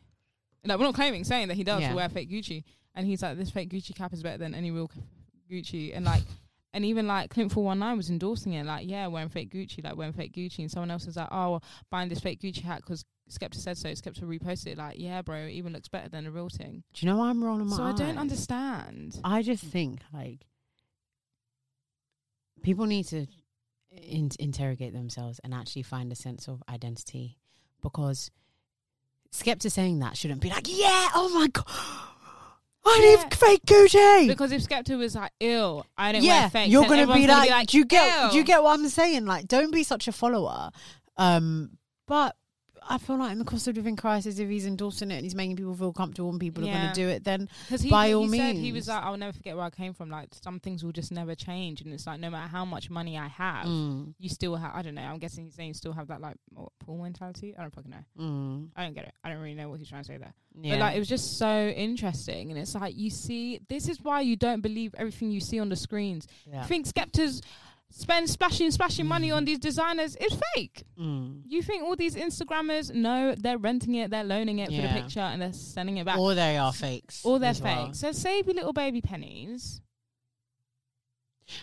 Like 0.65 0.79
we're 0.79 0.85
not 0.85 0.95
claiming, 0.95 1.25
saying 1.25 1.49
that 1.49 1.55
he 1.57 1.65
does 1.65 1.81
Yeah. 1.81 1.95
wear 1.95 2.09
fake 2.09 2.31
Gucci, 2.31 2.63
and 2.95 3.07
he's 3.07 3.23
like, 3.23 3.37
this 3.37 3.51
fake 3.51 3.71
Gucci 3.71 3.95
cap 3.95 4.13
is 4.13 4.23
better 4.23 4.39
than 4.39 4.55
any 4.55 4.71
real 4.71 4.91
Gucci, 5.51 5.97
and 5.97 6.05
like. 6.05 6.23
And 6.77 6.85
even 6.85 7.07
like 7.07 7.31
Clint 7.31 7.53
Four 7.53 7.65
One 7.65 7.79
Nine 7.79 7.97
was 7.97 8.11
endorsing 8.11 8.53
it, 8.53 8.67
like 8.67 8.87
yeah, 8.87 9.07
wearing 9.07 9.31
fake 9.31 9.51
Gucci, 9.51 9.83
like 9.83 9.97
wearing 9.97 10.13
fake 10.13 10.35
Gucci, 10.35 10.59
and 10.59 10.71
someone 10.71 10.91
else 10.91 11.07
was 11.07 11.17
like, 11.17 11.29
oh, 11.31 11.53
well, 11.53 11.65
buying 11.91 12.11
this 12.11 12.21
fake 12.21 12.39
Gucci 12.43 12.61
hat 12.61 12.83
because 12.85 13.03
Skepta 13.31 13.55
said 13.55 13.79
so. 13.79 13.89
Skepta 13.89 14.25
reposted 14.25 14.67
it, 14.73 14.77
like 14.77 14.97
yeah, 14.99 15.23
bro, 15.23 15.37
it 15.37 15.53
even 15.53 15.73
looks 15.73 15.89
better 15.89 16.11
than 16.11 16.25
the 16.25 16.31
real 16.31 16.51
thing. 16.51 16.85
do 16.93 17.07
you 17.07 17.11
know 17.11 17.17
why 17.17 17.31
I'm 17.31 17.43
rolling 17.43 17.67
my 17.67 17.77
So 17.79 17.83
I 17.83 17.93
don't 17.93 18.19
understand. 18.19 19.19
I 19.25 19.41
just 19.41 19.65
think 19.65 20.01
like 20.13 20.41
people 22.63 22.85
need 22.85 23.07
to 23.07 23.27
in- 23.91 24.31
interrogate 24.39 24.93
themselves 24.93 25.41
and 25.43 25.55
actually 25.55 25.83
find 25.83 26.13
a 26.13 26.17
sense 26.17 26.47
of 26.47 26.63
identity 26.69 27.39
because 27.83 28.31
Skepta 29.33 29.73
saying 29.73 30.01
that 30.01 30.19
shouldn't 30.19 30.43
be 30.43 30.51
like, 30.51 30.67
yeah, 30.69 31.09
oh 31.15 31.31
my 31.35 31.47
god, 31.49 31.65
I 32.89 33.17
Yeah. 33.17 33.23
need 33.25 33.35
fake 33.35 33.63
Gucci. 33.67 34.29
Because 34.29 34.53
if 34.53 34.63
Skepta 34.67 34.97
was 34.97 35.15
like, 35.15 35.33
ill, 35.41 35.85
I 35.99 36.13
don't 36.13 36.23
yeah, 36.23 36.43
wear 36.43 36.51
fake, 36.51 36.71
you're 36.71 36.87
gonna 36.87 37.07
be, 37.13 37.27
gonna 37.27 37.51
like, 37.51 37.69
do 37.69 37.79
you 37.79 37.85
get 37.85 38.25
"Ew." 38.25 38.31
do 38.31 38.37
you 38.37 38.45
get 38.45 38.63
what 38.63 38.79
I'm 38.79 38.89
saying? 38.89 39.27
Like, 39.27 39.49
don't 39.49 39.73
be 39.73 39.83
such 39.83 40.07
a 40.09 40.13
follower. 40.13 40.71
Um, 41.17 41.71
but 42.07 42.37
I 42.89 42.99
feel 42.99 43.19
like 43.19 43.33
in 43.33 43.39
the 43.39 43.45
cost 43.45 43.69
of 43.69 43.77
living 43.77 43.97
crisis, 43.97 44.39
if 44.39 44.49
he's 44.49 44.67
endorsing 44.67 45.11
it 45.11 45.17
and 45.17 45.25
he's 45.25 45.35
making 45.35 45.57
people 45.57 45.75
feel 45.75 45.93
comfortable 45.93 46.31
and 46.31 46.41
people 46.41 46.65
are 46.65 46.73
going 46.73 46.89
to 46.89 46.95
do 46.95 47.09
it, 47.09 47.25
then 47.25 47.49
he, 47.69 47.91
by 47.91 48.09
he 48.09 48.15
all 48.15 48.29
said 48.29 48.57
he 48.57 48.63
means. 48.63 48.75
was 48.75 48.89
like, 48.89 49.03
I'll 49.03 49.17
never 49.17 49.33
forget 49.33 49.57
where 49.57 49.65
I 49.65 49.71
came 49.71 49.93
from. 49.95 50.11
Like 50.11 50.29
some 50.43 50.61
things 50.61 50.85
will 50.85 50.93
just 50.93 51.13
never 51.13 51.35
change, 51.35 51.81
and 51.81 51.93
it's 51.93 52.07
like 52.07 52.21
no 52.21 52.31
matter 52.31 52.49
how 52.49 52.65
much 52.65 52.91
money 52.91 53.19
I 53.19 53.29
have, 53.29 53.67
mm, 53.67 54.15
you 54.19 54.29
still 54.29 54.57
have. 54.57 54.73
I 54.75 54.83
don't 54.83 54.95
know. 54.95 55.03
I'm 55.03 55.19
guessing 55.19 55.45
he's 55.45 55.55
saying 55.55 55.69
you 55.69 55.75
still 55.75 55.93
have 55.93 56.09
that 56.09 56.21
like 56.21 56.37
what, 56.53 56.71
pool 56.79 56.99
mentality. 56.99 57.55
I 57.57 57.63
don't 57.63 57.75
fucking 57.75 57.91
know. 57.91 58.05
mm, 58.23 58.69
I 58.77 58.85
don't 58.85 58.95
get 58.95 59.05
it. 59.07 59.15
I 59.25 59.31
don't 59.31 59.39
really 59.39 59.55
know 59.55 59.69
what 59.69 59.79
he's 59.79 59.89
trying 59.89 60.03
to 60.03 60.07
say 60.07 60.17
there. 60.19 60.35
yeah. 60.61 60.75
But 60.75 60.81
like 60.81 60.97
it 60.97 60.99
was 60.99 61.09
just 61.09 61.39
so 61.39 61.69
interesting, 61.69 62.51
and 62.51 62.59
it's 62.59 62.75
like 62.75 62.97
you 62.97 63.11
see, 63.11 63.61
this 63.69 63.89
is 63.89 64.01
why 64.03 64.21
you 64.21 64.37
don't 64.37 64.61
believe 64.61 64.95
everything 64.97 65.31
you 65.31 65.41
see 65.41 65.59
on 65.59 65.69
the 65.69 65.77
screens. 65.77 66.27
yeah. 66.51 66.63
You 66.63 66.69
think 66.69 66.87
Skepta's 66.87 67.43
spend 67.91 68.29
splashing 68.29 68.71
splashing 68.71 69.07
money 69.07 69.31
on 69.31 69.45
these 69.45 69.59
designers 69.59 70.17
is 70.17 70.39
fake. 70.55 70.85
Mm. 70.99 71.43
You 71.47 71.63
think 71.63 71.83
all 71.83 71.97
these 71.97 72.15
Instagrammers, 72.15 72.95
no, 72.95 73.35
they're 73.37 73.59
renting 73.59 73.95
it, 73.95 74.11
they're 74.11 74.25
loaning 74.25 74.59
it 74.59 74.71
for 74.71 74.83
the 74.83 74.89
picture, 74.89 75.21
and 75.21 75.41
they're 75.41 75.53
sending 75.53 75.97
it 75.99 76.05
back. 76.05 76.19
Or 76.19 76.35
they 76.35 76.57
are 76.59 76.73
fakes. 76.73 77.25
Or 77.25 77.39
they're 77.39 77.55
fakes. 77.55 77.65
well. 77.65 77.95
So 77.95 78.13
save 78.13 78.47
your 78.47 78.55
little 78.55 78.73
baby 78.73 79.01
pennies. 79.01 79.81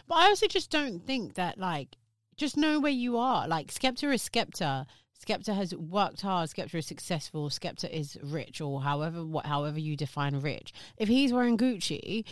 But 0.07 0.15
I 0.15 0.25
also 0.27 0.47
just 0.47 0.69
don't 0.69 1.05
think 1.05 1.35
that 1.35 1.57
like 1.57 1.97
just 2.35 2.57
know 2.57 2.79
where 2.79 2.91
you 2.91 3.17
are. 3.17 3.47
Like 3.47 3.67
Skepta 3.67 4.13
is 4.13 4.27
Skepta. 4.27 4.85
Skepta 5.25 5.55
has 5.55 5.73
worked 5.75 6.21
hard. 6.21 6.49
Skepta 6.49 6.75
is 6.75 6.85
successful. 6.85 7.49
Skepta 7.49 7.89
is 7.89 8.17
rich, 8.23 8.59
or 8.59 8.81
however 8.81 9.23
what 9.25 9.45
however 9.45 9.79
you 9.79 9.95
define 9.95 10.39
rich. 10.39 10.73
If 10.97 11.07
he's 11.07 11.31
wearing 11.31 11.57
Gucci, 11.57 12.25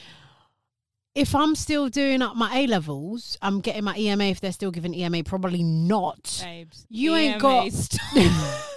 if 1.13 1.35
I'm 1.35 1.55
still 1.55 1.89
doing 1.89 2.21
up 2.21 2.37
my 2.37 2.55
A 2.59 2.67
levels, 2.67 3.37
I'm 3.41 3.59
getting 3.59 3.83
my 3.83 3.95
EMA. 3.97 4.23
If 4.25 4.39
they're 4.39 4.53
still 4.53 4.71
giving 4.71 4.93
EMA, 4.93 5.23
probably 5.25 5.61
not. 5.61 6.39
Babes. 6.41 6.85
You 6.89 7.15
ain't 7.15 7.39
got- 7.41 7.71
st- 7.71 8.01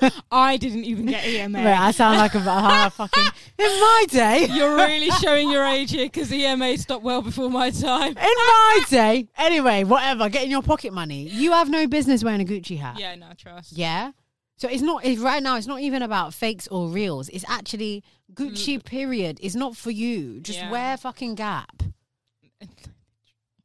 I 0.32 0.56
didn't 0.56 0.84
even 0.84 1.06
get 1.06 1.24
EMA. 1.26 1.58
Right, 1.64 1.78
I 1.78 1.90
sound 1.92 2.18
like 2.18 2.34
a 2.34 2.42
ah, 2.44 2.88
fucking 2.94 3.24
in 3.58 3.66
my 3.80 4.04
day. 4.10 4.46
You're 4.50 4.74
really 4.74 5.10
showing 5.12 5.48
your 5.50 5.64
age 5.64 5.92
here 5.92 6.06
because 6.06 6.32
EMA 6.32 6.76
stopped 6.78 7.04
well 7.04 7.22
before 7.22 7.50
my 7.50 7.70
time. 7.70 8.10
In 8.10 8.14
my 8.16 8.80
day, 8.90 9.28
anyway, 9.38 9.84
whatever. 9.84 10.28
Getting 10.28 10.50
your 10.50 10.62
pocket 10.62 10.92
money. 10.92 11.28
You 11.28 11.52
have 11.52 11.70
no 11.70 11.86
business 11.86 12.24
wearing 12.24 12.40
a 12.40 12.44
Gucci 12.44 12.78
hat. 12.78 12.98
Yeah, 12.98 13.14
no, 13.14 13.28
trust. 13.36 13.72
Yeah. 13.78 14.10
So 14.56 14.68
it's 14.68 14.82
not 14.82 15.04
it's 15.04 15.20
right 15.20 15.42
now. 15.42 15.56
It's 15.56 15.66
not 15.68 15.80
even 15.80 16.02
about 16.02 16.34
fakes 16.34 16.66
or 16.68 16.88
reals. 16.88 17.28
It's 17.28 17.44
actually 17.48 18.02
Gucci. 18.34 18.82
Period. 18.84 19.38
It's 19.40 19.54
not 19.54 19.76
for 19.76 19.90
you. 19.92 20.40
Just 20.40 20.58
Yeah. 20.58 20.70
wear 20.70 20.96
fucking 20.96 21.36
Gap. 21.36 21.82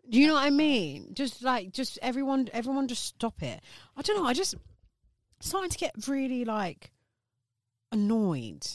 Do 0.09 0.19
you 0.19 0.27
know 0.27 0.33
what 0.33 0.43
I 0.45 0.49
mean? 0.49 1.13
Just 1.13 1.43
like 1.43 1.71
just 1.71 1.99
everyone, 2.01 2.49
everyone, 2.53 2.87
just 2.87 3.05
stop 3.05 3.43
it. 3.43 3.61
I 3.95 4.01
don't 4.01 4.17
know. 4.17 4.25
I 4.25 4.33
just 4.33 4.55
starting 5.39 5.69
to 5.69 5.77
get 5.77 6.07
really 6.07 6.45
like 6.45 6.91
annoyed 7.91 8.65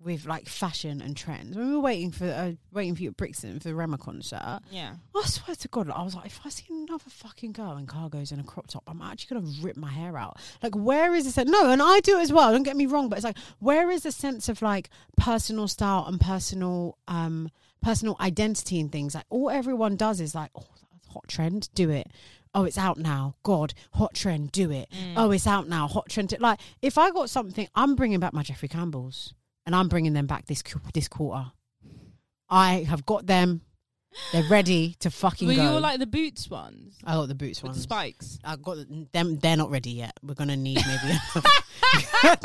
with 0.00 0.26
like 0.26 0.46
fashion 0.46 1.00
and 1.00 1.16
trends. 1.16 1.56
When 1.56 1.68
we 1.68 1.72
were 1.74 1.80
waiting 1.80 2.10
for 2.10 2.26
uh, 2.26 2.52
waiting 2.72 2.94
for 2.94 3.02
you 3.02 3.08
at 3.08 3.16
Brixton 3.16 3.58
for 3.58 3.68
the 3.68 3.74
Rema 3.74 3.96
concert, 3.96 4.60
Yeah. 4.70 4.96
I 5.16 5.22
swear 5.26 5.54
to 5.56 5.68
God, 5.68 5.88
I 5.88 6.02
was 6.02 6.14
like, 6.14 6.26
if 6.26 6.40
I 6.44 6.50
see 6.50 6.66
another 6.68 7.04
fucking 7.08 7.52
girl 7.52 7.78
in 7.78 7.86
cargos 7.86 8.30
and 8.30 8.38
a 8.40 8.44
crop 8.44 8.66
top, 8.66 8.82
I'm 8.86 9.00
actually 9.00 9.40
gonna 9.40 9.52
rip 9.62 9.78
my 9.78 9.90
hair 9.90 10.18
out. 10.18 10.38
Like, 10.62 10.74
where 10.74 11.14
is 11.14 11.32
this? 11.32 11.46
No, 11.46 11.70
and 11.70 11.80
I 11.82 12.00
do 12.00 12.18
as 12.18 12.30
well. 12.30 12.52
Don't 12.52 12.64
get 12.64 12.76
me 12.76 12.84
wrong, 12.84 13.08
but 13.08 13.16
it's 13.16 13.24
like, 13.24 13.38
where 13.60 13.90
is 13.90 14.02
the 14.02 14.12
sense 14.12 14.50
of 14.50 14.60
like 14.60 14.90
personal 15.16 15.68
style 15.68 16.04
and 16.06 16.20
personal, 16.20 16.98
um, 17.08 17.48
personal 17.84 18.16
identity 18.18 18.80
and 18.80 18.90
things? 18.90 19.14
Like, 19.14 19.26
all 19.30 19.50
everyone 19.50 19.96
does 19.96 20.20
is 20.20 20.34
like, 20.34 20.50
oh, 20.56 20.64
that's 20.90 21.06
hot 21.08 21.28
trend, 21.28 21.68
do 21.74 21.90
it. 21.90 22.08
Oh, 22.54 22.64
it's 22.64 22.78
out 22.78 22.98
now. 22.98 23.34
God, 23.42 23.74
hot 23.92 24.14
trend, 24.14 24.52
do 24.52 24.70
it. 24.70 24.88
Mm. 24.90 25.14
Oh, 25.16 25.30
it's 25.30 25.46
out 25.46 25.68
now. 25.68 25.86
Hot 25.88 26.08
trend. 26.08 26.34
Like, 26.38 26.60
if 26.82 26.96
I 26.98 27.10
got 27.10 27.28
something, 27.28 27.68
I'm 27.74 27.94
bringing 27.94 28.20
back 28.20 28.32
my 28.32 28.42
Jeffrey 28.42 28.68
Campbells, 28.68 29.34
and 29.66 29.74
I'm 29.74 29.88
bringing 29.88 30.12
them 30.14 30.26
back 30.26 30.46
this 30.46 30.62
this 30.94 31.08
quarter. 31.08 31.52
I 32.48 32.84
have 32.88 33.04
got 33.04 33.26
them. 33.26 33.62
They're 34.32 34.44
ready 34.44 34.94
to 35.00 35.10
fucking 35.10 35.48
Were 35.48 35.54
go. 35.54 35.74
you 35.74 35.80
like 35.80 35.98
the 35.98 36.06
boots 36.06 36.48
ones 36.48 36.96
I 37.04 37.14
got 37.14 37.28
the 37.28 37.34
boots 37.34 37.62
with 37.62 37.70
ones. 37.70 37.78
the 37.78 37.82
spikes? 37.82 38.38
I 38.44 38.56
got 38.56 38.78
them. 39.12 39.38
They're 39.38 39.56
not 39.56 39.70
ready 39.70 39.90
yet. 39.90 40.12
We're 40.22 40.34
gonna 40.34 40.56
need 40.56 40.80
maybe. 40.86 41.18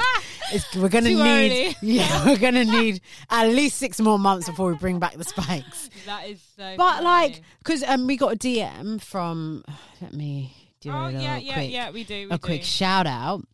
it's, 0.53 0.75
we're 0.75 0.89
gonna 0.89 1.09
Too 1.09 1.23
need. 1.23 1.51
early. 1.51 1.75
Yeah, 1.81 2.25
we're 2.25 2.37
gonna 2.37 2.65
need 2.65 3.01
at 3.29 3.47
least 3.47 3.77
six 3.77 3.99
more 3.99 4.19
months 4.19 4.47
before 4.47 4.71
we 4.71 4.77
bring 4.77 4.99
back 4.99 5.13
the 5.15 5.23
spikes. 5.23 5.89
That 6.05 6.27
is 6.27 6.41
so. 6.55 6.75
But 6.77 7.03
like, 7.03 7.41
because 7.59 7.83
um, 7.83 8.07
we 8.07 8.17
got 8.17 8.33
a 8.33 8.37
DM 8.37 9.01
from. 9.01 9.63
Let 10.01 10.13
me 10.13 10.53
do 10.81 10.91
oh 10.91 10.93
a 10.93 11.05
little 11.05 11.21
yeah, 11.21 11.37
yeah, 11.37 11.53
quick, 11.53 11.71
yeah, 11.71 11.91
we 11.91 12.03
do. 12.03 12.15
We 12.15 12.25
a 12.25 12.37
do. 12.37 12.37
quick 12.39 12.63
shout 12.63 13.07
out. 13.07 13.45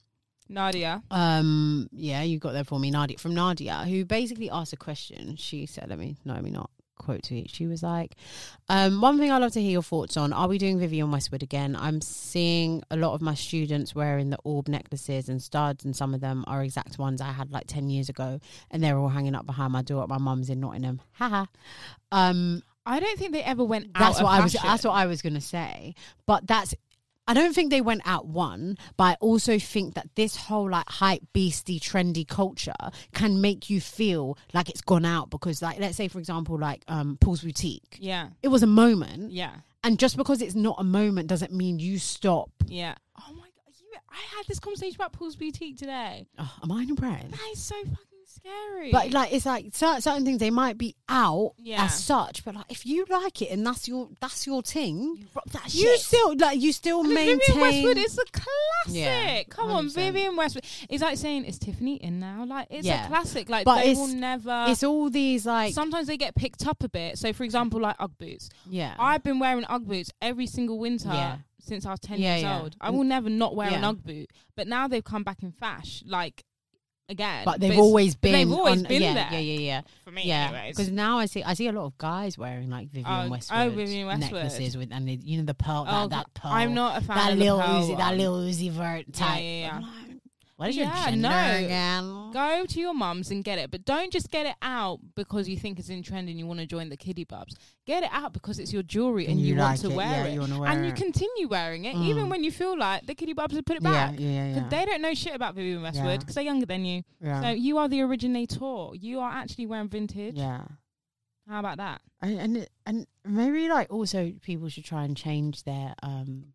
Nadia. 0.47 1.01
Um, 1.09 1.89
yeah, 1.91 2.21
you 2.21 2.37
got 2.37 2.51
there 2.53 2.63
for 2.63 2.79
me, 2.79 2.91
Nadia 2.91 3.17
from 3.17 3.33
Nadia, 3.33 3.77
who 3.77 4.05
basically 4.05 4.49
asked 4.51 4.73
a 4.73 4.77
question. 4.77 5.35
She 5.37 5.65
said, 5.65 5.89
"Let 5.89 5.97
me 5.97 6.17
no, 6.23 6.33
let 6.33 6.43
me 6.43 6.51
not 6.51 6.69
quote 7.05 7.23
to 7.23 7.29
tweet." 7.29 7.49
She 7.49 7.67
was 7.67 7.81
like, 7.83 8.15
um, 8.67 8.99
"One 9.01 9.17
thing 9.17 9.31
I 9.31 9.37
love 9.37 9.53
to 9.53 9.61
hear 9.61 9.71
your 9.71 9.83
thoughts 9.83 10.17
on: 10.17 10.33
Are 10.33 10.47
we 10.47 10.57
doing 10.57 10.79
Vivienne 10.79 11.11
Westwood 11.11 11.43
again? 11.43 11.75
I'm 11.79 12.01
seeing 12.01 12.83
a 12.91 12.97
lot 12.97 13.13
of 13.13 13.21
my 13.21 13.33
students 13.35 13.95
wearing 13.95 14.29
the 14.29 14.39
orb 14.43 14.67
necklaces 14.67 15.29
and 15.29 15.41
studs, 15.41 15.85
and 15.85 15.95
some 15.95 16.13
of 16.13 16.21
them 16.21 16.43
are 16.47 16.63
exact 16.63 16.99
ones 16.99 17.21
I 17.21 17.31
had 17.31 17.51
like 17.51 17.67
ten 17.67 17.89
years 17.89 18.09
ago, 18.09 18.39
and 18.71 18.83
they're 18.83 18.97
all 18.97 19.09
hanging 19.09 19.35
up 19.35 19.45
behind 19.45 19.71
my 19.71 19.81
door 19.81 20.03
at 20.03 20.09
my 20.09 20.17
mum's 20.17 20.49
in 20.49 20.59
Nottingham. 20.59 21.01
Haha. 21.13 21.45
um, 22.11 22.61
I 22.85 22.99
don't 22.99 23.17
think 23.17 23.31
they 23.31 23.41
ever 23.41 23.63
went 23.63 23.87
out. 23.95 23.99
that's 23.99 24.21
what 24.21 24.29
I 24.29 24.41
was. 24.41 24.53
That's 24.53 24.83
what 24.83 24.91
I 24.91 25.07
was 25.07 25.21
gonna 25.21 25.41
say. 25.41 25.95
But 26.25 26.45
that's. 26.45 26.75
I 27.27 27.33
don't 27.33 27.53
think 27.55 27.71
they 27.71 27.81
went 27.81 28.01
out 28.05 28.27
one, 28.27 28.77
but 28.97 29.03
I 29.03 29.13
also 29.19 29.57
think 29.57 29.95
that 29.95 30.09
this 30.15 30.35
whole 30.35 30.69
like 30.69 30.87
hype, 30.87 31.23
beastie, 31.33 31.79
trendy 31.79 32.27
culture 32.27 32.73
can 33.13 33.41
make 33.41 33.69
you 33.69 33.81
feel 33.81 34.37
like 34.53 34.69
it's 34.69 34.81
gone 34.81 35.05
out 35.05 35.29
because, 35.31 35.61
like, 35.61 35.79
let's 35.79 35.97
say 35.97 36.07
for 36.07 36.19
example, 36.19 36.57
like 36.59 36.83
um, 36.87 37.17
Paul's 37.19 37.41
Boutique, 37.41 37.97
Yeah, 37.99 38.29
it 38.43 38.49
was 38.49 38.61
a 38.63 38.67
moment, 38.67 39.31
yeah, 39.31 39.55
and 39.83 39.97
just 39.97 40.17
because 40.17 40.41
it's 40.41 40.55
not 40.55 40.75
a 40.79 40.83
moment 40.83 41.27
doesn't 41.27 41.51
mean 41.51 41.79
you 41.79 41.97
stop. 41.97 42.49
yeah. 42.67 42.95
Oh 43.17 43.33
my 43.33 43.41
god, 43.41 43.73
you, 43.79 43.87
I 44.09 44.35
had 44.37 44.45
this 44.47 44.59
conversation 44.59 44.95
about 44.95 45.13
Paul's 45.13 45.35
Boutique 45.35 45.77
today. 45.77 46.27
Oh, 46.37 46.53
am 46.63 46.71
I 46.71 46.83
in 46.83 46.91
a 46.91 46.95
brain? 46.95 47.29
That 47.31 47.49
is 47.53 47.63
so 47.63 47.75
fucking 47.75 48.14
scary. 48.45 48.91
But 48.91 49.11
like, 49.11 49.33
it's 49.33 49.45
like 49.45 49.67
certain, 49.73 50.01
certain 50.01 50.25
things 50.25 50.39
they 50.39 50.49
might 50.51 50.77
be 50.77 50.95
out 51.09 51.53
Yeah. 51.57 51.83
as 51.85 52.03
such, 52.03 52.43
but 52.45 52.55
like 52.55 52.65
if 52.69 52.85
you 52.85 53.05
like 53.09 53.41
it 53.41 53.49
and 53.51 53.65
that's 53.65 53.87
your 53.87 54.09
that's 54.21 54.45
your 54.45 54.61
thing, 54.61 55.15
you 55.19 55.27
rock 55.33 55.45
that 55.51 55.73
you 55.73 55.81
shit. 55.83 55.99
still 56.01 56.35
like 56.37 56.59
you 56.61 56.71
still 56.71 57.01
And 57.01 57.13
maintain. 57.13 57.39
Vivienne 57.39 57.61
Westwood 57.61 57.97
is 57.97 58.17
a 58.17 58.23
classic. 58.31 58.93
Yeah, 58.95 59.43
Come 59.49 59.71
on, 59.71 59.85
100%. 59.87 59.93
Vivienne 59.95 60.35
Westwood. 60.35 60.65
It's 60.89 61.01
like 61.01 61.17
saying, 61.17 61.45
is 61.45 61.57
Tiffany 61.59 61.95
in 61.95 62.19
now? 62.19 62.45
Like, 62.45 62.67
it's 62.69 62.85
Yeah. 62.85 63.05
a 63.05 63.07
classic. 63.07 63.49
Like, 63.49 63.65
But 63.65 63.77
they 63.83 63.91
it's- 63.91 63.97
will 63.97 64.07
never. 64.15 64.65
it's 64.69 64.83
all 64.83 65.09
these 65.09 65.45
like 65.45 65.73
Sometimes 65.73 66.07
they 66.07 66.17
get 66.17 66.35
picked 66.35 66.67
up 66.67 66.83
a 66.83 66.89
bit. 66.89 67.17
So, 67.17 67.33
for 67.33 67.43
example, 67.43 67.79
like 67.81 67.95
Ugg 67.99 68.11
boots. 68.17 68.49
yeah. 68.69 68.95
I've 68.99 69.23
been 69.23 69.39
wearing 69.39 69.65
Ugg 69.69 69.87
boots 69.87 70.11
every 70.21 70.47
single 70.47 70.77
winter 70.77 71.09
Yeah. 71.09 71.37
since 71.59 71.85
I 71.85 71.91
was 71.91 71.99
10 71.99 72.19
Yeah, 72.19 72.33
years 72.35 72.43
yeah. 72.43 72.61
old. 72.61 72.75
I 72.79 72.91
will 72.91 73.03
never 73.03 73.29
not 73.29 73.55
wear 73.55 73.67
an 73.69 73.81
Yeah. 73.81 73.89
Ugg 73.89 74.03
boot. 74.03 74.29
But 74.55 74.67
now 74.67 74.87
they've 74.87 75.03
come 75.03 75.23
back 75.23 75.41
in 75.41 75.51
fashion. 75.51 76.07
Like, 76.09 76.43
again. 77.09 77.43
but 77.45 77.59
they've 77.59 77.71
it's- 77.71 77.81
always 77.83 78.15
been. 78.15 78.31
they've 78.31 78.51
always 78.51 78.81
on, 78.81 78.87
been 78.87 79.01
yeah, 79.01 79.13
there. 79.13 79.27
Yeah, 79.33 79.39
yeah, 79.39 79.59
yeah. 79.59 79.81
For 80.03 80.11
me, 80.11 80.23
yeah, 80.25 80.47
anyways. 80.49 80.75
because 80.75 80.91
now 80.91 81.17
I 81.19 81.25
see 81.25 81.43
I 81.43 81.53
see 81.53 81.67
a 81.67 81.71
lot 81.71 81.85
of 81.85 81.97
guys 81.97 82.37
wearing 82.37 82.69
like 82.69 82.89
Vivienne 82.89 83.05
Oh, 83.23 83.27
oh, 83.27 83.31
Westwood, 83.31 83.73
Vivienne 83.73 84.07
Westwood. 84.07 84.31
necklaces 84.43 84.77
with 84.77 84.89
and 84.91 85.07
the, 85.07 85.13
you 85.23 85.37
know 85.39 85.43
the 85.45 85.53
pearl 85.53 85.85
Oh, 85.87 86.07
that, 86.07 86.09
that 86.09 86.33
pearl 86.33 86.51
I'm 86.51 86.73
not 86.73 87.01
a 87.01 87.05
fan 87.05 87.17
that 87.17 87.31
of 87.33 87.37
the 87.39 87.43
little 87.45 87.59
pearl 87.61 87.83
Uzi, 87.83 87.97
that 87.97 88.17
little 88.17 88.37
Uzi 88.37 88.71
vert 88.71 89.13
type. 89.13 89.41
yeah, 89.41 89.59
yeah. 89.59 89.81
I'm 89.81 90.04
like, 90.57 90.73
your 90.75 90.85
Yeah, 90.85 91.05
gender 91.05 91.29
no. 91.29 91.65
again? 91.65 92.31
Go 92.31 92.65
to 92.65 92.79
your 92.79 92.93
mum's 92.93 93.29
and 93.31 93.43
get 93.43 93.57
it, 93.59 93.71
but 93.71 93.83
don't 93.85 94.11
just 94.11 94.29
get 94.31 94.45
it 94.45 94.55
out 94.61 94.99
because 95.15 95.47
you 95.49 95.57
think 95.57 95.79
it's 95.79 95.89
in 95.89 96.01
trend 96.03 96.29
and 96.29 96.37
you 96.39 96.45
want 96.47 96.59
to 96.61 96.65
join 96.65 96.89
the 96.89 96.97
kiddie 96.97 97.23
bubs. 97.25 97.55
Get 97.85 98.03
it 98.03 98.09
out 98.11 98.31
because 98.33 98.59
it's 98.59 98.71
your 98.73 98.83
jewelry 98.83 99.25
and, 99.25 99.33
And 99.33 99.41
you, 99.41 99.53
you 99.55 99.59
want 99.59 99.79
to 99.81 99.89
it, 99.91 99.95
wear 99.95 100.07
yeah, 100.07 100.25
it, 100.25 100.33
you 100.49 100.59
wear 100.59 100.69
and 100.69 100.85
you 100.85 100.93
continue 100.93 101.47
wearing 101.47 101.85
it 101.85 101.95
even 101.95 102.25
Mm. 102.25 102.29
when 102.29 102.43
you 102.43 102.51
feel 102.51 102.77
like 102.77 103.05
the 103.05 103.15
kiddie 103.15 103.33
bubs 103.33 103.53
have 103.55 103.65
put 103.65 103.77
it 103.77 103.83
Yeah, 103.83 103.91
back. 104.11 104.15
yeah, 104.19 104.47
yeah. 104.55 104.69
They 104.69 104.85
don't 104.85 105.01
know 105.01 105.13
shit 105.13 105.35
about 105.35 105.55
Vivienne 105.55 105.81
Westwood 105.81 106.19
because 106.21 106.35
they're 106.35 106.43
younger 106.43 106.65
than 106.65 106.85
you. 106.85 107.03
yeah. 107.21 107.41
So 107.41 107.49
you 107.49 107.77
are 107.77 107.87
the 107.87 108.01
originator. 108.01 108.89
You 108.93 109.19
are 109.19 109.31
actually 109.31 109.65
wearing 109.67 109.89
vintage. 109.89 110.35
yeah. 110.35 110.61
How 111.47 111.59
about 111.59 111.77
that? 111.77 112.01
and 112.21 112.39
and, 112.39 112.67
and 112.87 113.07
maybe 113.23 113.67
like 113.69 113.91
also 113.91 114.31
people 114.41 114.67
should 114.69 114.85
try 114.85 115.03
and 115.03 115.15
change 115.15 115.63
their 115.63 115.93
um 116.01 116.53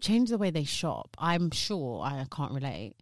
change 0.00 0.28
the 0.28 0.36
way 0.38 0.50
they 0.50 0.62
shop 0.64 1.16
i'm 1.18 1.50
sure 1.50 2.02
i 2.04 2.24
can't 2.30 2.52
relate 2.52 2.92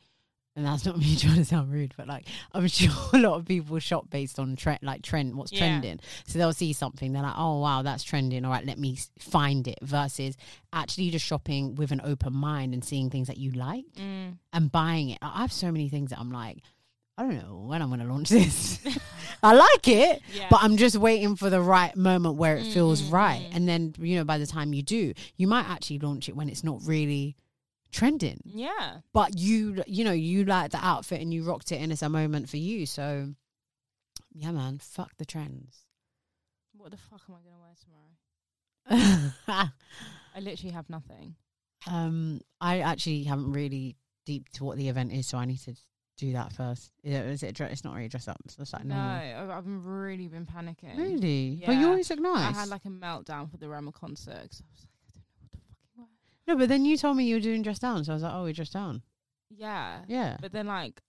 and 0.54 0.66
that's 0.66 0.84
not 0.84 0.98
me 0.98 1.16
trying 1.16 1.36
to 1.36 1.44
sound 1.44 1.72
rude 1.72 1.94
but 1.96 2.06
like 2.06 2.26
i'm 2.52 2.66
sure 2.68 2.90
a 3.14 3.18
lot 3.18 3.34
of 3.38 3.44
people 3.46 3.78
shop 3.78 4.10
based 4.10 4.38
on 4.38 4.54
trend 4.56 4.78
like 4.82 5.02
trend 5.02 5.34
what's 5.34 5.52
Yeah. 5.52 5.58
trending 5.60 6.00
so 6.26 6.38
they'll 6.38 6.52
see 6.52 6.72
something 6.72 7.12
they're 7.12 7.22
like 7.22 7.34
oh 7.36 7.60
wow 7.60 7.82
that's 7.82 8.04
trending 8.04 8.44
all 8.44 8.50
right 8.52 8.64
let 8.66 8.78
me 8.78 8.98
find 9.18 9.66
it 9.68 9.78
versus 9.82 10.36
actually 10.72 11.10
just 11.10 11.24
shopping 11.24 11.74
with 11.74 11.90
an 11.92 12.00
open 12.04 12.34
mind 12.34 12.74
and 12.74 12.84
seeing 12.84 13.08
things 13.10 13.28
that 13.28 13.38
you 13.38 13.50
like 13.52 13.84
Mm. 13.98 14.36
and 14.52 14.70
buying 14.72 15.10
it 15.10 15.18
i 15.22 15.40
have 15.40 15.52
so 15.52 15.70
many 15.72 15.88
things 15.88 16.10
that 16.10 16.18
i'm 16.18 16.30
like 16.30 16.58
i 17.18 17.22
don't 17.22 17.34
know 17.36 17.64
when 17.66 17.80
i'm 17.82 17.88
going 17.88 18.00
to 18.00 18.06
launch 18.06 18.28
this 18.28 18.80
i 19.42 19.52
like 19.54 19.88
it 19.88 20.20
Yeah. 20.34 20.46
but 20.50 20.62
I'm 20.62 20.76
just 20.76 20.96
waiting 20.96 21.34
for 21.36 21.50
the 21.50 21.60
right 21.60 21.94
moment 21.96 22.36
where 22.36 22.56
it 22.56 22.64
feels 22.72 23.02
Mm, 23.02 23.12
right. 23.12 23.46
mm. 23.50 23.56
And 23.56 23.68
then, 23.68 23.94
you 23.98 24.16
know, 24.16 24.24
by 24.24 24.38
the 24.38 24.46
time 24.46 24.72
you 24.72 24.82
do, 24.82 25.12
you 25.36 25.46
might 25.48 25.68
actually 25.68 25.98
launch 25.98 26.28
it 26.28 26.36
when 26.36 26.48
it's 26.48 26.62
not 26.62 26.80
really 26.84 27.34
trending. 27.92 28.40
yeah. 28.44 28.98
But 29.12 29.38
you, 29.38 29.82
you 29.86 30.04
know, 30.04 30.12
you 30.12 30.44
like 30.44 30.72
the 30.72 30.84
outfit 30.84 31.20
and 31.20 31.32
you 31.32 31.44
rocked 31.44 31.70
it 31.72 31.76
and 31.76 31.92
it's 31.92 32.02
a 32.02 32.08
moment 32.08 32.48
for 32.48 32.56
you. 32.56 32.86
So, 32.86 33.34
yeah, 34.34 34.50
man, 34.50 34.78
fuck 34.78 35.12
the 35.18 35.24
trends. 35.24 35.78
What 36.74 36.90
the 36.90 36.96
fuck 36.96 37.20
am 37.28 37.36
I 37.36 37.38
going 37.42 37.54
to 37.54 37.60
wear 37.60 39.30
tomorrow? 39.46 39.70
I 40.34 40.40
literally 40.40 40.72
have 40.72 40.88
nothing. 40.90 41.36
Um, 41.90 42.40
I 42.60 42.80
actually 42.80 43.24
haven't 43.24 43.52
really 43.52 43.96
deep 44.24 44.48
to 44.54 44.64
what 44.64 44.76
the 44.78 44.88
event 44.88 45.12
is, 45.12 45.26
so 45.26 45.38
I 45.38 45.44
need 45.44 45.58
to 45.64 45.74
do 46.16 46.32
that 46.32 46.52
first. 46.52 46.92
Is 47.02 47.14
it, 47.14 47.26
is 47.26 47.42
it 47.42 47.54
dre- 47.54 47.70
it's 47.70 47.84
not 47.84 47.94
really 47.94 48.08
dressed 48.08 48.28
up. 48.28 48.36
So 48.48 48.62
it's 48.62 48.72
like 48.72 48.84
No, 48.84 48.94
normal. 48.94 49.20
I've, 49.36 49.50
I've 49.50 49.84
really 49.86 50.28
been 50.28 50.46
panicking. 50.46 50.96
Really? 50.96 51.62
But 51.64 51.76
you 51.76 51.86
always 51.88 52.08
look 52.10 52.20
nice. 52.20 52.54
I 52.54 52.58
had 52.60 52.68
like 52.68 52.84
a 52.84 52.88
meltdown 52.88 53.50
for 53.50 53.56
the 53.58 53.68
Rema 53.68 53.92
concert 53.92 54.34
'cause 54.50 54.62
I 54.62 54.70
was 54.74 54.84
like, 54.84 54.88
I 54.88 55.16
don't 55.16 55.18
know 55.18 55.34
what 55.36 55.50
the 55.52 55.58
fucking 55.74 55.94
wear. 55.96 56.06
No, 56.46 56.56
but 56.56 56.68
then 56.68 56.84
you 56.84 56.96
told 56.96 57.16
me 57.16 57.24
you 57.24 57.36
were 57.36 57.40
doing 57.40 57.62
dress 57.62 57.78
down, 57.78 58.04
so 58.04 58.12
I 58.12 58.14
was 58.14 58.22
like, 58.22 58.32
oh, 58.34 58.42
we're 58.44 58.52
dressed 58.52 58.72
down. 58.72 59.02
Yeah. 59.50 60.00
Yeah. 60.08 60.36
But 60.40 60.52
then 60.52 60.66
like 60.66 61.00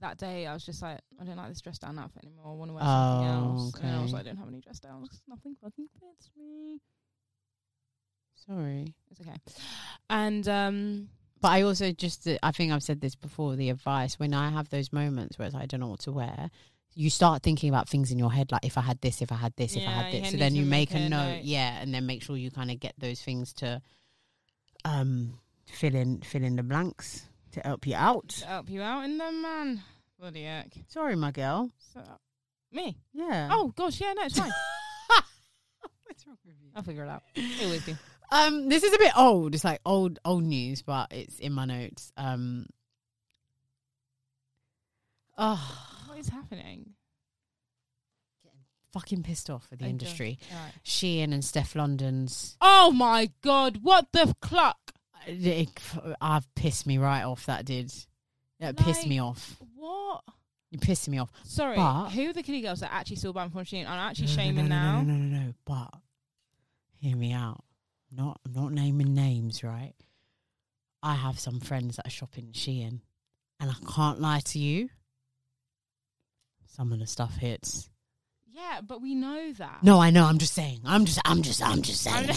that 0.00 0.16
day 0.18 0.46
I 0.46 0.54
was 0.54 0.64
just 0.64 0.80
like, 0.80 1.00
I 1.20 1.24
don't 1.24 1.36
like 1.36 1.48
this 1.48 1.60
dress 1.60 1.78
down 1.78 1.98
outfit 1.98 2.24
anymore. 2.24 2.46
I 2.46 2.54
want 2.54 2.70
to 2.70 2.74
wear 2.74 2.84
something 2.84 3.26
Oh, 3.26 3.56
else. 3.58 3.74
And 3.74 3.84
then 3.84 3.94
I 3.94 4.00
was 4.02 4.12
okay. 4.12 4.16
like, 4.18 4.26
I 4.26 4.28
don't 4.30 4.38
have 4.38 4.48
any 4.48 4.60
dress 4.60 4.80
downs 4.80 5.08
'cause 5.08 5.22
nothing 5.28 5.56
fucking 5.60 5.88
fits 5.98 6.30
me. 6.36 6.80
Sorry. 8.34 8.94
It's 9.10 9.20
okay. 9.20 9.36
And 10.08 10.48
um 10.48 11.08
But 11.40 11.48
I 11.52 11.62
also 11.62 11.92
just, 11.92 12.26
uh, 12.26 12.38
I 12.42 12.52
think 12.52 12.72
I've 12.72 12.82
said 12.82 13.00
this 13.00 13.14
before. 13.14 13.56
The 13.56 13.70
advice 13.70 14.18
when 14.18 14.34
I 14.34 14.50
have 14.50 14.70
those 14.70 14.92
moments 14.92 15.38
where 15.38 15.46
it's 15.46 15.54
like, 15.54 15.64
I 15.64 15.66
don't 15.66 15.80
know 15.80 15.88
what 15.88 16.00
to 16.00 16.12
wear, 16.12 16.50
you 16.94 17.08
start 17.10 17.42
thinking 17.42 17.68
about 17.68 17.88
things 17.88 18.10
in 18.10 18.18
your 18.18 18.32
head, 18.32 18.50
like 18.52 18.64
if 18.64 18.76
I 18.76 18.82
had 18.82 19.00
this, 19.00 19.22
if 19.22 19.30
I 19.32 19.36
had 19.36 19.54
this, 19.56 19.76
if 19.76 19.86
I 19.86 19.90
Yeah, 19.90 20.02
had 20.02 20.14
you 20.14 20.20
this. 20.20 20.28
So 20.30 20.32
need 20.32 20.40
then 20.40 20.52
to 20.52 20.58
you 20.58 20.64
make, 20.66 20.90
a 20.92 21.08
note. 21.08 21.42
yeah, 21.44 21.80
and 21.80 21.94
then 21.94 22.06
make 22.06 22.22
sure 22.22 22.36
you 22.36 22.50
kind 22.50 22.70
of 22.70 22.80
get 22.80 22.94
those 22.98 23.20
things 23.22 23.52
to 23.54 23.80
um 24.84 25.38
fill 25.66 25.94
in 25.94 26.20
fill 26.22 26.42
in 26.44 26.56
the 26.56 26.62
blanks 26.62 27.26
to 27.52 27.60
help 27.60 27.86
you 27.86 27.94
out. 27.96 28.28
to 28.28 28.46
help 28.46 28.70
you 28.70 28.82
out 28.82 29.04
in 29.04 29.18
them 29.18 29.42
man. 29.42 29.82
Bloody 30.18 30.44
heck. 30.44 30.72
Sorry, 30.88 31.16
my 31.16 31.30
girl. 31.30 31.70
So 31.94 32.00
me. 32.72 32.96
Yeah. 33.12 33.48
Oh 33.52 33.68
gosh, 33.76 34.00
yeah, 34.00 34.12
no, 34.12 34.22
it's 34.24 34.38
fine. 34.38 34.50
what's 36.04 36.26
wrong 36.26 36.36
with 36.44 36.54
you? 36.62 36.70
I'll 36.74 36.82
figure 36.82 37.04
it 37.04 37.08
out. 37.08 37.22
It 37.34 37.64
always 37.64 37.84
do. 37.84 37.96
Um, 38.32 38.68
this 38.68 38.84
is 38.84 38.92
a 38.92 38.98
bit 38.98 39.12
old. 39.16 39.54
It's 39.54 39.64
like 39.64 39.80
old 39.84 40.18
old 40.24 40.44
news, 40.44 40.82
but 40.82 41.08
it's 41.12 41.38
in 41.40 41.52
my 41.52 41.64
notes. 41.64 42.12
Um. 42.16 42.66
Oh, 45.38 46.04
What 46.06 46.18
is 46.18 46.28
happening? 46.28 46.90
Fucking 48.92 49.22
pissed 49.22 49.48
off 49.50 49.68
with 49.70 49.78
the 49.78 49.84
Okay. 49.84 49.90
industry. 49.90 50.38
Alright. 50.52 50.72
Shein 50.84 51.32
and 51.32 51.44
Steph 51.44 51.74
London's 51.76 52.56
Oh 52.60 52.90
my 52.90 53.30
god, 53.42 53.78
what 53.82 54.08
the 54.12 54.34
cluck? 54.40 54.78
it, 55.26 55.68
I've 56.20 56.52
pissed 56.54 56.86
me 56.86 56.98
right 56.98 57.22
off. 57.22 57.46
That 57.46 57.64
did. 57.64 57.92
That 58.58 58.76
pissed 58.76 59.06
me 59.06 59.18
off. 59.20 59.56
What? 59.76 60.22
You 60.70 60.78
pissed 60.78 61.08
me 61.08 61.18
off. 61.18 61.30
Sorry, 61.44 61.76
But- 61.76 62.10
who 62.10 62.30
are 62.30 62.32
the 62.32 62.42
kiddie 62.42 62.60
girls 62.62 62.80
that 62.80 62.92
actually 62.92 63.16
still 63.16 63.32
buying 63.32 63.50
from 63.50 63.64
Shein? 63.64 63.86
I'm 63.86 63.98
actually 64.10 64.26
No, 64.26 64.32
no, 64.32 64.36
shaming 64.36 64.68
no, 64.68 64.76
now. 64.76 65.00
No, 65.02 65.12
no, 65.12 65.18
no, 65.18 65.38
no, 65.38 65.46
no. 65.46 65.54
But 65.64 65.94
hear 66.96 67.16
me 67.16 67.32
out. 67.32 67.64
Not, 68.10 68.40
I'm 68.44 68.52
not 68.52 68.72
naming 68.72 69.14
names, 69.14 69.62
right? 69.62 69.94
I 71.02 71.14
have 71.14 71.38
some 71.38 71.60
friends 71.60 71.96
that 71.96 72.06
are 72.06 72.10
shopping 72.10 72.52
Shein, 72.52 73.00
and 73.60 73.70
I 73.70 73.74
can't 73.92 74.20
lie 74.20 74.40
to 74.40 74.58
you. 74.58 74.90
Some 76.66 76.92
of 76.92 76.98
the 76.98 77.06
stuff 77.06 77.36
hits. 77.36 77.89
Yeah, 78.52 78.80
but 78.86 79.00
we 79.00 79.14
know 79.14 79.52
that. 79.54 79.82
No, 79.82 80.00
I 80.00 80.10
know. 80.10 80.24
I'm 80.24 80.38
just 80.38 80.54
saying. 80.54 80.80
I'm 80.84 81.04
just. 81.04 81.20
I'm 81.24 81.42
just. 81.42 81.62
I'm 81.62 81.82
just 81.82 82.02
saying. 82.02 82.30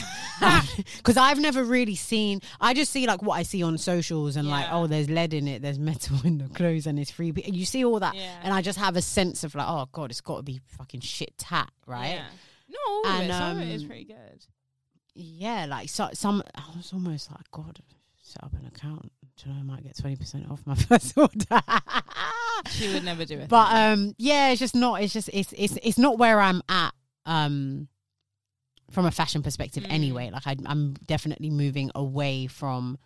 Because 0.97 1.17
I've 1.17 1.39
never 1.39 1.63
really 1.63 1.95
seen. 1.95 2.39
I 2.61 2.73
just 2.73 2.91
see 2.91 3.07
like 3.07 3.21
what 3.23 3.33
I 3.33 3.43
see 3.43 3.63
on 3.63 3.77
socials 3.77 4.35
and 4.35 4.47
like, 4.47 4.65
Yeah. 4.65 4.75
oh, 4.77 4.87
there's 4.87 5.09
lead 5.09 5.33
in 5.33 5.47
it. 5.47 5.61
There's 5.61 5.79
metal 5.79 6.17
in 6.23 6.37
the 6.37 6.49
clothes, 6.49 6.85
and 6.87 6.99
it's 6.99 7.11
free. 7.11 7.31
But 7.31 7.51
You 7.53 7.65
see 7.65 7.83
all 7.83 7.99
that, 7.99 8.15
Yeah. 8.15 8.35
and 8.43 8.53
I 8.53 8.61
just 8.61 8.77
have 8.79 8.95
a 8.95 9.01
sense 9.01 9.43
of 9.43 9.55
like, 9.55 9.67
oh 9.67 9.87
god, 9.91 10.11
it's 10.11 10.21
got 10.21 10.37
to 10.37 10.43
be 10.43 10.59
fucking 10.77 11.01
shit 11.01 11.37
tat, 11.37 11.71
right? 11.87 12.15
Yeah. 12.15 12.23
Not 12.69 12.79
all 12.87 13.05
of 13.05 13.11
And, 13.15 13.23
it. 13.29 13.33
Some 13.33 13.57
of 13.57 13.63
it 13.63 13.67
is 13.73 13.81
um, 13.83 13.87
pretty 13.87 14.05
good. 14.05 14.45
Yeah, 15.15 15.65
like 15.65 15.89
so, 15.89 16.09
some. 16.13 16.43
I 16.55 16.63
was 16.77 16.93
almost 16.93 17.31
like, 17.31 17.49
God, 17.51 17.79
set 18.21 18.43
up 18.43 18.53
an 18.53 18.65
account. 18.67 19.11
Do 19.37 19.49
you 19.49 19.53
know, 19.55 19.59
I 19.61 19.63
might 19.63 19.83
get 19.83 19.97
twenty 19.97 20.15
percent 20.15 20.49
off 20.49 20.61
my 20.65 20.75
first 20.75 21.17
order. 21.17 21.61
She 22.69 22.93
would 22.93 23.03
never 23.03 23.25
do 23.25 23.37
it. 23.39 23.49
but 23.49 23.73
um, 23.75 24.13
yeah, 24.17 24.49
it's 24.49 24.59
just 24.59 24.75
not. 24.75 25.01
It's 25.01 25.13
just 25.13 25.29
it's 25.33 25.53
it's 25.57 25.77
it's 25.83 25.97
not 25.97 26.17
where 26.17 26.39
I'm 26.39 26.61
at. 26.69 26.93
Um, 27.25 27.87
from 28.91 29.05
a 29.05 29.11
fashion 29.11 29.41
perspective, 29.41 29.83
Mm. 29.83 29.91
anyway. 29.91 30.29
Like 30.31 30.45
I, 30.45 30.55
I'm 30.65 30.93
definitely 31.05 31.49
moving 31.49 31.89
away 31.95 32.47
from 32.47 32.97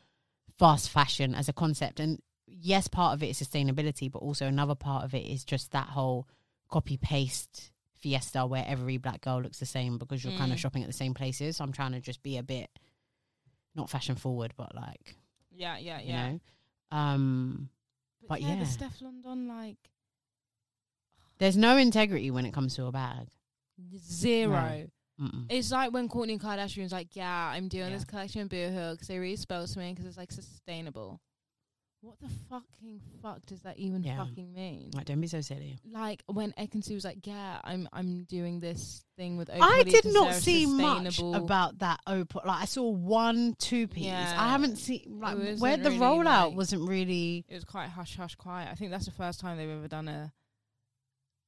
fast 0.57 0.89
fashion 0.89 1.33
as 1.35 1.47
a 1.49 1.53
concept, 1.53 1.99
and 1.99 2.21
yes, 2.47 2.87
part 2.87 3.13
of 3.13 3.23
it 3.23 3.27
is 3.29 3.41
sustainability, 3.41 4.11
but 4.11 4.19
also 4.19 4.47
another 4.47 4.75
part 4.75 5.03
of 5.05 5.13
it 5.13 5.25
is 5.25 5.43
just 5.45 5.71
that 5.71 5.87
whole 5.89 6.27
copy 6.69 6.97
paste 6.97 7.71
fiesta 7.95 8.45
where 8.45 8.65
every 8.67 8.97
black 8.97 9.21
girl 9.21 9.41
looks 9.41 9.59
the 9.59 9.65
same 9.65 9.97
because 9.97 10.23
you're 10.23 10.37
kind 10.37 10.51
Mm. 10.51 10.55
of 10.55 10.59
shopping 10.59 10.83
at 10.83 10.87
the 10.87 10.93
same 10.93 11.13
places. 11.13 11.57
So 11.57 11.63
I'm 11.63 11.71
trying 11.71 11.93
to 11.93 11.99
just 12.01 12.21
be 12.21 12.37
a 12.37 12.43
bit 12.43 12.69
not 13.75 13.89
fashion 13.89 14.15
forward, 14.15 14.53
but 14.57 14.75
like 14.75 15.15
yeah, 15.55 15.77
yeah, 15.77 15.99
yeah. 16.01 16.27
you 16.27 16.33
know, 16.33 16.39
um, 16.97 17.69
but 18.28 18.41
yeah, 18.41 18.49
yeah. 18.53 18.59
the 18.59 18.65
Steph 18.65 19.01
London 19.01 19.47
like 19.47 19.78
there's 21.39 21.57
no 21.57 21.78
integrity 21.88 22.32
when 22.32 22.45
it 22.45 22.53
comes 22.53 22.75
to 22.75 22.86
a 22.86 22.91
bag. 22.91 23.28
zero. 23.97 24.88
Mm-mm. 25.19 25.45
It's 25.49 25.71
like 25.71 25.91
when 25.93 26.07
Kourtney 26.09 26.39
Kardashian's 26.39 26.91
like, 26.91 27.15
"Yeah, 27.15 27.49
I'm 27.51 27.67
doing 27.69 27.89
Yeah. 27.89 27.95
this 27.95 28.05
collection 28.05 28.41
of 28.41 28.49
Boohoo 28.49 28.91
because 28.91 29.07
they 29.07 29.17
really 29.17 29.36
spoke 29.36 29.67
to 29.67 29.80
me 29.80 29.91
because 29.91 30.05
it's 30.05 30.17
like 30.17 30.32
sustainable." 30.32 31.19
What 32.01 32.19
the 32.21 32.29
fucking 32.49 33.01
fuck 33.21 33.45
does 33.47 33.61
that 33.63 33.77
even 33.79 34.03
Yeah. 34.03 34.17
fucking 34.23 34.53
mean? 34.53 34.91
Like, 34.93 35.05
don't 35.05 35.19
be 35.19 35.27
so 35.27 35.41
silly. 35.41 35.79
Like 35.91 36.23
when 36.27 36.51
Ekin 36.53 36.83
Su 36.83 36.93
was 36.93 37.03
like, 37.03 37.25
"Yeah, 37.25 37.59
I'm 37.63 37.89
I'm 37.91 38.23
doing 38.25 38.59
this 38.59 39.03
thing 39.17 39.35
with." 39.35 39.49
I 39.51 39.83
did 39.83 40.05
not 40.05 40.35
see 40.35 40.67
much 40.67 41.19
about 41.19 41.79
that 41.79 41.99
opal. 42.05 42.43
Like 42.45 42.61
I 42.61 42.65
saw 42.65 42.87
one 42.87 43.55
two 43.57 43.87
piece. 43.87 44.05
Yeah. 44.05 44.35
I 44.37 44.49
haven't 44.49 44.75
seen 44.77 45.19
like 45.19 45.37
where 45.59 45.75
the 45.77 45.89
really, 45.89 45.97
rollout 45.99 46.49
like- 46.49 46.55
wasn't 46.55 46.87
really. 46.87 47.45
It 47.49 47.55
was 47.55 47.65
quite 47.65 47.89
hush 47.89 48.15
hush 48.15 48.35
quiet. 48.35 48.69
I 48.71 48.75
think 48.75 48.91
that's 48.91 49.05
the 49.05 49.11
first 49.11 49.39
time 49.39 49.57
they've 49.57 49.69
ever 49.69 49.87
done 49.87 50.07
a 50.07 50.31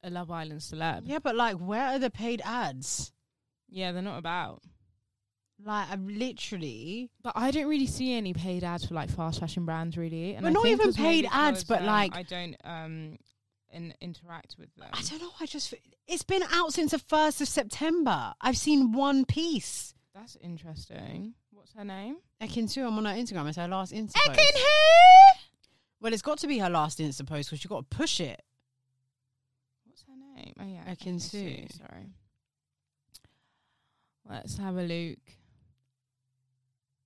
a 0.01 0.09
Love 0.09 0.31
Island 0.31 0.61
celeb. 0.61 1.03
Yeah, 1.05 1.19
but 1.19 1.35
like 1.35 1.57
where 1.57 1.87
are 1.89 1.99
the 1.99 2.09
paid 2.09 2.41
ads? 2.43 3.13
Yeah, 3.69 3.91
they're 3.91 4.01
not 4.01 4.17
about. 4.17 4.63
Like 5.63 5.87
I'm 5.91 6.07
literally. 6.07 7.09
But 7.21 7.33
I 7.35 7.51
don't 7.51 7.67
really 7.67 7.85
see 7.87 8.13
any 8.13 8.33
paid 8.33 8.63
ads 8.63 8.85
for 8.85 8.93
like 8.93 9.09
fast 9.09 9.39
fashion 9.39 9.65
brands, 9.65 9.97
really. 9.97 10.35
And 10.35 10.43
But 10.43 10.49
I 10.49 10.51
not 10.53 10.63
think 10.63 10.73
even 10.79 10.85
'cause 10.87 10.95
paid 10.97 11.27
ads, 11.31 11.63
but 11.65 11.81
um, 11.81 11.85
like- 11.85 12.15
I 12.15 12.23
don't 12.23 12.55
um 12.63 13.17
in, 13.71 13.93
interact 14.01 14.55
with 14.57 14.73
them. 14.75 14.89
I 14.93 15.01
don't 15.01 15.21
know. 15.21 15.31
I 15.39 15.45
just 15.45 15.73
it's 16.07 16.23
been 16.23 16.43
out 16.51 16.73
since 16.73 16.91
the 16.91 16.99
first 16.99 17.41
of 17.41 17.47
September. 17.47 18.33
I've 18.41 18.57
seen 18.57 18.93
one 18.93 19.25
piece. 19.25 19.93
That's 20.15 20.37
interesting. 20.41 21.33
What's 21.51 21.73
her 21.73 21.83
name? 21.83 22.17
Ekin 22.41 22.69
Su, 22.69 22.85
I'm 22.87 22.97
on 22.97 23.05
her 23.05 23.13
Instagram. 23.13 23.47
It's 23.49 23.57
her 23.57 23.67
last 23.67 23.91
Insta 23.93 24.15
post. 24.25 24.39
Well, 26.01 26.13
it's 26.13 26.21
got 26.21 26.37
to 26.39 26.47
be 26.47 26.57
her 26.59 26.69
last 26.69 26.99
Insta 26.99 27.27
post 27.27 27.49
because 27.49 27.63
you 27.63 27.67
got 27.69 27.89
to 27.89 27.97
push 27.97 28.21
it. 28.21 28.41
What's 29.85 30.03
her 30.03 30.15
name? 30.35 30.53
Oh 30.59 30.65
yeah, 30.65 30.91
Ekin 30.93 31.21
Su. 31.21 31.37
Sorry. 31.77 32.07
Let's 34.27 34.57
have 34.57 34.77
a 34.77 34.83
look. 34.83 35.19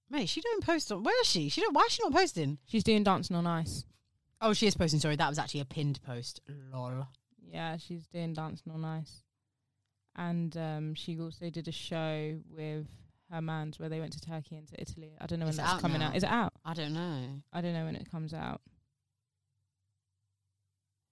Mate, 0.10 0.30
she 0.30 0.42
don't 0.42 0.64
post 0.64 0.92
on. 0.92 1.04
Where 1.04 1.20
is 1.22 1.28
she? 1.28 1.50
She 1.50 1.62
don't. 1.62 1.74
Why 1.74 1.84
is 1.88 1.94
she 1.94 2.04
not 2.04 2.14
posting? 2.14 2.58
She's 2.66 2.84
doing 2.84 3.04
Dancing 3.04 3.36
on 3.36 3.48
Ice. 3.48 3.86
Oh, 4.42 4.54
she 4.54 4.68
is 4.68 4.76
posting. 4.76 5.00
Sorry, 5.00 5.16
that 5.16 5.30
was 5.30 5.40
actually 5.40 5.62
a 5.62 5.66
pinned 5.66 6.02
post. 6.04 6.42
Lol. 6.72 7.08
Yeah, 7.52 7.78
she's 7.78 8.08
doing 8.08 8.34
Dancing 8.34 8.72
on 8.74 8.84
Ice. 8.86 9.24
And 10.16 10.56
um, 10.58 10.94
she 10.94 11.20
also 11.20 11.50
did 11.50 11.68
a 11.68 11.72
show 11.72 12.38
with 12.56 12.86
her 13.32 13.42
mans 13.42 13.80
where 13.80 13.90
they 13.90 14.00
went 14.00 14.14
to 14.14 14.22
Turkey 14.22 14.58
and 14.58 14.68
to 14.68 14.80
Italy. 14.80 15.14
I 15.20 15.26
don't 15.26 15.40
know 15.40 15.46
when 15.46 15.52
Is 15.52 15.58
that's 15.58 15.74
out 15.74 15.82
coming 15.82 16.00
now? 16.00 16.10
out. 16.10 16.16
Is 16.16 16.24
it 16.24 16.30
out? 16.30 16.54
I 16.64 16.74
don't 16.76 16.94
know. 16.94 17.42
I 17.52 17.62
don't 17.62 17.74
know 17.74 17.86
when 17.86 17.96
it 17.96 18.12
comes 18.12 18.34
out. 18.34 18.62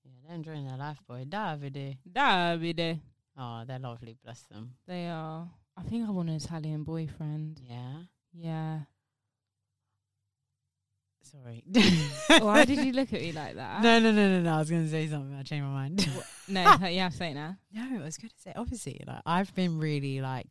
Yeah, 0.03 0.11
they're 0.25 0.35
enjoying 0.35 0.67
their 0.67 0.77
life, 0.77 0.99
boy. 1.07 1.25
Davide. 1.27 1.97
Davide. 2.11 2.99
Oh, 3.37 3.63
they're 3.65 3.79
lovely. 3.79 4.17
Bless 4.23 4.41
them. 4.43 4.73
They 4.87 5.07
are. 5.07 5.49
I 5.77 5.81
think 5.83 6.07
I 6.07 6.11
want 6.11 6.29
an 6.29 6.35
Italian 6.35 6.83
boyfriend. 6.83 7.59
Yeah. 7.67 8.03
Yeah. 8.33 8.79
Sorry. 11.23 11.63
Why 12.41 12.65
did 12.65 12.79
you 12.85 12.91
look 12.91 13.13
at 13.13 13.21
me 13.21 13.31
like 13.31 13.55
that? 13.55 13.81
No, 13.81 13.99
no, 13.99 14.11
no, 14.11 14.27
no, 14.29 14.41
no. 14.41 14.53
I 14.55 14.59
was 14.59 14.69
going 14.69 14.83
to 14.83 14.89
say 14.91 15.07
something. 15.07 15.33
I 15.37 15.43
changed 15.43 15.63
my 15.63 15.71
mind. 15.71 16.09
No, 16.47 16.61
you 16.87 16.99
have 16.99 17.11
to 17.13 17.17
say 17.17 17.31
it 17.31 17.35
now. 17.35 17.55
no, 17.71 18.01
I 18.01 18.03
was 18.03 18.17
going 18.17 18.29
to 18.29 18.41
say 18.41 18.51
obviously, 18.55 19.01
like 19.07 19.21
I've 19.25 19.53
been 19.55 19.79
really 19.79 20.19
like, 20.19 20.47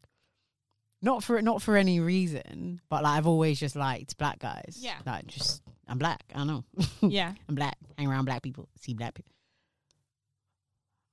not 1.02 1.22
for 1.22 1.40
not 1.42 1.60
for 1.60 1.76
any 1.76 2.00
reason, 2.00 2.80
but 2.88 3.02
like 3.02 3.18
I've 3.18 3.26
always 3.26 3.60
just 3.60 3.76
liked 3.76 4.16
black 4.16 4.38
guys. 4.38 4.78
Yeah. 4.78 4.96
Like 5.04 5.26
just 5.26 5.62
I'm 5.86 5.98
black. 5.98 6.22
I 6.34 6.44
know. 6.44 6.64
Yeah. 7.02 7.32
I'm 7.48 7.54
black. 7.54 7.76
Hang 7.98 8.06
around 8.08 8.24
black 8.26 8.42
people. 8.42 8.68
See 8.80 8.94
black 8.94 9.14
people. 9.14 9.32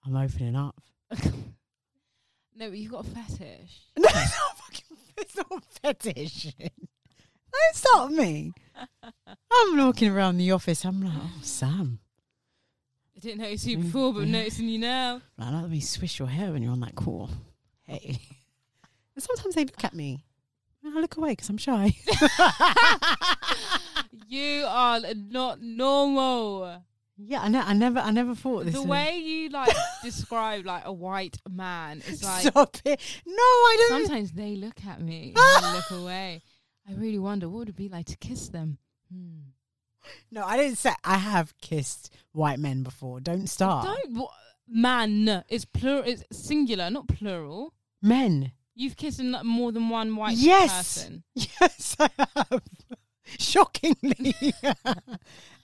I'm 0.06 0.16
opening 0.16 0.56
up. 0.56 0.76
no, 2.56 2.70
but 2.70 2.78
you've 2.78 2.92
got 2.92 3.06
a 3.06 3.10
fetish. 3.10 3.82
No, 3.98 4.06
it's 4.08 4.16
not 4.16 4.58
fucking. 4.58 4.98
It's 5.18 5.37
fetish. 5.88 6.54
Don't 6.60 7.76
stop 7.76 8.10
me. 8.12 8.54
I'm 9.52 9.78
walking 9.78 10.12
around 10.12 10.38
the 10.38 10.52
office. 10.52 10.84
I'm 10.86 11.02
like, 11.02 11.14
oh, 11.16 11.40
Sam. 11.42 12.00
I 13.16 13.20
didn't 13.20 13.42
notice 13.42 13.66
you 13.66 13.80
before, 13.80 14.14
but 14.14 14.24
I'm 14.24 14.32
noticing 14.32 14.70
you 14.70 14.80
now. 14.80 15.22
I 15.40 15.50
like, 15.50 15.62
let 15.64 15.72
me 15.72 15.80
swish 15.80 16.20
your 16.20 16.28
hair 16.28 16.52
when 16.52 16.62
you're 16.62 16.72
on 16.72 16.82
that 16.82 16.96
call. 16.96 17.30
Hey. 17.84 18.20
And 19.16 19.24
sometimes 19.24 19.56
they 19.56 19.66
look 19.66 19.84
at 19.84 19.96
me. 19.96 20.24
And 20.84 20.96
I 20.96 21.02
look 21.02 21.18
away 21.18 21.32
because 21.32 21.50
I'm 21.50 21.58
shy. 21.58 21.96
You 24.30 24.66
are 24.68 25.00
not 25.16 25.62
normal. 25.62 26.84
Yeah, 27.18 27.42
I, 27.42 27.48
ne- 27.50 27.60
I 27.60 27.74
never, 27.74 28.00
I 28.00 28.12
never 28.12 28.36
thought 28.36 28.66
this. 28.66 28.74
The 28.74 28.82
was- 28.82 28.90
way 28.90 29.18
you 29.24 29.50
like 29.50 29.76
describe 30.04 30.66
like 30.66 30.84
a 30.86 30.94
white 30.94 31.38
man 31.50 32.02
is 32.08 32.24
like 32.24 32.48
Stop 32.48 32.78
it! 32.86 33.00
No, 33.26 33.34
I 33.34 33.86
don't. 33.90 34.06
sometimes 34.06 34.32
they 34.32 34.56
look 34.56 34.86
at 34.88 35.02
me 35.02 35.34
and 35.36 35.66
I 35.66 35.76
look 35.76 35.92
away. 36.02 36.42
I 36.90 36.94
really 36.94 37.20
wonder 37.20 37.50
what 37.50 37.60
would 37.60 37.70
it 37.70 37.76
be 37.76 37.90
like 37.90 38.06
to 38.08 38.18
kiss 38.18 38.50
them. 38.50 38.78
Hmm. 39.12 39.50
No, 40.32 40.46
I 40.46 40.56
didn't 40.56 40.78
say 40.78 40.92
I 41.04 41.18
have 41.18 41.54
kissed 41.60 42.14
white 42.32 42.60
men 42.60 42.84
before. 42.84 43.20
Don't 43.20 43.48
start. 43.48 43.86
Don't 43.86 44.28
man. 44.68 45.44
It's 45.50 45.66
plural. 45.66 46.04
It's 46.06 46.24
singular, 46.32 46.90
not 46.90 47.08
plural. 47.10 47.74
Men. 48.02 48.52
You've 48.74 48.96
kissed 48.96 49.22
more 49.22 49.72
than 49.72 49.90
one 49.90 50.16
white 50.16 50.38
Yes. 50.38 50.72
person. 51.00 51.24
Yes, 51.36 51.96
I 52.00 52.10
have. 52.18 52.62
Shockingly, 53.40 54.36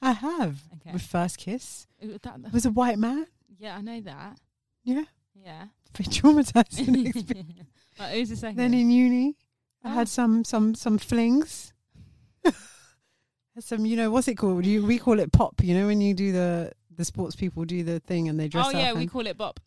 I 0.02 0.12
have. 0.12 0.62
Okay. 0.76 0.92
My 0.94 0.98
first 1.00 1.38
kiss 1.38 1.88
that- 2.02 2.52
was 2.52 2.66
a 2.66 2.72
white 2.72 3.00
man. 3.00 3.28
yeah, 3.58 3.78
I 3.78 3.82
know 3.82 4.02
that. 4.02 4.38
Yeah, 4.84 5.04
Yeah. 5.34 5.66
very 5.96 6.08
traumatizing. 6.10 7.08
experience. 7.08 7.70
Who's 8.12 8.30
the 8.30 8.36
second? 8.36 8.58
then 8.58 8.74
in 8.74 8.92
uni, 8.92 9.38
I 9.84 9.90
Oh. 9.90 9.94
had 9.94 10.08
some 10.10 10.44
some 10.44 10.76
some 10.76 10.98
flings. 10.98 11.74
Had 13.56 13.64
some, 13.64 13.86
you 13.86 13.96
know, 13.96 14.10
what's 14.10 14.28
it 14.28 14.34
called? 14.36 14.66
You, 14.66 14.84
we 14.84 14.98
call 14.98 15.20
it 15.20 15.32
pop. 15.32 15.62
You 15.64 15.76
know, 15.78 15.86
when 15.86 16.02
you 16.02 16.16
do 16.16 16.32
the 16.32 16.72
the 16.96 17.06
sports 17.06 17.36
people 17.36 17.66
do 17.66 17.84
the 17.84 18.00
thing 18.00 18.28
and 18.28 18.40
they 18.40 18.48
dress 18.48 18.66
oh 18.66 18.70
up. 18.70 18.76
yeah, 18.76 18.94
we 18.94 19.02
and- 19.02 19.12
call 19.12 19.28
it 19.28 19.38
bop. 19.38 19.60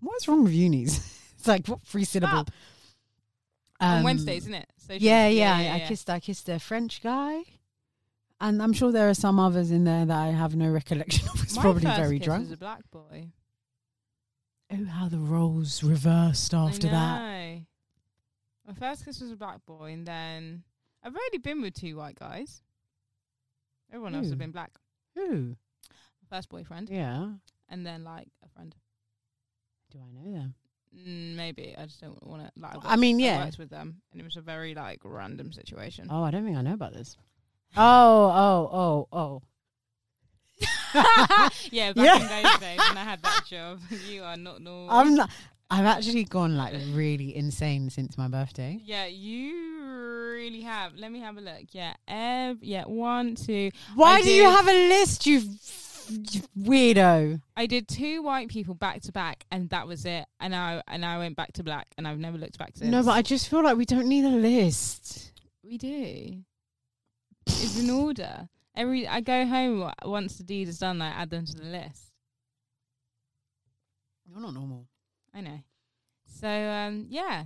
What's 0.00 0.26
wrong 0.26 0.42
with 0.44 0.52
unis? 0.54 0.98
it's 1.38 1.46
like 1.46 1.66
what, 1.66 1.84
free 1.86 2.04
syllable. 2.04 2.44
Bop. 2.44 2.50
On 3.84 3.98
Um, 3.98 4.04
Wednesdays, 4.04 4.42
isn't 4.44 4.54
it? 4.54 4.68
Social- 4.78 5.02
Yeah, 5.02 5.28
yeah. 5.28 5.56
I, 5.56 5.76
I 5.76 5.80
kissed 5.88 6.08
I 6.10 6.20
kissed 6.20 6.48
a 6.48 6.58
French 6.58 7.02
guy. 7.02 7.42
And 8.40 8.62
I'm 8.62 8.72
sure 8.72 8.90
there 8.92 9.08
are 9.08 9.14
some 9.14 9.38
others 9.38 9.70
in 9.70 9.84
there 9.84 10.04
that 10.04 10.16
I 10.18 10.28
have 10.28 10.54
no 10.56 10.68
recollection 10.70 11.28
of. 11.28 11.40
It's 11.42 11.56
My 11.56 11.62
probably 11.62 11.82
first 11.82 11.96
very 12.00 12.18
kiss 12.18 12.26
drunk. 12.26 12.42
Was 12.44 12.52
a 12.52 12.56
black 12.56 12.82
boy. 12.90 13.28
Oh, 14.72 14.84
how 14.86 15.08
the 15.08 15.18
roles 15.18 15.82
reversed 15.82 16.52
after 16.52 16.88
that. 16.88 17.20
My 18.66 18.72
first 18.78 19.04
kiss 19.04 19.20
was 19.20 19.30
a 19.30 19.36
black 19.36 19.64
boy, 19.66 19.92
and 19.92 20.04
then 20.06 20.64
I've 21.02 21.14
already 21.14 21.38
been 21.38 21.60
with 21.62 21.74
two 21.74 21.96
white 21.96 22.18
guys. 22.18 22.62
Everyone 23.92 24.14
else 24.14 24.26
has 24.26 24.34
been 24.34 24.50
black. 24.50 24.72
Who? 25.14 25.56
My 26.22 26.36
first 26.36 26.48
boyfriend, 26.48 26.88
Yeah. 26.90 27.28
and 27.68 27.86
then 27.86 28.02
like 28.04 28.28
a 28.44 28.48
friend. 28.48 28.74
Do 29.92 29.98
I 30.00 30.10
know 30.10 30.32
them? 30.32 30.54
Mm, 30.96 31.34
maybe 31.36 31.74
I 31.76 31.84
just 31.86 32.00
don't 32.00 32.24
want 32.26 32.42
to 32.42 32.50
like. 32.60 32.76
I 32.84 32.96
mean, 32.96 33.18
yeah. 33.18 33.50
With 33.58 33.70
them, 33.70 34.00
and 34.12 34.20
it 34.20 34.24
was 34.24 34.36
a 34.36 34.40
very 34.40 34.74
like 34.74 35.00
random 35.04 35.52
situation. 35.52 36.08
Oh, 36.10 36.22
I 36.22 36.30
don't 36.30 36.44
think 36.44 36.56
I 36.56 36.62
know 36.62 36.74
about 36.74 36.92
this. 36.94 37.16
Oh, 37.76 38.30
oh, 38.72 39.08
oh, 39.12 39.18
oh. 39.18 39.42
yeah, 41.72 41.92
back 41.92 42.04
Yeah. 42.04 42.14
in 42.16 42.42
those 42.42 42.58
days 42.60 42.78
when 42.88 42.96
I 42.98 43.04
had 43.04 43.20
that 43.22 43.44
job, 43.48 43.80
you 44.08 44.22
are 44.22 44.36
not 44.36 44.60
normal. 44.62 44.90
I'm 44.90 45.14
not. 45.14 45.30
I've 45.70 45.86
actually 45.86 46.24
gone 46.24 46.56
like 46.56 46.74
really 46.92 47.34
insane 47.34 47.90
since 47.90 48.16
my 48.16 48.28
birthday. 48.28 48.78
yeah, 48.84 49.06
you 49.06 49.82
really 49.82 50.60
have. 50.60 50.94
Let 50.94 51.10
me 51.10 51.20
have 51.20 51.36
a 51.36 51.40
look. 51.40 51.64
Yeah, 51.72 51.94
ev- 52.06 52.62
yeah, 52.62 52.84
one, 52.84 53.34
two. 53.34 53.70
Why 53.96 54.16
I 54.16 54.22
do 54.22 54.30
you 54.30 54.44
have 54.44 54.68
a 54.68 54.88
list, 54.88 55.26
you 55.26 55.42
weirdo. 56.58 57.40
I 57.56 57.66
did 57.66 57.88
two 57.88 58.22
white 58.22 58.48
people 58.48 58.74
back 58.74 59.02
to 59.02 59.12
back, 59.12 59.44
and 59.50 59.70
that 59.70 59.86
was 59.86 60.04
it. 60.04 60.26
And 60.40 60.54
I 60.54 60.82
and 60.88 61.04
I 61.04 61.18
went 61.18 61.36
back 61.36 61.52
to 61.54 61.62
black, 61.62 61.88
and 61.96 62.06
I've 62.06 62.18
never 62.18 62.38
looked 62.38 62.58
back 62.58 62.72
since. 62.74 62.90
No, 62.90 63.02
but 63.02 63.12
I 63.12 63.22
just 63.22 63.48
feel 63.48 63.62
like 63.62 63.76
we 63.76 63.84
don't 63.84 64.06
need 64.08 64.24
a 64.24 64.28
list. 64.28 65.32
we 65.62 65.78
do. 65.78 66.42
It's 67.46 67.78
in 67.78 67.90
order. 67.90 68.48
Every 68.74 69.06
I 69.06 69.20
go 69.20 69.46
home 69.46 69.90
once 70.04 70.36
the 70.36 70.44
deed 70.44 70.68
is 70.68 70.78
done. 70.78 71.00
I 71.00 71.08
add 71.08 71.30
them 71.30 71.46
to 71.46 71.54
the 71.54 71.64
list. 71.64 72.10
You're 74.26 74.40
not 74.40 74.54
normal. 74.54 74.86
I 75.34 75.40
know. 75.40 75.60
So 76.26 76.48
um, 76.48 77.06
yeah. 77.08 77.44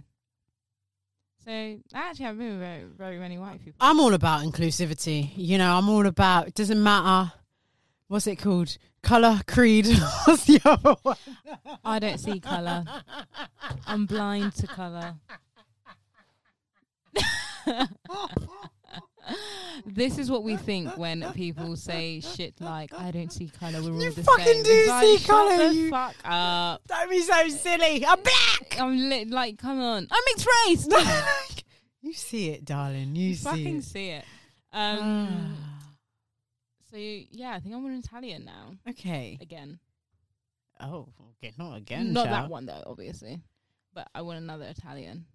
So 1.44 1.52
I 1.52 1.80
actually, 1.94 2.26
I've 2.26 2.36
been 2.36 2.50
with 2.50 2.61
very, 2.61 2.84
very 2.84 3.18
many 3.18 3.38
white 3.38 3.59
people. 3.59 3.78
I'm 3.80 4.00
all 4.00 4.12
about 4.12 4.42
inclusivity. 4.44 5.30
You 5.34 5.56
know, 5.56 5.72
I'm 5.72 5.88
all 5.88 6.06
about. 6.06 6.48
It 6.48 6.54
doesn't 6.54 6.82
matter. 6.82 7.32
What's 8.09 8.26
it 8.26 8.36
called? 8.36 8.76
Color, 9.02 9.40
creed. 9.46 9.86
What's 10.24 10.44
the 10.46 10.61
other 10.64 10.96
one? 11.02 11.16
I 11.84 11.98
don't 11.98 12.18
see 12.18 12.40
color. 12.40 12.84
I'm 13.86 14.06
blind 14.06 14.54
to 14.56 14.66
color. 14.66 15.14
this 19.86 20.18
is 20.18 20.30
what 20.30 20.42
we 20.42 20.56
think 20.56 20.96
when 20.96 21.22
people 21.34 21.76
say 21.76 22.20
shit 22.20 22.54
like 22.61 22.92
"I 22.98 23.11
don't 23.11 23.32
see 23.32 23.48
color." 23.48 23.82
We're 23.82 23.92
all 23.92 24.02
You 24.02 24.11
the 24.12 24.22
fucking 24.22 24.44
same. 24.46 24.62
do 24.62 24.70
It's 24.70 24.88
like, 24.88 25.04
see 25.18 25.26
colour, 25.26 25.56
The 25.68 25.74
you- 25.74 25.90
fuck 25.90 26.14
up. 26.24 26.82
Don't 26.86 27.11
be 27.11 27.20
so 27.20 27.48
silly. 27.48 28.06
I'm 28.06 28.20
black. 28.22 28.80
I'm 28.80 29.09
li- 29.11 29.24
like, 29.26 29.59
come 29.59 29.80
on. 29.80 30.09
I'm 30.11 30.22
mixed 30.26 30.46
race. 30.66 31.62
you 32.02 32.12
see 32.14 32.50
it, 32.50 32.64
darling. 32.64 33.14
You, 33.14 33.28
You 33.28 33.34
see 33.34 33.44
fucking 33.44 33.76
it. 33.78 33.84
see 33.84 34.09
it. 34.11 34.24
Um. 34.72 35.56
Yeah, 36.99 37.55
I 37.55 37.61
think 37.61 37.74
I'm 37.74 37.84
an 37.86 37.99
Italian 37.99 38.44
now 38.44 38.74
okay. 38.88 39.38
again. 39.40 39.78
Oh, 40.80 41.09
okay. 41.42 41.53
Not 41.59 41.76
again. 41.76 42.12
Not 42.12 42.26
that 42.26 42.49
one 42.49 42.66
though, 42.66 42.82
obviously, 42.86 43.40
but 43.94 44.09
I 44.14 44.22
want 44.22 44.38
another 44.38 44.64
Italian. 44.66 45.26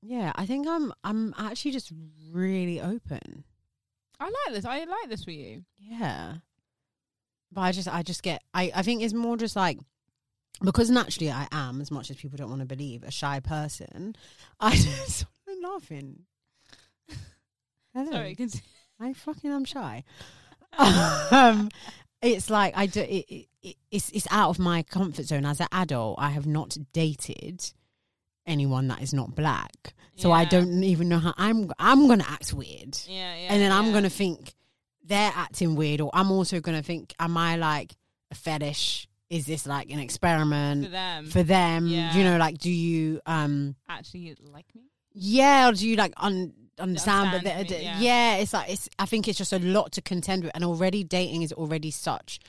Yeah, 0.00 0.32
I 0.34 0.46
think 0.46 0.66
I'm. 0.66 0.92
I'm 1.04 1.34
actually 1.38 1.70
just 1.72 1.92
really 2.30 2.80
open. 2.80 3.44
I 4.18 4.24
like 4.24 4.54
this. 4.54 4.64
I 4.64 4.78
like 4.84 5.08
this 5.08 5.24
for 5.24 5.30
you. 5.30 5.64
Yeah. 5.78 6.34
But 7.50 7.60
I 7.62 7.72
just 7.72 7.88
I 7.88 8.02
just 8.02 8.22
get 8.22 8.42
I, 8.54 8.72
I 8.74 8.82
think 8.82 9.02
it's 9.02 9.14
more 9.14 9.36
just 9.36 9.56
like 9.56 9.78
because 10.62 10.90
naturally 10.90 11.30
I 11.30 11.48
am, 11.52 11.80
as 11.80 11.90
much 11.90 12.10
as 12.10 12.16
people 12.16 12.36
don't 12.36 12.48
want 12.48 12.60
to 12.60 12.66
believe, 12.66 13.02
a 13.02 13.10
shy 13.10 13.40
person. 13.40 14.16
I 14.60 14.70
just 14.76 15.26
I'm 15.48 15.60
laughing. 15.60 16.20
Sorry, 18.10 18.34
can 18.34 18.48
I 19.00 19.12
fucking 19.12 19.50
am 19.50 19.64
shy. 19.64 20.04
um, 21.30 21.68
it's 22.20 22.50
like 22.50 22.76
I 22.76 22.86
do. 22.86 23.00
It, 23.00 23.24
it, 23.28 23.46
it, 23.62 23.76
it's 23.90 24.10
it's 24.10 24.26
out 24.30 24.50
of 24.50 24.58
my 24.58 24.82
comfort 24.82 25.26
zone. 25.26 25.44
As 25.44 25.60
an 25.60 25.68
adult, 25.72 26.16
I 26.18 26.30
have 26.30 26.46
not 26.46 26.76
dated 26.92 27.64
anyone 28.46 28.88
that 28.88 29.02
is 29.02 29.12
not 29.12 29.34
black, 29.34 29.94
so 30.16 30.32
I 30.32 30.44
don't 30.44 30.82
even 30.84 31.08
know 31.08 31.18
how 31.18 31.34
I'm. 31.36 31.70
I'm 31.78 32.08
gonna 32.08 32.26
act 32.28 32.52
weird 32.52 32.98
Yeah, 33.06 33.34
yeah. 33.34 33.48
and 33.52 33.60
then 33.62 33.72
I'm 33.72 33.92
gonna 33.92 34.10
think 34.10 34.54
they're 35.04 35.32
acting 35.34 35.74
weird, 35.74 36.00
or 36.00 36.10
I'm 36.12 36.30
also 36.30 36.60
gonna 36.60 36.82
think, 36.82 37.14
am 37.18 37.36
I 37.36 37.56
like 37.56 37.94
a 38.30 38.34
fetish? 38.34 39.08
Is 39.30 39.46
this 39.46 39.66
like 39.66 39.90
an 39.90 39.98
experiment 39.98 40.84
for 40.84 40.90
them 40.90 41.26
for 41.26 41.42
them? 41.42 41.86
Yeah. 41.86 42.14
You 42.14 42.24
know, 42.24 42.36
like, 42.36 42.58
do 42.58 42.70
you, 42.70 43.20
um, 43.24 43.74
actually 43.88 44.36
like 44.52 44.66
me. 44.74 44.82
yeah, 45.12 45.68
or 45.70 45.72
do 45.72 45.88
you 45.88 45.96
like 45.96 46.12
un- 46.18 46.52
understand? 46.78 47.30
but 47.30 47.38
Understand 47.38 47.68
the, 47.68 47.74
me, 47.74 47.82
yeah. 47.82 47.98
yeah, 48.00 48.36
it's 48.36 48.52
like 48.52 48.70
it's. 48.70 48.88
I 48.98 49.06
think 49.06 49.28
it's 49.28 49.38
just 49.38 49.52
a 49.52 49.58
lot 49.58 49.92
to 49.92 50.02
contend 50.02 50.44
with, 50.44 50.52
and 50.54 50.64
already 50.64 51.04
dating 51.04 51.42
is 51.42 51.52
already 51.52 51.90
such. 51.90 52.40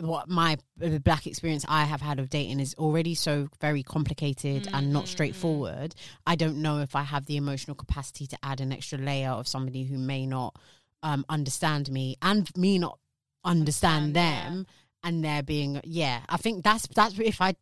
What 0.00 0.28
my 0.28 0.56
the 0.76 0.98
black 0.98 1.26
experience 1.26 1.64
I 1.68 1.84
have 1.84 2.00
had 2.00 2.18
of 2.18 2.30
dating 2.30 2.60
is 2.60 2.74
already 2.76 3.14
so 3.14 3.48
very 3.60 3.82
complicated 3.82 4.68
and 4.72 4.92
not 4.92 5.04
Mm, 5.04 5.06
mm, 5.06 5.08
mm. 5.08 5.12
straightforward. 5.12 5.94
I 6.26 6.34
don't 6.34 6.62
know 6.62 6.78
if 6.80 6.96
I 6.96 7.02
have 7.02 7.26
the 7.26 7.36
emotional 7.36 7.74
capacity 7.76 8.26
to 8.28 8.38
add 8.42 8.60
an 8.60 8.72
extra 8.72 8.98
layer 8.98 9.30
of 9.30 9.46
somebody 9.46 9.84
who 9.84 9.98
may 9.98 10.26
not 10.26 10.56
um, 11.02 11.24
understand 11.28 11.90
me 11.90 12.16
and 12.22 12.48
me 12.56 12.78
not 12.78 12.98
understand, 13.44 14.16
Understand, 14.16 14.16
yeah. 14.16 14.50
them, 14.50 14.66
and 15.04 15.24
there 15.24 15.42
being 15.42 15.80
yeah. 15.84 16.20
I 16.28 16.36
think 16.38 16.64
that's 16.64 16.86
that's 16.88 17.18
if 17.18 17.40
I 17.40 17.54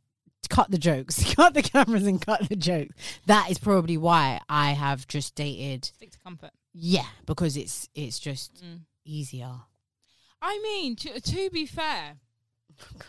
cut 0.48 0.70
the 0.70 0.78
jokes, 0.78 1.34
cut 1.34 1.54
the 1.54 1.62
cameras, 1.62 2.06
and 2.06 2.20
cut 2.24 2.48
the 2.48 2.56
jokes. 2.56 2.94
That 3.26 3.50
is 3.50 3.58
probably 3.58 3.96
why 3.96 4.40
I 4.48 4.70
have 4.72 5.06
just 5.08 5.34
dated. 5.34 5.84
Stick 5.84 6.10
to 6.12 6.18
comfort. 6.18 6.50
Yeah, 6.72 7.06
because 7.26 7.56
it's 7.56 7.88
it's 7.94 8.18
just 8.18 8.62
Mm. 8.64 8.80
easier. 9.04 9.52
I 10.42 10.58
mean, 10.62 10.96
to, 10.96 11.20
to 11.20 11.50
be 11.50 11.66
fair, 11.66 12.16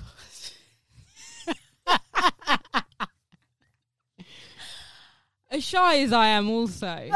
as 5.50 5.64
shy 5.64 6.00
as 6.00 6.14
I 6.14 6.28
am, 6.28 6.50
also. 6.50 6.86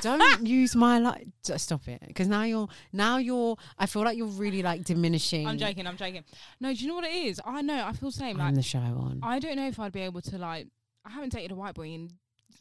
don't 0.00 0.46
use 0.46 0.74
my 0.76 0.98
like. 0.98 1.28
Stop 1.42 1.88
it, 1.88 2.02
because 2.06 2.28
now 2.28 2.42
you're 2.42 2.68
now 2.92 3.18
you're. 3.18 3.56
I 3.78 3.86
feel 3.86 4.02
like 4.02 4.16
you're 4.16 4.26
really 4.26 4.62
like 4.62 4.84
diminishing. 4.84 5.46
I'm 5.46 5.58
joking. 5.58 5.86
I'm 5.86 5.96
joking. 5.96 6.24
No, 6.60 6.72
do 6.72 6.80
you 6.80 6.88
know 6.88 6.94
what 6.96 7.04
it 7.04 7.14
is? 7.14 7.40
I 7.44 7.62
know. 7.62 7.84
I 7.84 7.92
feel 7.92 8.10
the 8.10 8.16
same. 8.16 8.40
I'm 8.40 8.54
the 8.54 8.62
shy 8.62 8.78
one. 8.92 9.20
I 9.22 9.38
don't 9.38 9.56
know 9.56 9.68
if 9.68 9.78
I'd 9.80 9.92
be 9.92 10.00
able 10.02 10.20
to 10.22 10.38
like. 10.38 10.68
I 11.04 11.10
haven't 11.10 11.32
dated 11.32 11.52
a 11.52 11.54
white 11.54 11.74
boy 11.74 11.88
in 11.88 12.10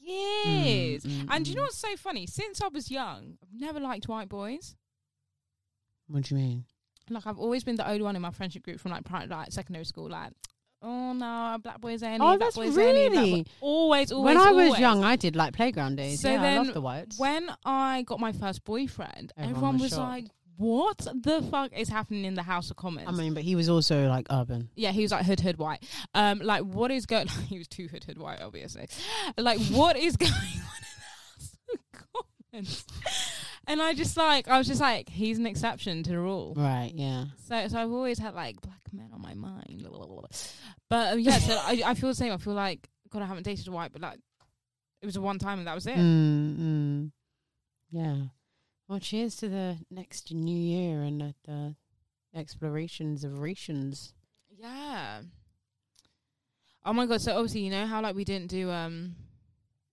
Mm, 0.08 0.66
years. 0.66 1.04
mm, 1.04 1.26
and 1.32 1.44
do 1.46 1.50
you 1.50 1.56
know 1.56 1.64
mm. 1.64 1.66
what's 1.66 1.78
so 1.80 1.96
funny? 1.98 2.28
Since 2.28 2.62
I 2.62 2.68
was 2.68 2.92
young, 2.92 3.38
I've 3.42 3.60
never 3.60 3.80
liked 3.80 4.08
white 4.08 4.30
boys. 4.30 4.76
What 6.08 6.24
do 6.24 6.36
you 6.36 6.42
mean? 6.42 6.66
Like 7.10 7.26
I've 7.26 7.40
always 7.40 7.64
been 7.64 7.76
the 7.76 7.88
only 7.88 8.04
one 8.04 8.16
in 8.16 8.22
my 8.22 8.32
friendship 8.32 8.64
group 8.64 8.80
from 8.80 8.92
like 8.92 9.04
pri- 9.04 9.26
like 9.26 9.52
secondary 9.52 9.86
school. 9.86 10.10
Like, 10.10 10.32
oh 10.86 11.14
no, 11.14 11.58
black 11.62 11.82
boys 11.82 12.04
any. 12.04 12.16
Oh, 12.16 12.38
black 12.38 12.40
that's 12.40 12.56
boys 12.56 12.74
black 12.76 12.86
really- 12.86 13.44
boy-" 13.44 13.50
Always, 13.62 14.12
always. 14.12 14.26
when 14.36 14.38
I 14.38 14.52
was 14.52 14.66
always. 14.68 14.80
young, 14.80 15.04
I 15.04 15.16
did 15.16 15.36
like 15.36 15.54
playground 15.54 15.96
days. 15.98 16.22
So 16.22 16.30
yeah, 16.32 16.40
I 16.40 16.42
then 16.42 16.58
love 16.66 16.74
the 16.74 16.82
whites. 16.82 17.18
when 17.20 17.50
I 17.66 18.04
got 18.04 18.20
my 18.20 18.32
first 18.32 18.64
boyfriend, 18.64 19.34
Everyone 19.38 19.56
everyone, 19.56 19.74
was 19.76 19.82
was, 19.84 19.92
shocked. 19.92 20.10
like, 20.10 20.26
"What 20.58 20.98
the 21.00 21.42
fuck 21.52 21.74
is 21.78 21.90
happening 21.90 22.24
in 22.26 22.36
the 22.36 22.44
House 22.44 22.70
of 22.72 22.78
Commons?" 22.78 23.08
I 23.08 23.12
mean, 23.12 23.34
but 23.34 23.44
he 23.44 23.56
was 23.56 23.68
also 23.70 24.08
like 24.08 24.28
urban. 24.30 24.70
yeah, 24.76 24.92
he 24.92 25.02
was 25.02 25.12
like 25.12 25.26
hood 25.26 25.40
hood 25.42 25.58
white. 25.58 25.84
Um, 26.14 26.40
like 26.40 26.62
what 26.64 26.92
is 26.92 27.06
going? 27.06 27.28
he 27.50 27.58
was 27.58 27.68
too 27.68 27.88
hood 27.88 28.04
hood 28.04 28.18
white, 28.18 28.42
obviously. 28.42 28.88
Like 29.38 29.60
what 29.68 29.98
is 29.98 30.16
going 30.18 30.32
on 30.32 30.40
in 30.40 30.54
the 30.54 31.04
House 31.04 31.56
of 31.74 31.80
Commons? 32.52 32.86
And 33.68 33.82
I 33.82 33.96
just 33.96 34.16
like 34.16 34.48
I 34.48 34.60
was 34.60 34.68
just 34.68 34.80
like 34.80 35.10
he's 35.10 35.40
an 35.40 35.48
exception 35.48 36.04
to 36.04 36.12
the 36.12 36.20
rule. 36.20 36.54
Right. 36.56 36.92
Yeah. 36.94 37.26
So 37.48 37.68
so 37.68 37.80
I've 37.80 37.92
always 37.92 38.20
had 38.20 38.36
like 38.36 38.62
black 38.62 38.80
men 38.94 39.10
on 39.12 39.22
my 39.22 39.34
mind. 39.34 39.88
But 40.90 41.14
um, 41.14 41.20
yeah, 41.20 41.38
so 41.40 41.54
I 41.56 41.82
I 41.86 41.94
feel 41.94 42.10
the 42.10 42.16
same. 42.16 42.32
I 42.32 42.38
feel 42.38 42.54
like 42.54 42.90
God, 43.10 43.22
I 43.22 43.26
haven't 43.26 43.44
dated 43.44 43.68
a 43.68 43.72
white, 43.72 43.92
but 43.92 44.02
like 44.02 44.20
it 45.02 45.06
was 45.06 45.16
a 45.16 45.22
one 45.22 45.40
time 45.40 45.60
and 45.60 45.68
that 45.68 45.76
was 45.76 45.88
it. 45.88 45.98
Mm, 45.98 46.58
mm. 46.58 47.12
Yeah. 47.92 48.16
Well, 48.88 49.00
cheers 49.00 49.36
to 49.38 49.50
the 49.50 49.78
next 49.90 50.32
new 50.34 50.56
year 50.56 51.02
and 51.02 51.22
the, 51.22 51.36
the 51.46 51.76
explorations 52.36 53.24
of 53.24 53.40
rations. 53.40 54.14
Yeah. 54.58 55.22
Oh 56.84 56.94
my 56.94 57.08
god! 57.08 57.22
So 57.22 57.34
obviously, 57.34 57.62
you 57.62 57.72
know 57.72 57.88
how 57.88 58.02
like 58.02 58.16
we 58.16 58.24
didn't 58.24 58.50
do 58.50 58.70
um. 58.70 59.16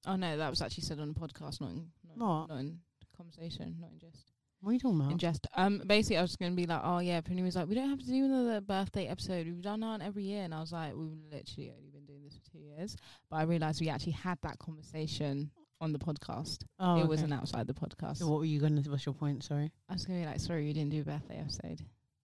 Oh 0.07 0.16
no, 0.16 0.36
that 0.36 0.51
was 0.51 0.61
actually 0.61 0.82
said 0.82 0.99
on 0.99 1.09
the 1.09 1.18
podcast, 1.18 1.61
not 1.61 1.70
in 1.70 1.86
not, 2.16 2.49
not 2.49 2.59
in 2.59 2.80
conversation, 3.16 3.76
not 3.80 3.93
in 3.93 3.99
just 3.99 4.31
What 4.62 4.70
are 4.70 4.74
you 4.74 4.78
talking 4.80 5.00
in 5.00 5.06
about? 5.06 5.16
just. 5.18 5.46
Um, 5.56 5.82
basically, 5.86 6.16
I 6.18 6.22
was 6.22 6.36
gonna 6.36 6.52
be 6.54 6.66
like, 6.66 6.80
oh 6.84 7.00
yeah, 7.00 7.20
Penny 7.20 7.42
was 7.42 7.56
like, 7.56 7.68
we 7.68 7.74
don't 7.74 7.90
have 7.90 7.98
to 7.98 8.06
do 8.06 8.24
another 8.24 8.60
birthday 8.60 9.06
episode. 9.08 9.46
We've 9.46 9.60
done 9.60 9.80
that 9.80 10.00
every 10.00 10.22
year, 10.22 10.44
and 10.44 10.54
I 10.54 10.60
was 10.60 10.72
like, 10.72 10.94
we've 10.94 11.10
literally 11.30 11.72
only 11.76 11.90
been 11.90 12.04
doing 12.06 12.22
this 12.24 12.34
for 12.36 12.52
two 12.52 12.58
years. 12.58 12.97
But 13.28 13.36
I 13.36 13.43
realized 13.43 13.80
we 13.80 13.89
actually 13.89 14.12
had 14.12 14.39
that 14.43 14.59
conversation 14.60 15.51
on 15.80 15.93
the 15.93 15.98
podcast. 15.98 16.62
oh, 16.78 16.94
it 16.97 17.01
okay. 17.01 17.09
wasn't 17.09 17.32
outside 17.34 17.66
the 17.66 17.74
podcast. 17.74 18.18
So 18.18 18.28
what 18.28 18.39
were 18.39 18.44
you 18.44 18.60
going 18.60 18.80
to? 18.82 18.89
What's 18.90 19.05
your 19.05 19.14
point? 19.16 19.43
Sorry. 19.43 19.72
I 19.89 19.93
was 19.94 20.06
gonna 20.06 20.20
be 20.20 20.26
like, 20.26 20.39
sorry, 20.40 20.64
we 20.64 20.72
didn't 20.72 20.90
do 20.90 21.01
a 21.01 21.05
birthday 21.05 21.39
episode, 21.40 21.80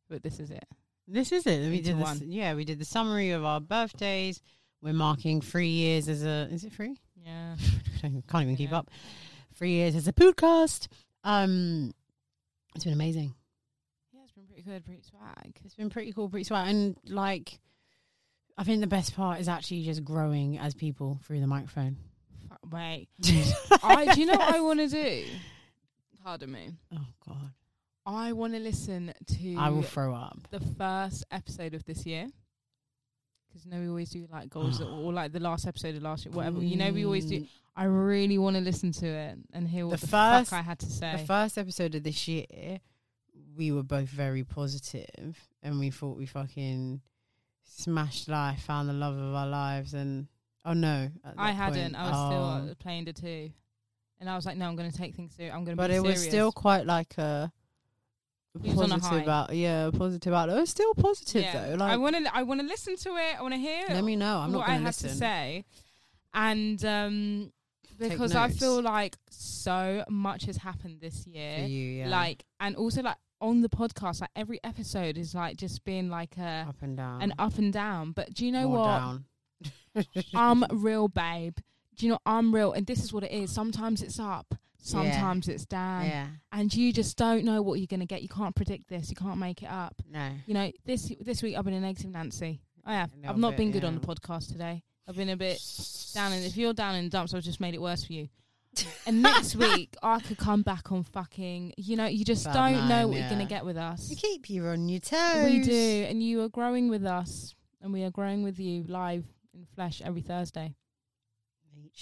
but 0.09 0.23
this 0.23 0.39
is 0.39 0.51
it. 0.51 0.65
This 1.09 1.33
is 1.33 1.45
it. 1.47 1.59
We 1.71 1.79
Into 1.79 1.83
did 1.91 1.99
this. 1.99 2.05
one. 2.05 2.21
Yeah, 2.31 2.55
we 2.55 2.65
did 2.65 2.79
the 2.79 2.85
summary 2.85 3.31
of 3.31 3.45
our 3.45 3.61
birthdays. 3.61 4.41
We're 4.81 4.93
marking 4.93 5.41
three 5.41 5.71
years 5.71 6.09
as 6.09 6.23
a. 6.23 6.47
Is 6.53 6.65
it 6.65 6.73
free? 6.73 6.97
Yeah. 7.17 7.57
Can't 8.01 8.23
even 8.43 8.55
keep 8.57 8.71
Yeah. 8.71 8.79
up. 8.79 8.91
Three 9.55 9.73
years 9.73 9.97
as 9.97 10.07
a 10.07 10.13
podcast. 10.13 10.87
Um, 11.25 11.93
it's 12.79 12.85
been 12.85 12.95
amazing. 12.95 13.35
Yeah, 14.13 14.21
it's 14.25 14.33
been 14.33 14.47
pretty 14.47 14.63
good, 14.63 14.85
pretty 14.85 15.03
swag. 15.03 15.59
It's 15.65 15.75
been 15.75 15.91
pretty 15.91 16.13
cool, 16.13 16.29
pretty 16.29 16.45
swag, 16.45 16.69
and 16.69 16.97
like, 17.09 17.59
I 18.57 18.63
think 18.65 18.81
the 18.81 18.87
best 18.87 19.15
part 19.17 19.41
is 19.41 19.49
actually 19.49 19.83
just 19.83 20.05
growing 20.05 20.59
as 20.59 20.75
people 20.75 21.19
through 21.25 21.41
the 21.41 21.47
microphone. 21.47 21.97
Fuck, 22.49 22.61
Wait, 22.73 23.09
I 23.83 24.15
do 24.15 24.21
you 24.21 24.27
know 24.27 24.35
what 24.35 24.55
I 24.55 24.61
want 24.61 24.79
to 24.81 24.89
do? 24.89 25.25
Pardon 26.23 26.53
me. 26.53 26.71
Oh 26.95 27.07
God, 27.27 27.51
I 28.07 28.33
want 28.33 28.53
to 28.55 28.61
listen 28.61 29.13
to 29.27 29.57
I 29.57 29.71
will 29.71 29.83
throw 29.83 30.15
up. 30.15 30.39
the 30.51 30.61
first 30.61 31.25
episode 31.31 31.75
of 31.75 31.85
this 31.85 32.07
year. 32.07 32.29
Because 33.49 33.65
you 33.65 33.71
know 33.71 33.81
we 33.81 33.89
always 33.89 34.11
do 34.11 34.27
like 34.31 34.51
goals 34.51 34.81
or 34.83 35.13
like 35.13 35.33
the 35.33 35.41
last 35.41 35.67
episode 35.67 35.97
of 35.97 36.03
last 36.03 36.25
year, 36.25 36.35
whatever. 36.35 36.63
You 36.63 36.77
know 36.77 36.93
we 36.93 37.05
always 37.05 37.27
do. 37.27 37.41
Mm, 37.41 37.49
I 37.77 37.85
really 37.85 38.39
want 38.39 38.57
to 38.57 38.63
listen 38.63 38.93
to 38.93 39.07
it 39.07 39.39
and 39.53 39.69
hear 39.69 39.87
what 39.87 40.01
The 40.01 40.07
the, 40.07 40.11
first- 40.11 40.51
fuck 40.51 40.59
I 40.59 40.63
had 40.63 40.79
to 40.81 40.87
say. 40.91 41.13
The 41.13 41.27
first 41.27 41.59
episode 41.59 41.95
of 41.95 42.03
this 42.03 42.27
year, 42.27 42.81
we 43.57 43.73
were 43.73 43.83
both 43.83 44.09
very 44.09 44.45
positive 44.45 45.37
and 45.63 45.79
we 45.79 45.91
thought 45.91 46.17
we 46.17 46.27
fucking 46.27 47.01
smashed 47.65 48.29
life, 48.29 48.63
found 48.63 48.89
the 48.89 48.93
love 48.93 49.17
of 49.17 49.35
our 49.35 49.47
lives, 49.47 49.95
and 49.95 50.27
oh 50.65 50.73
no, 50.73 51.11
I 51.37 51.53
hadn't. 51.53 51.95
point- 51.95 51.97
I 51.97 52.11
was 52.11 52.15
oh. 52.15 52.65
still 52.65 52.75
playing 52.77 53.05
the 53.05 53.13
two, 53.13 53.51
and 54.21 54.29
I 54.29 54.37
was 54.37 54.45
like, 54.47 54.57
no, 54.57 54.67
I'm 54.67 54.77
going 54.77 54.91
to 54.91 54.97
take 54.97 55.15
things 55.15 55.35
serious. 55.37 55.55
I'm 55.55 55.65
going 55.65 55.77
to. 55.77 55.83
but 55.83 55.91
it 55.91 56.03
was 56.03 56.23
still 56.23 56.53
quite 56.53 56.87
like 56.87 57.17
a 57.19 57.25
He 57.25 57.27
was 57.27 57.37
on 57.37 57.47
a 57.47 57.53
positive 58.65 59.03
high. 59.03 59.25
out. 59.31 59.55
Yeah, 59.55 59.91
positive 59.97 60.33
out. 60.33 60.49
It 60.51 60.69
still 60.69 60.95
positive 60.95 61.43
Yeah. 61.43 61.69
though. 61.71 61.75
Like, 61.77 61.93
I 61.93 61.97
want 61.97 62.17
to. 62.17 62.37
I 62.37 62.43
want 62.43 62.61
to 62.61 62.67
listen 62.67 62.97
to 62.97 63.11
it. 63.17 63.39
I 63.39 63.43
want 63.43 63.55
to 63.55 63.61
hear. 63.61 63.85
It. 63.89 63.93
Let 63.93 64.05
me 64.05 64.17
know. 64.17 64.39
I'm 64.39 64.53
not 64.53 64.59
what 64.59 64.65
I 64.69 64.73
going 64.73 64.79
to 64.81 64.85
had 64.85 64.89
listen. 64.89 65.09
to 65.11 65.15
say, 65.17 65.65
and 66.35 66.85
um, 66.85 67.53
because 67.99 68.35
I 68.35 68.49
feel 68.51 68.81
like 68.83 69.17
so 69.31 70.05
much 70.09 70.45
has 70.45 70.57
happened 70.59 71.01
this 71.01 71.27
year. 71.27 71.59
you, 71.67 71.85
yeah. 72.01 72.09
Like, 72.09 72.45
and 72.61 72.77
also 72.77 73.03
like 73.03 73.17
on 73.41 73.61
the 73.61 73.69
podcast, 73.69 74.21
like 74.21 74.31
every 74.37 74.61
episode 74.65 75.17
is 75.19 75.35
like 75.35 75.57
just 75.57 75.85
being 75.85 76.09
like 76.09 76.37
a 76.37 76.67
up 76.69 76.77
and 76.83 76.97
down, 76.97 77.23
an 77.23 77.35
up 77.39 77.59
and 77.59 77.73
down. 77.73 78.13
But 78.13 78.35
do 78.35 78.45
you 78.47 78.53
know 78.53 78.69
more 78.69 78.79
what? 78.79 78.87
down. 78.87 79.25
I'm 80.35 80.65
real, 80.71 81.09
babe. 81.09 81.57
Do 81.97 82.07
you 82.07 82.13
know 82.13 82.19
I'm 82.25 82.55
real? 82.55 82.73
And 82.73 82.87
this 82.87 83.03
is 83.03 83.13
what 83.13 83.25
it 83.25 83.33
is. 83.33 83.51
Sometimes 83.51 84.03
it's 84.03 84.21
up, 84.21 84.55
sometimes 84.81 85.49
it's 85.49 85.67
down, 85.67 86.07
yeah, 86.07 86.27
and 86.53 86.73
you 86.73 86.93
just 86.93 87.17
don't 87.17 87.45
know 87.45 87.63
what 87.63 87.79
you're 87.79 87.87
gonna 87.87 88.07
get. 88.07 88.23
You 88.23 88.29
can't 88.29 88.55
predict 88.55 88.89
this. 88.89 89.11
You 89.11 89.17
can't 89.17 89.39
make 89.39 89.63
it 89.63 89.71
up. 89.71 89.95
no. 90.11 90.31
You 90.47 90.55
know, 90.55 90.73
this 90.85 91.13
this 91.21 91.43
week 91.43 91.57
I've 91.57 91.65
been 91.65 91.75
a 91.75 91.81
negative 91.81 92.11
Nancy. 92.11 92.61
I 92.85 92.95
have. 92.95 93.11
I've 93.27 93.37
not 93.37 93.51
bit, 93.51 93.59
been 93.59 93.71
good 93.73 93.85
on 93.85 93.95
the 93.95 94.01
podcast 94.01 94.51
today. 94.53 94.83
I've 95.07 95.17
been 95.17 95.29
a 95.31 95.37
bit 95.37 95.61
down 96.15 96.33
in. 96.33 96.43
If 96.43 96.57
you're 96.57 96.75
down 96.75 96.95
in 96.95 97.05
the 97.05 97.11
dumps, 97.11 97.35
I've 97.35 97.43
just 97.43 97.61
made 97.61 97.75
it 97.75 97.81
worse 97.83 98.05
for 98.05 98.13
you. 98.13 98.29
And 99.07 99.23
next 99.23 99.57
week 99.57 99.97
I 100.03 100.21
could 100.21 100.37
come 100.37 100.63
back 100.63 100.93
on 100.93 101.03
fucking. 101.03 101.73
You 101.79 101.97
know, 101.97 102.07
you 102.07 102.25
just 102.25 102.45
Bad 102.45 102.53
don't 102.55 102.89
know 102.89 102.89
man, 102.89 103.09
what 103.09 103.19
you're 103.19 103.29
gonna 103.31 103.47
get 103.47 103.65
with 103.65 103.77
us. 103.77 104.11
You 104.11 104.17
keep 104.17 104.49
you 104.51 104.67
on 104.67 104.89
your 104.89 105.01
toes. 105.01 105.45
We 105.45 105.61
do, 105.61 106.07
and 106.09 106.23
you 106.23 106.43
are 106.43 106.49
growing 106.49 106.89
with 106.89 107.05
us, 107.05 107.55
and 107.81 107.93
we 107.93 108.05
are 108.05 108.11
growing 108.11 108.43
with 108.43 108.59
you 108.61 108.85
live 108.87 109.25
in 109.55 109.67
flesh 109.75 110.03
every 110.05 110.21
Thursday. 110.21 110.75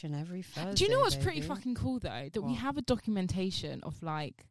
And 0.04 0.14
every 0.14 0.42
Thursday. 0.42 0.74
Do 0.74 0.84
you 0.84 0.90
know 0.90 1.00
what's 1.00 1.16
pretty 1.16 1.40
fucking 1.40 1.74
cool 1.74 1.98
though? 1.98 2.28
That 2.32 2.42
we 2.42 2.54
have 2.54 2.76
a 2.76 2.82
documentation 2.82 3.80
of 3.82 4.02
like 4.02 4.46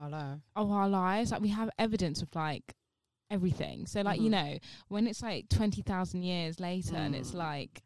Hello. 0.00 0.40
of 0.56 0.70
our 0.70 0.88
lives. 0.88 1.30
Like 1.30 1.40
we 1.42 1.48
have 1.48 1.70
evidence 1.78 2.22
of 2.22 2.34
like 2.34 2.74
everything. 3.30 3.86
So 3.86 4.00
like 4.02 4.20
you 4.20 4.28
Mhm. 4.28 4.30
know 4.30 4.58
when 4.88 5.06
it's 5.06 5.22
like 5.22 5.48
twenty 5.48 5.82
thousand 5.82 6.22
years 6.22 6.58
later, 6.60 6.96
and 6.96 7.14
it's 7.14 7.32
Mm. 7.32 7.34
like 7.34 7.82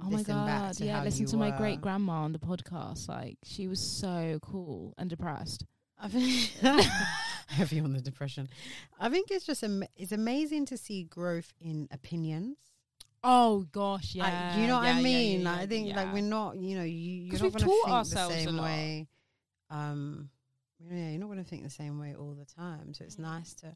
oh 0.00 0.04
my 0.10 0.18
Listen 0.18 0.34
back 0.46 0.76
god, 0.76 0.80
yeah, 0.80 1.02
listen 1.02 1.22
you 1.22 1.26
to 1.28 1.36
my 1.36 1.50
great 1.50 1.80
grandma 1.80 2.22
on 2.22 2.32
the 2.32 2.38
podcast. 2.38 3.08
Like 3.08 3.38
she 3.44 3.66
was 3.68 3.80
so 3.80 4.38
cool 4.42 4.94
and 4.98 5.10
depressed. 5.10 5.64
I 5.98 6.08
think 6.08 6.50
heavy 7.48 7.78
on 7.80 7.92
the 7.92 8.00
depression. 8.00 8.48
I 8.98 9.10
think 9.10 9.30
it's 9.30 9.44
just 9.44 9.62
am- 9.62 9.84
it's 9.96 10.12
amazing 10.12 10.64
to 10.66 10.78
see 10.78 11.04
growth 11.04 11.52
in 11.60 11.88
opinions. 11.90 12.56
Oh 13.22 13.66
gosh, 13.72 14.14
yeah. 14.14 14.54
do 14.54 14.60
you 14.60 14.66
know 14.66 14.76
what 14.76 14.84
yeah, 14.84 14.92
I 14.92 14.96
yeah, 14.96 15.02
mean? 15.02 15.42
yeah, 15.42 15.50
like, 15.50 15.60
I 15.60 15.66
think 15.66 15.88
yeah. 15.88 15.96
like 15.96 16.12
we're 16.12 16.22
not, 16.22 16.56
you 16.56 16.76
know, 16.76 16.84
you 16.84 17.10
you're 17.24 17.32
not 17.38 17.52
going 17.52 17.52
to 17.52 17.58
think 17.66 17.84
the 17.86 17.92
ourselves 17.92 18.34
a 18.34 18.42
same 18.44 18.56
way. 18.56 19.08
Um, 19.68 20.30
yeah, 20.90 21.10
you're 21.10 21.20
not 21.20 21.26
going 21.26 21.38
to 21.38 21.44
think 21.44 21.62
the 21.62 21.70
same 21.70 21.98
way 22.00 22.14
all 22.14 22.34
the 22.34 22.46
time. 22.46 22.94
So 22.94 23.04
it's 23.04 23.16
Mm. 23.16 23.20
nice 23.22 23.54
to 23.56 23.74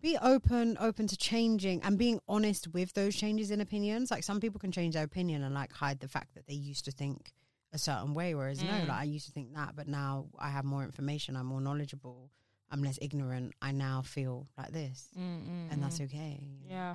be 0.00 0.16
open, 0.22 0.78
open 0.80 1.06
to 1.08 1.16
changing 1.16 1.82
and 1.82 1.98
being 1.98 2.20
honest 2.26 2.68
with 2.68 2.94
those 2.94 3.14
changes 3.14 3.50
in 3.50 3.60
opinions. 3.60 4.10
Like 4.10 4.24
some 4.24 4.40
people 4.40 4.58
can 4.58 4.72
change 4.72 4.94
their 4.94 5.04
opinion 5.04 5.42
and 5.42 5.54
like 5.54 5.72
hide 5.74 6.00
the 6.00 6.08
fact 6.08 6.34
that 6.34 6.46
they 6.46 6.54
used 6.54 6.86
to 6.86 6.90
think 6.90 7.32
a 7.72 7.78
certain 7.78 8.14
way, 8.14 8.34
whereas 8.34 8.62
no, 8.62 8.72
Mm. 8.72 8.88
like 8.88 8.98
I 8.98 9.04
used 9.04 9.26
to 9.26 9.32
think 9.32 9.54
that, 9.54 9.76
but 9.76 9.86
now 9.86 10.28
I 10.38 10.48
have 10.50 10.64
more 10.64 10.82
information. 10.82 11.36
I'm 11.36 11.46
more 11.46 11.60
knowledgeable. 11.60 12.30
I'm 12.70 12.82
less 12.82 12.98
ignorant. 13.02 13.52
I 13.60 13.72
now 13.72 14.00
feel 14.02 14.48
like 14.56 14.72
this, 14.72 15.08
Mm, 15.18 15.22
mm, 15.42 15.72
and 15.72 15.82
that's 15.82 15.98
mm. 15.98 16.04
okay. 16.06 16.40
yeah. 16.66 16.94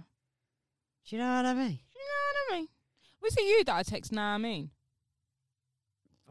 Do 1.07 1.15
you 1.15 1.21
know 1.21 1.35
what 1.35 1.45
I 1.45 1.53
mean? 1.53 1.79
You 1.93 2.01
know 2.01 2.49
what 2.49 2.55
I 2.55 2.55
mean? 2.57 2.67
Was 3.21 3.37
it 3.37 3.43
you 3.43 3.63
that 3.65 3.75
I 3.75 3.83
text? 3.83 4.11
Nah, 4.11 4.33
I 4.33 4.37
mean, 4.37 4.71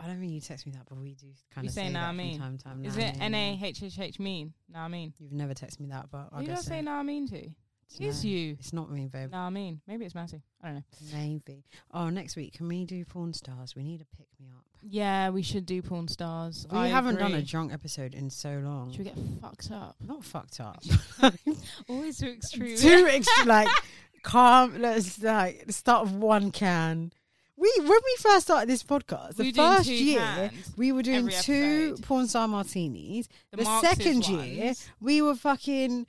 I 0.00 0.06
don't 0.08 0.18
think 0.18 0.32
you 0.32 0.40
text 0.40 0.66
me 0.66 0.72
that, 0.72 0.82
but 0.88 0.98
we 0.98 1.14
do 1.14 1.28
kind 1.54 1.64
You 1.64 1.68
of 1.68 1.74
say 1.74 1.86
say 1.86 1.92
nah, 1.92 2.02
that 2.02 2.08
I 2.08 2.12
mean. 2.12 2.38
time 2.38 2.58
time. 2.58 2.84
is 2.84 2.96
nah, 2.96 3.04
it 3.04 3.16
N 3.20 3.34
A 3.34 3.60
H 3.62 3.82
H 3.82 3.98
H 3.98 4.18
mean, 4.18 4.36
mean? 4.36 4.54
Nah, 4.68 4.84
I 4.84 4.88
mean. 4.88 5.12
You've 5.18 5.32
never 5.32 5.54
texted 5.54 5.80
me 5.80 5.88
that, 5.88 6.06
but 6.10 6.28
I 6.32 6.40
I 6.40 6.44
guess 6.44 6.64
say 6.64 6.78
so. 6.78 6.82
nah, 6.82 6.98
I 6.98 7.02
mean 7.02 7.28
to? 7.28 7.36
It's 7.36 8.00
It's 8.00 8.24
no. 8.24 8.30
you. 8.30 8.56
It's 8.58 8.72
not 8.72 8.90
me, 8.90 9.06
babe. 9.06 9.30
Nah, 9.30 9.46
I 9.46 9.50
mean. 9.50 9.80
Maybe 9.86 10.04
it's 10.04 10.14
Massey. 10.14 10.42
I 10.62 10.66
don't 10.66 10.76
know. 10.76 10.82
Maybe. 11.12 11.64
Oh, 11.92 12.08
next 12.08 12.34
week 12.34 12.54
can 12.54 12.66
we 12.66 12.84
do 12.84 13.04
porn 13.04 13.32
stars? 13.32 13.76
We 13.76 13.84
need 13.84 14.00
a 14.00 14.16
pick 14.16 14.26
me 14.40 14.48
up. 14.56 14.64
Yeah, 14.82 15.30
we 15.30 15.42
should 15.42 15.64
do 15.64 15.80
porn 15.82 16.08
stars. 16.08 16.66
We 16.70 16.78
I 16.78 16.88
haven't 16.88 17.16
done 17.16 17.34
a 17.34 17.42
drunk 17.42 17.72
episode 17.72 18.14
in 18.14 18.28
so 18.28 18.60
long. 18.62 18.90
Should 18.90 18.98
we 18.98 19.04
get 19.04 19.18
fucked 19.40 19.70
up? 19.70 19.96
Not 20.00 20.24
fucked 20.24 20.60
up. 20.60 20.82
Always 21.88 22.18
too 22.18 22.26
extreme. 22.30 22.76
Too 22.76 23.06
extra, 23.08 23.44
like 23.46 23.68
calm. 24.24 24.80
Let's 24.80 25.22
like 25.22 25.66
the 25.66 25.72
start 25.72 26.02
of 26.08 26.14
one 26.16 26.50
can. 26.50 27.12
We 27.56 27.72
when 27.78 27.88
we 27.88 28.16
first 28.18 28.46
started 28.46 28.68
this 28.68 28.82
podcast, 28.82 29.36
the 29.36 29.44
We 29.44 29.52
first 29.52 29.88
year 29.88 30.18
cans 30.18 30.72
we 30.76 30.90
were 30.90 31.02
doing 31.02 31.28
two 31.28 31.96
porn 32.02 32.26
star 32.26 32.48
martinis. 32.48 33.28
The, 33.52 33.62
Marxist 33.62 34.02
second 34.02 34.28
year 34.28 34.64
ones. 34.66 34.88
we 35.00 35.22
were 35.22 35.36
fucking 35.36 36.06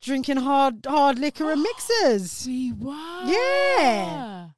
drinking 0.00 0.38
hard 0.38 0.84
hard 0.84 1.20
liquor 1.20 1.52
and 1.52 1.62
mixers. 1.70 2.44
We 2.44 2.72
were. 2.72 3.22
Yeah. 3.26 4.48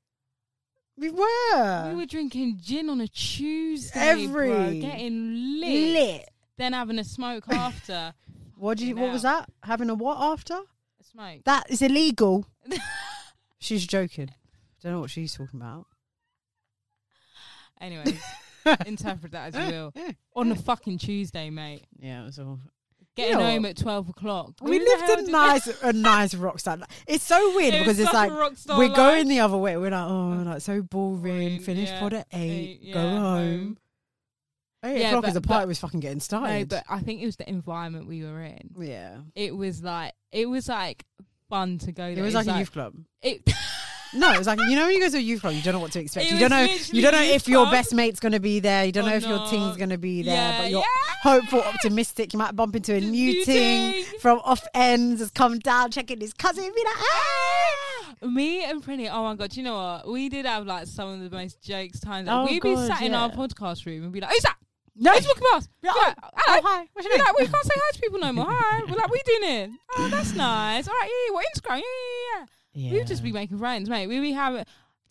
We 0.97 1.11
were. 1.11 1.89
We 1.91 1.97
were 1.97 2.07
drinking 2.07 2.61
gin 2.63 2.89
on 2.89 3.01
a 3.01 3.09
Tuesday. 3.09 3.99
Every- 4.01 4.27
bro, 4.29 4.73
getting 4.81 5.61
lit. 5.61 5.93
lit. 5.93 6.29
Then 6.57 6.73
having 6.73 6.99
a 6.99 7.05
smoke 7.05 7.45
after. 7.49 8.15
What 8.57 8.79
did 8.79 8.87
you? 8.87 8.95
What 8.95 9.11
was 9.11 9.23
that? 9.23 9.51
Having 9.65 9.91
a 9.91 9.95
what 9.95 10.19
after? 10.21 10.61
A 11.13 11.17
smoke. 11.17 11.45
That 11.45 11.71
is 11.71 11.83
illegal. 11.83 12.47
She's 13.59 13.87
joking. 13.87 14.31
Don't 14.83 14.93
know 14.93 15.01
what 15.01 15.11
she's 15.11 15.33
talking 15.35 15.61
about. 15.61 15.87
Anyways, 17.81 18.21
interpret 18.87 19.33
that 19.33 19.55
as 19.55 19.67
you 19.71 19.73
will. 19.73 19.93
On 20.35 20.51
a 20.51 20.57
fucking 20.57 20.99
Tuesday, 20.99 21.51
mate. 21.51 21.85
Yeah, 21.99 22.23
it 22.23 22.27
was 22.27 22.39
all. 22.39 22.59
Getting 23.15 23.39
know 23.39 23.45
home 23.45 23.63
what? 23.63 23.71
at 23.73 23.77
12 23.77 24.09
o'clock. 24.09 24.53
We 24.63 24.79
Who 24.79 24.85
the 24.85 24.91
hell 24.91 25.09
lived 25.09 25.21
a 25.21 25.25
did- 25.27 25.33
nice, 25.33 25.83
a 25.83 25.93
nice 25.93 26.35
rock 26.35 26.59
star. 26.59 26.79
It's 27.07 27.23
so 27.25 27.55
weird 27.55 27.75
It 27.75 27.79
because 27.81 27.99
it's 28.01 28.11
such 28.11 28.15
like 28.15 28.31
a 28.31 28.35
rock 28.35 28.57
star 28.57 28.79
we're 28.79 28.89
life. 28.89 28.97
going 28.97 29.29
the 29.29 29.41
other 29.41 29.59
way. 29.59 29.77
We're 29.77 29.91
like, 29.91 30.09
oh, 30.11 30.43
like 30.47 30.61
so 30.63 30.81
boring. 30.83 31.21
Boring, 31.21 31.61
Finish 31.61 31.91
yeah. 31.91 32.01
pod 32.01 32.15
at 32.15 32.27
eight. 32.33 32.81
Eight, 32.83 32.95
go 32.95 33.03
yeah, 33.03 33.19
home. 33.19 33.79
Eight 34.85 35.01
Yeah, 35.01 35.09
o'clock 35.09 35.23
but- 35.23 35.29
is 35.29 35.35
the 35.35 35.41
party 35.41 35.63
but- 35.63 35.69
was 35.69 35.79
fucking 35.79 36.01
getting 36.01 36.21
started. 36.21 36.71
No, 36.71 36.77
but 36.77 36.85
I 36.89 37.01
think 37.01 37.21
it 37.23 37.27
was 37.27 37.37
the 37.37 37.49
environment 37.49 38.07
we 38.09 38.23
were 38.25 38.43
in. 38.43 38.71
yeah, 38.81 39.19
It 39.35 39.57
was 39.57 39.83
like, 39.83 40.13
it 40.33 40.47
was 40.47 40.69
like 40.69 41.05
fun 41.49 41.79
to 41.79 41.93
go 41.93 42.07
it 42.07 42.15
there. 42.17 42.25
was 42.25 42.35
It's 42.35 42.47
like 42.47 42.57
a 42.57 42.59
youth 42.59 42.73
club. 42.73 42.95
It, 43.23 43.43
No, 44.15 44.31
it 44.31 44.37
was 44.37 44.47
like 44.47 44.59
you 44.69 44.77
know 44.77 44.85
when 44.85 44.93
you 44.95 45.01
go 45.01 45.09
to 45.09 45.17
a 45.17 45.21
youth 45.21 45.41
club, 45.41 45.55
you 45.55 45.63
don't 45.63 45.73
know 45.73 45.81
what 45.81 45.93
to 45.93 46.01
expect. 46.01 46.27
It 46.27 46.35
You 46.35 46.39
don't 46.41 46.51
know. 46.51 46.65
You 46.93 47.01
don't 47.01 47.13
know 47.13 47.23
if 47.23 47.49
your 47.49 47.63
club. 47.65 47.73
best 47.73 47.95
mate's 47.95 48.21
gonna 48.21 48.41
be 48.41 48.61
there. 48.61 48.85
You 48.85 48.93
don't 48.93 49.05
Oh, 49.05 49.09
know 49.09 49.17
if 49.17 49.23
your 49.27 49.39
no. 49.39 49.49
team's 49.49 49.79
gonna 49.79 49.97
be 49.97 50.21
there. 50.23 50.35
Yeah, 50.35 50.59
but 50.61 50.71
you're 50.71 50.81
yeah. 50.81 51.15
hopeful, 51.23 51.61
optimistic. 51.63 52.35
You 52.35 52.39
might 52.39 52.55
bump 52.55 52.77
into 52.77 52.93
a 52.95 53.01
new, 53.01 53.33
New 53.33 53.45
ting, 53.47 54.05
from 54.21 54.41
off 54.45 54.67
ends 54.75 55.21
has 55.23 55.31
come 55.31 55.59
down, 55.61 55.93
checking 55.93 56.21
his 56.21 56.35
cousin. 56.35 56.63
Be 56.63 56.85
like, 56.85 56.95
ah! 56.99 58.15
Me 58.29 58.63
and 58.65 58.85
Prinny, 58.85 59.09
oh 59.11 59.23
my 59.25 59.35
god, 59.35 59.49
do 59.49 59.61
you 59.61 59.65
know 59.65 59.77
what? 59.77 60.07
We 60.07 60.29
did 60.29 60.45
have 60.45 60.67
like 60.67 60.89
some 60.89 61.09
of 61.09 61.21
the 61.31 61.35
most 61.35 61.63
jokes 61.63 61.99
times. 61.99 62.29
Oh, 62.31 62.45
We'd 62.45 62.61
be 62.63 62.75
God, 62.75 62.89
sat 62.89 63.01
in 63.01 63.15
our 63.15 63.31
podcast 63.31 63.87
room 63.87 64.03
and 64.03 64.13
be 64.13 64.21
like, 64.21 64.31
Who's 64.31 64.43
that? 64.43 64.57
No, 64.95 65.13
Who's 65.13 65.27
walking 65.27 65.45
past? 65.53 65.71
Yeah, 65.83 65.93
Be 65.93 65.99
like, 66.01 66.17
oh, 66.23 66.29
Hello. 66.37 66.59
Oh, 66.59 66.69
hi. 66.69 66.89
What's 66.93 67.07
your 67.09 67.17
name? 67.17 67.25
like, 67.25 67.39
we 67.39 67.47
can't 67.47 67.65
say 67.65 67.75
hi 67.75 67.93
to 67.93 68.01
people 68.01 68.19
no 68.19 68.33
more. 68.33 68.47
Hi. 68.49 68.81
We're 68.89 68.95
like, 68.97 69.11
we 69.11 69.21
doing 69.25 69.51
it. 69.53 69.71
Oh, 69.97 70.09
that's 70.09 70.35
nice. 70.35 70.87
All 70.87 70.95
right, 70.95 71.09
yeah, 71.09 71.29
yeah. 71.29 71.35
What 71.35 71.47
Instagram? 71.57 71.79
Yeah, 71.79 72.39
yeah, 72.41 72.47
yeah. 72.75 72.93
We'd 72.93 73.07
just 73.07 73.23
be 73.23 73.33
making 73.33 73.59
friends, 73.59 73.89
mate. 73.89 74.07
We'd 74.07 74.21
be 74.21 74.33
having 74.33 74.65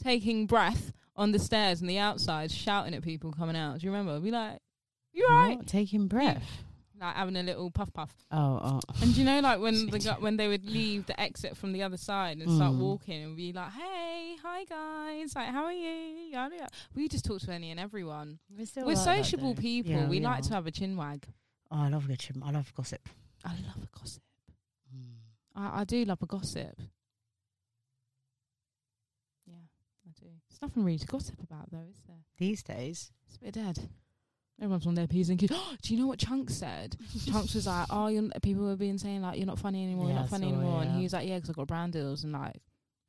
taking 0.04 0.46
breath 0.46 0.94
on 1.16 1.32
the 1.32 1.40
stairs 1.40 1.82
and 1.82 1.90
the 1.90 1.98
outside, 1.98 2.52
shouting 2.52 2.94
at 2.94 3.02
people 3.02 3.32
coming 3.32 3.56
out. 3.56 3.80
Do 3.80 3.86
you 3.86 3.92
remember? 3.92 4.20
Be 4.20 4.32
like, 4.32 4.60
You 5.14 5.26
alright? 5.30 5.58
What? 5.58 5.68
taking 5.68 6.08
breath. 6.08 6.64
Like 7.02 7.16
having 7.16 7.36
a 7.36 7.42
little 7.42 7.72
puff 7.72 7.92
puff. 7.94 8.16
Oh, 8.32 8.60
oh. 8.62 8.80
And 9.02 9.18
you 9.18 9.26
know, 9.26 9.40
like 9.40 9.60
when 9.60 9.88
the 9.90 9.98
gu- 10.00 10.22
when 10.22 10.38
they 10.38 10.48
would 10.48 10.64
leave 10.70 11.08
the 11.08 11.20
exit 11.20 11.58
from 11.58 11.74
the 11.74 11.82
other 11.82 11.98
side 11.98 12.38
and 12.38 12.48
start 12.50 12.74
Mm. 12.74 12.78
walking 12.78 13.24
and 13.24 13.36
be 13.36 13.52
like, 13.52 13.72
"Hey, 13.72 14.36
hi 14.44 14.66
guys, 14.66 15.36
like 15.36 15.48
how 15.48 15.64
are 15.66 15.74
you?" 15.74 15.90
Yada, 16.32 16.56
yada. 16.56 16.70
We 16.96 17.08
just 17.10 17.26
talk 17.26 17.42
to 17.42 17.52
any 17.52 17.72
and 17.72 17.80
everyone. 17.80 18.38
We're, 18.56 18.68
still 18.68 18.86
We're 18.86 18.94
like 18.94 19.04
that, 19.06 19.18
sociable 19.26 19.56
though. 19.56 19.62
people. 19.62 19.92
Yeah, 19.94 20.08
we 20.08 20.20
like 20.20 20.40
are. 20.40 20.44
to 20.50 20.54
have 20.54 20.68
a 20.68 20.72
chin 20.72 20.96
wag. 20.96 21.26
Oh, 21.72 21.78
I 21.80 21.90
love 21.90 22.06
a 22.06 22.08
good 22.10 22.24
I 22.44 22.52
love 22.52 22.72
gossip. 22.76 23.10
I 23.44 23.50
love 23.50 23.84
a 23.84 24.00
gossip. 24.00 24.22
I, 25.56 25.82
I 25.82 25.84
do 25.86 26.06
love 26.06 26.22
a 26.22 26.28
gossip. 26.28 26.80
Yeah, 29.48 29.56
I 30.06 30.12
do. 30.20 30.28
There's 30.50 30.62
nothing 30.62 30.84
really 30.84 31.00
to 31.00 31.08
gossip 31.08 31.42
about, 31.42 31.72
though, 31.72 31.86
is 31.90 32.04
there? 32.08 32.18
These 32.38 32.64
days, 32.64 33.12
It's 33.28 33.38
a 33.38 33.40
bit 33.40 33.54
dead. 33.56 33.90
Everyone's 34.62 34.86
on 34.86 34.94
their 34.96 35.08
p's 35.08 35.30
and 35.30 35.40
q's. 35.40 35.50
do 35.82 35.94
you 35.94 36.00
know 36.00 36.08
what 36.08 36.20
Chunkz 36.20 36.52
said? 36.52 36.96
Chunkz 37.26 37.56
was 37.56 37.66
like, 37.68 37.88
"Oh, 37.90 38.08
you're, 38.08 38.30
people 38.42 38.64
were 38.66 38.76
being 38.76 38.98
saying 38.98 39.22
like 39.24 39.38
you're 39.38 39.48
not 39.48 39.60
funny 39.60 39.84
anymore. 39.84 40.06
Yeah, 40.06 40.12
you're 40.14 40.20
not 40.22 40.30
funny 40.30 40.50
it, 40.50 40.54
anymore." 40.54 40.84
And 40.84 40.96
he 40.96 41.04
was 41.04 41.14
like, 41.14 41.28
"Yeah, 41.28 41.40
'cause 41.40 41.50
I 41.50 41.54
got 41.54 41.68
brand 41.68 41.94
deals 41.94 42.24
and 42.24 42.34
like, 42.34 42.62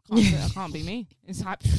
can't, 0.08 0.34
I 0.34 0.48
can't 0.54 0.72
be 0.72 0.82
me." 0.82 1.08
It's 1.26 1.44
like 1.44 1.60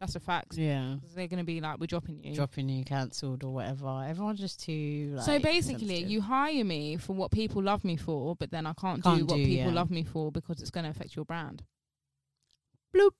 That's 0.00 0.16
a 0.16 0.20
fact. 0.20 0.58
Yeah. 0.58 0.96
They're 1.14 1.28
going 1.28 1.38
to 1.38 1.44
be 1.44 1.60
like, 1.62 1.78
we're 1.78 1.86
dropping 1.86 2.22
you. 2.22 2.34
Dropping 2.34 2.68
you 2.68 2.84
cancelled 2.84 3.42
or 3.42 3.54
whatever. 3.54 4.04
Everyone's 4.06 4.40
just 4.40 4.60
too. 4.62 5.14
Like, 5.16 5.24
so 5.24 5.38
basically, 5.38 5.86
sensitive. 5.86 6.10
you 6.10 6.20
hire 6.20 6.64
me 6.64 6.96
for 6.98 7.14
what 7.14 7.30
people 7.30 7.62
love 7.62 7.84
me 7.84 7.96
for, 7.96 8.36
but 8.36 8.50
then 8.50 8.66
I 8.66 8.74
can't, 8.74 9.02
do 9.02 9.08
Can't 9.08 9.22
what 9.22 9.36
do, 9.36 9.44
people 9.46 9.66
yeah. 9.68 9.72
love 9.72 9.90
me 9.90 10.02
for 10.02 10.30
because 10.30 10.60
it's 10.60 10.70
going 10.70 10.84
to 10.84 10.90
affect 10.90 11.16
your 11.16 11.24
brand. 11.24 11.62
Bloop. 12.94 13.12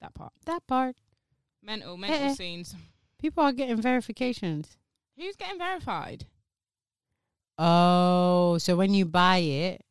That 0.00 0.14
part. 0.14 0.32
that 0.46 0.66
part. 0.66 0.96
Mental, 1.62 1.96
mental 1.96 2.18
Eh, 2.20 2.30
eh. 2.30 2.34
scenes. 2.34 2.74
People 3.20 3.42
are 3.42 3.52
getting 3.52 3.82
verifications. 3.82 4.78
Who's 5.18 5.36
getting 5.36 5.58
verified? 5.58 6.24
Oh, 7.58 8.58
so 8.58 8.76
when 8.76 8.94
you 8.94 9.04
buy 9.04 9.38
it, 9.38 9.82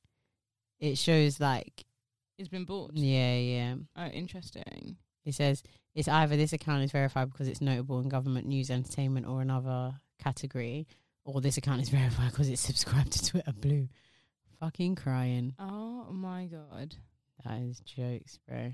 it 0.80 0.98
shows 0.98 1.40
like 1.40 1.86
It's 2.38 2.48
been 2.49 2.66
bought. 2.66 2.91
yeah, 2.95 3.36
yeah. 3.36 3.76
Oh, 3.95 4.06
interesting. 4.08 4.95
It 5.26 5.34
says 5.36 5.64
it's 5.94 6.08
either 6.08 6.38
this 6.38 6.54
account 6.54 6.84
is 6.84 6.91
verified 6.91 7.30
because 7.32 7.48
it's 7.48 7.60
notable 7.62 7.99
in 7.99 8.08
government 8.10 8.48
news, 8.48 8.70
entertainment, 8.72 9.28
or 9.28 9.41
another 9.41 9.99
category, 10.20 10.88
or 11.26 11.41
this 11.41 11.58
account 11.58 11.82
is 11.82 11.90
verified 11.99 12.32
because 12.32 12.48
it's 12.49 12.62
subscribed 12.62 13.12
to 13.14 13.26
Twitter 13.26 13.52
Blue. 13.54 13.90
Fucking 14.62 14.95
crying. 14.95 15.54
Oh 15.60 16.08
my 16.12 16.45
god. 16.45 16.95
That 17.45 17.60
is 17.62 17.80
jokes, 17.82 18.40
bro. 18.48 18.72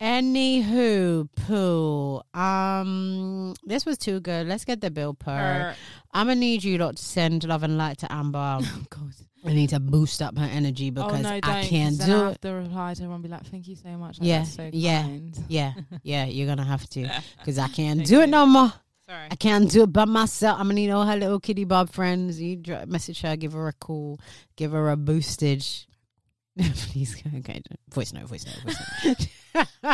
Anywho, 0.00 1.28
poo. 1.46 2.20
Um, 2.38 3.54
this 3.64 3.86
was 3.86 3.96
too 3.96 4.20
good. 4.20 4.46
Let's 4.46 4.64
get 4.64 4.80
the 4.80 4.90
bill 4.90 5.14
per. 5.14 5.30
Er, 5.30 5.74
I'm 6.12 6.26
gonna 6.26 6.38
need 6.40 6.64
you 6.64 6.76
lot 6.78 6.96
to 6.96 7.02
send 7.02 7.44
love 7.44 7.62
and 7.62 7.78
light 7.78 7.98
to 7.98 8.12
Amber. 8.12 8.58
oh 8.62 8.82
god. 8.90 9.14
I 9.44 9.52
need 9.52 9.70
to 9.70 9.80
boost 9.80 10.20
up 10.22 10.36
her 10.36 10.44
energy 10.44 10.90
because 10.90 11.20
oh 11.20 11.22
no. 11.22 11.40
I 11.42 11.62
can't 11.64 11.98
do 11.98 12.12
I 12.12 12.16
it. 12.16 12.28
have 12.28 12.40
to 12.40 12.52
reply 12.52 12.94
to 12.94 13.00
everyone 13.02 13.14
and 13.16 13.22
be 13.22 13.28
like, 13.30 13.46
"Thank 13.46 13.68
you 13.68 13.76
so 13.76 13.88
much." 13.90 14.18
Like, 14.18 14.28
Yeah, 14.28 14.42
so 14.42 14.68
yeah. 14.72 15.02
kind. 15.02 15.38
Yeah, 15.48 15.72
yeah, 16.02 16.24
you're 16.26 16.48
gonna 16.48 16.64
have 16.64 16.88
to 16.90 17.08
because 17.38 17.58
I 17.58 17.68
can't 17.68 17.98
Thank 18.00 18.08
do 18.08 18.16
you. 18.16 18.22
it 18.22 18.26
no 18.28 18.44
more. 18.44 18.72
Sorry. 19.08 19.28
I 19.30 19.36
can't 19.36 19.70
do 19.70 19.84
it 19.84 19.92
by 19.92 20.04
myself. 20.04 20.58
I'm 20.58 20.66
gonna 20.66 20.74
need 20.74 20.90
all 20.90 21.06
her 21.06 21.16
little 21.16 21.38
kitty 21.40 21.64
bob 21.64 21.90
friends. 21.90 22.40
You 22.40 22.60
message 22.86 23.20
her, 23.22 23.36
give 23.36 23.52
her 23.52 23.68
a 23.68 23.72
call, 23.72 24.20
give 24.56 24.72
her 24.72 24.90
a 24.90 24.96
boostage. 24.96 25.86
Please, 26.58 27.22
okay, 27.38 27.62
voice 27.88 28.12
note, 28.12 28.24
voice 28.24 28.44
note, 28.46 28.62
voice 28.64 29.04
note. 29.04 29.28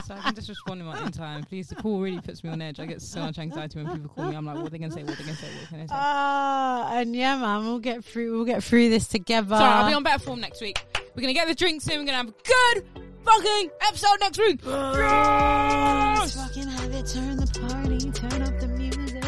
So 0.04 0.14
I 0.14 0.20
can 0.20 0.34
just 0.34 0.48
respond 0.48 0.80
in 0.80 0.86
my 0.86 1.00
own 1.00 1.12
time. 1.12 1.44
Please, 1.44 1.68
the 1.68 1.76
call 1.76 2.00
really 2.00 2.20
puts 2.20 2.42
me 2.42 2.50
on 2.50 2.60
edge. 2.62 2.80
I 2.80 2.86
get 2.86 3.02
so 3.02 3.20
much 3.20 3.38
anxiety 3.38 3.82
when 3.82 3.92
people 3.92 4.10
call 4.10 4.26
me. 4.26 4.36
I'm 4.36 4.44
like, 4.44 4.56
what 4.56 4.66
are 4.66 4.70
they 4.70 4.78
gonna 4.78 4.92
say? 4.92 5.02
What 5.02 5.12
are 5.12 5.16
they 5.16 5.24
gonna 5.24 5.36
say? 5.36 5.46
What 5.46 5.56
are 5.56 5.70
they 5.70 5.76
gonna 5.76 5.88
say? 5.88 5.94
Ah, 5.96 6.96
and 6.96 7.14
yeah, 7.14 7.36
man, 7.36 7.64
we'll 7.64 7.78
get 7.78 8.04
through. 8.04 8.32
We'll 8.32 8.44
get 8.44 8.62
through 8.64 8.90
this 8.90 9.08
together. 9.08 9.56
Sorry, 9.56 9.72
I'll 9.72 9.88
be 9.88 9.94
on 9.94 10.02
better 10.02 10.18
form 10.22 10.40
next 10.40 10.60
week. 10.60 10.84
We're 11.14 11.22
gonna 11.22 11.34
get 11.34 11.48
the 11.48 11.54
drinks 11.54 11.88
in. 11.88 11.98
We're 11.98 12.06
gonna 12.06 12.18
have 12.18 12.28
a 12.28 12.32
good 12.32 12.84
fucking 13.24 13.70
episode 13.82 14.20
next 14.20 14.38
week. 14.38 14.60
Let's 14.64 16.34
fucking 16.34 16.68
have 16.68 16.92
it. 16.92 17.06
Turn 17.06 17.36
the 17.36 17.46
party. 17.60 18.10
Turn 18.10 18.42
up 18.42 18.58
the 18.60 18.68
music. 18.68 19.22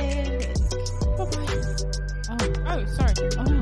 Oh, 1.16 2.38
oh, 2.66 2.84
sorry. 2.96 3.14
Oh 3.38 3.44
no. 3.44 3.60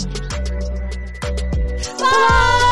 Bye. 1.99 2.72